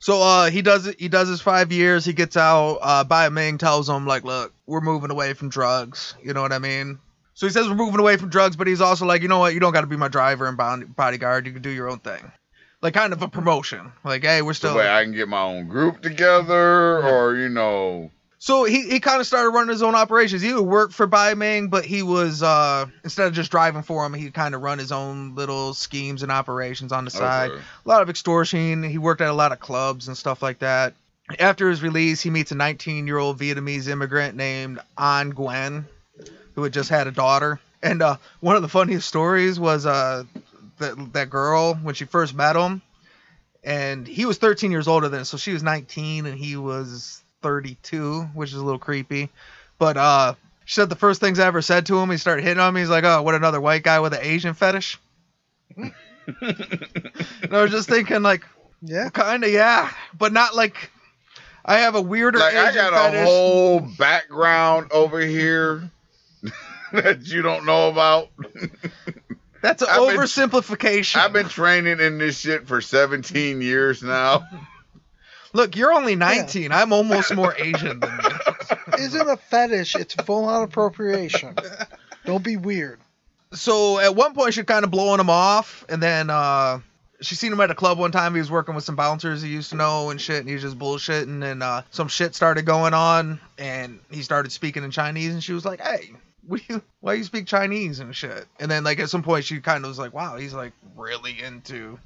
So 0.00 0.22
uh, 0.22 0.48
he 0.48 0.62
does 0.62 0.86
it. 0.86 0.98
He 1.00 1.08
does 1.08 1.28
his 1.28 1.40
five 1.40 1.72
years. 1.72 2.04
He 2.04 2.12
gets 2.12 2.36
out. 2.36 2.78
Uh, 2.80 3.02
Bai 3.04 3.28
Ming 3.30 3.58
tells 3.58 3.88
him 3.88 4.06
like, 4.06 4.22
"Look, 4.22 4.54
we're 4.64 4.80
moving 4.80 5.10
away 5.10 5.34
from 5.34 5.48
drugs." 5.48 6.14
You 6.22 6.32
know 6.32 6.40
what 6.40 6.52
I 6.52 6.60
mean? 6.60 7.00
So 7.34 7.46
he 7.46 7.52
says 7.52 7.68
we're 7.68 7.74
moving 7.74 7.98
away 7.98 8.16
from 8.16 8.28
drugs, 8.30 8.54
but 8.54 8.68
he's 8.68 8.80
also 8.80 9.06
like, 9.06 9.22
you 9.22 9.28
know 9.28 9.40
what? 9.40 9.54
You 9.54 9.60
don't 9.60 9.72
got 9.72 9.80
to 9.82 9.86
be 9.88 9.96
my 9.96 10.06
driver 10.08 10.46
and 10.46 10.56
bodyguard. 10.96 11.46
You 11.46 11.52
can 11.52 11.62
do 11.62 11.70
your 11.70 11.90
own 11.90 11.98
thing, 11.98 12.30
like 12.80 12.94
kind 12.94 13.12
of 13.12 13.22
a 13.22 13.28
promotion. 13.28 13.92
Like, 14.04 14.22
hey, 14.22 14.40
we're 14.40 14.54
So 14.54 14.68
still. 14.68 14.76
way 14.76 14.88
I 14.88 15.02
can 15.02 15.12
get 15.12 15.28
my 15.28 15.42
own 15.42 15.66
group 15.66 16.00
together, 16.00 17.02
or 17.02 17.34
you 17.34 17.48
know, 17.48 18.12
So 18.40 18.64
he, 18.64 18.88
he 18.88 19.00
kind 19.00 19.20
of 19.20 19.26
started 19.26 19.50
running 19.50 19.70
his 19.70 19.82
own 19.82 19.96
operations. 19.96 20.42
He 20.42 20.54
would 20.54 20.62
work 20.62 20.92
for 20.92 21.06
Bai 21.06 21.34
Ming, 21.34 21.68
but 21.68 21.84
he 21.84 22.02
was 22.02 22.42
uh 22.42 22.86
instead 23.02 23.26
of 23.26 23.32
just 23.32 23.50
driving 23.50 23.82
for 23.82 24.06
him, 24.06 24.14
he 24.14 24.30
kind 24.30 24.54
of 24.54 24.62
run 24.62 24.78
his 24.78 24.92
own 24.92 25.34
little 25.34 25.74
schemes 25.74 26.22
and 26.22 26.30
operations 26.30 26.92
on 26.92 27.04
the 27.04 27.10
side. 27.10 27.50
okay. 27.50 27.62
a 27.84 27.88
lot 27.88 28.02
of 28.02 28.08
extortion. 28.08 28.82
He 28.84 28.98
worked 28.98 29.20
at 29.20 29.28
a 29.28 29.34
lot 29.34 29.50
of 29.50 29.58
clubs 29.58 30.06
and 30.06 30.16
stuff 30.16 30.40
like 30.40 30.60
that. 30.60 30.94
After 31.38 31.68
his 31.68 31.82
release, 31.82 32.22
he 32.22 32.30
meets 32.30 32.52
a 32.52 32.54
19 32.54 33.06
year 33.06 33.18
old 33.18 33.38
Vietnamese 33.38 33.88
immigrant 33.88 34.36
named 34.36 34.78
An 34.96 35.32
Nguyen, 35.34 35.84
who 36.54 36.62
had 36.62 36.72
just 36.72 36.90
had 36.90 37.06
a 37.06 37.12
daughter. 37.12 37.60
And 37.82 38.02
uh, 38.02 38.16
one 38.40 38.56
of 38.56 38.62
the 38.62 38.68
funniest 38.68 39.08
stories 39.08 39.58
was 39.58 39.84
uh, 39.84 40.24
that, 40.78 41.12
that 41.12 41.30
girl, 41.30 41.74
when 41.74 41.94
she 41.94 42.04
first 42.04 42.34
met 42.34 42.56
him, 42.56 42.82
and 43.62 44.06
he 44.06 44.24
was 44.24 44.38
13 44.38 44.70
years 44.70 44.88
older 44.88 45.08
than 45.08 45.24
so 45.24 45.36
she 45.36 45.52
was 45.52 45.62
19 45.62 46.26
and 46.26 46.38
he 46.38 46.56
was 46.56 47.22
32, 47.42 48.22
which 48.34 48.50
is 48.50 48.56
a 48.56 48.64
little 48.64 48.78
creepy. 48.78 49.28
But 49.78 49.96
uh, 49.96 50.34
she 50.64 50.74
said 50.74 50.88
the 50.88 50.96
first 50.96 51.20
things 51.20 51.38
I 51.38 51.46
ever 51.46 51.62
said 51.62 51.86
to 51.86 51.98
him, 51.98 52.10
he 52.10 52.16
started 52.16 52.42
hitting 52.44 52.60
on 52.60 52.74
me. 52.74 52.80
He's 52.80 52.90
like, 52.90 53.04
"Oh, 53.04 53.22
what 53.22 53.34
another 53.34 53.60
white 53.60 53.82
guy 53.82 54.00
with 54.00 54.12
an 54.14 54.20
Asian 54.22 54.54
fetish?" 54.54 54.98
and 55.76 55.92
I 57.52 57.62
was 57.62 57.70
just 57.70 57.88
thinking, 57.88 58.22
like, 58.22 58.44
Yeah. 58.82 59.08
kind 59.10 59.44
of, 59.44 59.50
yeah, 59.50 59.90
but 60.16 60.32
not 60.32 60.54
like. 60.54 60.90
I 61.64 61.78
have 61.80 61.94
a 61.96 62.00
weirder 62.00 62.38
Like 62.38 62.54
Asian 62.54 62.66
I 62.66 62.72
got 62.74 62.92
fetish. 63.12 63.20
a 63.20 63.24
whole 63.26 63.80
background 63.80 64.90
over 64.90 65.20
here 65.20 65.90
that 66.92 67.26
you 67.26 67.42
don't 67.42 67.66
know 67.66 67.88
about. 67.90 68.28
That's 69.60 69.82
an 69.82 69.88
I've 69.90 70.08
been- 70.08 70.16
oversimplification. 70.18 71.16
I've 71.16 71.32
been 71.34 71.48
training 71.48 72.00
in 72.00 72.16
this 72.16 72.38
shit 72.38 72.66
for 72.66 72.80
17 72.80 73.60
years 73.60 74.02
now. 74.02 74.46
Look, 75.52 75.76
you're 75.76 75.92
only 75.92 76.14
19. 76.16 76.72
I'm 76.72 76.92
almost 76.92 77.34
more 77.34 77.54
Asian 77.56 78.00
than 78.00 78.10
you. 78.22 78.76
Isn't 78.98 79.28
a 79.28 79.36
fetish, 79.36 79.94
it's 79.96 80.14
full 80.14 80.44
on 80.44 80.62
appropriation. 80.64 81.54
Don't 82.24 82.42
be 82.44 82.56
weird. 82.56 82.98
so 83.52 83.98
at 83.98 84.14
one 84.14 84.34
point 84.34 84.54
she's 84.54 84.64
kind 84.64 84.84
of 84.84 84.90
blowing 84.90 85.20
him 85.20 85.30
off 85.30 85.84
and 85.88 86.02
then 86.02 86.28
uh 86.28 86.80
she 87.22 87.34
seen 87.34 87.50
him 87.52 87.60
at 87.60 87.70
a 87.70 87.74
club 87.74 87.98
one 87.98 88.12
time 88.12 88.34
he 88.34 88.40
was 88.40 88.50
working 88.50 88.74
with 88.74 88.84
some 88.84 88.94
bouncers 88.96 89.40
he 89.40 89.48
used 89.48 89.70
to 89.70 89.76
know 89.76 90.10
and 90.10 90.20
shit 90.20 90.38
and 90.40 90.48
he 90.48 90.52
was 90.54 90.62
just 90.62 90.78
bullshitting 90.78 91.42
and 91.42 91.62
uh 91.62 91.80
some 91.90 92.08
shit 92.08 92.34
started 92.34 92.66
going 92.66 92.92
on 92.92 93.40
and 93.56 94.00
he 94.10 94.20
started 94.22 94.52
speaking 94.52 94.84
in 94.84 94.90
chinese 94.90 95.32
and 95.32 95.42
she 95.42 95.54
was 95.54 95.64
like 95.64 95.80
hey 95.80 96.10
what 96.46 96.60
do 96.60 96.74
you 96.74 96.82
why 97.00 97.14
you 97.14 97.24
speak 97.24 97.46
chinese 97.46 98.00
and 98.00 98.14
shit 98.14 98.46
and 98.60 98.70
then 98.70 98.84
like 98.84 98.98
at 99.00 99.08
some 99.08 99.22
point 99.22 99.44
she 99.46 99.58
kind 99.60 99.82
of 99.84 99.88
was 99.88 99.98
like 99.98 100.12
wow 100.12 100.36
he's 100.36 100.52
like 100.52 100.72
really 100.94 101.40
into 101.42 101.98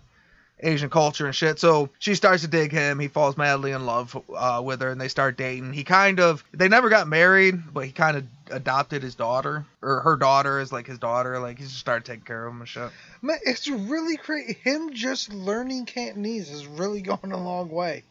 Asian 0.63 0.89
culture 0.91 1.27
and 1.27 1.35
shit. 1.35 1.59
So 1.59 1.91
she 1.99 2.15
starts 2.15 2.43
to 2.43 2.49
dig 2.49 2.71
him. 2.73 2.99
He 2.99 3.09
falls 3.09 3.37
madly 3.37 3.73
in 3.73 3.85
love 3.85 4.17
uh, 4.35 4.63
with 4.65 4.81
her, 4.81 4.91
and 4.91 5.01
they 5.01 5.09
start 5.09 5.37
dating. 5.37 5.73
He 5.73 5.85
kind 5.85 6.21
of 6.21 6.45
they 6.53 6.69
never 6.69 6.89
got 6.89 7.09
married, 7.09 7.75
but 7.75 7.85
he 7.85 7.93
kind 7.93 8.17
of 8.17 8.25
adopted 8.51 9.03
his 9.03 9.15
daughter 9.15 9.65
or 9.83 10.01
her 10.01 10.17
daughter 10.17 10.59
as 10.61 10.73
like 10.73 10.87
his 10.87 10.99
daughter. 10.99 11.39
Like 11.39 11.59
he 11.59 11.65
just 11.65 11.79
started 11.79 12.05
taking 12.05 12.25
care 12.25 12.47
of 12.47 12.53
him 12.55 12.61
and 12.61 12.69
shit. 12.69 12.91
Man, 13.23 13.39
it's 13.45 13.69
really 13.69 14.17
crazy. 14.17 14.57
Him 14.63 14.93
just 14.95 15.33
learning 15.33 15.87
Cantonese 15.87 16.51
is 16.51 16.67
really 16.67 17.03
going 17.03 17.33
a 17.33 17.43
long 17.43 17.69
way. 17.69 18.05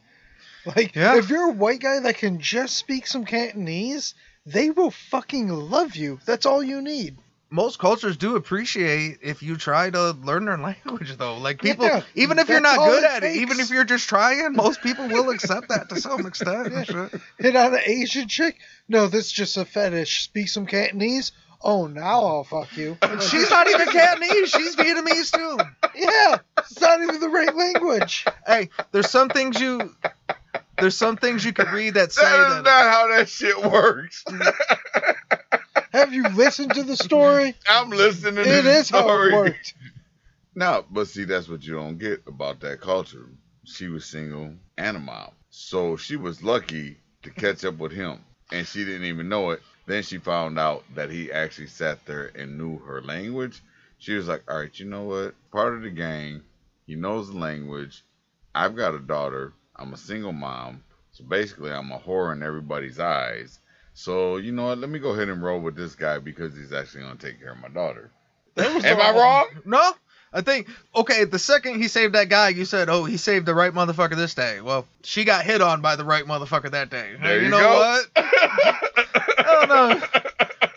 Like, 0.66 0.96
Yeah. 0.96 1.18
if 1.18 1.30
you're 1.30 1.50
a 1.50 1.54
white 1.54 1.80
guy 1.80 2.00
that 2.02 2.18
can 2.18 2.40
just 2.40 2.76
speak 2.78 3.08
some 3.08 3.26
Cantonese, 3.26 4.14
they 4.46 4.70
will 4.70 4.92
fucking 4.92 5.48
love 5.50 5.96
you. 5.96 6.20
That's 6.26 6.46
all 6.46 6.62
you 6.62 6.82
need. 6.82 7.18
Most 7.54 7.80
cultures 7.80 8.16
do 8.16 8.38
appreciate 8.38 9.20
if 9.22 9.44
you 9.44 9.58
try 9.58 9.90
to 9.90 10.12
learn 10.12 10.46
their 10.46 10.58
language, 10.86 11.16
though. 11.18 11.38
Like 11.38 11.62
people, 11.62 11.86
Yeah, 11.86 12.02
even 12.16 12.40
if 12.40 12.48
you're 12.48 12.62
not 12.62 12.78
good 12.80 13.04
it 13.04 13.12
at 13.12 13.24
it, 13.24 13.36
even 13.36 13.60
if 13.60 13.70
you're 13.70 13.84
just 13.84 14.08
trying, 14.08 14.54
most 14.54 14.82
people 14.82 15.08
will 15.10 15.30
accept 15.32 15.68
that 15.70 15.90
to 15.90 16.00
some 16.00 16.26
extent. 16.26 16.74
and 16.74 16.88
shit. 16.88 17.22
Hit 17.40 17.56
on 17.58 17.74
an 17.74 17.82
Asian 17.86 18.28
chick? 18.30 18.58
No, 18.88 19.08
this 19.08 19.26
is 19.28 19.32
just 19.34 19.58
a 19.58 19.66
fetish. 19.66 20.24
Speak 20.24 20.48
some 20.48 20.66
Cantonese? 20.66 21.34
Oh, 21.62 21.88
now 21.88 22.24
I'll 22.26 22.44
fuck 22.46 22.76
you. 22.78 22.98
She's 23.20 23.50
not 23.52 23.68
even 23.70 23.88
Cantonese. 23.90 24.50
She's 24.50 24.76
Vietnamese 24.78 25.32
too. 25.32 25.58
yeah, 25.94 26.38
it's 26.58 26.80
not 26.80 27.02
even 27.04 27.20
the 27.20 27.30
right 27.30 27.54
language. 27.56 28.26
Hey, 28.48 28.70
there's 28.94 29.10
some 29.12 29.28
things 29.30 29.60
you, 29.60 29.94
there's 30.80 30.98
some 30.98 31.18
things 31.18 31.46
you 31.46 31.54
could 31.54 31.70
read 31.72 31.96
that 31.96 32.14
say 32.14 32.22
That 32.24 32.48
is 32.48 32.54
that. 32.56 32.64
not 32.64 32.92
how 32.94 33.08
that 33.16 33.30
shit 33.30 33.62
works. 33.62 34.24
Mm. 34.28 35.16
Have 35.92 36.14
you 36.14 36.28
listened 36.28 36.76
to 36.76 36.84
the 36.84 36.98
story? 36.98 37.56
I'm 37.68 37.90
listening 37.92 38.36
to 38.50 38.60
It 38.60 38.66
is 38.66 38.90
how 38.90 39.16
it 39.16 39.26
worked. 39.26 39.76
No, 40.56 40.86
but 40.92 41.08
see, 41.08 41.24
that's 41.26 41.50
what 41.50 41.64
you 41.64 41.76
don't 41.76 41.98
get 41.98 42.24
about 42.28 42.60
that 42.62 42.82
culture. 42.82 43.30
She 43.66 43.88
was 43.88 44.06
single 44.06 44.56
and 44.78 44.98
a 44.98 45.00
mom. 45.00 45.32
So 45.50 45.98
she 45.98 46.18
was 46.18 46.44
lucky 46.44 46.98
to 47.24 47.32
catch 47.32 47.66
up 47.66 47.80
with 47.80 47.94
him. 47.94 48.26
And 48.52 48.68
she 48.68 48.86
didn't 48.86 49.06
even 49.08 49.30
know 49.30 49.52
it. 49.52 49.62
Then 49.88 50.04
she 50.04 50.20
found 50.20 50.60
out 50.60 50.84
that 50.96 51.10
he 51.10 51.32
actually 51.32 51.68
sat 51.68 52.06
there 52.06 52.32
and 52.36 52.58
knew 52.58 52.80
her 52.80 53.02
language. 53.02 53.62
She 54.00 54.14
was 54.16 54.28
like, 54.28 54.44
all 54.50 54.60
right, 54.60 54.80
you 54.80 54.88
know 54.88 55.04
what? 55.06 55.36
Part 55.52 55.76
of 55.76 55.84
the 55.84 55.90
gang. 55.92 56.44
He 56.86 56.96
knows 56.96 57.30
the 57.32 57.38
language. 57.38 58.04
I've 58.56 58.76
got 58.76 58.96
a 58.96 59.00
daughter. 59.00 59.54
I'm 59.78 59.94
a 59.94 59.98
single 59.98 60.34
mom. 60.34 60.84
So 61.14 61.24
basically, 61.24 61.72
I'm 61.72 61.92
a 61.92 62.00
whore 62.00 62.34
in 62.34 62.44
everybody's 62.44 63.00
eyes. 63.00 63.61
So, 63.94 64.38
you 64.38 64.52
know 64.52 64.66
what? 64.66 64.78
Let 64.78 64.90
me 64.90 65.00
go 65.00 65.10
ahead 65.10 65.30
and 65.30 65.44
roll 65.44 65.60
with 65.60 65.76
this 65.76 65.96
guy 65.96 66.20
because 66.20 66.56
he's 66.56 66.74
actually 66.74 67.04
going 67.04 67.18
to 67.18 67.28
take 67.28 67.40
care 67.40 67.52
of 67.52 67.60
my 67.60 67.68
daughter. 67.68 68.10
Am 68.58 69.02
I 69.02 69.12
wrong? 69.18 69.48
No, 69.66 69.92
I 70.34 70.42
think 70.42 70.68
okay. 70.96 71.26
The 71.26 71.40
second 71.40 71.82
he 71.82 71.88
saved 71.88 72.16
that 72.16 72.30
guy, 72.30 72.50
you 72.50 72.66
said, 72.66 72.90
"Oh, 72.90 73.06
he 73.06 73.18
saved 73.18 73.46
the 73.46 73.54
right 73.56 73.74
motherfucker 73.74 74.16
this 74.16 74.34
day." 74.34 74.60
Well, 74.62 74.86
she 75.04 75.24
got 75.24 75.46
hit 75.46 75.62
on 75.62 75.82
by 75.82 75.96
the 75.96 76.04
right 76.06 76.26
motherfucker 76.26 76.72
that 76.72 76.90
day. 76.90 77.16
There 77.22 77.38
you, 77.38 77.46
you 77.46 77.50
know 77.50 77.60
go. 77.60 77.70
what? 77.78 78.10
I 78.16 79.66
don't 79.66 79.70
know. 79.70 80.02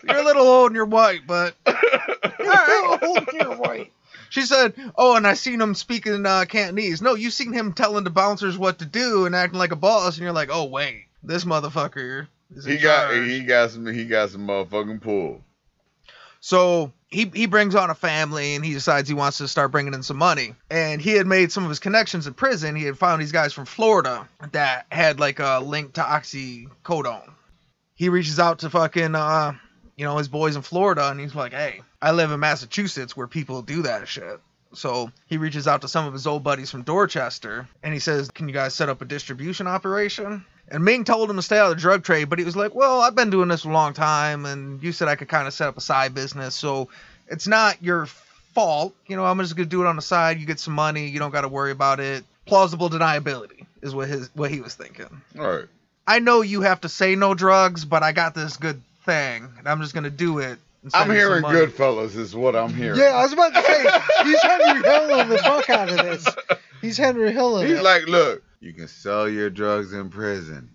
You're 0.07 0.21
a 0.21 0.25
little 0.25 0.47
old 0.47 0.67
and 0.71 0.75
you're 0.75 0.85
white, 0.85 1.21
but 1.27 1.55
Oh, 1.67 3.25
you're 3.33 3.55
white. 3.55 3.91
she 4.29 4.41
said, 4.43 4.73
"Oh, 4.97 5.15
and 5.15 5.25
I 5.27 5.33
seen 5.33 5.59
him 5.59 5.73
speaking 5.73 6.25
uh, 6.25 6.45
Cantonese." 6.47 7.01
No, 7.01 7.15
you 7.15 7.31
seen 7.31 7.53
him 7.53 7.73
telling 7.73 8.03
the 8.03 8.09
bouncers 8.09 8.57
what 8.57 8.79
to 8.79 8.85
do 8.85 9.25
and 9.25 9.35
acting 9.35 9.59
like 9.59 9.71
a 9.71 9.77
boss, 9.77 10.15
and 10.15 10.23
you're 10.23 10.31
like, 10.33 10.49
"Oh 10.51 10.65
wait, 10.65 11.05
this 11.23 11.43
motherfucker 11.43 12.27
is 12.55 12.65
He 12.65 12.77
got 12.77 13.11
charge." 13.11 13.27
he 13.27 13.43
got 13.43 13.71
some 13.71 13.85
he 13.87 14.05
got 14.05 14.29
some 14.29 14.47
motherfucking 14.47 15.01
pull. 15.01 15.43
So 16.39 16.93
he 17.07 17.31
he 17.33 17.47
brings 17.47 17.75
on 17.75 17.89
a 17.89 17.95
family 17.95 18.55
and 18.55 18.63
he 18.63 18.73
decides 18.73 19.07
he 19.07 19.15
wants 19.15 19.39
to 19.39 19.47
start 19.47 19.71
bringing 19.71 19.93
in 19.93 20.03
some 20.03 20.17
money. 20.17 20.55
And 20.69 21.01
he 21.01 21.11
had 21.11 21.27
made 21.27 21.51
some 21.51 21.63
of 21.63 21.69
his 21.69 21.79
connections 21.79 22.27
in 22.27 22.33
prison. 22.33 22.75
He 22.75 22.83
had 22.83 22.97
found 22.97 23.21
these 23.21 23.31
guys 23.31 23.53
from 23.53 23.65
Florida 23.65 24.27
that 24.51 24.85
had 24.91 25.19
like 25.19 25.39
a 25.39 25.59
link 25.63 25.93
to 25.93 26.01
oxycodone. 26.01 27.31
He 27.95 28.09
reaches 28.09 28.39
out 28.39 28.59
to 28.59 28.69
fucking 28.69 29.15
uh 29.15 29.53
you 29.95 30.05
know 30.05 30.17
his 30.17 30.27
boys 30.27 30.55
in 30.55 30.61
Florida 30.61 31.09
and 31.09 31.19
he's 31.19 31.35
like, 31.35 31.53
"Hey, 31.53 31.81
I 32.01 32.11
live 32.11 32.31
in 32.31 32.39
Massachusetts 32.39 33.17
where 33.17 33.27
people 33.27 33.61
do 33.61 33.81
that 33.83 34.07
shit." 34.07 34.39
So 34.73 35.11
he 35.27 35.37
reaches 35.37 35.67
out 35.67 35.81
to 35.81 35.87
some 35.87 36.05
of 36.05 36.13
his 36.13 36.27
old 36.27 36.43
buddies 36.43 36.69
from 36.69 36.83
Dorchester 36.83 37.67
and 37.81 37.93
he 37.93 37.99
says, 37.99 38.29
"Can 38.29 38.47
you 38.47 38.53
guys 38.53 38.73
set 38.73 38.89
up 38.89 39.01
a 39.01 39.05
distribution 39.05 39.67
operation?" 39.67 40.45
And 40.69 40.83
Ming 40.83 41.03
told 41.03 41.29
him 41.29 41.35
to 41.35 41.41
stay 41.41 41.59
out 41.59 41.69
of 41.69 41.77
the 41.77 41.81
drug 41.81 42.03
trade, 42.03 42.25
but 42.29 42.39
he 42.39 42.45
was 42.45 42.55
like, 42.55 42.73
"Well, 42.73 43.01
I've 43.01 43.15
been 43.15 43.29
doing 43.29 43.49
this 43.49 43.61
for 43.61 43.69
a 43.69 43.73
long 43.73 43.93
time, 43.93 44.45
and 44.45 44.81
you 44.81 44.91
said 44.91 45.07
I 45.07 45.15
could 45.15 45.29
kind 45.29 45.47
of 45.47 45.53
set 45.53 45.67
up 45.67 45.77
a 45.77 45.81
side 45.81 46.13
business, 46.15 46.55
so 46.55 46.89
it's 47.27 47.47
not 47.47 47.81
your 47.83 48.07
fault. 48.53 48.95
You 49.05 49.15
know, 49.15 49.25
I'm 49.25 49.37
just 49.39 49.55
gonna 49.55 49.67
do 49.67 49.81
it 49.83 49.87
on 49.87 49.95
the 49.95 50.01
side. 50.01 50.39
You 50.39 50.47
get 50.47 50.59
some 50.59 50.73
money. 50.73 51.07
You 51.07 51.19
don't 51.19 51.31
got 51.31 51.41
to 51.41 51.47
worry 51.47 51.71
about 51.71 51.99
it. 51.99 52.23
Plausible 52.45 52.89
deniability 52.89 53.65
is 53.81 53.93
what 53.93 54.07
his 54.07 54.29
what 54.33 54.49
he 54.49 54.61
was 54.61 54.73
thinking. 54.73 55.21
All 55.37 55.47
right. 55.47 55.65
I 56.07 56.19
know 56.19 56.41
you 56.41 56.61
have 56.61 56.81
to 56.81 56.89
say 56.89 57.15
no 57.15 57.33
drugs, 57.33 57.85
but 57.85 58.01
I 58.03 58.11
got 58.11 58.33
this 58.33 58.57
good 58.57 58.81
thing, 59.05 59.47
and 59.57 59.67
I'm 59.67 59.81
just 59.81 59.93
gonna 59.93 60.09
do 60.09 60.39
it. 60.39 60.57
and 60.83 60.91
I'm 60.93 61.07
you 61.11 61.13
some 61.13 61.15
hearing 61.15 61.41
money." 61.41 61.59
Goodfellas 61.59 62.15
is 62.15 62.35
what 62.35 62.55
I'm 62.55 62.73
hearing. 62.73 62.99
Yeah, 62.99 63.15
I 63.15 63.23
was 63.23 63.33
about 63.33 63.53
to 63.53 63.61
say, 63.61 64.23
he's 64.23 64.41
Henry 64.41 64.83
Hilling 64.83 65.29
the 65.29 65.37
fuck 65.39 65.69
out 65.69 65.89
of 65.89 65.97
this. 65.97 66.27
He's 66.81 66.97
Henry 66.97 67.31
Hilling. 67.31 67.67
He's 67.67 67.79
it. 67.79 67.83
like, 67.83 68.05
look, 68.07 68.43
you 68.59 68.73
can 68.73 68.87
sell 68.87 69.29
your 69.29 69.49
drugs 69.49 69.93
in 69.93 70.09
prison. 70.09 70.69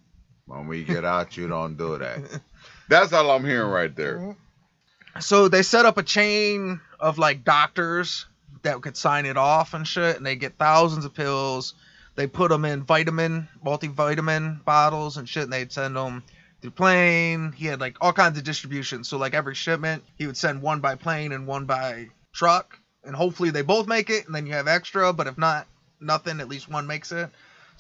When 0.46 0.66
we 0.66 0.82
get 0.84 1.04
out, 1.04 1.36
you 1.36 1.46
don't 1.48 1.76
do 1.76 1.98
that. 1.98 2.40
That's 2.88 3.12
all 3.12 3.30
I'm 3.30 3.44
hearing 3.44 3.70
right 3.70 3.94
there. 3.94 4.18
Mm-hmm. 4.18 5.20
So 5.20 5.48
they 5.48 5.62
set 5.62 5.86
up 5.86 5.96
a 5.96 6.02
chain 6.02 6.80
of 6.98 7.18
like 7.18 7.44
doctors 7.44 8.26
that 8.62 8.80
could 8.80 8.96
sign 8.96 9.26
it 9.26 9.36
off 9.36 9.74
and 9.74 9.86
shit, 9.86 10.16
and 10.16 10.26
they 10.26 10.36
get 10.36 10.58
thousands 10.58 11.04
of 11.04 11.14
pills. 11.14 11.74
They 12.16 12.26
put 12.26 12.50
them 12.50 12.64
in 12.64 12.82
vitamin, 12.82 13.48
multivitamin 13.64 14.64
bottles 14.64 15.16
and 15.16 15.28
shit, 15.28 15.44
and 15.44 15.52
they'd 15.52 15.72
send 15.72 15.96
them 15.96 16.22
through 16.60 16.72
plane. 16.72 17.52
He 17.52 17.66
had 17.66 17.80
like 17.80 17.96
all 18.00 18.12
kinds 18.12 18.36
of 18.36 18.44
distribution. 18.44 19.04
So 19.04 19.16
like 19.18 19.34
every 19.34 19.54
shipment, 19.54 20.02
he 20.16 20.26
would 20.26 20.36
send 20.36 20.62
one 20.62 20.80
by 20.80 20.96
plane 20.96 21.32
and 21.32 21.46
one 21.46 21.64
by 21.64 22.08
truck, 22.32 22.78
and 23.04 23.14
hopefully 23.14 23.50
they 23.50 23.62
both 23.62 23.86
make 23.86 24.10
it, 24.10 24.26
and 24.26 24.34
then 24.34 24.46
you 24.46 24.52
have 24.54 24.68
extra. 24.68 25.12
But 25.12 25.28
if 25.28 25.38
not, 25.38 25.66
nothing. 26.00 26.40
At 26.40 26.48
least 26.48 26.68
one 26.68 26.86
makes 26.86 27.12
it. 27.12 27.30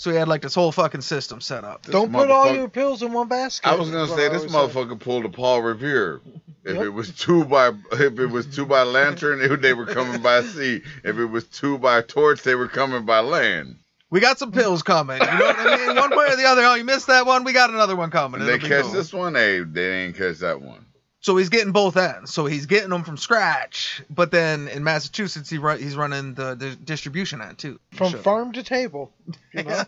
So 0.00 0.10
he 0.10 0.16
had 0.16 0.28
like 0.28 0.40
this 0.40 0.54
whole 0.54 0.72
fucking 0.72 1.02
system 1.02 1.42
set 1.42 1.62
up. 1.62 1.82
This 1.82 1.92
Don't 1.92 2.10
put 2.10 2.30
all 2.30 2.54
your 2.54 2.70
pills 2.70 3.02
in 3.02 3.12
one 3.12 3.28
basket. 3.28 3.68
I 3.68 3.74
was 3.74 3.90
gonna 3.90 4.08
say 4.08 4.30
this 4.30 4.50
always 4.50 4.50
say. 4.74 4.80
motherfucker 4.80 4.98
pulled 4.98 5.26
a 5.26 5.28
Paul 5.28 5.60
Revere. 5.60 6.22
If 6.64 6.76
Yep. 6.76 6.84
it 6.84 6.88
was 6.88 7.10
two 7.14 7.44
by 7.44 7.72
if 7.92 8.18
it 8.18 8.26
was 8.30 8.46
two 8.46 8.64
by 8.64 8.84
lantern, 8.84 9.42
it, 9.42 9.60
they 9.60 9.74
were 9.74 9.84
coming 9.84 10.22
by 10.22 10.40
sea. 10.42 10.80
If 11.04 11.18
it 11.18 11.26
was 11.26 11.44
two 11.48 11.76
by 11.76 12.00
torch, 12.00 12.42
they 12.42 12.54
were 12.54 12.66
coming 12.68 13.04
by 13.04 13.18
land. 13.20 13.76
We 14.08 14.20
got 14.20 14.38
some 14.38 14.52
pills 14.52 14.82
coming. 14.82 15.20
You 15.20 15.26
know 15.26 15.34
what 15.34 15.58
I 15.58 15.76
mean? 15.86 15.96
One 15.96 16.16
way 16.16 16.28
or 16.32 16.36
the 16.36 16.46
other. 16.46 16.62
Oh, 16.64 16.74
you 16.76 16.84
missed 16.84 17.08
that 17.08 17.26
one. 17.26 17.44
We 17.44 17.52
got 17.52 17.68
another 17.68 17.94
one 17.94 18.10
coming. 18.10 18.40
And 18.40 18.48
they 18.48 18.54
It'll 18.54 18.68
catch 18.70 18.84
cool. 18.84 18.92
this 18.92 19.12
one, 19.12 19.34
hey, 19.34 19.58
they 19.60 19.66
didn't 19.66 20.16
catch 20.16 20.38
that 20.38 20.62
one. 20.62 20.86
So 21.22 21.36
he's 21.36 21.50
getting 21.50 21.72
both 21.72 21.96
ends. 21.98 22.32
So 22.32 22.46
he's 22.46 22.66
getting 22.66 22.88
them 22.90 23.04
from 23.04 23.16
scratch, 23.18 24.02
but 24.08 24.30
then 24.30 24.68
in 24.68 24.82
Massachusetts 24.84 25.50
he 25.50 25.58
ru- 25.58 25.76
he's 25.76 25.96
running 25.96 26.34
the, 26.34 26.54
the 26.54 26.74
distribution 26.76 27.42
end 27.42 27.58
too. 27.58 27.78
From 27.92 28.10
Sure. 28.12 28.20
farm 28.20 28.52
to 28.52 28.62
table. 28.62 29.12
You 29.52 29.62
know? 29.64 29.70
Yeah. 29.70 29.84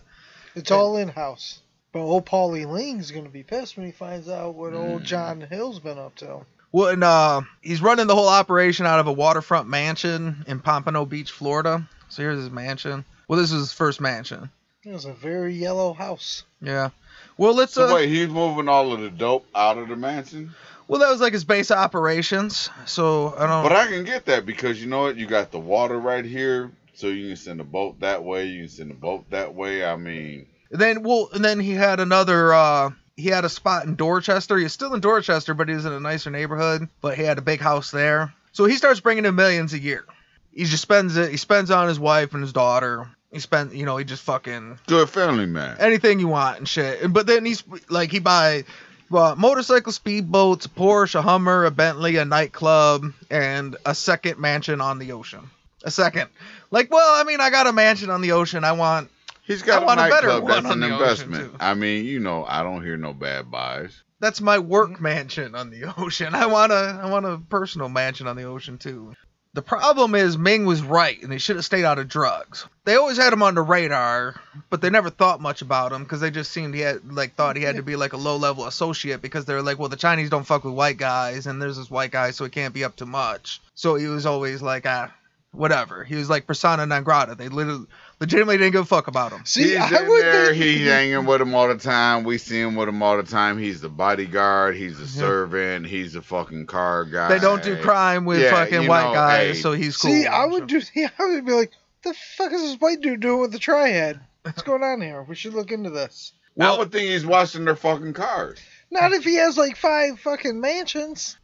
It's 0.55 0.71
all 0.71 0.97
in 0.99 1.09
house. 1.09 1.61
But 1.93 2.01
old 2.01 2.27
Paulie 2.27 2.67
Ling's 2.71 3.11
gonna 3.11 3.29
be 3.31 3.43
pissed 3.43 3.77
when 3.77 3.87
he 3.87 3.93
finds 3.93 4.29
out 4.29 4.55
what 4.55 4.75
old 4.75 5.03
Mm. 5.03 5.05
John 5.05 5.41
Hill's 5.41 5.79
been 5.81 5.99
up 5.99 6.15
to. 6.17 6.41
Well, 6.71 6.89
and 6.89 7.05
uh, 7.05 7.43
he's 7.61 7.83
running 7.83 8.07
the 8.07 8.15
whole 8.15 8.29
operation 8.31 8.87
out 8.87 8.99
of 9.01 9.07
a 9.07 9.13
waterfront 9.13 9.69
mansion 9.69 10.45
in 10.47 10.61
Pompano 10.61 11.05
Beach, 11.05 11.31
Florida. 11.31 11.87
So 12.09 12.23
here's 12.23 12.39
his 12.39 12.51
mansion. 12.51 13.05
Well, 13.29 13.39
this 13.39 13.53
is 13.53 13.61
his 13.61 13.73
first 13.73 14.01
mansion. 14.01 14.51
It 14.85 14.93
was 14.93 15.05
a 15.05 15.13
very 15.13 15.55
yellow 15.55 15.93
house. 15.93 16.45
Yeah. 16.63 16.91
Well, 17.37 17.61
it's 17.61 17.75
So 17.75 17.89
uh, 17.89 17.95
wait, 17.95 18.09
he's 18.09 18.29
moving 18.29 18.69
all 18.69 18.93
of 18.93 19.01
the 19.01 19.11
dope 19.11 19.47
out 19.55 19.77
of 19.79 19.89
the 19.89 19.97
mansion? 19.97 20.53
Well 20.93 21.01
that 21.01 21.11
was 21.11 21.21
like 21.21 21.33
his 21.33 21.45
base 21.45 21.71
of 21.71 21.79
operations. 21.79 22.69
So 22.87 23.35
I 23.37 23.47
don't. 23.47 23.63
But 23.63 23.73
I 23.73 23.87
can 23.87 24.05
get 24.05 24.27
that 24.27 24.47
because 24.47 24.81
you 24.81 24.89
know 24.89 25.03
what? 25.03 25.17
You 25.17 25.27
got 25.27 25.51
the 25.51 25.59
water 25.59 25.99
right 25.99 26.25
here, 26.25 26.71
so 26.95 27.09
you 27.09 27.29
can 27.29 27.37
send 27.37 27.61
a 27.61 27.65
boat 27.65 28.01
that 28.01 28.23
way. 28.23 28.47
You 28.47 28.61
can 28.63 28.69
send 28.69 28.91
a 28.91 28.95
boat 28.95 29.25
that 29.31 29.55
way. 29.55 29.85
I 29.85 29.97
mean, 29.97 30.47
Then 30.71 31.03
well, 31.03 31.29
and 31.33 31.45
then 31.45 31.59
he 31.61 31.73
had 31.73 31.99
another. 32.01 32.53
uh 32.53 32.91
He 33.17 33.29
had 33.29 33.45
a 33.45 33.49
spot 33.49 33.85
in 33.87 33.95
Dorchester. 33.97 34.57
He's 34.59 34.73
still 34.73 34.95
in 34.95 35.01
Dorchester, 35.01 35.55
but 35.55 35.69
he's 35.69 35.85
in 35.85 35.93
a 35.93 36.01
nicer 36.01 36.31
neighborhood. 36.31 36.89
But 37.01 37.17
he 37.17 37.23
had 37.25 37.39
a 37.39 37.43
big 37.43 37.61
house 37.61 37.91
there. 37.91 38.33
So 38.53 38.65
he 38.67 38.77
starts 38.77 39.01
bringing 39.01 39.25
in 39.25 39.35
millions 39.35 39.73
a 39.75 39.79
year. 39.79 40.05
He 40.53 40.65
just 40.65 40.83
spends 40.83 41.17
it. 41.17 41.31
He 41.31 41.39
spends 41.39 41.71
on 41.71 41.89
his 41.89 41.99
wife 41.99 42.35
and 42.35 42.43
his 42.43 42.53
daughter. 42.53 43.09
He 43.33 43.39
spent, 43.41 43.75
you 43.75 43.87
know, 43.87 43.97
he 43.97 44.05
just 44.05 44.23
fucking 44.25 44.79
good 44.87 45.09
family 45.09 45.47
man. 45.47 45.77
anything 45.81 46.21
you 46.21 46.29
want 46.29 46.59
and 46.59 46.69
shit. 46.69 47.01
And- 47.01 47.15
But 47.15 47.27
then 47.27 47.47
he's 47.47 47.65
like, 47.89 48.11
he 48.11 48.19
buy 48.19 48.65
well, 49.13 49.37
motorcycle, 49.37 49.93
speedboats, 49.93 50.67
a 50.67 50.69
Porsche, 50.69 51.15
a 51.17 51.23
Hummer, 51.23 51.65
a 51.67 51.71
Bentley, 51.71 52.17
a 52.17 52.25
nightclub, 52.25 53.13
and 53.31 53.77
a 53.87 53.95
second 53.95 54.39
mansion 54.41 54.81
on 54.81 54.99
the 54.99 55.13
ocean. 55.13 55.49
A 55.85 55.91
second. 55.91 56.29
Like, 56.71 56.91
well, 56.91 57.21
I 57.21 57.25
mean, 57.25 57.41
I 57.41 57.51
got 57.51 57.67
a 57.67 57.73
mansion 57.73 58.11
on 58.11 58.21
the 58.23 58.33
ocean. 58.33 58.65
I 58.65 58.73
want 58.73 59.11
He's 59.45 59.63
got 59.63 59.81
I 59.81 59.83
a 59.83 59.87
want 59.87 60.01
a 60.01 60.09
better 60.09 60.27
nightclub. 60.29 60.43
one 60.45 60.63
That's 60.65 60.75
an 60.77 60.83
investment. 60.85 61.55
I 61.61 61.75
mean, 61.75 62.05
you 62.05 62.21
know, 62.21 62.45
I 62.45 62.63
don't 62.63 62.83
hear 62.85 62.97
no 62.97 63.13
bad 63.13 63.51
buys. 63.51 64.03
that's 64.21 64.41
my 64.41 64.59
work 64.61 65.01
mansion 65.01 65.55
on 65.57 65.71
the 65.71 65.93
ocean. 65.99 66.35
I 66.35 66.47
want 66.47 66.71
a 66.73 67.01
I 67.03 67.11
want 67.11 67.27
a 67.27 67.39
personal 67.51 67.89
mansion 67.89 68.27
on 68.29 68.37
the 68.37 68.45
ocean 68.45 68.79
too. 68.79 69.15
The 69.55 69.63
problem 69.63 70.15
is 70.15 70.39
Ming 70.39 70.65
was 70.65 70.83
right, 70.83 71.23
and 71.23 71.31
they 71.31 71.37
should 71.37 71.57
have 71.57 71.65
stayed 71.65 71.85
out 71.85 71.99
of 71.99 72.09
drugs. 72.09 72.67
They 72.87 72.97
always 72.97 73.19
had 73.19 73.35
him 73.35 73.43
on 73.43 73.55
the 73.55 73.61
radar, 73.61 74.41
but 74.71 74.81
they 74.81 74.89
never 74.89 75.11
thought 75.11 75.43
much 75.43 75.61
about 75.61 75.93
him 75.93 76.05
because 76.05 76.21
they 76.21 76.31
just 76.31 76.53
seemed 76.53 76.75
he 76.75 76.81
had 76.81 77.13
like 77.13 77.35
thought 77.35 77.57
he 77.57 77.63
had 77.63 77.77
to 77.77 77.83
be 77.83 77.97
like 77.97 78.15
a 78.15 78.17
low 78.17 78.37
level 78.37 78.67
associate 78.67 79.21
because 79.21 79.45
they 79.45 79.53
were 79.53 79.61
like, 79.61 79.79
well, 79.79 79.91
the 79.91 79.97
Chinese 79.97 80.31
don't 80.31 80.47
fuck 80.47 80.65
with 80.65 80.73
white 80.73 80.97
guys, 80.97 81.47
and 81.47 81.61
there's 81.61 81.77
this 81.77 81.91
white 81.91 82.11
guy, 82.11 82.31
so 82.31 82.45
he 82.45 82.51
can't 82.51 82.73
be 82.73 82.83
up 82.83 82.97
to 82.97 83.07
much. 83.07 83.61
So 83.75 83.97
he 83.97 84.07
was 84.07 84.25
always 84.25 84.63
like, 84.63 84.87
ah, 84.87 85.13
whatever. 85.53 86.03
He 86.03 86.15
was 86.15 86.31
like 86.31 86.47
persona 86.47 86.87
non 86.87 87.05
grata. 87.05 87.35
They 87.35 87.49
literally, 87.49 87.87
legitimately 88.23 88.57
didn't 88.59 88.73
give 88.73 88.83
a 88.83 88.85
fuck 88.87 89.09
about 89.09 89.33
him. 89.33 89.45
See, 89.45 89.71
he's 89.71 89.77
I 89.79 90.03
in 90.03 90.09
would 90.09 90.23
there. 90.25 90.47
think 90.53 90.63
He's 90.63 90.87
hanging 90.89 91.27
with 91.27 91.41
him 91.43 91.55
all 91.55 91.69
the 91.69 91.77
time. 91.77 92.25
We 92.25 92.39
see 92.39 92.61
him 92.61 92.75
with 92.77 92.89
him 92.89 93.03
all 93.03 93.17
the 93.17 93.23
time. 93.25 93.59
He's 93.59 93.81
the 93.81 93.89
bodyguard. 93.89 94.77
He's 94.77 94.99
the 94.99 95.07
servant. 95.07 95.87
He's 95.87 96.13
the 96.15 96.23
fucking 96.23 96.67
car 96.67 97.05
guy. 97.05 97.29
They 97.29 97.39
don't 97.39 97.63
do 97.63 97.77
crime 97.77 98.25
with 98.25 98.41
Yeah, 98.41 98.51
fucking 98.53 98.87
white 98.87 99.09
know, 99.09 99.13
guys, 99.15 99.57
hey. 99.57 99.61
so 99.63 99.73
he's 99.73 99.97
cool. 99.97 100.11
See, 100.11 100.27
I 100.27 100.47
would 100.47 100.67
do. 100.69 100.81
Yeah, 100.95 101.09
I 101.19 101.27
would 101.27 101.45
be 101.45 101.53
like, 101.53 101.73
the 102.05 102.15
fuck 102.37 102.53
is 102.53 102.63
this 102.63 102.77
white 102.77 103.01
dude 103.01 103.21
doing 103.21 103.41
with 103.41 103.53
the 103.53 103.59
triad? 103.59 104.21
What's 104.43 104.63
going 104.63 104.83
on 104.83 105.01
here? 105.01 105.23
We 105.23 105.35
should 105.35 105.55
look 105.55 105.71
into 105.71 105.91
this. 105.91 106.33
I 106.59 106.77
would 106.77 106.93
think 106.93 107.09
he's 107.11 107.25
washing 107.27 107.65
their 107.65 107.77
fucking 107.77 108.13
cars. 108.13 108.59
Not 108.91 109.13
if 109.13 109.25
he 109.25 109.37
has 109.37 109.57
like 109.57 109.77
five 109.77 110.21
fucking 110.21 110.61
mansions. 110.61 111.39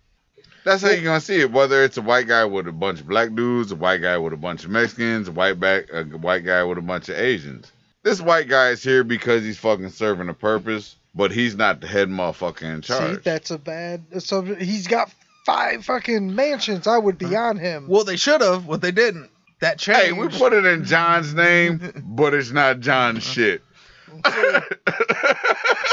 That's 0.69 0.83
how 0.83 0.91
you're 0.91 1.03
gonna 1.03 1.21
see 1.21 1.41
it. 1.41 1.51
Whether 1.51 1.83
it's 1.83 1.97
a 1.97 2.03
white 2.03 2.27
guy 2.27 2.45
with 2.45 2.69
a 2.69 2.73
bunch 2.73 3.01
of 3.01 3.09
black 3.09 3.35
dudes, 3.35 3.73
a 3.73 3.77
white 3.77 4.03
guy 4.03 4.19
with 4.19 4.35
a 4.35 4.37
bunch 4.37 4.65
of 4.65 4.71
Mexicans, 4.71 5.27
a 5.29 5.33
white 5.33 5.59
back, 5.59 5.91
a 5.91 6.05
white 6.05 6.45
guy 6.45 6.63
with 6.63 6.77
a 6.77 6.83
bunch 6.83 7.09
of 7.09 7.17
Asians. 7.17 7.73
This 8.03 8.21
white 8.21 8.49
guy 8.49 8.69
is 8.69 8.83
here 8.83 9.03
because 9.03 9.43
he's 9.43 9.57
fucking 9.57 9.89
serving 9.89 10.29
a 10.29 10.35
purpose, 10.35 10.97
but 11.15 11.31
he's 11.31 11.57
not 11.57 11.81
the 11.81 11.87
head 11.87 12.09
motherfucker 12.09 12.75
in 12.75 12.83
charge. 12.83 13.17
See, 13.17 13.21
that's 13.23 13.51
a 13.51 13.57
bad. 13.57 14.23
So 14.23 14.43
he's 14.43 14.87
got 14.87 15.11
five 15.47 15.87
fucking 15.87 16.35
mansions. 16.35 16.87
I 16.87 16.99
would 16.99 17.17
be 17.17 17.35
on 17.35 17.57
him. 17.57 17.89
Well, 17.89 18.05
they 18.05 18.17
should 18.17 18.43
have, 18.43 18.67
but 18.67 18.83
they 18.83 18.93
didn't. 18.93 19.31
That 19.61 19.79
changed. 19.79 20.03
hey, 20.03 20.13
we 20.13 20.29
put 20.29 20.53
it 20.53 20.67
in 20.67 20.85
John's 20.85 21.33
name, 21.33 21.93
but 22.05 22.35
it's 22.35 22.51
not 22.51 22.81
John's 22.81 23.25
uh-huh. 23.25 23.33
shit. 23.33 23.63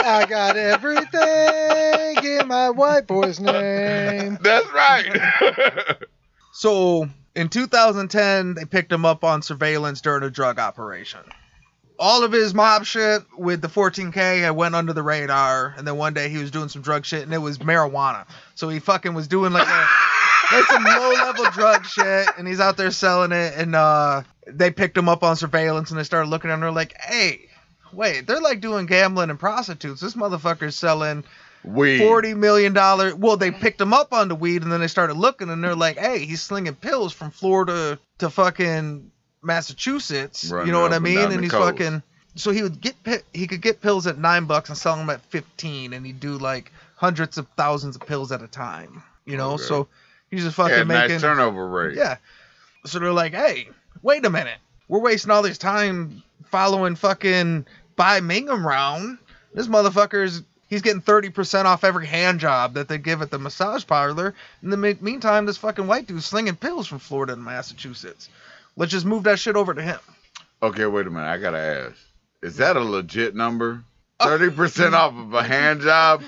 I 0.07 0.25
got 0.29 0.55
everything 0.55 2.23
in 2.23 2.47
my 2.47 2.69
white 2.69 3.07
boy's 3.07 3.39
name. 3.39 4.37
That's 4.41 4.71
right. 4.71 5.97
so 6.53 7.09
in 7.35 7.49
2010, 7.49 8.53
they 8.53 8.65
picked 8.65 8.91
him 8.91 9.05
up 9.05 9.23
on 9.23 9.41
surveillance 9.41 10.01
during 10.01 10.23
a 10.23 10.29
drug 10.29 10.59
operation. 10.59 11.21
All 11.97 12.23
of 12.23 12.31
his 12.31 12.53
mob 12.53 12.85
shit 12.85 13.23
with 13.37 13.61
the 13.61 13.67
14K 13.69 14.41
had 14.41 14.51
went 14.51 14.75
under 14.75 14.93
the 14.93 15.01
radar, 15.01 15.73
and 15.77 15.87
then 15.87 15.97
one 15.97 16.13
day 16.13 16.29
he 16.29 16.37
was 16.37 16.51
doing 16.51 16.67
some 16.67 16.81
drug 16.81 17.05
shit, 17.05 17.23
and 17.23 17.33
it 17.33 17.37
was 17.37 17.57
marijuana. 17.59 18.27
So 18.55 18.69
he 18.69 18.79
fucking 18.79 19.13
was 19.13 19.27
doing 19.27 19.53
like 19.53 19.67
a, 19.67 19.87
like 20.51 20.65
some 20.65 20.83
low 20.83 21.11
level 21.13 21.45
drug 21.51 21.85
shit, 21.85 22.27
and 22.37 22.47
he's 22.47 22.59
out 22.59 22.75
there 22.75 22.91
selling 22.91 23.31
it, 23.31 23.53
and 23.55 23.75
uh, 23.75 24.23
they 24.45 24.71
picked 24.71 24.97
him 24.97 25.07
up 25.07 25.23
on 25.23 25.37
surveillance, 25.37 25.89
and 25.89 25.99
they 25.99 26.03
started 26.03 26.29
looking 26.29 26.51
at 26.51 26.55
him, 26.55 26.57
and 26.59 26.63
they're 26.63 26.71
like, 26.71 26.95
hey. 27.01 27.47
Wait, 27.95 28.27
they're 28.27 28.41
like 28.41 28.61
doing 28.61 28.85
gambling 28.85 29.29
and 29.29 29.39
prostitutes. 29.39 30.01
This 30.01 30.15
motherfucker's 30.15 30.75
selling 30.75 31.23
we 31.63 31.97
forty 31.99 32.33
million 32.33 32.73
dollar. 32.73 33.15
Well, 33.15 33.37
they 33.37 33.51
picked 33.51 33.81
him 33.81 33.93
up 33.93 34.13
on 34.13 34.27
the 34.27 34.35
weed, 34.35 34.61
and 34.63 34.71
then 34.71 34.79
they 34.81 34.87
started 34.87 35.15
looking, 35.17 35.49
and 35.49 35.63
they're 35.63 35.75
like, 35.75 35.97
"Hey, 35.97 36.19
he's 36.25 36.41
slinging 36.41 36.75
pills 36.75 37.13
from 37.13 37.31
Florida 37.31 37.97
to 38.19 38.29
fucking 38.29 39.09
Massachusetts." 39.41 40.49
Running 40.51 40.67
you 40.67 40.73
know 40.73 40.81
what 40.81 40.93
I 40.93 40.99
mean? 40.99 41.15
down 41.15 41.31
And 41.31 41.41
he's 41.41 41.51
coast. 41.51 41.77
fucking. 41.77 42.03
So 42.35 42.51
he 42.51 42.61
would 42.63 42.81
get 42.81 42.95
he 43.33 43.47
could 43.47 43.61
get 43.61 43.81
pills 43.81 44.05
at 44.07 44.17
nine 44.17 44.45
bucks 44.45 44.69
and 44.69 44.77
sell 44.77 44.95
them 44.97 45.09
at 45.09 45.21
fifteen, 45.21 45.93
and 45.93 46.05
he'd 46.05 46.19
do 46.19 46.37
like 46.37 46.71
hundreds 46.97 47.37
of 47.37 47.47
thousands 47.57 47.95
of 47.95 48.05
pills 48.05 48.31
at 48.31 48.41
a 48.43 48.47
time. 48.47 49.01
You 49.25 49.37
know, 49.37 49.53
Okay. 49.53 49.63
so 49.63 49.87
he's 50.29 50.43
just 50.43 50.55
fucking 50.55 50.75
yeah, 50.77 50.83
making. 50.83 51.11
nice 51.13 51.21
turnover 51.21 51.67
rate. 51.67 51.95
Yeah. 51.97 52.17
So 52.85 52.99
they're 52.99 53.11
like, 53.13 53.33
hey, 53.33 53.69
wait 54.03 54.23
a 54.25 54.29
minute. 54.29 54.57
We're 54.87 54.99
wasting 54.99 55.31
all 55.31 55.41
this 55.41 55.57
time 55.57 56.21
following 56.51 56.95
fucking 56.95 57.65
by 57.95 58.19
Mingham 58.19 58.63
round. 58.65 59.17
This 59.53 59.67
motherfucker's 59.67 60.43
he's 60.69 60.81
getting 60.81 61.01
30% 61.01 61.65
off 61.65 61.83
every 61.83 62.05
hand 62.05 62.39
job 62.39 62.73
that 62.73 62.87
they 62.87 62.97
give 62.97 63.21
at 63.21 63.31
the 63.31 63.39
massage 63.39 63.85
parlor. 63.85 64.33
In 64.61 64.69
the 64.69 64.77
me- 64.77 64.97
meantime, 65.01 65.45
this 65.45 65.57
fucking 65.57 65.87
white 65.87 66.07
dude's 66.07 66.25
slinging 66.25 66.55
pills 66.55 66.87
from 66.87 66.99
Florida 66.99 67.33
and 67.33 67.43
Massachusetts. 67.43 68.29
Let's 68.75 68.91
just 68.91 69.05
move 69.05 69.23
that 69.23 69.39
shit 69.39 69.55
over 69.55 69.73
to 69.73 69.81
him. 69.81 69.99
Okay, 70.61 70.85
wait 70.85 71.07
a 71.07 71.09
minute. 71.09 71.27
I 71.27 71.37
gotta 71.37 71.57
ask. 71.59 71.95
Is 72.41 72.57
that 72.57 72.75
a 72.77 72.81
legit 72.81 73.35
number? 73.35 73.83
Uh, 74.19 74.25
Thirty 74.25 74.49
percent 74.53 74.95
off 74.95 75.13
of 75.13 75.33
a 75.33 75.43
hand 75.43 75.81
job? 75.81 76.23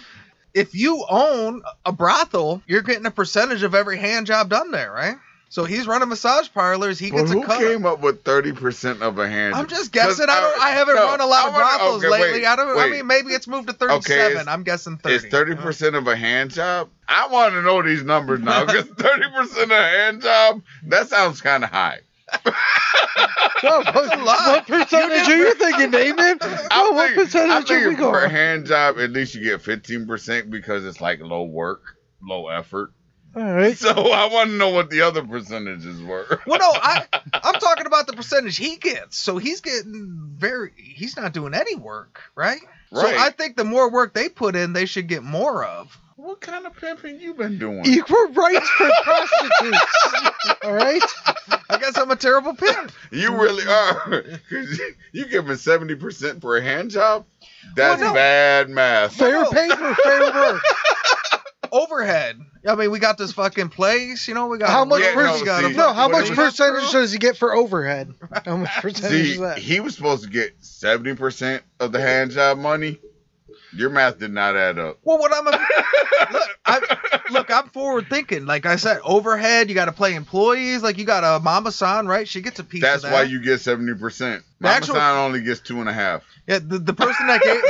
If 0.54 0.74
you 0.74 1.06
own 1.10 1.62
a 1.86 1.92
brothel, 1.92 2.62
you're 2.66 2.82
getting 2.82 3.06
a 3.06 3.12
percentage 3.12 3.64
of 3.64 3.76
every 3.76 3.98
hand 3.98 4.26
job 4.26 4.50
done 4.50 4.72
there, 4.72 4.92
right? 4.92 5.16
So 5.50 5.64
he's 5.64 5.88
running 5.88 6.10
massage 6.10 6.50
parlors. 6.54 7.00
He 7.00 7.12
Well, 7.12 7.24
gets 7.24 7.32
a 7.32 7.40
who 7.40 7.44
cut. 7.46 7.60
came 7.60 7.86
up 7.86 8.02
with 8.02 8.24
thirty 8.24 8.52
percent 8.52 9.02
of 9.02 9.18
a 9.18 9.28
hand? 9.28 9.56
I'm 9.56 9.68
just 9.68 9.92
guessing. 9.94 10.28
I 10.30 10.40
don't. 10.42 10.62
I 10.62 10.70
haven't 10.72 10.96
no, 10.96 11.06
run 11.06 11.22
a 11.22 11.26
lot 11.26 11.48
of 11.48 11.54
wanna- 11.54 11.64
brothels 11.66 12.04
okay, 12.04 12.10
lately. 12.12 12.32
wait, 12.40 12.46
I 12.46 12.56
don't. 12.58 12.78
I 12.78 12.90
mean, 12.90 13.08
maybe 13.08 13.30
it's 13.30 13.48
moved 13.48 13.68
to 13.68 13.74
37. 13.74 14.32
it's- 14.32 14.48
I'm 14.48 14.64
guessing 14.64 14.98
30. 14.98 15.16
Is 15.16 15.26
thirty 15.26 15.56
percent 15.56 15.96
of 15.96 16.08
a 16.08 16.16
hand 16.18 16.52
job? 16.52 16.90
I 17.08 17.28
want 17.28 17.54
to 17.54 17.62
know 17.62 17.82
these 17.82 18.04
numbers 18.04 18.42
now 18.42 18.66
because 18.66 18.86
thirty 18.88 19.30
percent 19.34 19.72
of 19.72 19.78
a 19.78 19.82
hand 19.82 20.22
job 20.22 20.62
that 20.88 21.08
sounds 21.08 21.40
kind 21.42 21.64
of 21.64 21.70
high. 21.70 22.00
Well, 23.64 23.84
what, 23.86 24.18
what 24.20 24.68
percentage 24.68 25.28
are 25.28 25.36
you 25.36 25.54
thinking, 25.56 25.90
Damon? 25.90 26.38
I 26.42 26.68
Well, 26.70 26.94
what 26.94 27.08
think, 27.08 27.20
I 27.20 27.24
percentage 27.24 27.72
are 27.72 27.80
we 27.80 27.86
think 27.96 27.98
for 28.00 28.18
a 28.20 28.22
going? 28.22 28.30
hand 28.30 28.66
job, 28.68 29.00
at 29.00 29.10
least 29.10 29.34
you 29.34 29.44
get 29.44 29.62
fifteen 29.64 30.06
percent 30.06 30.52
because 30.52 30.86
it's 30.86 31.02
like 31.02 31.20
low 31.22 31.44
work, 31.44 31.82
low 32.22 32.50
effort. 32.50 32.92
All 33.38 33.54
right. 33.54 33.78
So 33.78 33.92
I 33.92 34.26
want 34.34 34.50
to 34.50 34.56
know 34.56 34.70
what 34.70 34.90
the 34.90 35.02
other 35.02 35.24
percentages 35.24 36.02
were. 36.02 36.42
Well, 36.48 36.60
no, 36.60 36.72
I 36.72 37.06
I'm 37.34 37.54
talking 37.56 37.86
about 37.86 38.08
the 38.08 38.14
percentage 38.14 38.58
he 38.58 38.78
gets. 38.78 39.18
So 39.18 39.38
he's 39.38 39.62
getting 39.62 40.32
very. 40.36 40.72
He's 40.76 41.16
not 41.18 41.34
doing 41.34 41.54
any 41.54 41.76
work, 41.76 42.22
right? 42.36 42.60
Right. 42.92 43.16
So 43.16 43.22
I 43.24 43.30
think 43.32 43.58
the 43.58 43.64
more 43.66 43.92
work 43.92 44.14
they 44.14 44.30
put 44.30 44.56
in, 44.56 44.74
they 44.74 44.86
should 44.86 45.08
get 45.08 45.24
more 45.24 45.64
of. 45.66 45.96
What 46.16 46.42
kind 46.42 46.66
of 46.66 46.76
pimping 46.76 47.20
you 47.20 47.36
been 47.36 47.60
doing? 47.60 47.86
Equal 47.86 48.28
rights 48.30 48.68
for 48.72 48.90
prostitutes. 49.04 49.86
All 50.64 50.74
right. 50.74 51.02
I 51.70 51.78
guess 51.78 51.96
I'm 51.98 52.10
a 52.10 52.16
terrible 52.16 52.56
pimp. 52.56 52.92
You 53.12 53.40
really 53.40 53.66
are. 53.68 54.24
you 55.12 55.26
giving 55.28 55.56
seventy 55.58 55.96
percent 55.96 56.42
for 56.42 56.58
a 56.58 56.62
hand 56.62 56.90
job? 56.92 57.26
That's 57.76 58.02
Well, 58.02 58.10
no. 58.10 58.16
bad 58.16 58.70
math. 58.70 59.16
Fair 59.16 59.44
no. 59.44 59.52
pay 59.52 59.70
for 59.70 59.96
fair 59.96 60.22
work. 60.34 60.62
Overhead. 61.78 62.40
I 62.68 62.76
mean, 62.76 62.92
we 62.92 63.00
got 63.00 63.18
this 63.18 63.32
fucking 63.32 63.70
place. 63.70 64.28
You 64.28 64.34
know, 64.34 64.48
we 64.48 64.58
got 64.58 64.70
How 64.70 64.84
much 64.84 65.02
Yeah, 65.02 65.14
per- 65.14 65.24
no, 65.24 65.46
got 65.46 65.64
see, 65.64 65.74
No, 65.74 65.94
how 65.94 66.08
much 66.10 66.30
percentage 66.32 66.92
does 66.92 67.12
he 67.12 67.18
get 67.18 67.38
for 67.38 67.54
overhead? 67.54 68.14
How 68.46 68.58
much 68.58 68.70
percentage 68.82 69.12
See, 69.12 69.32
is 69.34 69.40
that? 69.40 69.58
he 69.58 69.80
was 69.80 69.96
supposed 69.96 70.24
to 70.24 70.30
get 70.30 70.56
seventy 70.60 71.16
percent 71.16 71.64
of 71.80 71.92
the 71.92 72.02
hand 72.02 72.32
job 72.32 72.58
money. 72.58 73.00
Your 73.78 73.90
math 73.90 74.20
did 74.20 74.32
not 74.32 74.56
add 74.56 74.80
up. 74.80 74.98
Well, 75.04 75.20
what 75.20 75.32
I'm 75.34 75.48
a, 75.48 75.52
look, 76.32 76.50
I, 76.66 77.22
look, 77.32 77.52
I'm 77.52 77.70
forward 77.70 78.08
thinking. 78.10 78.46
Like 78.46 78.66
I 78.66 78.76
said, 78.78 79.00
overhead. 79.04 79.70
You 79.70 79.76
got 79.76 79.86
to 79.86 79.92
play 79.92 80.16
employees. 80.16 80.82
Like 80.82 80.98
you 80.98 81.06
got 81.06 81.24
a 81.24 81.42
Mama 81.44 81.72
San, 81.72 82.08
right? 82.08 82.28
She 82.28 82.42
gets 82.42 82.60
a 82.60 82.64
piece. 82.64 82.82
That's 82.82 83.04
of 83.04 83.12
that. 83.12 83.14
why 83.14 83.24
you 83.24 83.42
get 83.42 83.62
seventy 83.62 83.94
percent. 83.94 84.44
The 84.60 84.64
Mama 84.64 84.76
actual- 84.76 84.96
San 84.96 85.18
only 85.18 85.42
gets 85.42 85.60
two 85.60 85.80
and 85.80 85.90
a 85.90 85.94
half. 85.94 86.24
Yeah, 86.48 86.60
the, 86.60 86.80
the 86.80 86.94
person 86.94 87.28
that 87.28 87.42
gave 87.42 87.62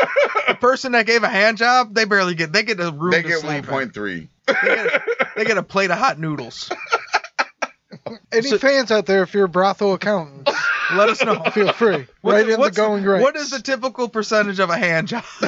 the 0.47 0.55
person 0.61 0.91
that 0.93 1.05
gave 1.05 1.23
a 1.23 1.27
hand 1.29 1.57
job, 1.57 1.93
they 1.93 2.05
barely 2.05 2.35
get. 2.35 2.51
They 2.53 2.63
get 2.63 2.79
a 2.79 2.91
room. 2.91 3.11
They 3.11 3.23
to 3.23 3.27
get 3.27 3.39
sleep 3.39 3.49
one 3.49 3.55
in. 3.57 3.65
point 3.65 3.93
three. 3.93 4.29
They 4.45 4.53
get, 4.53 5.01
they 5.35 5.45
get 5.45 5.57
a 5.57 5.63
plate 5.63 5.91
of 5.91 5.97
hot 5.97 6.19
noodles. 6.19 6.69
Any 8.31 8.47
so- 8.49 8.57
fans 8.57 8.91
out 8.91 9.05
there, 9.05 9.23
if 9.23 9.33
you're 9.33 9.45
a 9.45 9.49
brothel 9.49 9.93
accountant, 9.93 10.49
Let 10.95 11.09
us 11.09 11.23
know. 11.23 11.41
Feel 11.51 11.73
free. 11.73 12.07
What's- 12.21 12.35
right 12.45 12.49
in 12.49 12.59
the 12.61 12.71
going 12.71 13.03
rate. 13.03 13.21
What 13.21 13.35
is 13.35 13.49
the 13.49 13.59
typical 13.59 14.07
percentage 14.09 14.59
of 14.59 14.69
a 14.69 14.77
hand 14.77 15.07
job 15.09 15.23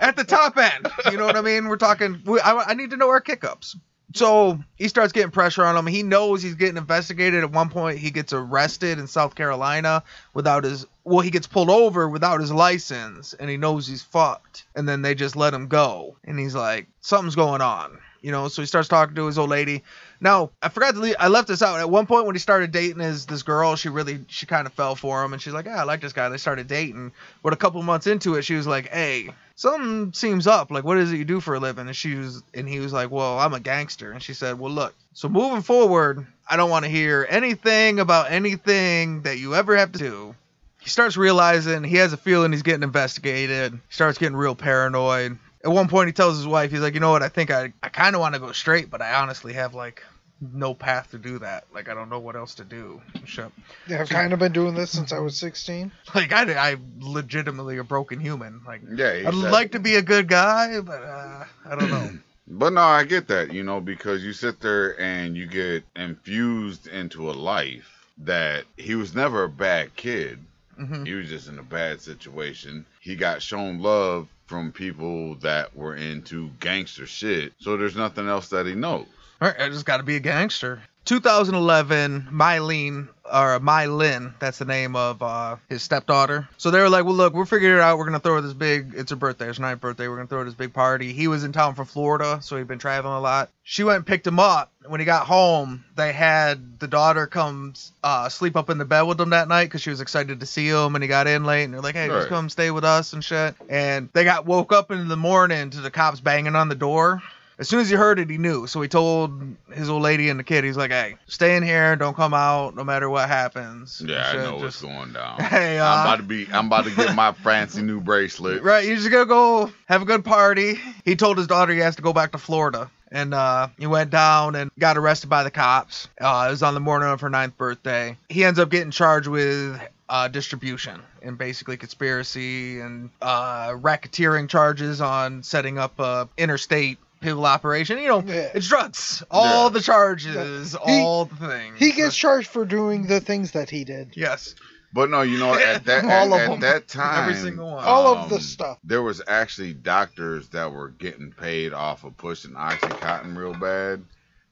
at 0.00 0.14
the 0.16 0.24
top 0.26 0.56
end? 0.56 0.88
You 1.10 1.16
know 1.18 1.26
what 1.26 1.36
I 1.36 1.40
mean? 1.42 1.68
We're 1.68 1.76
talking. 1.76 2.20
We, 2.24 2.40
I, 2.40 2.70
I 2.70 2.74
need 2.74 2.90
to 2.90 2.96
know 2.96 3.08
our 3.10 3.20
kickups. 3.20 3.76
So 4.14 4.58
he 4.76 4.88
starts 4.88 5.12
getting 5.12 5.30
pressure 5.30 5.64
on 5.64 5.74
him. 5.74 5.86
He 5.86 6.02
knows 6.02 6.42
he's 6.42 6.54
getting 6.56 6.76
investigated. 6.76 7.44
At 7.44 7.50
one 7.50 7.70
point, 7.70 7.98
he 7.98 8.10
gets 8.10 8.34
arrested 8.34 8.98
in 8.98 9.06
South 9.06 9.34
Carolina 9.34 10.02
without 10.34 10.64
his. 10.64 10.86
Well, 11.04 11.20
he 11.20 11.30
gets 11.30 11.46
pulled 11.46 11.70
over 11.70 12.08
without 12.08 12.40
his 12.40 12.52
license, 12.52 13.32
and 13.32 13.48
he 13.48 13.56
knows 13.56 13.86
he's 13.86 14.02
fucked. 14.02 14.66
And 14.76 14.86
then 14.86 15.00
they 15.02 15.14
just 15.14 15.34
let 15.34 15.54
him 15.54 15.68
go. 15.68 16.16
And 16.24 16.38
he's 16.38 16.54
like, 16.54 16.88
something's 17.00 17.36
going 17.36 17.62
on. 17.62 17.98
You 18.22 18.30
know, 18.30 18.46
so 18.46 18.62
he 18.62 18.66
starts 18.66 18.86
talking 18.86 19.16
to 19.16 19.26
his 19.26 19.36
old 19.36 19.50
lady. 19.50 19.82
Now, 20.20 20.50
I 20.62 20.68
forgot 20.68 20.94
to 20.94 21.00
leave. 21.00 21.16
I 21.18 21.26
left 21.26 21.48
this 21.48 21.60
out. 21.60 21.80
At 21.80 21.90
one 21.90 22.06
point, 22.06 22.24
when 22.24 22.36
he 22.36 22.38
started 22.38 22.70
dating 22.70 23.00
his 23.00 23.26
this 23.26 23.42
girl, 23.42 23.74
she 23.74 23.88
really 23.88 24.24
she 24.28 24.46
kind 24.46 24.66
of 24.66 24.72
fell 24.72 24.94
for 24.94 25.24
him, 25.24 25.32
and 25.32 25.42
she's 25.42 25.52
like, 25.52 25.66
"Yeah, 25.66 25.80
I 25.80 25.82
like 25.82 26.00
this 26.00 26.12
guy." 26.12 26.28
They 26.28 26.36
started 26.36 26.68
dating, 26.68 27.10
but 27.42 27.52
a 27.52 27.56
couple 27.56 27.82
months 27.82 28.06
into 28.06 28.36
it, 28.36 28.42
she 28.42 28.54
was 28.54 28.66
like, 28.66 28.88
"Hey, 28.90 29.30
something 29.56 30.12
seems 30.12 30.46
up. 30.46 30.70
Like, 30.70 30.84
what 30.84 30.98
is 30.98 31.12
it 31.12 31.16
you 31.16 31.24
do 31.24 31.40
for 31.40 31.54
a 31.54 31.58
living?" 31.60 31.88
And 31.88 31.96
she 31.96 32.14
was, 32.14 32.44
and 32.54 32.68
he 32.68 32.78
was 32.78 32.92
like, 32.92 33.10
"Well, 33.10 33.40
I'm 33.40 33.54
a 33.54 33.60
gangster." 33.60 34.12
And 34.12 34.22
she 34.22 34.34
said, 34.34 34.56
"Well, 34.56 34.70
look. 34.70 34.94
So 35.14 35.28
moving 35.28 35.62
forward, 35.62 36.24
I 36.48 36.56
don't 36.56 36.70
want 36.70 36.84
to 36.84 36.90
hear 36.90 37.26
anything 37.28 37.98
about 37.98 38.30
anything 38.30 39.22
that 39.22 39.38
you 39.38 39.56
ever 39.56 39.76
have 39.76 39.90
to 39.92 39.98
do." 39.98 40.36
He 40.78 40.90
starts 40.90 41.16
realizing 41.16 41.82
he 41.82 41.96
has 41.96 42.12
a 42.12 42.16
feeling 42.16 42.52
he's 42.52 42.62
getting 42.62 42.82
investigated. 42.82 43.72
He 43.72 43.78
starts 43.94 44.18
getting 44.18 44.36
real 44.36 44.54
paranoid. 44.54 45.38
At 45.64 45.70
one 45.70 45.88
point, 45.88 46.08
he 46.08 46.12
tells 46.12 46.36
his 46.36 46.46
wife, 46.46 46.70
he's 46.70 46.80
like, 46.80 46.94
you 46.94 47.00
know 47.00 47.10
what? 47.12 47.22
I 47.22 47.28
think 47.28 47.50
I, 47.50 47.72
I 47.82 47.88
kind 47.88 48.14
of 48.16 48.20
want 48.20 48.34
to 48.34 48.40
go 48.40 48.50
straight, 48.52 48.90
but 48.90 49.00
I 49.00 49.14
honestly 49.14 49.52
have 49.52 49.74
like 49.74 50.02
no 50.40 50.74
path 50.74 51.12
to 51.12 51.18
do 51.18 51.38
that. 51.38 51.64
Like 51.72 51.88
I 51.88 51.94
don't 51.94 52.10
know 52.10 52.18
what 52.18 52.34
else 52.34 52.56
to 52.56 52.64
do. 52.64 53.00
Shit. 53.26 53.52
Yeah, 53.86 54.00
I've 54.00 54.08
kind 54.08 54.32
of 54.32 54.40
been 54.40 54.52
doing 54.52 54.74
this 54.74 54.90
since 54.90 55.12
I 55.12 55.18
was 55.20 55.36
16. 55.36 55.92
Like 56.14 56.32
I, 56.32 56.70
I'm 56.72 56.94
legitimately 57.00 57.78
a 57.78 57.84
broken 57.84 58.18
human. 58.18 58.60
Like 58.66 58.82
Yeah, 58.92 59.14
he 59.14 59.24
I'd 59.26 59.34
said- 59.34 59.52
like 59.52 59.72
to 59.72 59.78
be 59.78 59.94
a 59.94 60.02
good 60.02 60.26
guy, 60.28 60.80
but 60.80 61.02
uh, 61.02 61.44
I 61.64 61.74
don't 61.76 61.90
know. 61.90 62.10
But 62.48 62.72
no, 62.74 62.80
I 62.82 63.04
get 63.04 63.28
that, 63.28 63.52
you 63.54 63.62
know, 63.62 63.80
because 63.80 64.22
you 64.24 64.32
sit 64.32 64.60
there 64.60 65.00
and 65.00 65.36
you 65.36 65.46
get 65.46 65.84
infused 65.94 66.86
into 66.88 67.30
a 67.30 67.32
life 67.32 68.08
that 68.18 68.64
he 68.76 68.94
was 68.96 69.14
never 69.14 69.44
a 69.44 69.48
bad 69.48 69.94
kid. 69.94 70.40
Mhm. 70.82 71.06
He 71.06 71.14
was 71.14 71.28
just 71.28 71.48
in 71.48 71.58
a 71.58 71.62
bad 71.62 72.00
situation. 72.00 72.84
He 73.00 73.14
got 73.14 73.40
shown 73.40 73.80
love 73.80 74.28
from 74.46 74.72
people 74.72 75.36
that 75.36 75.76
were 75.76 75.94
into 75.94 76.50
gangster 76.60 77.06
shit. 77.06 77.52
So 77.58 77.76
there's 77.76 77.96
nothing 77.96 78.28
else 78.28 78.48
that 78.48 78.66
he 78.66 78.74
knows. 78.74 79.06
All 79.40 79.48
right, 79.48 79.60
I 79.60 79.68
just 79.68 79.86
got 79.86 79.98
to 79.98 80.02
be 80.02 80.16
a 80.16 80.20
gangster. 80.20 80.82
2011, 81.04 82.28
Mylene 82.32 83.08
or 83.24 83.58
Mylin, 83.60 84.34
that's 84.38 84.58
the 84.58 84.64
name 84.64 84.94
of 84.94 85.22
uh, 85.22 85.56
his 85.68 85.82
stepdaughter. 85.82 86.48
So 86.58 86.70
they 86.70 86.80
were 86.80 86.88
like, 86.90 87.04
"Well, 87.04 87.14
look, 87.14 87.32
we're 87.34 87.46
figuring 87.46 87.76
it 87.76 87.80
out. 87.80 87.98
We're 87.98 88.04
gonna 88.04 88.20
throw 88.20 88.40
this 88.40 88.52
big. 88.52 88.92
It's 88.94 89.10
her 89.10 89.16
birthday. 89.16 89.48
It's 89.48 89.58
her 89.58 89.62
ninth 89.62 89.80
birthday. 89.80 90.06
We're 90.08 90.16
gonna 90.16 90.28
throw 90.28 90.44
this 90.44 90.54
big 90.54 90.72
party." 90.74 91.12
He 91.12 91.28
was 91.28 91.42
in 91.42 91.52
town 91.52 91.74
from 91.74 91.86
Florida, 91.86 92.38
so 92.42 92.56
he'd 92.56 92.68
been 92.68 92.78
traveling 92.78 93.14
a 93.14 93.20
lot. 93.20 93.48
She 93.64 93.84
went 93.84 93.96
and 93.96 94.06
picked 94.06 94.26
him 94.26 94.38
up. 94.38 94.70
When 94.86 95.00
he 95.00 95.06
got 95.06 95.26
home, 95.26 95.84
they 95.96 96.12
had 96.12 96.78
the 96.78 96.88
daughter 96.88 97.26
come 97.26 97.74
uh, 98.04 98.28
sleep 98.28 98.56
up 98.56 98.68
in 98.70 98.78
the 98.78 98.84
bed 98.84 99.02
with 99.02 99.20
him 99.20 99.30
that 99.30 99.48
night 99.48 99.64
because 99.66 99.80
she 99.82 99.90
was 99.90 100.00
excited 100.00 100.40
to 100.40 100.46
see 100.46 100.68
him. 100.68 100.94
And 100.94 101.02
he 101.02 101.08
got 101.08 101.26
in 101.26 101.44
late, 101.44 101.64
and 101.64 101.72
they're 101.74 101.80
like, 101.80 101.94
"Hey, 101.94 102.08
just 102.08 102.24
Right. 102.24 102.28
come 102.28 102.48
stay 102.50 102.70
with 102.70 102.84
us 102.84 103.12
and 103.12 103.24
shit." 103.24 103.54
And 103.68 104.08
they 104.12 104.24
got 104.24 104.46
woke 104.46 104.72
up 104.72 104.90
in 104.90 105.08
the 105.08 105.16
morning 105.16 105.70
to 105.70 105.80
the 105.80 105.90
cops 105.90 106.20
banging 106.20 106.54
on 106.56 106.68
the 106.68 106.74
door. 106.74 107.22
As 107.62 107.68
soon 107.68 107.78
as 107.78 107.88
he 107.88 107.94
heard 107.94 108.18
it, 108.18 108.28
he 108.28 108.38
knew. 108.38 108.66
So 108.66 108.82
he 108.82 108.88
told 108.88 109.40
his 109.72 109.88
old 109.88 110.02
lady 110.02 110.28
and 110.30 110.40
the 110.40 110.42
kid, 110.42 110.64
he's 110.64 110.76
like, 110.76 110.90
"Hey, 110.90 111.14
stay 111.28 111.54
in 111.54 111.62
here. 111.62 111.94
Don't 111.94 112.16
come 112.16 112.34
out, 112.34 112.74
no 112.74 112.82
matter 112.82 113.08
what 113.08 113.28
happens." 113.28 114.02
Yeah, 114.04 114.28
I 114.28 114.32
know 114.34 114.58
just, 114.58 114.82
what's 114.82 114.82
going 114.82 115.12
down. 115.12 115.40
Hey, 115.52 115.78
uh, 115.78 115.86
I'm 115.86 116.06
about 116.06 116.16
to 116.16 116.22
be 116.24 116.48
I'm 116.52 116.66
about 116.66 116.86
to 116.86 116.90
get 116.90 117.14
my 117.14 117.30
fancy 117.44 117.82
new 117.82 118.00
bracelet. 118.00 118.64
Right, 118.64 118.84
he's 118.84 118.98
just 118.98 119.12
gonna 119.12 119.26
go 119.26 119.70
have 119.86 120.02
a 120.02 120.04
good 120.04 120.24
party. 120.24 120.80
He 121.04 121.14
told 121.14 121.38
his 121.38 121.46
daughter 121.46 121.72
he 121.72 121.78
has 121.78 121.94
to 121.96 122.02
go 122.02 122.12
back 122.12 122.32
to 122.32 122.38
Florida. 122.38 122.90
And 123.12 123.32
uh, 123.32 123.68
he 123.78 123.86
went 123.86 124.10
down 124.10 124.56
and 124.56 124.72
got 124.76 124.96
arrested 124.96 125.28
by 125.28 125.44
the 125.44 125.50
cops. 125.52 126.08
Uh, 126.20 126.46
it 126.48 126.50
was 126.50 126.64
on 126.64 126.74
the 126.74 126.80
morning 126.80 127.10
of 127.10 127.20
her 127.20 127.30
ninth 127.30 127.56
birthday. 127.56 128.16
He 128.28 128.42
ends 128.42 128.58
up 128.58 128.70
getting 128.70 128.90
charged 128.90 129.28
with 129.28 129.80
uh, 130.08 130.28
distribution 130.28 131.00
and 131.22 131.38
basically 131.38 131.76
conspiracy 131.76 132.80
and 132.80 133.10
uh, 133.20 133.68
racketeering 133.68 134.48
charges 134.48 135.00
on 135.00 135.42
setting 135.42 135.78
up 135.78 136.00
a 136.00 136.28
interstate 136.36 136.98
pill 137.22 137.46
operation. 137.46 137.98
You 137.98 138.08
know, 138.08 138.22
Yeah. 138.26 138.50
it's 138.54 138.68
drugs. 138.68 139.22
All 139.30 139.64
Yeah. 139.64 139.68
the 139.70 139.80
charges, 139.80 140.72
He- 140.72 140.78
all 141.00 141.24
the 141.24 141.36
things. 141.36 141.78
He 141.78 141.92
gets 141.92 142.14
charged 142.16 142.48
for 142.48 142.64
doing 142.66 143.06
the 143.06 143.20
things 143.20 143.52
that 143.52 143.70
he 143.70 143.84
did. 143.84 144.12
yes. 144.14 144.54
But 144.94 145.08
no, 145.08 145.22
you 145.22 145.38
know, 145.38 145.54
at 145.54 145.84
that 145.86 146.04
All 146.04 146.34
at, 146.34 146.50
of 146.50 146.54
at 146.56 146.60
that 146.60 146.88
time, 147.00 147.30
Every 147.30 147.40
single 147.40 147.70
one. 147.72 147.82
All 147.82 148.14
of 148.14 148.28
the 148.28 148.34
um, 148.36 148.40
stuff. 148.42 148.78
There 148.84 149.00
was 149.00 149.22
actually 149.26 149.72
doctors 149.72 150.48
that 150.50 150.70
were 150.70 150.88
getting 150.90 151.32
paid 151.32 151.72
off 151.72 152.04
of 152.04 152.14
pushing 152.18 152.50
OxyContin 152.50 153.34
real 153.34 153.54
bad. 153.54 154.04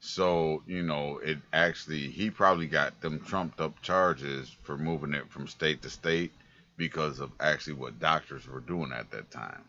So, 0.03 0.63
you 0.67 0.83
know, 0.83 1.19
it 1.23 1.37
actually, 1.53 2.09
he 2.09 2.31
probably 2.31 2.67
got 2.67 2.99
them 3.03 3.21
trumped 3.21 3.61
up 3.61 3.83
charges 3.83 4.51
for 4.63 4.79
moving 4.79 5.13
it 5.13 5.31
from 5.31 5.47
state 5.47 5.83
to 5.83 5.91
state 5.91 6.33
because 6.79 7.21
of 7.21 7.31
actually 7.39 7.75
what 7.75 8.01
doctors 8.01 8.49
were 8.49 8.61
doing 8.61 8.93
at 8.93 9.11
that 9.11 9.31
time. 9.31 9.63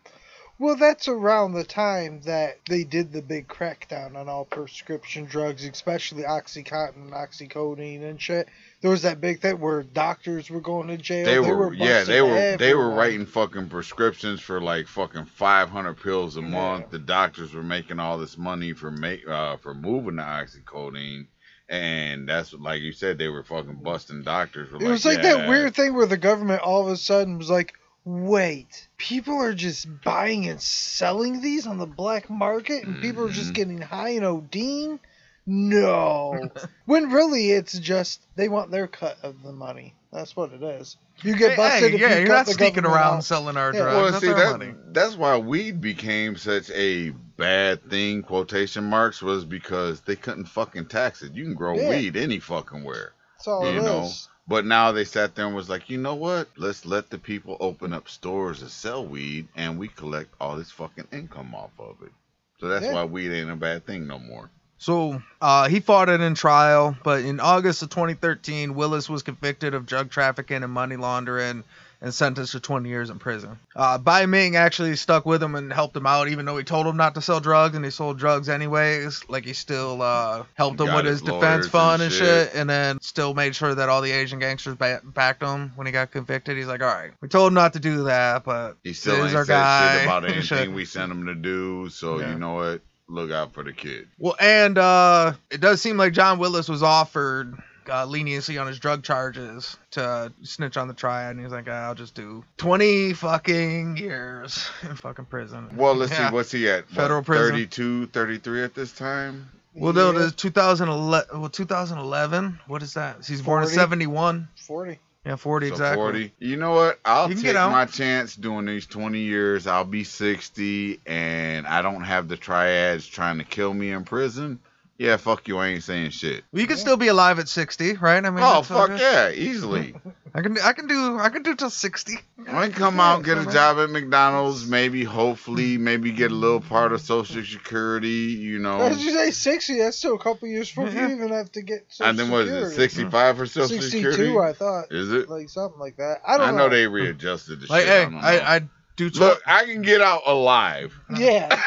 Well, 0.58 0.76
that's 0.76 1.08
around 1.08 1.54
the 1.54 1.64
time 1.64 2.20
that 2.20 2.58
they 2.68 2.84
did 2.84 3.12
the 3.12 3.22
big 3.22 3.48
crackdown 3.48 4.14
on 4.14 4.28
all 4.28 4.44
prescription 4.44 5.24
drugs, 5.24 5.64
especially 5.64 6.22
OxyContin, 6.22 6.96
and 6.96 7.12
oxycodone, 7.12 8.08
and 8.08 8.20
shit. 8.20 8.48
There 8.80 8.90
was 8.90 9.02
that 9.02 9.20
big 9.20 9.40
thing 9.40 9.58
where 9.58 9.82
doctors 9.82 10.50
were 10.50 10.60
going 10.60 10.88
to 10.88 10.96
jail. 10.98 11.24
They 11.24 11.40
were, 11.40 11.72
yeah, 11.72 11.98
busting 12.00 12.14
they 12.14 12.22
were, 12.22 12.56
they 12.58 12.74
were 12.74 12.90
writing 12.90 13.26
fucking 13.26 13.70
prescriptions 13.70 14.40
for 14.40 14.60
like 14.60 14.86
fucking 14.86 15.24
500 15.26 15.94
pills 15.94 16.36
a 16.36 16.40
Yeah. 16.40 16.48
month. 16.48 16.90
The 16.90 16.98
doctors 16.98 17.54
were 17.54 17.62
making 17.62 17.98
all 17.98 18.18
this 18.18 18.36
money 18.38 18.72
for 18.72 18.90
make, 18.90 19.26
uh, 19.26 19.56
for 19.56 19.74
moving 19.74 20.16
the 20.16 20.22
oxycodone. 20.22 21.26
And 21.68 22.28
that's 22.28 22.52
like 22.52 22.82
you 22.82 22.92
said, 22.92 23.18
they 23.18 23.28
were 23.28 23.44
fucking 23.44 23.80
busting 23.82 24.22
doctors. 24.24 24.70
Were 24.70 24.82
It 24.82 24.88
was 24.88 25.04
like 25.04 25.22
yeah. 25.22 25.36
that 25.38 25.48
weird 25.48 25.74
thing 25.74 25.94
where 25.94 26.06
the 26.06 26.18
government 26.18 26.60
all 26.60 26.86
of 26.86 26.92
a 26.92 26.96
sudden 26.96 27.38
was 27.38 27.48
like, 27.50 27.72
wait, 28.04 28.88
people 28.98 29.40
are 29.40 29.54
just 29.54 29.86
buying 30.02 30.48
and 30.48 30.60
selling 30.60 31.40
these 31.40 31.66
on 31.66 31.78
the 31.78 31.86
black 31.86 32.28
market 32.28 32.84
and 32.84 33.00
people 33.00 33.24
are 33.26 33.30
just 33.30 33.50
Mhm. 33.50 33.54
getting 33.54 33.80
high 33.80 34.10
in 34.10 34.22
Odine? 34.22 34.98
No. 35.46 36.50
when 36.86 37.10
really 37.10 37.50
it's 37.50 37.78
just 37.78 38.20
they 38.36 38.48
want 38.48 38.70
their 38.70 38.86
cut 38.86 39.18
of 39.22 39.42
the 39.42 39.52
money. 39.52 39.94
That's 40.12 40.36
what 40.36 40.52
it 40.52 40.62
is. 40.62 40.96
You 41.22 41.36
get 41.36 41.56
busted 41.56 41.90
hey, 41.90 41.94
if 41.96 42.00
yeah, 42.00 42.10
you 42.14 42.18
you're 42.18 42.26
cut 42.26 42.34
not 42.34 42.46
the 42.46 42.52
sneaking 42.52 42.84
around 42.84 43.18
out. 43.18 43.24
selling 43.24 43.56
our 43.56 43.72
Yeah. 43.72 43.80
drugs. 43.80 43.94
Well, 43.96 44.10
That's 44.12 44.20
see, 44.24 44.28
our 44.32 44.38
that, 44.38 44.58
money. 44.58 44.74
that's 44.92 45.16
why 45.16 45.38
weed 45.38 45.80
became 45.80 46.36
such 46.36 46.70
a 46.70 47.10
bad 47.38 47.88
thing, 47.88 48.22
quotation 48.22 48.84
marks, 48.84 49.22
was 49.22 49.44
because 49.44 50.00
they 50.02 50.16
couldn't 50.16 50.46
fucking 50.46 50.86
tax 50.86 51.22
it. 51.22 51.32
You 51.34 51.44
can 51.44 51.54
grow 51.54 51.76
Yeah. 51.76 51.88
weed 51.88 52.16
any 52.16 52.38
fucking 52.40 52.84
where. 52.84 53.12
That's 53.38 53.48
all 53.48 53.66
it 53.66 53.74
you 53.74 53.80
know. 53.82 54.02
is. 54.02 54.28
But 54.48 54.66
now 54.66 54.92
they 54.92 55.04
sat 55.04 55.34
there 55.34 55.46
and 55.46 55.54
was 55.54 55.68
like, 55.68 55.88
you 55.88 55.98
know 55.98 56.14
what? 56.16 56.48
Let's 56.56 56.84
let 56.84 57.10
the 57.10 57.18
people 57.18 57.56
open 57.60 57.92
up 57.92 58.08
stores 58.08 58.58
to 58.58 58.68
sell 58.68 59.06
weed 59.06 59.48
and 59.54 59.78
we 59.78 59.88
collect 59.88 60.34
all 60.40 60.56
this 60.56 60.70
fucking 60.70 61.08
income 61.12 61.54
off 61.54 61.70
of 61.78 61.96
it. 62.02 62.12
So 62.60 62.68
that's 62.68 62.84
Yeah. 62.84 62.92
why 62.92 63.04
weed 63.04 63.32
ain't 63.32 63.50
a 63.50 63.56
bad 63.56 63.86
thing 63.86 64.06
no 64.06 64.18
more. 64.18 64.50
So 64.78 65.22
uh, 65.40 65.68
he 65.68 65.78
fought 65.78 66.08
it 66.08 66.20
in 66.20 66.34
trial, 66.34 66.96
but 67.04 67.20
in 67.20 67.38
August 67.38 67.82
of 67.82 67.90
2013, 67.90 68.74
Willis 68.74 69.08
was 69.08 69.22
convicted 69.22 69.74
of 69.74 69.86
drug 69.86 70.10
trafficking 70.10 70.64
and 70.64 70.72
money 70.72 70.96
laundering 70.96 71.62
and 72.02 72.12
sentenced 72.12 72.52
to 72.52 72.60
20 72.60 72.88
years 72.88 73.08
in 73.10 73.18
prison. 73.20 73.58
Uh, 73.76 73.96
Bai 73.96 74.26
Ming 74.26 74.56
actually 74.56 74.96
stuck 74.96 75.24
with 75.24 75.42
him 75.42 75.54
and 75.54 75.72
helped 75.72 75.96
him 75.96 76.04
out, 76.06 76.28
even 76.28 76.44
though 76.44 76.58
he 76.58 76.64
told 76.64 76.86
him 76.86 76.96
not 76.96 77.14
to 77.14 77.22
sell 77.22 77.38
drugs, 77.40 77.76
and 77.76 77.84
he 77.84 77.90
sold 77.92 78.18
drugs 78.18 78.48
anyways. 78.48 79.22
Like 79.28 79.44
he 79.44 79.52
still 79.52 80.02
uh, 80.02 80.42
helped 80.54 80.80
him 80.80 80.92
with 80.94 81.04
his 81.06 81.20
his 81.20 81.22
defense 81.22 81.68
fund 81.68 82.02
and 82.02 82.12
and 82.12 82.12
shit. 82.12 82.54
and 82.54 82.68
then 82.68 83.00
still 83.00 83.32
made 83.34 83.54
sure 83.54 83.74
that 83.74 83.88
all 83.88 84.02
the 84.02 84.10
Asian 84.10 84.40
gangsters 84.40 84.74
ba- 84.74 85.00
backed 85.04 85.42
him 85.42 85.72
when 85.76 85.86
he 85.86 85.92
got 85.92 86.10
convicted. 86.10 86.56
He's 86.56 86.66
like, 86.66 86.82
all 86.82 86.88
right, 86.88 87.12
we 87.20 87.28
told 87.28 87.48
him 87.48 87.54
not 87.54 87.72
to 87.74 87.78
do 87.80 88.04
that, 88.04 88.44
but 88.44 88.76
He 88.82 88.92
still 88.92 89.24
ain't 89.24 89.34
our 89.36 89.44
said 89.46 89.52
guy. 89.52 89.94
shit 89.98 90.04
about 90.04 90.24
anything 90.28 90.74
we 90.74 90.84
sent 90.84 91.12
him 91.12 91.26
to 91.26 91.34
do. 91.36 91.88
So 91.90 92.18
Yeah. 92.20 92.32
you 92.32 92.38
know 92.38 92.54
what? 92.54 92.80
Look 93.08 93.30
out 93.30 93.52
for 93.52 93.62
the 93.62 93.72
kid. 93.72 94.08
Well, 94.18 94.34
and 94.40 94.76
uh, 94.78 95.34
it 95.50 95.60
does 95.60 95.82
seem 95.82 95.98
like 95.98 96.14
John 96.14 96.38
Willis 96.38 96.68
was 96.68 96.82
offered 96.82 97.54
uh, 97.88 98.04
leniency 98.06 98.58
on 98.58 98.66
his 98.66 98.78
drug 98.78 99.02
charges 99.02 99.76
to 99.92 100.32
snitch 100.42 100.76
on 100.76 100.88
the 100.88 100.94
triad, 100.94 101.36
and 101.36 101.44
he's 101.44 101.52
like, 101.52 101.68
"I'll 101.68 101.94
just 101.94 102.14
do 102.14 102.44
20 102.58 103.12
fucking 103.14 103.96
years 103.96 104.68
in 104.82 104.94
fucking 104.96 105.26
prison." 105.26 105.68
Well, 105.76 105.94
let's 105.94 106.12
Yeah. 106.12 106.28
see. 106.28 106.34
What's 106.34 106.52
he 106.52 106.68
at? 106.68 106.84
What, 106.86 106.94
Federal 106.94 107.22
prison. 107.22 107.50
32, 107.50 108.06
33 108.08 108.62
at 108.64 108.74
this 108.74 108.92
time? 108.92 109.50
Well, 109.74 109.92
no, 109.94 110.12
Yeah, 110.12 110.18
there's 110.18 110.34
2011. 110.34 111.40
Well, 111.40 111.48
2011. 111.48 112.58
What 112.66 112.82
is 112.82 112.94
that? 112.94 113.24
He's 113.26 113.40
born 113.42 113.62
in 113.62 113.68
71. 113.70 114.48
40. 114.56 114.98
Yeah, 115.24 115.36
40 115.36 115.68
So 115.68 115.72
exactly. 115.74 115.96
40. 116.02 116.32
You 116.40 116.56
know 116.56 116.72
what? 116.72 116.98
I'll 117.04 117.28
You 117.28 117.34
can 117.36 117.42
take 117.44 117.52
get 117.52 117.56
out. 117.56 117.70
my 117.70 117.84
chance 117.86 118.34
doing 118.34 118.66
these 118.66 118.86
20 118.86 119.20
years. 119.20 119.66
I'll 119.68 119.84
be 119.84 120.02
60 120.04 121.00
and 121.06 121.64
I 121.66 121.80
don't 121.80 122.02
have 122.02 122.26
the 122.28 122.36
triads 122.36 123.06
trying 123.06 123.38
to 123.38 123.44
kill 123.44 123.72
me 123.72 123.92
in 123.92 124.02
prison. 124.04 124.58
Yeah, 125.02 125.16
fuck 125.16 125.46
you, 125.48 125.58
I 125.58 125.68
ain't 125.68 125.82
saying 125.82 126.10
shit. 126.10 126.44
Well, 126.52 126.60
you 126.62 126.68
can 126.68 126.76
still 126.76 126.96
be 126.96 127.08
alive 127.08 127.38
at 127.38 127.48
60, 127.48 127.94
right? 127.94 128.24
I 128.24 128.30
mean, 128.30 128.38
Oh 128.42 128.54
that's 128.60 128.70
all 128.70 128.78
fuck 128.86 128.90
good. 128.90 129.00
yeah, 129.00 129.30
easily. 129.30 129.94
I 130.34 130.40
can 130.40 130.56
I 130.60 130.72
can 130.72 130.86
do 130.86 131.18
I 131.18 131.28
can 131.28 131.42
do 131.42 131.54
till 131.54 131.68
60. 131.68 132.14
I 132.48 132.68
can 132.68 132.72
come 132.72 132.98
out, 133.00 133.22
get 133.22 133.36
a 133.36 133.44
job 133.44 133.76
at 133.78 133.90
McDonald's, 133.90 134.66
maybe, 134.66 135.04
hopefully, 135.04 135.76
maybe 135.76 136.10
get 136.10 136.30
a 136.32 136.34
little 136.34 136.60
part 136.62 136.92
of 136.92 137.02
Social 137.02 137.42
Security, 137.44 138.08
you 138.08 138.58
know. 138.58 138.80
As 138.80 139.04
you 139.04 139.10
say, 139.12 139.30
60, 139.30 139.78
that's 139.78 139.98
still 139.98 140.14
a 140.14 140.18
couple 140.18 140.48
years 140.48 140.70
from 140.70 140.86
Yeah. 140.86 141.08
you 141.08 141.16
even 141.16 141.28
have 141.32 141.52
to 141.52 141.60
get 141.62 141.84
Social 141.90 142.08
And 142.08 142.18
then 142.18 142.30
what 142.30 142.46
is 142.46 142.48
it, 142.48 142.70
Security. 142.70 142.76
65 142.94 143.36
for 143.36 143.46
Social 143.46 143.68
62, 143.82 144.10
Security? 144.12 144.38
I 144.38 144.52
thought. 144.54 144.84
Is 144.90 145.12
it? 145.12 145.28
Like 145.28 145.50
something 145.50 145.78
like 145.78 145.96
that. 145.98 146.22
I 146.26 146.38
don't 146.38 146.48
I 146.48 146.50
know. 146.52 146.56
know 146.58 146.68
they 146.70 146.86
readjusted 146.86 147.60
the 147.60 147.66
Like, 147.66 147.82
shit. 147.84 147.88
hey, 147.90 148.00
I, 148.00 148.04
don't 148.04 148.12
know. 148.14 148.18
I 148.20 148.56
I 148.56 148.60
do 148.96 149.10
tw- 149.10 149.16
Look, 149.16 149.42
I 149.46 149.64
can 149.64 149.82
get 149.82 150.00
out 150.00 150.22
alive. 150.26 150.92
Yeah. 151.16 151.48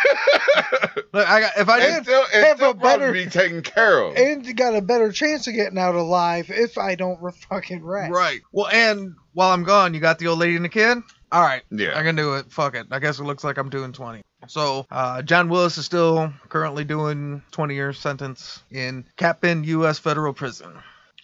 look, 1.14 1.28
I 1.28 1.40
got 1.42 1.58
if 1.58 1.70
I 1.70 1.80
and 1.80 1.96
did 1.96 2.04
still, 2.06 2.26
have 2.26 2.58
still 2.58 2.72
a 2.72 2.74
better- 2.74 3.12
be 3.12 3.26
taken 3.26 3.62
care 3.62 4.00
of. 4.00 4.16
and 4.16 4.56
got 4.58 4.76
a 4.76 4.82
better 4.82 5.12
chance 5.12 5.48
of 5.48 5.54
getting 5.54 5.78
out 5.78 5.96
alive 5.96 6.50
if 6.50 6.78
I 6.78 6.96
don't 6.96 7.22
re- 7.22 7.32
fucking 7.50 7.84
rat. 7.84 8.12
right. 8.12 8.42
Well, 8.52 8.68
and 8.68 9.16
while 9.34 9.52
I'm 9.52 9.64
gone, 9.64 9.94
you 9.94 10.00
got 10.00 10.20
the 10.20 10.28
old 10.28 10.40
lady 10.40 10.56
and 10.56 10.66
the 10.66 10.70
kid. 10.70 10.98
All 11.32 11.42
right, 11.42 11.64
Yeah. 11.72 11.98
I 11.98 12.04
can 12.04 12.16
do 12.16 12.36
it. 12.36 12.52
Fuck 12.52 12.76
it. 12.76 12.88
I 12.92 13.00
guess 13.00 13.20
it 13.20 13.24
looks 13.24 13.44
like 13.44 13.58
I'm 13.58 13.70
doing 13.70 13.92
20. 13.92 14.22
So, 14.48 14.86
uh, 14.92 15.22
John 15.24 15.50
Willis 15.50 15.78
is 15.78 15.86
still 15.86 16.32
currently 16.50 16.84
doing 16.86 17.42
20 17.52 17.74
year 17.76 17.92
sentence 17.94 18.62
in 18.72 19.06
Cap 19.18 19.44
U.S. 19.44 19.98
federal 20.00 20.34
prison. 20.34 20.72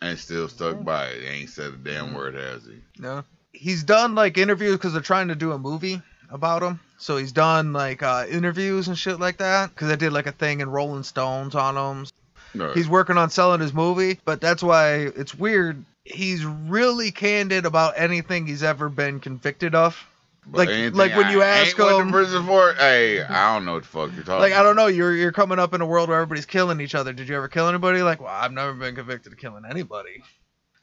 and 0.02 0.18
still 0.18 0.50
stuck 0.50 0.84
by 0.84 1.06
it. 1.06 1.22
He 1.22 1.28
ain't 1.28 1.50
said 1.52 1.74
a 1.74 1.78
damn 1.78 2.14
word, 2.16 2.34
has 2.34 2.66
he? 2.66 2.80
No. 2.98 3.24
He's 3.54 3.84
done 3.84 4.16
like 4.16 4.38
interviews 4.38 4.74
because 4.78 4.94
they're 4.94 5.02
trying 5.02 5.28
to 5.30 5.36
do 5.36 5.52
a 5.52 5.58
movie 5.60 6.02
about 6.30 6.64
him. 6.64 6.80
So 6.98 7.18
he's 7.18 7.32
done 7.32 7.74
like 7.74 8.02
uh, 8.04 8.26
interviews 8.30 8.88
and 8.88 8.98
shit 8.98 9.20
like 9.20 9.38
that. 9.38 9.70
Because 9.70 9.92
I 9.92 9.96
did 9.96 10.14
like 10.14 10.28
a 10.28 10.32
thing 10.32 10.62
in 10.62 10.70
Rolling 10.70 11.04
Stones 11.04 11.56
on 11.56 11.76
him. 11.76 12.08
No. 12.54 12.74
He's 12.74 12.88
working 12.88 13.18
on 13.18 13.30
selling 13.30 13.62
his 13.62 13.74
movie, 13.74 14.20
but 14.26 14.42
that's 14.42 14.62
why 14.62 14.96
it's 15.16 15.34
weird. 15.34 15.84
He's 16.04 16.46
really 16.46 17.12
candid 17.12 17.66
about 17.66 17.94
anything 17.98 18.46
he's 18.46 18.64
ever 18.64 18.90
been 18.90 19.20
convicted 19.20 19.74
of. 19.76 19.98
But 20.46 20.68
like- 20.68 20.94
like 20.96 21.16
when 21.16 21.32
you 21.32 21.44
I 21.44 21.48
ask 21.48 21.78
him- 21.78 22.08
to 22.08 22.12
prison 22.12 22.46
for, 22.46 22.74
hey, 22.74 23.22
I 23.22 23.54
don't 23.54 23.64
know 23.66 23.74
what 23.74 23.84
the 23.84 23.88
fuck 23.88 24.12
you're 24.16 24.24
talking. 24.24 24.42
Like 24.42 24.54
I 24.54 24.64
don't 24.64 24.76
know, 24.76 24.88
you're 24.88 25.14
you're 25.16 25.32
coming 25.32 25.60
up 25.60 25.74
in 25.76 25.82
a 25.82 25.86
world 25.86 26.10
where 26.10 26.18
everybody's 26.20 26.48
killing 26.48 26.82
each 26.82 26.96
other. 26.96 27.14
Did 27.14 27.30
you 27.30 27.36
ever 27.38 27.48
kill 27.48 27.68
anybody? 27.70 28.02
Like, 28.02 28.20
well, 28.20 28.34
I've 28.34 28.52
never 28.52 28.74
been 28.74 28.96
convicted 28.96 29.34
of 29.34 29.38
killing 29.40 29.64
anybody. 29.70 30.24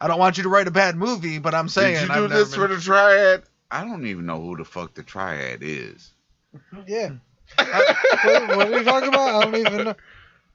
I 0.00 0.06
don't 0.08 0.18
want 0.18 0.36
you 0.36 0.44
to 0.44 0.48
write 0.48 0.68
a 0.68 0.70
bad 0.72 0.96
movie, 0.96 1.38
but 1.38 1.54
I'm 1.54 1.68
saying 1.68 1.94
Did 1.94 2.08
you 2.08 2.10
I've 2.10 2.16
do 2.16 2.28
never 2.28 2.34
this 2.40 2.50
been- 2.50 2.60
for 2.60 2.68
the 2.68 2.80
triad? 2.80 3.42
I 3.70 3.84
don't 3.84 4.06
even 4.06 4.24
know 4.26 4.40
who 4.40 4.56
the 4.56 4.64
fuck 4.64 4.94
the 4.94 5.02
triad 5.02 5.58
is. 5.62 6.10
Yeah. 6.86 7.10
what, 7.56 8.56
what 8.56 8.68
are 8.68 8.78
you 8.78 8.84
talking 8.84 9.08
about? 9.08 9.34
I 9.34 9.44
don't 9.44 9.56
even 9.56 9.84
know. 9.84 9.94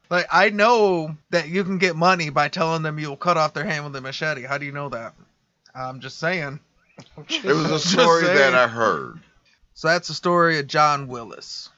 Like 0.09 0.27
I 0.31 0.49
know 0.49 1.15
that 1.31 1.47
you 1.47 1.63
can 1.63 1.77
get 1.79 1.95
money 1.95 2.29
by 2.29 2.49
telling 2.49 2.83
them 2.83 2.99
you'll 2.99 3.17
cut 3.17 3.35
off 3.37 3.53
their 3.53 3.65
hand 3.65 3.83
with 3.85 3.95
a 3.95 4.01
machete. 4.01 4.43
How 4.43 4.57
do 4.59 4.65
you 4.65 4.71
know 4.71 4.89
that? 4.89 5.13
I'm 5.73 5.99
just 6.01 6.19
saying. 6.19 6.59
It 7.29 7.43
was 7.45 7.71
a 7.71 7.79
story 7.89 8.25
that 8.25 8.53
I 8.53 8.67
heard. 8.67 9.19
So 9.73 9.87
that's 9.87 10.07
the 10.07 10.13
story 10.13 10.59
of 10.59 10.67
John 10.67 11.07
Willis. 11.07 11.69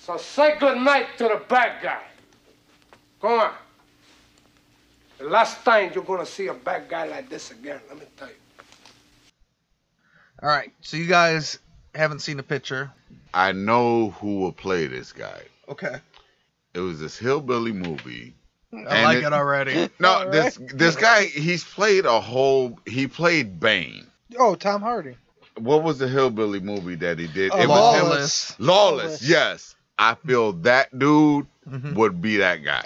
So 0.00 0.16
say 0.16 0.56
good 0.58 0.78
night 0.78 1.06
to 1.18 1.24
the 1.24 1.42
bad 1.48 1.80
guy. 1.82 2.02
Go 3.20 3.40
on. 3.40 3.52
The 5.18 5.24
last 5.24 5.64
time 5.64 5.92
you're 5.94 6.04
gonna 6.04 6.26
see 6.26 6.48
a 6.48 6.54
bad 6.54 6.88
guy 6.88 7.06
like 7.06 7.28
this 7.28 7.50
again, 7.50 7.80
let 7.88 7.98
me 7.98 8.06
tell 8.16 8.28
you. 8.28 8.34
All 10.42 10.48
right, 10.48 10.72
so 10.80 10.96
you 10.96 11.06
guys 11.06 11.58
haven't 11.94 12.20
seen 12.20 12.36
the 12.36 12.42
picture. 12.42 12.90
I 13.32 13.52
know 13.52 14.10
who 14.10 14.40
will 14.40 14.52
play 14.52 14.86
this 14.86 15.12
guy. 15.12 15.40
Okay. 15.68 15.96
It 16.74 16.80
was 16.80 17.00
this 17.00 17.16
hillbilly 17.16 17.72
movie. 17.72 18.34
I 18.88 19.04
like 19.04 19.18
it- 19.18 19.24
it, 19.24 19.32
already. 19.32 19.88
No, 20.00 20.08
All 20.08 20.30
this 20.30 20.58
this 20.60 20.96
guy 20.96 21.24
he's 21.26 21.62
played 21.64 22.04
a 22.06 22.20
whole. 22.20 22.78
He 22.86 23.06
played 23.06 23.60
Bane. 23.60 24.06
Oh, 24.38 24.56
Tom 24.56 24.82
Hardy. 24.82 25.16
What 25.56 25.84
was 25.84 25.98
the 25.98 26.08
hillbilly 26.08 26.58
movie 26.58 26.96
that 26.96 27.18
he 27.20 27.28
did? 27.28 27.52
Oh, 27.54 27.60
it 27.62 27.68
was 27.68 27.94
him. 27.94 28.02
Lawless. 28.08 28.58
Lawless. 28.58 29.04
Lawless. 29.04 29.22
Yes, 29.22 29.76
I 29.96 30.16
feel 30.16 30.52
that 30.64 30.96
dude 30.98 31.46
Mhm. 31.70 31.94
would 31.94 32.20
be 32.20 32.38
that 32.38 32.64
guy. 32.64 32.84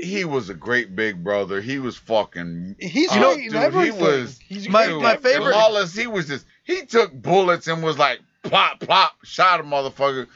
He 0.00 0.24
was 0.24 0.48
a 0.48 0.54
great 0.54 0.94
big 0.94 1.24
brother. 1.24 1.60
He 1.60 1.78
was 1.78 1.96
fucking. 1.96 2.76
He's 2.78 3.08
Oh, 3.10 3.34
great 3.34 3.50
dude, 3.50 3.84
he 3.84 3.90
was- 3.90 4.38
He's 4.38 4.68
My- 4.68 4.86
my 4.88 5.16
favorite- 5.16 5.52
Lawless. 5.56 5.94
He 5.94 6.06
was 6.06 6.26
just. 6.28 6.46
He 6.64 6.86
took 6.86 7.12
bullets 7.12 7.66
and 7.66 7.82
was 7.82 7.98
like 7.98 8.20
plop 8.44 8.80
plop, 8.80 9.12
shot 9.24 9.60
a 9.60 9.62
motherfucker. 9.62 10.26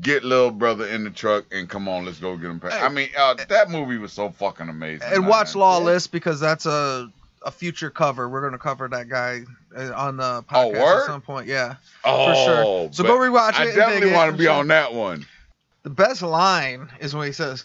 Get 0.00 0.24
little 0.24 0.50
brother 0.50 0.86
in 0.86 1.04
the 1.04 1.10
truck 1.10 1.44
and 1.52 1.68
come 1.68 1.88
on, 1.88 2.04
let's 2.06 2.18
go 2.18 2.36
get 2.36 2.50
him. 2.50 2.60
Hey. 2.60 2.70
I 2.80 2.88
mean, 2.88 3.08
uh, 3.16 3.34
that 3.48 3.70
movie 3.70 3.98
was 3.98 4.12
so 4.12 4.30
fucking 4.30 4.68
amazing. 4.68 5.06
And 5.12 5.26
watch. 5.28 5.54
Lawless 5.54 6.06
because 6.06 6.40
that's 6.40 6.66
a 6.66 7.08
a 7.42 7.50
future 7.52 7.90
cover. 7.90 8.28
We're 8.28 8.40
gonna 8.42 8.58
cover 8.58 8.88
that 8.88 9.08
guy 9.08 9.42
uh, 9.76 9.92
on 9.94 10.16
the 10.16 10.24
Oh, 10.24 10.42
podcast 10.72 10.82
word? 10.82 11.00
at 11.02 11.06
some 11.06 11.20
point. 11.22 11.46
Yeah, 11.46 11.76
Oh, 12.04 12.26
for 12.26 12.34
sure. 12.34 12.88
So 12.92 13.04
go 13.04 13.16
rewatch 13.18 13.50
it. 13.50 13.56
I 13.60 13.74
definitely 13.74 14.12
want 14.12 14.32
to 14.32 14.36
be 14.36 14.48
on 14.48 14.66
that 14.68 14.92
one. 14.92 15.24
The 15.84 15.90
best 15.90 16.20
line 16.22 16.88
is 16.98 17.14
when 17.14 17.26
he 17.28 17.32
says, 17.32 17.64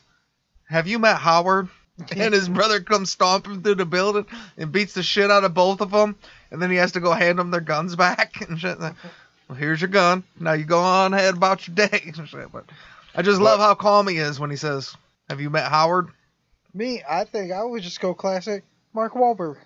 "Have 0.71 0.87
you 0.87 0.99
met 0.99 1.17
Howard?" 1.17 1.69
And 2.15 2.33
his 2.33 2.49
brother 2.49 2.79
comes 2.79 3.11
stomping 3.11 3.61
through 3.61 3.75
the 3.75 3.85
building 3.85 4.25
and 4.57 4.71
beats 4.71 4.93
the 4.93 5.03
shit 5.03 5.29
out 5.29 5.43
of 5.43 5.53
both 5.53 5.81
of 5.81 5.91
them, 5.91 6.15
and 6.49 6.59
then 6.59 6.71
he 6.71 6.77
has 6.77 6.93
to 6.93 6.99
go 6.99 7.11
hand 7.11 7.37
them 7.37 7.51
their 7.51 7.61
guns 7.61 7.95
back 7.95 8.41
and 8.49 8.59
shit. 8.59 8.79
Well, 8.79 8.95
here's 9.55 9.81
your 9.81 9.89
gun. 9.89 10.23
Now 10.39 10.53
you 10.53 10.63
go 10.63 10.79
on 10.79 11.13
ahead 11.13 11.35
about 11.35 11.67
your 11.67 11.75
day 11.75 12.11
and 12.17 12.27
shit. 12.27 12.51
But 12.51 12.65
I 13.13 13.21
just 13.21 13.41
love 13.41 13.59
how 13.59 13.75
calm 13.75 14.07
he 14.07 14.17
is 14.17 14.39
when 14.39 14.49
he 14.49 14.55
says, 14.55 14.95
"Have 15.29 15.41
you 15.41 15.49
met 15.49 15.69
Howard?" 15.69 16.07
Me, 16.73 17.03
I 17.07 17.25
think 17.25 17.51
I 17.51 17.63
would 17.63 17.83
just 17.83 17.99
go 17.99 18.13
classic 18.13 18.63
Mark 18.93 19.13
Wahlberg. 19.13 19.57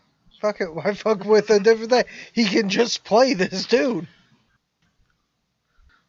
Fuck 0.41 0.59
it, 0.59 0.73
why 0.73 0.93
fuck 0.93 1.23
with 1.23 1.49
a 1.51 1.59
different 1.59 1.91
thing? 1.91 2.05
He 2.33 2.45
can 2.45 2.67
just 2.69 3.03
play 3.03 3.33
this 3.33 3.65
dude. 3.65 4.07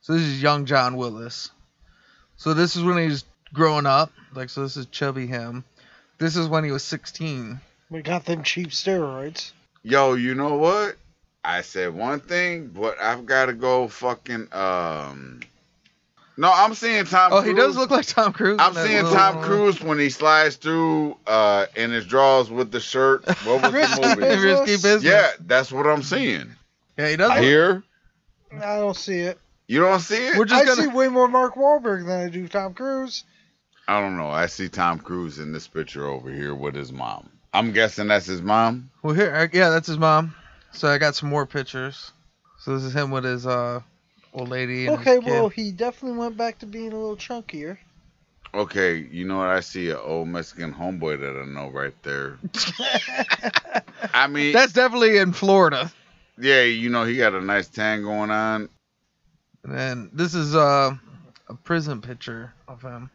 So 0.00 0.14
this 0.14 0.22
is 0.22 0.42
young 0.42 0.66
John 0.66 0.96
Willis. 0.96 1.50
So 2.36 2.54
this 2.54 2.76
is 2.76 2.82
when 2.82 2.98
he 2.98 3.06
was 3.06 3.24
growing 3.52 3.86
up. 3.86 4.12
Like 4.34 4.50
so, 4.50 4.62
this 4.62 4.76
is 4.76 4.86
chubby 4.86 5.26
him. 5.26 5.64
This 6.18 6.36
is 6.36 6.48
when 6.48 6.64
he 6.64 6.70
was 6.70 6.82
16. 6.82 7.60
We 7.90 8.02
got 8.02 8.24
them 8.24 8.42
cheap 8.42 8.68
steroids. 8.68 9.52
Yo, 9.82 10.14
you 10.14 10.34
know 10.34 10.56
what? 10.56 10.96
I 11.44 11.60
said 11.60 11.94
one 11.94 12.20
thing, 12.20 12.68
but 12.68 13.00
I've 13.00 13.24
got 13.26 13.46
to 13.46 13.52
go 13.52 13.86
fucking. 13.86 14.48
Um, 14.52 15.40
no, 16.36 16.50
I'm 16.52 16.74
seeing 16.74 17.04
Tom. 17.04 17.32
Oh, 17.32 17.40
Cruise. 17.42 17.48
he 17.48 17.54
does 17.54 17.76
look 17.76 17.90
like 17.90 18.06
Tom 18.06 18.32
Cruise. 18.32 18.58
I'm 18.60 18.74
seeing 18.74 19.04
little- 19.04 19.12
Tom 19.12 19.42
Cruise 19.42 19.80
when 19.80 19.98
he 19.98 20.10
slides 20.10 20.56
through 20.56 21.16
uh, 21.26 21.66
in 21.76 21.92
his 21.92 22.04
drawers 22.04 22.50
with 22.50 22.72
the 22.72 22.80
shirt. 22.80 23.24
What 23.46 23.62
was 23.62 23.72
Risky 23.72 24.00
the 24.02 24.08
movie? 24.08 24.20
business. 24.20 24.44
Risky 24.44 24.72
business. 24.72 25.02
Yeah, 25.04 25.30
that's 25.40 25.70
what 25.70 25.86
I'm 25.86 26.02
seeing. 26.02 26.50
Yeah, 26.98 27.08
he 27.10 27.16
does. 27.16 27.30
look- 27.30 27.38
Here, 27.38 27.82
I 28.52 28.76
don't 28.78 28.96
see 28.96 29.20
it. 29.20 29.38
you 29.68 29.80
don't 29.80 30.00
see 30.00 30.16
it. 30.26 30.36
We're 30.36 30.46
just 30.46 30.62
I 30.62 30.66
gonna. 30.66 30.82
see 30.90 30.94
way 30.96 31.08
more 31.08 31.28
Mark 31.28 31.54
Wahlberg 31.54 32.06
than 32.06 32.20
I 32.26 32.28
do 32.28 32.48
Tom 32.48 32.74
Cruise. 32.74 33.22
I 33.88 34.00
don't 34.00 34.16
know. 34.16 34.28
I 34.28 34.46
see 34.46 34.68
Tom 34.68 34.98
Cruise 34.98 35.38
in 35.38 35.52
this 35.52 35.68
picture 35.68 36.06
over 36.06 36.30
here 36.30 36.54
with 36.54 36.74
his 36.74 36.92
mom. 36.92 37.28
I'm 37.52 37.72
guessing 37.72 38.08
that's 38.08 38.26
his 38.26 38.42
mom. 38.42 38.90
Well, 39.02 39.14
here, 39.14 39.34
uh, 39.34 39.46
yeah, 39.52 39.70
that's 39.70 39.86
his 39.86 39.98
mom. 39.98 40.34
So 40.72 40.88
I 40.88 40.98
got 40.98 41.14
some 41.14 41.28
more 41.28 41.46
pictures. 41.46 42.10
So 42.58 42.74
this 42.74 42.82
is 42.84 42.92
him 42.94 43.10
with 43.10 43.24
his 43.24 43.46
uh 43.46 43.80
old 44.34 44.48
lady. 44.48 44.86
And 44.86 44.98
Okay, 44.98 45.14
his 45.16 45.24
kid. 45.24 45.30
well, 45.32 45.48
he 45.48 45.70
definitely 45.72 46.18
went 46.18 46.36
back 46.36 46.58
to 46.58 46.66
being 46.66 46.92
a 46.92 46.96
little 46.98 47.16
chunkier. 47.16 47.78
Okay, 48.54 48.96
you 48.96 49.24
know 49.26 49.38
what? 49.38 49.48
I 49.48 49.60
see 49.60 49.90
an 49.90 49.98
old 50.02 50.28
Mexican 50.28 50.72
homeboy 50.74 51.20
that 51.20 51.40
I 51.40 51.44
know 51.46 51.68
right 51.70 51.94
there. 52.02 52.38
I 54.14 54.26
mean, 54.26 54.52
that's 54.52 54.72
definitely 54.72 55.18
in 55.18 55.32
Florida. 55.32 55.90
yeah, 56.38 56.62
you 56.62 56.88
know, 56.88 57.04
he 57.04 57.16
got 57.16 57.34
a 57.34 57.40
nice 57.40 57.68
tan 57.68 58.02
going 58.02 58.30
on. 58.30 58.68
And 59.64 59.74
then 59.74 60.10
this 60.12 60.34
is 60.34 60.54
uh, 60.54 60.94
a 61.48 61.54
prison 61.54 62.00
picture 62.00 62.52
of 62.66 62.80
him. 62.82 63.10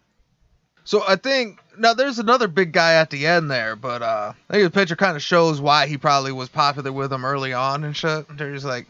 So 0.83 1.03
I 1.07 1.15
think 1.15 1.59
now 1.77 1.93
there's 1.93 2.19
another 2.19 2.47
big 2.47 2.71
guy 2.71 2.93
at 2.95 3.09
the 3.09 3.27
end 3.27 3.49
there, 3.51 3.75
but 3.75 4.01
uh, 4.01 4.33
I 4.49 4.53
think 4.53 4.63
the 4.63 4.79
picture 4.79 4.95
kind 4.95 5.15
of 5.15 5.21
shows 5.21 5.61
why 5.61 5.87
he 5.87 5.97
probably 5.97 6.31
was 6.31 6.49
popular 6.49 6.91
with 6.91 7.13
him 7.13 7.23
early 7.25 7.53
on 7.53 7.83
and 7.83 7.95
shit. 7.95 8.25
They're 8.37 8.53
just 8.53 8.65
like, 8.65 8.87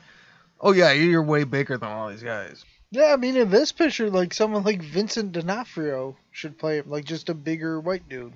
oh 0.60 0.72
yeah, 0.72 0.92
you're 0.92 1.22
way 1.24 1.44
bigger 1.44 1.78
than 1.78 1.90
all 1.90 2.10
these 2.10 2.24
guys. 2.24 2.64
Yeah, 2.92 3.14
I 3.14 3.16
mean, 3.18 3.38
in 3.38 3.50
this 3.50 3.72
picture, 3.72 4.10
like 4.10 4.34
someone 4.34 4.64
like 4.64 4.82
Vincent 4.82 5.32
D'Onofrio 5.32 6.18
should 6.32 6.58
play 6.58 6.78
him, 6.80 6.90
like 6.90 7.06
just 7.06 7.30
a 7.30 7.34
bigger 7.34 7.80
white 7.80 8.08
dude. 8.10 8.34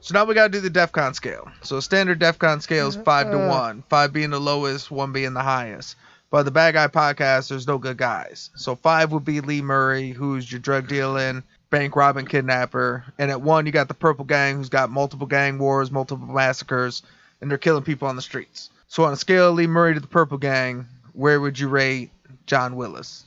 So 0.00 0.12
now 0.14 0.24
we 0.26 0.34
gotta 0.34 0.50
do 0.50 0.60
the 0.60 0.70
DEFCON 0.70 1.14
scale. 1.14 1.50
So 1.62 1.80
standard 1.80 2.18
DEFCON 2.20 2.60
scale 2.60 2.88
is 2.88 2.96
five 2.96 3.30
to 3.30 3.38
Uh. 3.42 3.48
one, 3.48 3.84
five 3.88 4.12
being 4.12 4.30
the 4.30 4.40
lowest, 4.40 4.90
one 4.90 5.12
being 5.12 5.32
the 5.32 5.42
highest. 5.42 5.96
But 6.30 6.42
the 6.42 6.50
Bad 6.50 6.74
Guy 6.74 6.88
podcast, 6.88 7.48
there's 7.48 7.66
no 7.66 7.78
good 7.78 7.96
guys. 7.96 8.50
So 8.56 8.74
five 8.74 9.12
would 9.12 9.24
be 9.24 9.40
Lee 9.40 9.62
Murray, 9.62 10.10
who's 10.10 10.50
your 10.50 10.60
drug 10.60 10.88
dealing, 10.88 11.42
bank 11.74 11.96
robbing, 11.96 12.24
kidnapper, 12.24 13.04
and 13.18 13.32
at 13.32 13.42
one 13.42 13.66
you 13.66 13.72
got 13.72 13.88
the 13.88 13.94
Purple 13.94 14.24
Gang, 14.24 14.56
who's 14.56 14.68
got 14.68 14.90
multiple 14.90 15.26
gang 15.26 15.58
wars, 15.58 15.90
multiple 15.90 16.24
massacres, 16.24 17.02
and 17.40 17.50
they're 17.50 17.58
killing 17.58 17.82
people 17.82 18.06
on 18.06 18.14
the 18.14 18.22
streets. 18.22 18.70
So 18.86 19.02
on 19.02 19.12
a 19.12 19.16
scale 19.16 19.48
of 19.48 19.56
Lee 19.56 19.66
Murray 19.66 19.92
to 19.92 19.98
the 19.98 20.06
Purple 20.06 20.38
Gang, 20.38 20.86
where 21.14 21.40
would 21.40 21.58
you 21.58 21.66
rate 21.66 22.12
John 22.46 22.76
Willis? 22.76 23.24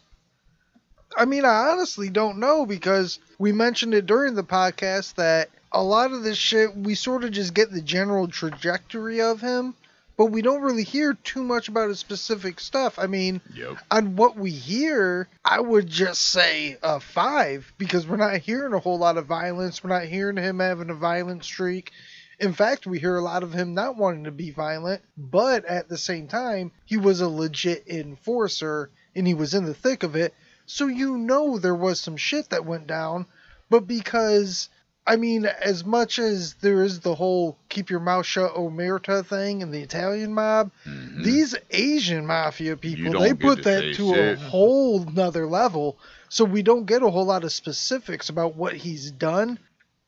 I 1.18 1.26
mean, 1.26 1.44
I 1.44 1.72
honestly 1.72 2.10
don't 2.10 2.38
know 2.38 2.66
because 2.66 3.20
we 3.38 3.52
mentioned 3.52 3.94
it 3.94 4.06
during 4.06 4.34
the 4.34 4.46
podcast 4.46 5.16
that 5.16 5.50
a 5.74 5.84
lot 5.84 6.14
of 6.14 6.24
this 6.24 6.38
shit 6.38 6.74
we 6.74 6.96
sort 6.96 7.26
of 7.26 7.32
just 7.32 7.54
get 7.54 7.70
the 7.70 7.82
general 7.82 8.30
trajectory 8.30 9.20
of 9.20 9.42
him, 9.42 9.74
but 10.18 10.26
we 10.26 10.42
don't 10.42 10.62
really 10.64 10.84
hear 10.84 11.14
too 11.14 11.44
much 11.44 11.68
about 11.70 11.90
his 11.90 12.00
specific 12.00 12.60
stuff. 12.60 12.98
I 13.00 13.08
mean, 13.08 13.40
Yep. 13.54 13.78
on 13.92 14.16
what 14.16 14.36
we 14.38 14.52
hear, 14.52 15.30
I 15.46 15.60
would 15.60 15.88
just 15.88 16.22
say 16.24 16.78
a 16.84 17.00
five 17.00 17.72
because 17.78 18.06
we're 18.08 18.18
not 18.18 18.38
hearing 18.38 18.74
a 18.74 18.80
whole 18.80 18.98
lot 18.98 19.18
of 19.18 19.28
violence. 19.28 19.84
We're 19.84 19.92
not 19.92 20.06
hearing 20.06 20.38
him 20.38 20.60
having 20.60 20.90
a 20.90 20.96
violent 20.96 21.44
streak. 21.44 21.92
In 22.40 22.54
fact, 22.54 22.86
we 22.86 23.00
hear 23.00 23.16
a 23.16 23.22
lot 23.24 23.42
of 23.44 23.54
him 23.54 23.74
not 23.74 23.98
wanting 23.98 24.26
to 24.26 24.32
be 24.32 24.52
violent, 24.52 25.02
but 25.18 25.66
at 25.66 25.88
the 25.90 25.98
same 25.98 26.28
time, 26.28 26.72
he 26.86 26.98
was 26.98 27.22
a 27.22 27.28
legit 27.30 27.88
enforcer 27.88 28.90
and 29.16 29.26
he 29.26 29.34
was 29.34 29.54
in 29.54 29.66
the 29.66 29.74
thick 29.74 30.04
of 30.04 30.16
it. 30.16 30.34
So 30.66 30.88
you 30.88 31.18
know 31.18 31.58
there 31.58 31.74
was 31.76 32.00
some 32.00 32.18
shit 32.18 32.50
that 32.50 32.66
went 32.66 32.88
down, 32.88 33.26
but 33.70 33.88
because 33.88 34.70
I 35.08 35.16
mean, 35.16 35.46
as 35.46 35.86
much 35.86 36.20
as 36.20 36.56
there 36.56 36.84
is 36.84 37.00
the 37.00 37.16
whole 37.16 37.58
keep 37.70 37.90
your 37.90 38.02
mouth 38.02 38.26
shut 38.26 38.54
omerta 38.56 39.26
thing 39.26 39.64
and 39.64 39.74
the 39.74 39.82
Italian 39.82 40.34
mob, 40.34 40.70
Mhm. 40.86 41.24
these 41.24 41.56
Asian 41.72 42.26
mafia 42.26 42.76
people, 42.76 43.20
they 43.22 43.34
put 43.34 43.60
to 43.60 43.64
that 43.64 43.82
to 43.96 44.14
shit. 44.14 44.38
a 44.38 44.42
whole 44.50 45.06
nother 45.06 45.48
level. 45.48 45.98
So 46.30 46.44
we 46.44 46.62
don't 46.62 46.86
get 46.86 47.04
a 47.04 47.10
whole 47.10 47.26
lot 47.26 47.46
of 47.46 47.54
specifics 47.54 48.28
about 48.30 48.56
what 48.58 48.74
he's 48.74 49.10
done. 49.12 49.60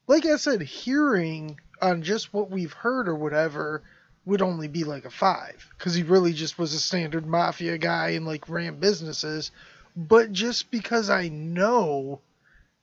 Like 0.08 0.26
I 0.26 0.36
said, 0.36 0.62
hearing 0.62 1.60
on 1.82 2.04
just 2.04 2.34
what 2.34 2.52
we've 2.52 2.74
heard 2.74 3.08
or 3.08 3.16
whatever 3.16 3.82
would 4.26 4.42
only 4.42 4.68
be 4.68 4.84
like 4.84 5.06
a 5.06 5.10
five 5.10 5.66
because 5.78 5.96
he 5.96 6.04
really 6.04 6.34
just 6.34 6.60
was 6.60 6.74
a 6.74 6.80
standard 6.80 7.26
mafia 7.26 7.78
guy 7.78 8.10
and 8.10 8.26
like 8.26 8.50
ran 8.50 8.80
businesses. 8.80 9.52
But 9.96 10.34
just 10.34 10.70
because 10.72 11.10
I 11.10 11.30
know 11.30 12.20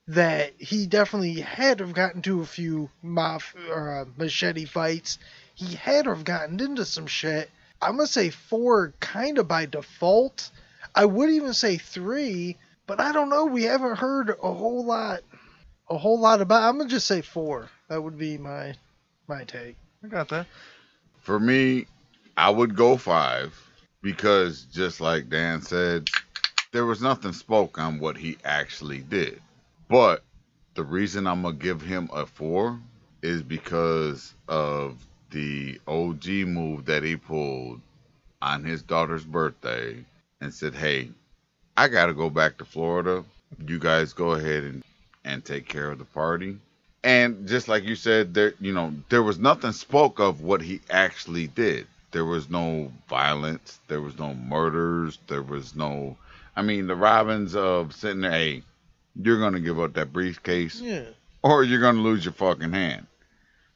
that 0.09 0.53
he 0.59 0.87
definitely 0.87 1.41
had 1.41 1.79
to 1.79 1.87
have 1.87 1.95
gotten 1.95 2.23
to 2.23 2.41
a 2.41 2.47
few 2.47 2.91
maf- 3.05 3.55
or, 3.71 4.01
uh, 4.01 4.05
machete 4.17 4.65
fights. 4.65 5.19
He 5.55 5.75
had 5.75 6.05
to 6.05 6.11
have 6.11 6.25
gotten 6.25 6.61
into 6.61 6.85
some 6.85 7.07
shit. 7.07 7.51
I'm 7.83 7.97
gonna 7.97 8.07
say 8.07 8.31
four, 8.31 8.95
kind 9.01 9.39
of 9.39 9.49
by 9.49 9.67
default. 9.67 10.51
I 10.95 11.05
would 11.05 11.31
even 11.31 11.53
say 11.53 11.77
three, 11.77 12.57
but 12.87 13.01
I 13.01 13.13
don't 13.13 13.29
know. 13.29 13.47
We 13.47 13.65
haven't 13.65 13.97
heard 13.97 14.31
a 14.31 14.53
whole 14.53 14.85
lot, 14.85 15.21
a 15.91 15.99
whole 15.99 16.21
lot 16.21 16.41
about. 16.41 16.63
I'm 16.63 16.79
gonna 16.79 16.89
just 16.89 17.07
say 17.07 17.21
four. 17.21 17.69
That 17.89 18.03
would 18.03 18.19
be 18.19 18.39
my 18.39 18.75
my 19.27 19.45
take. 19.45 19.77
I 20.05 20.09
got 20.09 20.29
that. 20.29 20.47
For 21.21 21.41
me, 21.41 21.87
I 22.37 22.51
would 22.51 22.77
go 22.77 22.97
five 22.97 23.55
because 24.03 24.63
just 24.73 25.01
like 25.01 25.29
Dan 25.29 25.61
said, 25.63 26.09
there 26.73 26.87
was 26.87 27.03
nothing 27.03 27.33
spoke 27.33 27.79
on 27.79 27.99
what 27.99 28.17
he 28.17 28.39
actually 28.45 29.01
did. 29.01 29.41
But 29.89 30.25
the 30.75 30.83
reason 30.83 31.27
I'm 31.27 31.43
gonna 31.43 31.55
give 31.55 31.81
him 31.81 32.11
a 32.13 32.27
four 32.27 32.79
is 33.23 33.43
because 33.43 34.35
of 34.49 34.99
the 35.31 35.81
OG 35.87 36.27
move 36.49 36.87
that 36.87 37.03
he 37.03 37.17
pulled 37.17 37.81
on 38.43 38.65
his 38.65 38.83
daughter's 38.83 39.25
birthday 39.25 40.05
and 40.41 40.53
said, 40.53 40.75
Hey, 40.75 41.11
I 41.77 41.89
gotta 41.89 42.15
go 42.15 42.31
back 42.31 42.59
to 42.59 42.65
Florida. 42.65 43.25
You 43.65 43.79
guys 43.79 44.13
go 44.13 44.33
ahead 44.33 44.65
and, 44.65 44.83
and 45.25 45.45
take 45.45 45.69
care 45.69 45.91
of 45.91 45.99
the 45.99 46.05
party. 46.05 46.59
And 47.05 47.47
just 47.47 47.69
like 47.69 47.85
you 47.85 47.95
said, 47.95 48.35
there 48.35 48.55
you 48.61 48.73
know, 48.73 48.93
there 49.09 49.23
was 49.23 49.39
nothing 49.39 49.73
spoke 49.73 50.19
of 50.19 50.41
what 50.41 50.63
he 50.63 50.81
actually 50.91 51.47
did. 51.47 51.87
There 52.11 52.25
was 52.25 52.51
no 52.51 52.91
violence, 53.09 53.79
there 53.87 54.01
was 54.01 54.19
no 54.19 54.35
murders, 54.35 55.19
there 55.29 55.43
was 55.43 55.77
no 55.77 56.17
I 56.57 56.63
mean 56.63 56.89
the 56.89 56.97
Robins 56.97 57.55
of 57.55 57.95
sitting 57.95 58.23
there, 58.23 58.33
hey, 58.33 58.63
you're 59.21 59.39
gonna 59.41 59.61
give 59.61 59.81
up 59.81 59.95
that 59.95 60.13
briefcase 60.13 60.81
Yeah. 60.81 61.05
or 61.43 61.65
you're 61.65 61.81
gonna 61.81 62.01
lose 62.01 62.25
your 62.25 62.35
fucking 62.35 62.73
hand. 62.73 63.07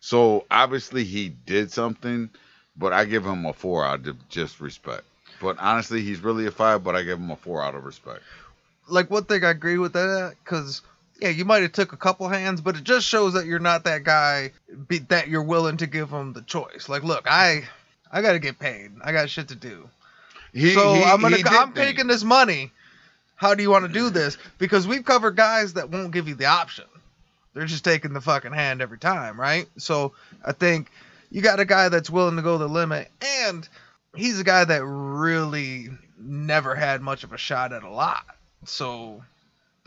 So 0.00 0.46
obviously 0.50 1.04
he 1.04 1.28
did 1.28 1.70
something, 1.70 2.30
but 2.76 2.92
I 2.92 3.04
give 3.04 3.24
him 3.24 3.44
a 3.46 3.52
four 3.52 3.84
out 3.84 4.06
of 4.06 4.28
just 4.28 4.60
respect. 4.60 5.04
But 5.40 5.58
honestly, 5.58 6.02
he's 6.02 6.20
really 6.20 6.46
a 6.46 6.50
five, 6.50 6.84
but 6.84 6.94
I 6.96 7.02
give 7.02 7.18
him 7.18 7.30
a 7.30 7.36
four 7.36 7.62
out 7.62 7.74
of 7.74 7.84
respect. 7.84 8.22
Like 8.88 9.10
one 9.10 9.24
thing 9.24 9.44
I 9.44 9.50
agree 9.50 9.78
with 9.78 9.92
that 9.94 10.34
because 10.44 10.82
yeah, 11.20 11.28
you 11.28 11.44
might 11.44 11.62
have 11.62 11.72
took 11.72 11.92
a 11.92 11.96
couple 11.98 12.28
hands, 12.28 12.60
but 12.62 12.76
it 12.76 12.84
just 12.84 13.06
shows 13.06 13.34
that 13.34 13.44
you're 13.46 13.58
not 13.58 13.84
that 13.84 14.04
guy 14.04 14.52
be, 14.88 14.98
that 14.98 15.28
you're 15.28 15.42
willing 15.42 15.76
to 15.78 15.86
give 15.86 16.10
him 16.10 16.32
the 16.32 16.40
choice. 16.42 16.88
Like, 16.88 17.02
look, 17.04 17.26
I 17.30 17.64
I 18.10 18.22
gotta 18.22 18.38
get 18.38 18.58
paid. 18.58 18.92
I 19.04 19.12
got 19.12 19.28
shit 19.30 19.48
to 19.48 19.54
do. 19.54 19.88
He, 20.52 20.72
so 20.74 20.94
he- 20.94 21.04
I'm 21.04 21.20
gonna 21.20 21.36
I'm 21.46 21.72
taking 21.74 22.06
this 22.06 22.24
money. 22.24 22.72
How 23.40 23.54
do 23.54 23.62
you 23.62 23.70
want 23.70 23.86
to 23.86 23.90
do 23.90 24.04
mm-hmm. 24.04 24.14
this? 24.14 24.36
Because 24.58 24.86
we've 24.86 25.02
covered 25.02 25.34
guys 25.34 25.72
that 25.72 25.88
won't 25.88 26.12
give 26.12 26.28
you 26.28 26.34
the 26.34 26.44
option. 26.44 26.84
They're 27.54 27.64
just 27.64 27.84
taking 27.84 28.12
the 28.12 28.20
fucking 28.20 28.52
hand 28.52 28.82
every 28.82 28.98
time, 28.98 29.40
right? 29.40 29.66
So 29.78 30.12
I 30.44 30.52
think 30.52 30.90
you 31.30 31.40
got 31.40 31.58
a 31.58 31.64
guy 31.64 31.88
that's 31.88 32.10
willing 32.10 32.36
to 32.36 32.42
go 32.42 32.58
the 32.58 32.68
limit, 32.68 33.10
and 33.40 33.66
he's 34.14 34.38
a 34.38 34.44
guy 34.44 34.66
that 34.66 34.84
really 34.84 35.88
never 36.18 36.74
had 36.74 37.00
much 37.00 37.24
of 37.24 37.32
a 37.32 37.38
shot 37.38 37.72
at 37.72 37.82
a 37.82 37.88
lot. 37.88 38.26
So 38.66 39.24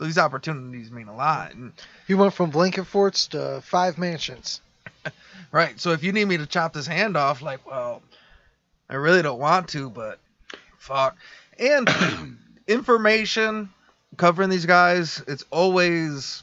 these 0.00 0.18
opportunities 0.18 0.90
mean 0.90 1.06
a 1.06 1.14
lot. 1.14 1.54
And, 1.54 1.72
He 2.08 2.14
went 2.14 2.34
from 2.34 2.50
blanket 2.50 2.86
forts 2.86 3.28
to 3.28 3.60
five 3.62 3.98
mansions. 3.98 4.60
right. 5.52 5.78
So 5.78 5.92
if 5.92 6.02
you 6.02 6.10
need 6.10 6.24
me 6.24 6.38
to 6.38 6.46
chop 6.46 6.72
this 6.72 6.88
hand 6.88 7.16
off, 7.16 7.40
like, 7.40 7.64
well, 7.64 8.02
I 8.90 8.96
really 8.96 9.22
don't 9.22 9.38
want 9.38 9.68
to, 9.68 9.90
but 9.90 10.18
fuck. 10.76 11.16
And 11.56 11.88
information 12.66 13.70
covering 14.16 14.50
these 14.50 14.66
guys, 14.66 15.22
it's 15.26 15.44
always 15.50 16.42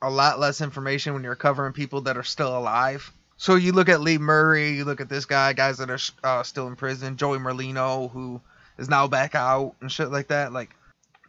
a 0.00 0.10
lot 0.10 0.40
less 0.40 0.60
information 0.60 1.14
when 1.14 1.22
you're 1.22 1.36
covering 1.36 1.72
people 1.72 2.02
that 2.02 2.16
are 2.16 2.22
still 2.22 2.56
alive. 2.56 3.12
So 3.36 3.54
you 3.54 3.72
look 3.72 3.88
at 3.88 4.00
Lee 4.00 4.18
Murray, 4.18 4.70
you 4.72 4.84
look 4.84 5.00
at 5.00 5.08
this 5.08 5.24
guy, 5.24 5.52
guys 5.52 5.78
that 5.78 5.90
are 5.90 5.98
uh, 6.22 6.42
still 6.42 6.68
in 6.68 6.76
prison, 6.76 7.16
Joey 7.16 7.38
Merlino, 7.38 8.10
who 8.10 8.40
is 8.78 8.88
now 8.88 9.08
back 9.08 9.34
out 9.34 9.74
and 9.80 9.90
shit 9.90 10.10
like 10.10 10.28
that. 10.28 10.52
Like, 10.52 10.70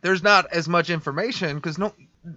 there's 0.01 0.23
not 0.23 0.51
as 0.51 0.67
much 0.67 0.89
information 0.89 1.55
because 1.55 1.77
no, 1.77 1.93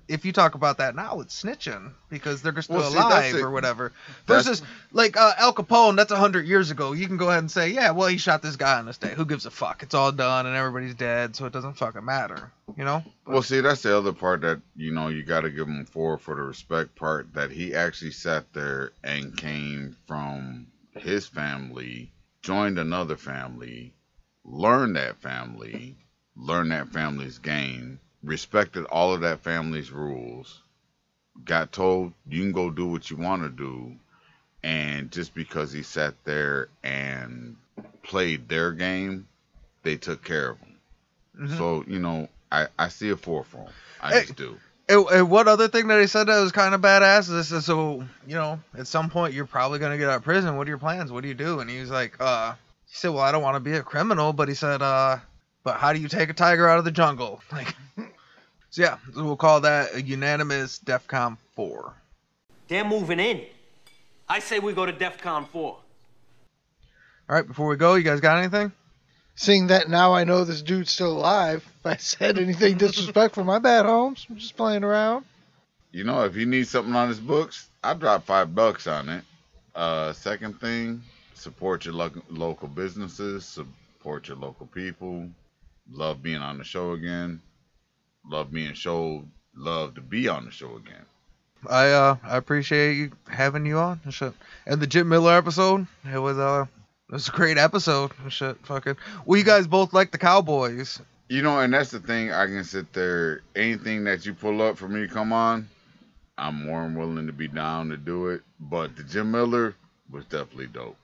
if 0.08 0.24
you 0.24 0.32
talk 0.32 0.54
about 0.54 0.78
that 0.78 0.94
now, 0.94 1.20
it's 1.20 1.42
snitching 1.42 1.92
because 2.08 2.42
they're 2.42 2.60
still 2.62 2.76
Well, 2.76 2.90
see, 2.90 2.98
alive 2.98 3.34
or 3.36 3.50
whatever. 3.50 3.92
Versus 4.26 4.62
like 4.92 5.16
uh, 5.16 5.32
Al 5.38 5.52
Capone, 5.52 5.96
that's 5.96 6.10
a 6.10 6.16
hundred 6.16 6.46
years 6.46 6.70
ago. 6.70 6.92
You 6.92 7.06
can 7.06 7.16
go 7.16 7.28
ahead 7.28 7.40
and 7.40 7.50
say, 7.50 7.70
yeah, 7.70 7.92
well, 7.92 8.08
he 8.08 8.18
shot 8.18 8.42
this 8.42 8.56
guy 8.56 8.78
on 8.78 8.86
this 8.86 8.98
day. 8.98 9.14
Who 9.14 9.24
gives 9.24 9.46
a 9.46 9.50
fuck? 9.50 9.82
It's 9.82 9.94
all 9.94 10.12
done 10.12 10.46
and 10.46 10.56
everybody's 10.56 10.94
dead, 10.94 11.36
so 11.36 11.46
it 11.46 11.52
doesn't 11.52 11.74
fucking 11.74 12.04
matter. 12.04 12.50
You 12.76 12.84
know? 12.84 13.04
Well, 13.26 13.42
see, 13.42 13.60
that's 13.60 13.82
the 13.82 13.96
other 13.96 14.12
part 14.12 14.40
that 14.42 14.60
you 14.74 14.92
know 14.92 15.08
you 15.08 15.22
got 15.22 15.42
to 15.42 15.50
give 15.50 15.68
him 15.68 15.84
for 15.84 16.18
for 16.18 16.34
the 16.34 16.42
respect 16.42 16.96
part 16.96 17.32
that 17.34 17.50
he 17.50 17.74
actually 17.74 18.10
sat 18.12 18.52
there 18.52 18.92
and 19.04 19.36
came 19.36 19.96
from 20.06 20.66
his 20.92 21.26
family, 21.26 22.12
joined 22.42 22.78
another 22.78 23.16
family, 23.16 23.94
learned 24.44 24.96
that 24.96 25.16
family, 25.16 25.96
learned 26.34 26.72
that 26.72 26.88
family's 26.88 27.38
game, 27.38 28.00
respected 28.26 28.84
all 28.86 29.14
of 29.14 29.20
that 29.22 29.40
family's 29.40 29.90
rules, 29.90 30.62
got 31.44 31.72
told 31.72 32.12
you 32.28 32.42
can 32.42 32.52
go 32.52 32.70
do 32.70 32.86
what 32.86 33.10
you 33.10 33.16
want 33.16 33.42
to 33.42 33.48
do, 33.48 33.94
and 34.62 35.10
just 35.10 35.34
because 35.34 35.72
he 35.72 35.82
sat 35.82 36.14
there 36.24 36.68
and 36.82 37.56
played 38.02 38.48
their 38.48 38.72
game, 38.72 39.26
they 39.82 39.96
took 39.96 40.22
care 40.24 40.50
of 40.50 40.58
him. 40.58 40.76
Mhm. 41.38 41.56
So 41.58 41.84
you 41.86 41.98
know, 42.00 42.28
I 42.50 42.66
I 42.78 42.88
see 42.88 43.10
a 43.10 43.16
four 43.16 43.44
for 43.44 43.58
him. 43.58 43.72
I 44.00 44.10
Hey. 44.12 44.20
just 44.22 44.36
do. 44.36 44.58
And, 44.88 45.04
and 45.10 45.30
one 45.30 45.48
other 45.48 45.66
thing 45.66 45.88
that 45.88 46.00
he 46.00 46.06
said 46.06 46.28
that 46.28 46.40
was 46.40 46.52
kind 46.52 46.72
of 46.72 46.80
badass 46.80 47.20
is 47.22 47.28
this 47.28 47.52
is 47.52 47.64
so 47.66 48.04
you 48.26 48.34
know 48.36 48.60
at 48.78 48.86
some 48.86 49.10
point 49.10 49.34
you're 49.34 49.44
probably 49.46 49.78
gonna 49.80 49.98
get 49.98 50.08
out 50.08 50.16
of 50.18 50.22
prison. 50.22 50.56
What 50.56 50.66
are 50.66 50.70
your 50.70 50.78
plans? 50.78 51.10
What 51.10 51.22
do 51.22 51.28
you 51.28 51.34
do? 51.34 51.58
And 51.60 51.68
he 51.68 51.80
was 51.80 51.90
like, 51.90 52.16
uh, 52.20 52.52
he 52.86 52.94
said, 52.96 53.08
well, 53.10 53.22
I 53.22 53.32
don't 53.32 53.42
want 53.42 53.56
to 53.56 53.60
be 53.60 53.72
a 53.76 53.82
criminal, 53.82 54.32
but 54.32 54.48
he 54.48 54.54
said, 54.54 54.82
uh, 54.82 55.18
but 55.64 55.76
how 55.78 55.92
do 55.92 55.98
you 56.00 56.06
take 56.06 56.30
a 56.30 56.34
tiger 56.34 56.68
out 56.68 56.78
of 56.78 56.84
the 56.84 56.92
jungle? 56.92 57.40
Like, 57.52 57.74
so 58.76 58.82
yeah, 58.82 58.98
so 59.14 59.24
we'll 59.24 59.36
call 59.36 59.62
that 59.62 59.94
a 59.94 60.02
unanimous 60.02 60.78
DEFCON 60.80 61.38
four. 61.54 61.94
They're 62.68 62.84
moving 62.84 63.18
in. 63.18 63.46
I 64.28 64.38
say 64.38 64.58
we 64.58 64.74
go 64.74 64.84
to 64.84 64.92
DEFCON 64.92 65.48
4. 65.48 65.62
All 65.62 65.80
right, 67.26 67.46
before 67.46 67.68
we 67.68 67.76
go, 67.76 67.94
you 67.94 68.02
guys 68.02 68.20
got 68.20 68.36
anything? 68.36 68.72
Seeing 69.34 69.68
that 69.68 69.88
now 69.88 70.12
I 70.12 70.24
know 70.24 70.44
this 70.44 70.60
dude's 70.60 70.90
still 70.90 71.16
alive. 71.16 71.66
If 71.78 71.86
I 71.86 71.96
said 71.96 72.38
anything 72.38 72.76
disrespectful, 72.76 73.44
my 73.44 73.58
bad, 73.60 73.86
Holmes. 73.86 74.26
I'm 74.28 74.36
just 74.36 74.58
playing 74.58 74.84
around. 74.84 75.24
You 75.90 76.04
know, 76.04 76.24
if 76.24 76.36
you 76.36 76.44
need 76.44 76.68
something 76.68 76.94
on 76.94 77.08
his 77.08 77.20
books, 77.20 77.70
I 77.82 77.94
drop 77.94 78.26
five 78.26 78.54
bucks 78.54 78.86
on 78.86 79.08
it. 79.08 79.24
Uh, 79.74 80.12
second 80.12 80.60
thing, 80.60 81.00
support 81.32 81.86
your 81.86 81.94
lo- 81.94 82.22
local 82.28 82.68
businesses, 82.68 83.46
support 83.46 84.28
your 84.28 84.36
local 84.36 84.66
people. 84.66 85.30
Love 85.90 86.22
being 86.22 86.42
on 86.42 86.58
the 86.58 86.64
show 86.64 86.92
again. 86.92 87.40
Love 88.28 88.52
being 88.52 88.74
showed. 88.74 89.28
Love 89.54 89.94
to 89.94 90.00
be 90.00 90.28
on 90.28 90.44
the 90.44 90.50
show 90.50 90.76
again. 90.76 91.04
I 91.68 91.90
uh 91.90 92.16
I 92.22 92.36
appreciate 92.36 92.94
you 92.96 93.12
having 93.28 93.66
you 93.66 93.78
on 93.78 94.00
and 94.04 94.12
shit. 94.12 94.32
And 94.66 94.80
the 94.80 94.86
Jim 94.86 95.08
Miller 95.08 95.32
episode, 95.36 95.86
it 96.12 96.18
was 96.18 96.38
uh 96.38 96.66
it 97.08 97.12
was 97.12 97.28
a 97.28 97.32
great 97.32 97.56
episode 97.58 98.12
and 98.22 98.32
shit. 98.32 98.56
Fucking. 98.66 98.96
Well, 99.24 99.38
you 99.38 99.44
guys 99.44 99.66
both 99.66 99.92
like 99.92 100.10
the 100.10 100.18
Cowboys, 100.18 101.00
You 101.28 101.42
know, 101.42 101.58
and 101.60 101.72
that's 101.72 101.90
the 101.90 102.00
thing. 102.00 102.32
I 102.32 102.46
can 102.46 102.64
sit 102.64 102.92
there. 102.92 103.42
Anything 103.54 104.04
that 104.04 104.26
you 104.26 104.34
pull 104.34 104.60
up 104.62 104.76
for 104.76 104.88
me 104.88 105.06
to 105.06 105.12
come 105.12 105.32
on, 105.32 105.68
I'm 106.36 106.66
more 106.66 106.82
than 106.82 106.94
willing 106.96 107.26
to 107.26 107.32
be 107.32 107.48
down 107.48 107.88
to 107.88 107.96
do 107.96 108.28
it. 108.28 108.42
But 108.60 108.96
the 108.96 109.04
Jim 109.04 109.30
Miller 109.30 109.74
was 110.10 110.24
definitely 110.26 110.66
dope. 110.66 110.96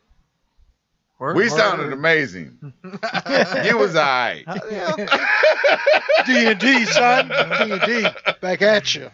Word, 1.23 1.37
We 1.37 1.45
word. 1.45 1.53
sounded 1.53 1.93
amazing. 1.93 2.59
you 2.83 3.79
was 3.79 3.95
alright. 3.95 4.45
D 6.27 6.47
and 6.47 6.59
D, 6.59 6.85
son. 6.85 7.29
D 7.29 7.71
and 7.71 7.81
D. 7.83 8.07
Back 8.41 8.61
at 8.61 8.93
you. 8.97 9.09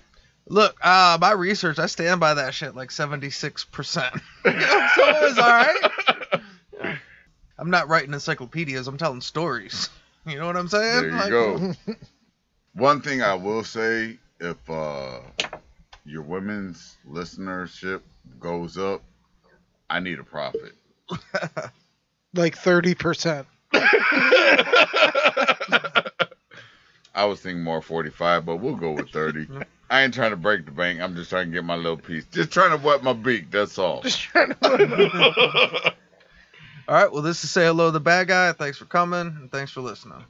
Look, 0.47 0.75
uh, 0.83 1.19
my 1.21 1.33
research, 1.33 1.79
I 1.79 1.85
stand 1.85 2.19
by 2.19 2.33
that 2.33 2.55
shit 2.55 2.75
like 2.75 2.89
76%. 2.89 3.61
so 3.93 4.11
it 4.47 5.23
was 5.23 5.39
all 5.39 5.51
right. 5.51 6.97
I'm 7.59 7.69
not 7.69 7.89
writing 7.91 8.15
encyclopedias, 8.15 8.89
I'm 8.89 8.97
telling 8.97 9.21
stories. 9.21 9.91
You 10.25 10.39
know 10.39 10.47
what 10.47 10.57
I'm 10.57 10.69
saying? 10.69 11.03
There 11.03 11.11
you 11.11 11.15
Like, 11.15 11.29
go. 11.29 11.75
One 12.73 13.03
thing 13.03 13.21
I 13.21 13.35
will 13.35 13.65
say, 13.65 14.17
if 14.41 14.71
uh, 14.71 15.19
your 16.07 16.23
women's 16.23 16.97
listenership 17.07 18.01
goes 18.41 18.79
up, 18.79 19.03
I 19.91 20.01
need 20.01 20.19
a 20.19 20.25
profit. 20.25 20.73
Like 22.35 22.57
thirty 22.57 22.95
percent. 22.95 23.47
I 27.19 27.25
was 27.25 27.41
thinking 27.41 27.65
more 27.65 27.83
45, 27.83 28.47
but 28.47 28.57
we'll 28.59 28.77
go 28.77 28.93
with 28.93 29.11
30. 29.11 29.49
I 29.91 30.03
ain't 30.03 30.15
trying 30.15 30.31
to 30.31 30.37
break 30.37 30.67
the 30.67 30.71
bank. 30.71 31.01
I'm 31.01 31.17
just 31.17 31.31
trying 31.31 31.47
to 31.47 31.53
get 31.53 31.65
my 31.65 31.75
little 31.75 31.97
piece. 31.97 32.25
Just 32.27 32.53
trying 32.53 32.79
to 32.79 32.85
wet 32.85 33.03
my 33.03 33.13
beak. 33.13 33.51
That's 33.51 33.77
all. 33.79 34.05
All 36.89 36.95
right, 36.95 37.13
well, 37.13 37.23
this 37.23 37.43
is 37.43 37.51
Say 37.51 37.67
Hello 37.67 37.87
to 37.87 37.91
the 37.91 38.01
Bad 38.01 38.29
Guy. 38.29 38.53
Thanks 38.53 38.79
for 38.79 38.85
coming, 38.85 39.21
and 39.21 39.51
thanks 39.51 39.73
for 39.73 39.81
listening. 39.81 40.25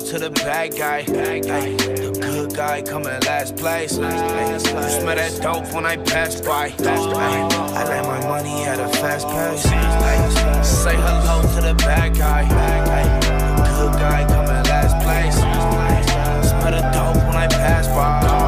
Say 0.00 0.06
hello 0.06 0.10
to 0.12 0.18
the 0.18 0.30
bad 0.44 0.76
guy. 0.76 0.98
Ay, 0.98 1.40
the 1.40 2.18
good 2.20 2.54
guy 2.54 2.82
coming 2.82 3.20
last 3.26 3.56
place. 3.56 3.98
Ay, 3.98 4.52
you 4.52 4.58
smell 4.58 5.16
that 5.16 5.40
dope 5.42 5.72
when 5.74 5.86
I 5.86 5.96
pass 5.96 6.40
by. 6.40 6.72
Ay, 6.78 7.48
I 7.74 7.84
let 7.84 8.04
my 8.04 8.20
money 8.28 8.64
at 8.64 8.80
a 8.80 8.88
fast 8.98 9.26
pace. 9.28 9.66
Ay, 9.66 10.62
say 10.62 10.96
hello 10.96 11.42
to 11.54 11.60
the 11.60 11.74
bad 11.74 12.16
guy. 12.16 12.42
Ay, 12.42 13.20
the 13.56 13.70
good 13.78 13.92
guy 14.00 14.24
coming 14.24 14.62
last 14.70 14.96
place. 15.04 15.36
Smell 16.48 16.72
the 16.72 16.82
dope 16.92 17.26
when 17.26 17.36
I 17.36 17.46
pass 17.48 17.86
by. 17.88 18.47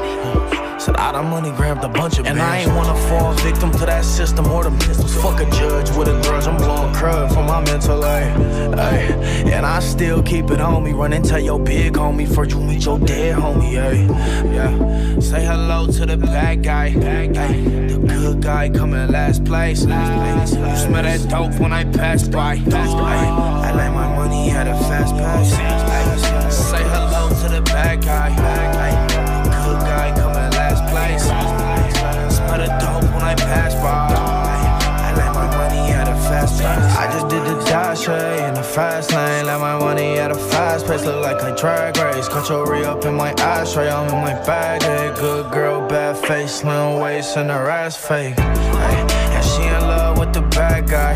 Said 0.81 0.97
I 0.97 1.11
done 1.11 1.29
money 1.29 1.51
grabbed 1.51 1.83
a 1.83 1.87
bunch 1.87 2.17
of 2.17 2.25
And 2.25 2.41
I 2.41 2.61
ain't 2.61 2.73
wanna 2.73 2.95
fall 3.07 3.33
victim 3.33 3.69
to 3.73 3.85
that 3.85 4.03
system 4.03 4.47
or 4.47 4.63
the 4.63 4.71
pistols. 4.83 5.13
Fuck 5.21 5.39
a 5.39 5.45
judge 5.51 5.91
with 5.95 6.07
a 6.07 6.19
grudge, 6.23 6.47
I'm 6.47 6.57
blowing 6.57 6.91
crud 6.95 7.31
for 7.35 7.43
my 7.43 7.61
mental, 7.63 8.03
ay, 8.03 8.23
ay. 8.79 8.97
And 9.45 9.63
I 9.63 9.79
still 9.79 10.23
keep 10.23 10.49
it 10.49 10.59
on 10.59 10.83
me, 10.83 10.93
run 10.93 11.13
and 11.13 11.23
tell 11.23 11.39
your 11.39 11.59
big 11.59 11.93
homie 11.93 12.27
first 12.27 12.49
you 12.49 12.59
meet 12.59 12.83
your 12.83 12.97
dead 12.97 13.35
homie, 13.37 13.77
ay. 13.77 14.07
Yeah, 14.51 15.19
say 15.19 15.45
hello 15.45 15.85
to 15.85 16.05
the 16.07 16.17
bad 16.17 16.63
guy, 16.63 16.87
ay. 16.87 17.27
The 17.27 17.99
good 17.99 18.41
guy 18.41 18.69
coming 18.69 19.07
last 19.11 19.45
place, 19.45 19.85
ay. 19.85 20.39
You 20.41 20.77
smell 20.77 21.03
that 21.03 21.29
dope 21.29 21.61
when 21.61 21.73
I 21.73 21.83
pass 21.83 22.27
by, 22.27 22.55
ay. 22.55 23.67
I 23.67 23.71
like 23.71 23.93
my 23.93 24.15
money 24.15 24.49
at 24.49 24.65
a 24.65 24.73
fast 24.89 25.13
pace, 25.13 25.53
ay. 25.59 26.49
Say 26.49 26.81
hello 26.81 27.29
to 27.29 27.49
the 27.55 27.61
bad 27.61 28.03
guy, 28.03 28.29
The 32.51 32.67
dope 32.67 33.09
when 33.13 33.23
I 33.23 33.33
pass 33.33 33.73
by. 33.75 34.13
I 35.07 35.15
let 35.15 35.33
my 35.33 35.47
money 35.57 35.91
at 35.93 36.07
a 36.07 36.15
fast 36.29 36.61
pace. 36.61 36.95
I 36.95 37.11
just 37.11 37.27
did 37.27 37.43
the 37.43 37.57
dash 37.63 38.05
hey, 38.05 38.47
in 38.47 38.53
the 38.53 38.61
fast 38.61 39.11
lane. 39.13 39.45
Let 39.45 39.59
my 39.59 39.79
money 39.79 40.19
at 40.19 40.29
a 40.29 40.35
fast 40.35 40.85
pace. 40.85 41.03
Look 41.03 41.23
like 41.23 41.41
a 41.41 41.55
drag 41.55 41.97
race. 41.97 42.27
Cut 42.27 42.49
your 42.49 42.71
re 42.71 42.83
up 42.83 43.03
in 43.05 43.15
my 43.15 43.31
ashtray. 43.31 43.89
I'm 43.89 44.07
in 44.09 44.21
my 44.21 44.33
bag. 44.45 44.83
Hey, 44.83 45.11
good 45.19 45.51
girl, 45.51 45.87
bad 45.87 46.17
face, 46.17 46.59
slim 46.59 46.99
waist, 46.99 47.35
and 47.37 47.49
her 47.49 47.67
ass 47.67 47.95
fake. 47.95 48.37
Hey, 48.37 49.05
and 49.35 49.45
she 49.45 49.63
in 49.63 49.81
love 49.81 50.19
with 50.19 50.33
the 50.33 50.41
bad 50.41 50.87
guy. 50.87 51.15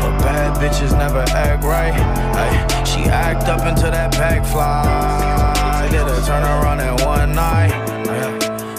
But 0.00 0.18
bad 0.24 0.56
bitches 0.56 0.92
never 0.98 1.24
act 1.30 1.62
right. 1.62 1.94
She 2.88 3.02
act 3.04 3.46
up 3.46 3.66
into 3.68 3.88
that 3.90 4.10
bag 4.12 4.44
fly. 4.46 4.82
I 5.82 5.88
did 5.92 6.02
a 6.02 6.26
turn 6.26 6.42
around 6.42 6.80
in 6.80 7.06
one 7.06 7.34
night. 7.36 7.70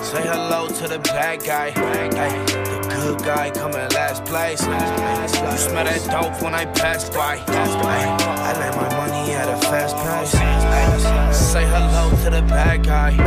Say 0.04 0.24
hello 0.24 0.51
to 0.82 0.88
the 0.88 1.00
bad 1.00 1.44
guy. 1.44 1.68
Ay, 1.76 2.10
the 2.10 2.96
good 2.96 3.20
guy 3.24 3.52
coming 3.52 3.88
last 3.94 4.26
place. 4.26 4.62
You 4.62 5.58
smell 5.58 5.86
that 5.86 6.02
dope 6.10 6.42
when 6.42 6.56
I 6.56 6.66
pass 6.66 7.08
by. 7.10 7.38
Ay, 7.38 8.18
I 8.18 8.54
let 8.60 8.76
my 8.76 8.90
money 8.98 9.32
at 9.34 9.48
a 9.48 9.58
fast 9.68 9.96
pace. 9.96 10.34
Ay, 10.34 11.32
say 11.32 11.66
hello 11.66 12.10
to 12.24 12.30
the 12.32 12.42
bad 12.42 12.84
guy. 12.84 13.12
The 13.12 13.22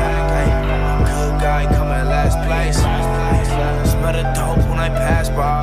good 1.15 1.41
guy 1.41 1.67
coming 1.67 2.07
last 2.11 2.39
place. 2.45 2.79
Smell 3.93 4.13
the 4.13 4.25
dope 4.35 4.69
when 4.69 4.81
I 4.81 4.89
pass 4.89 5.29
by. 5.29 5.63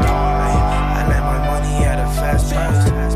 I 0.95 1.05
let 1.09 1.23
my 1.23 1.39
money 1.45 1.84
at 1.84 1.99
a 1.99 2.07
fast 2.15 2.53
pace. 2.53 3.10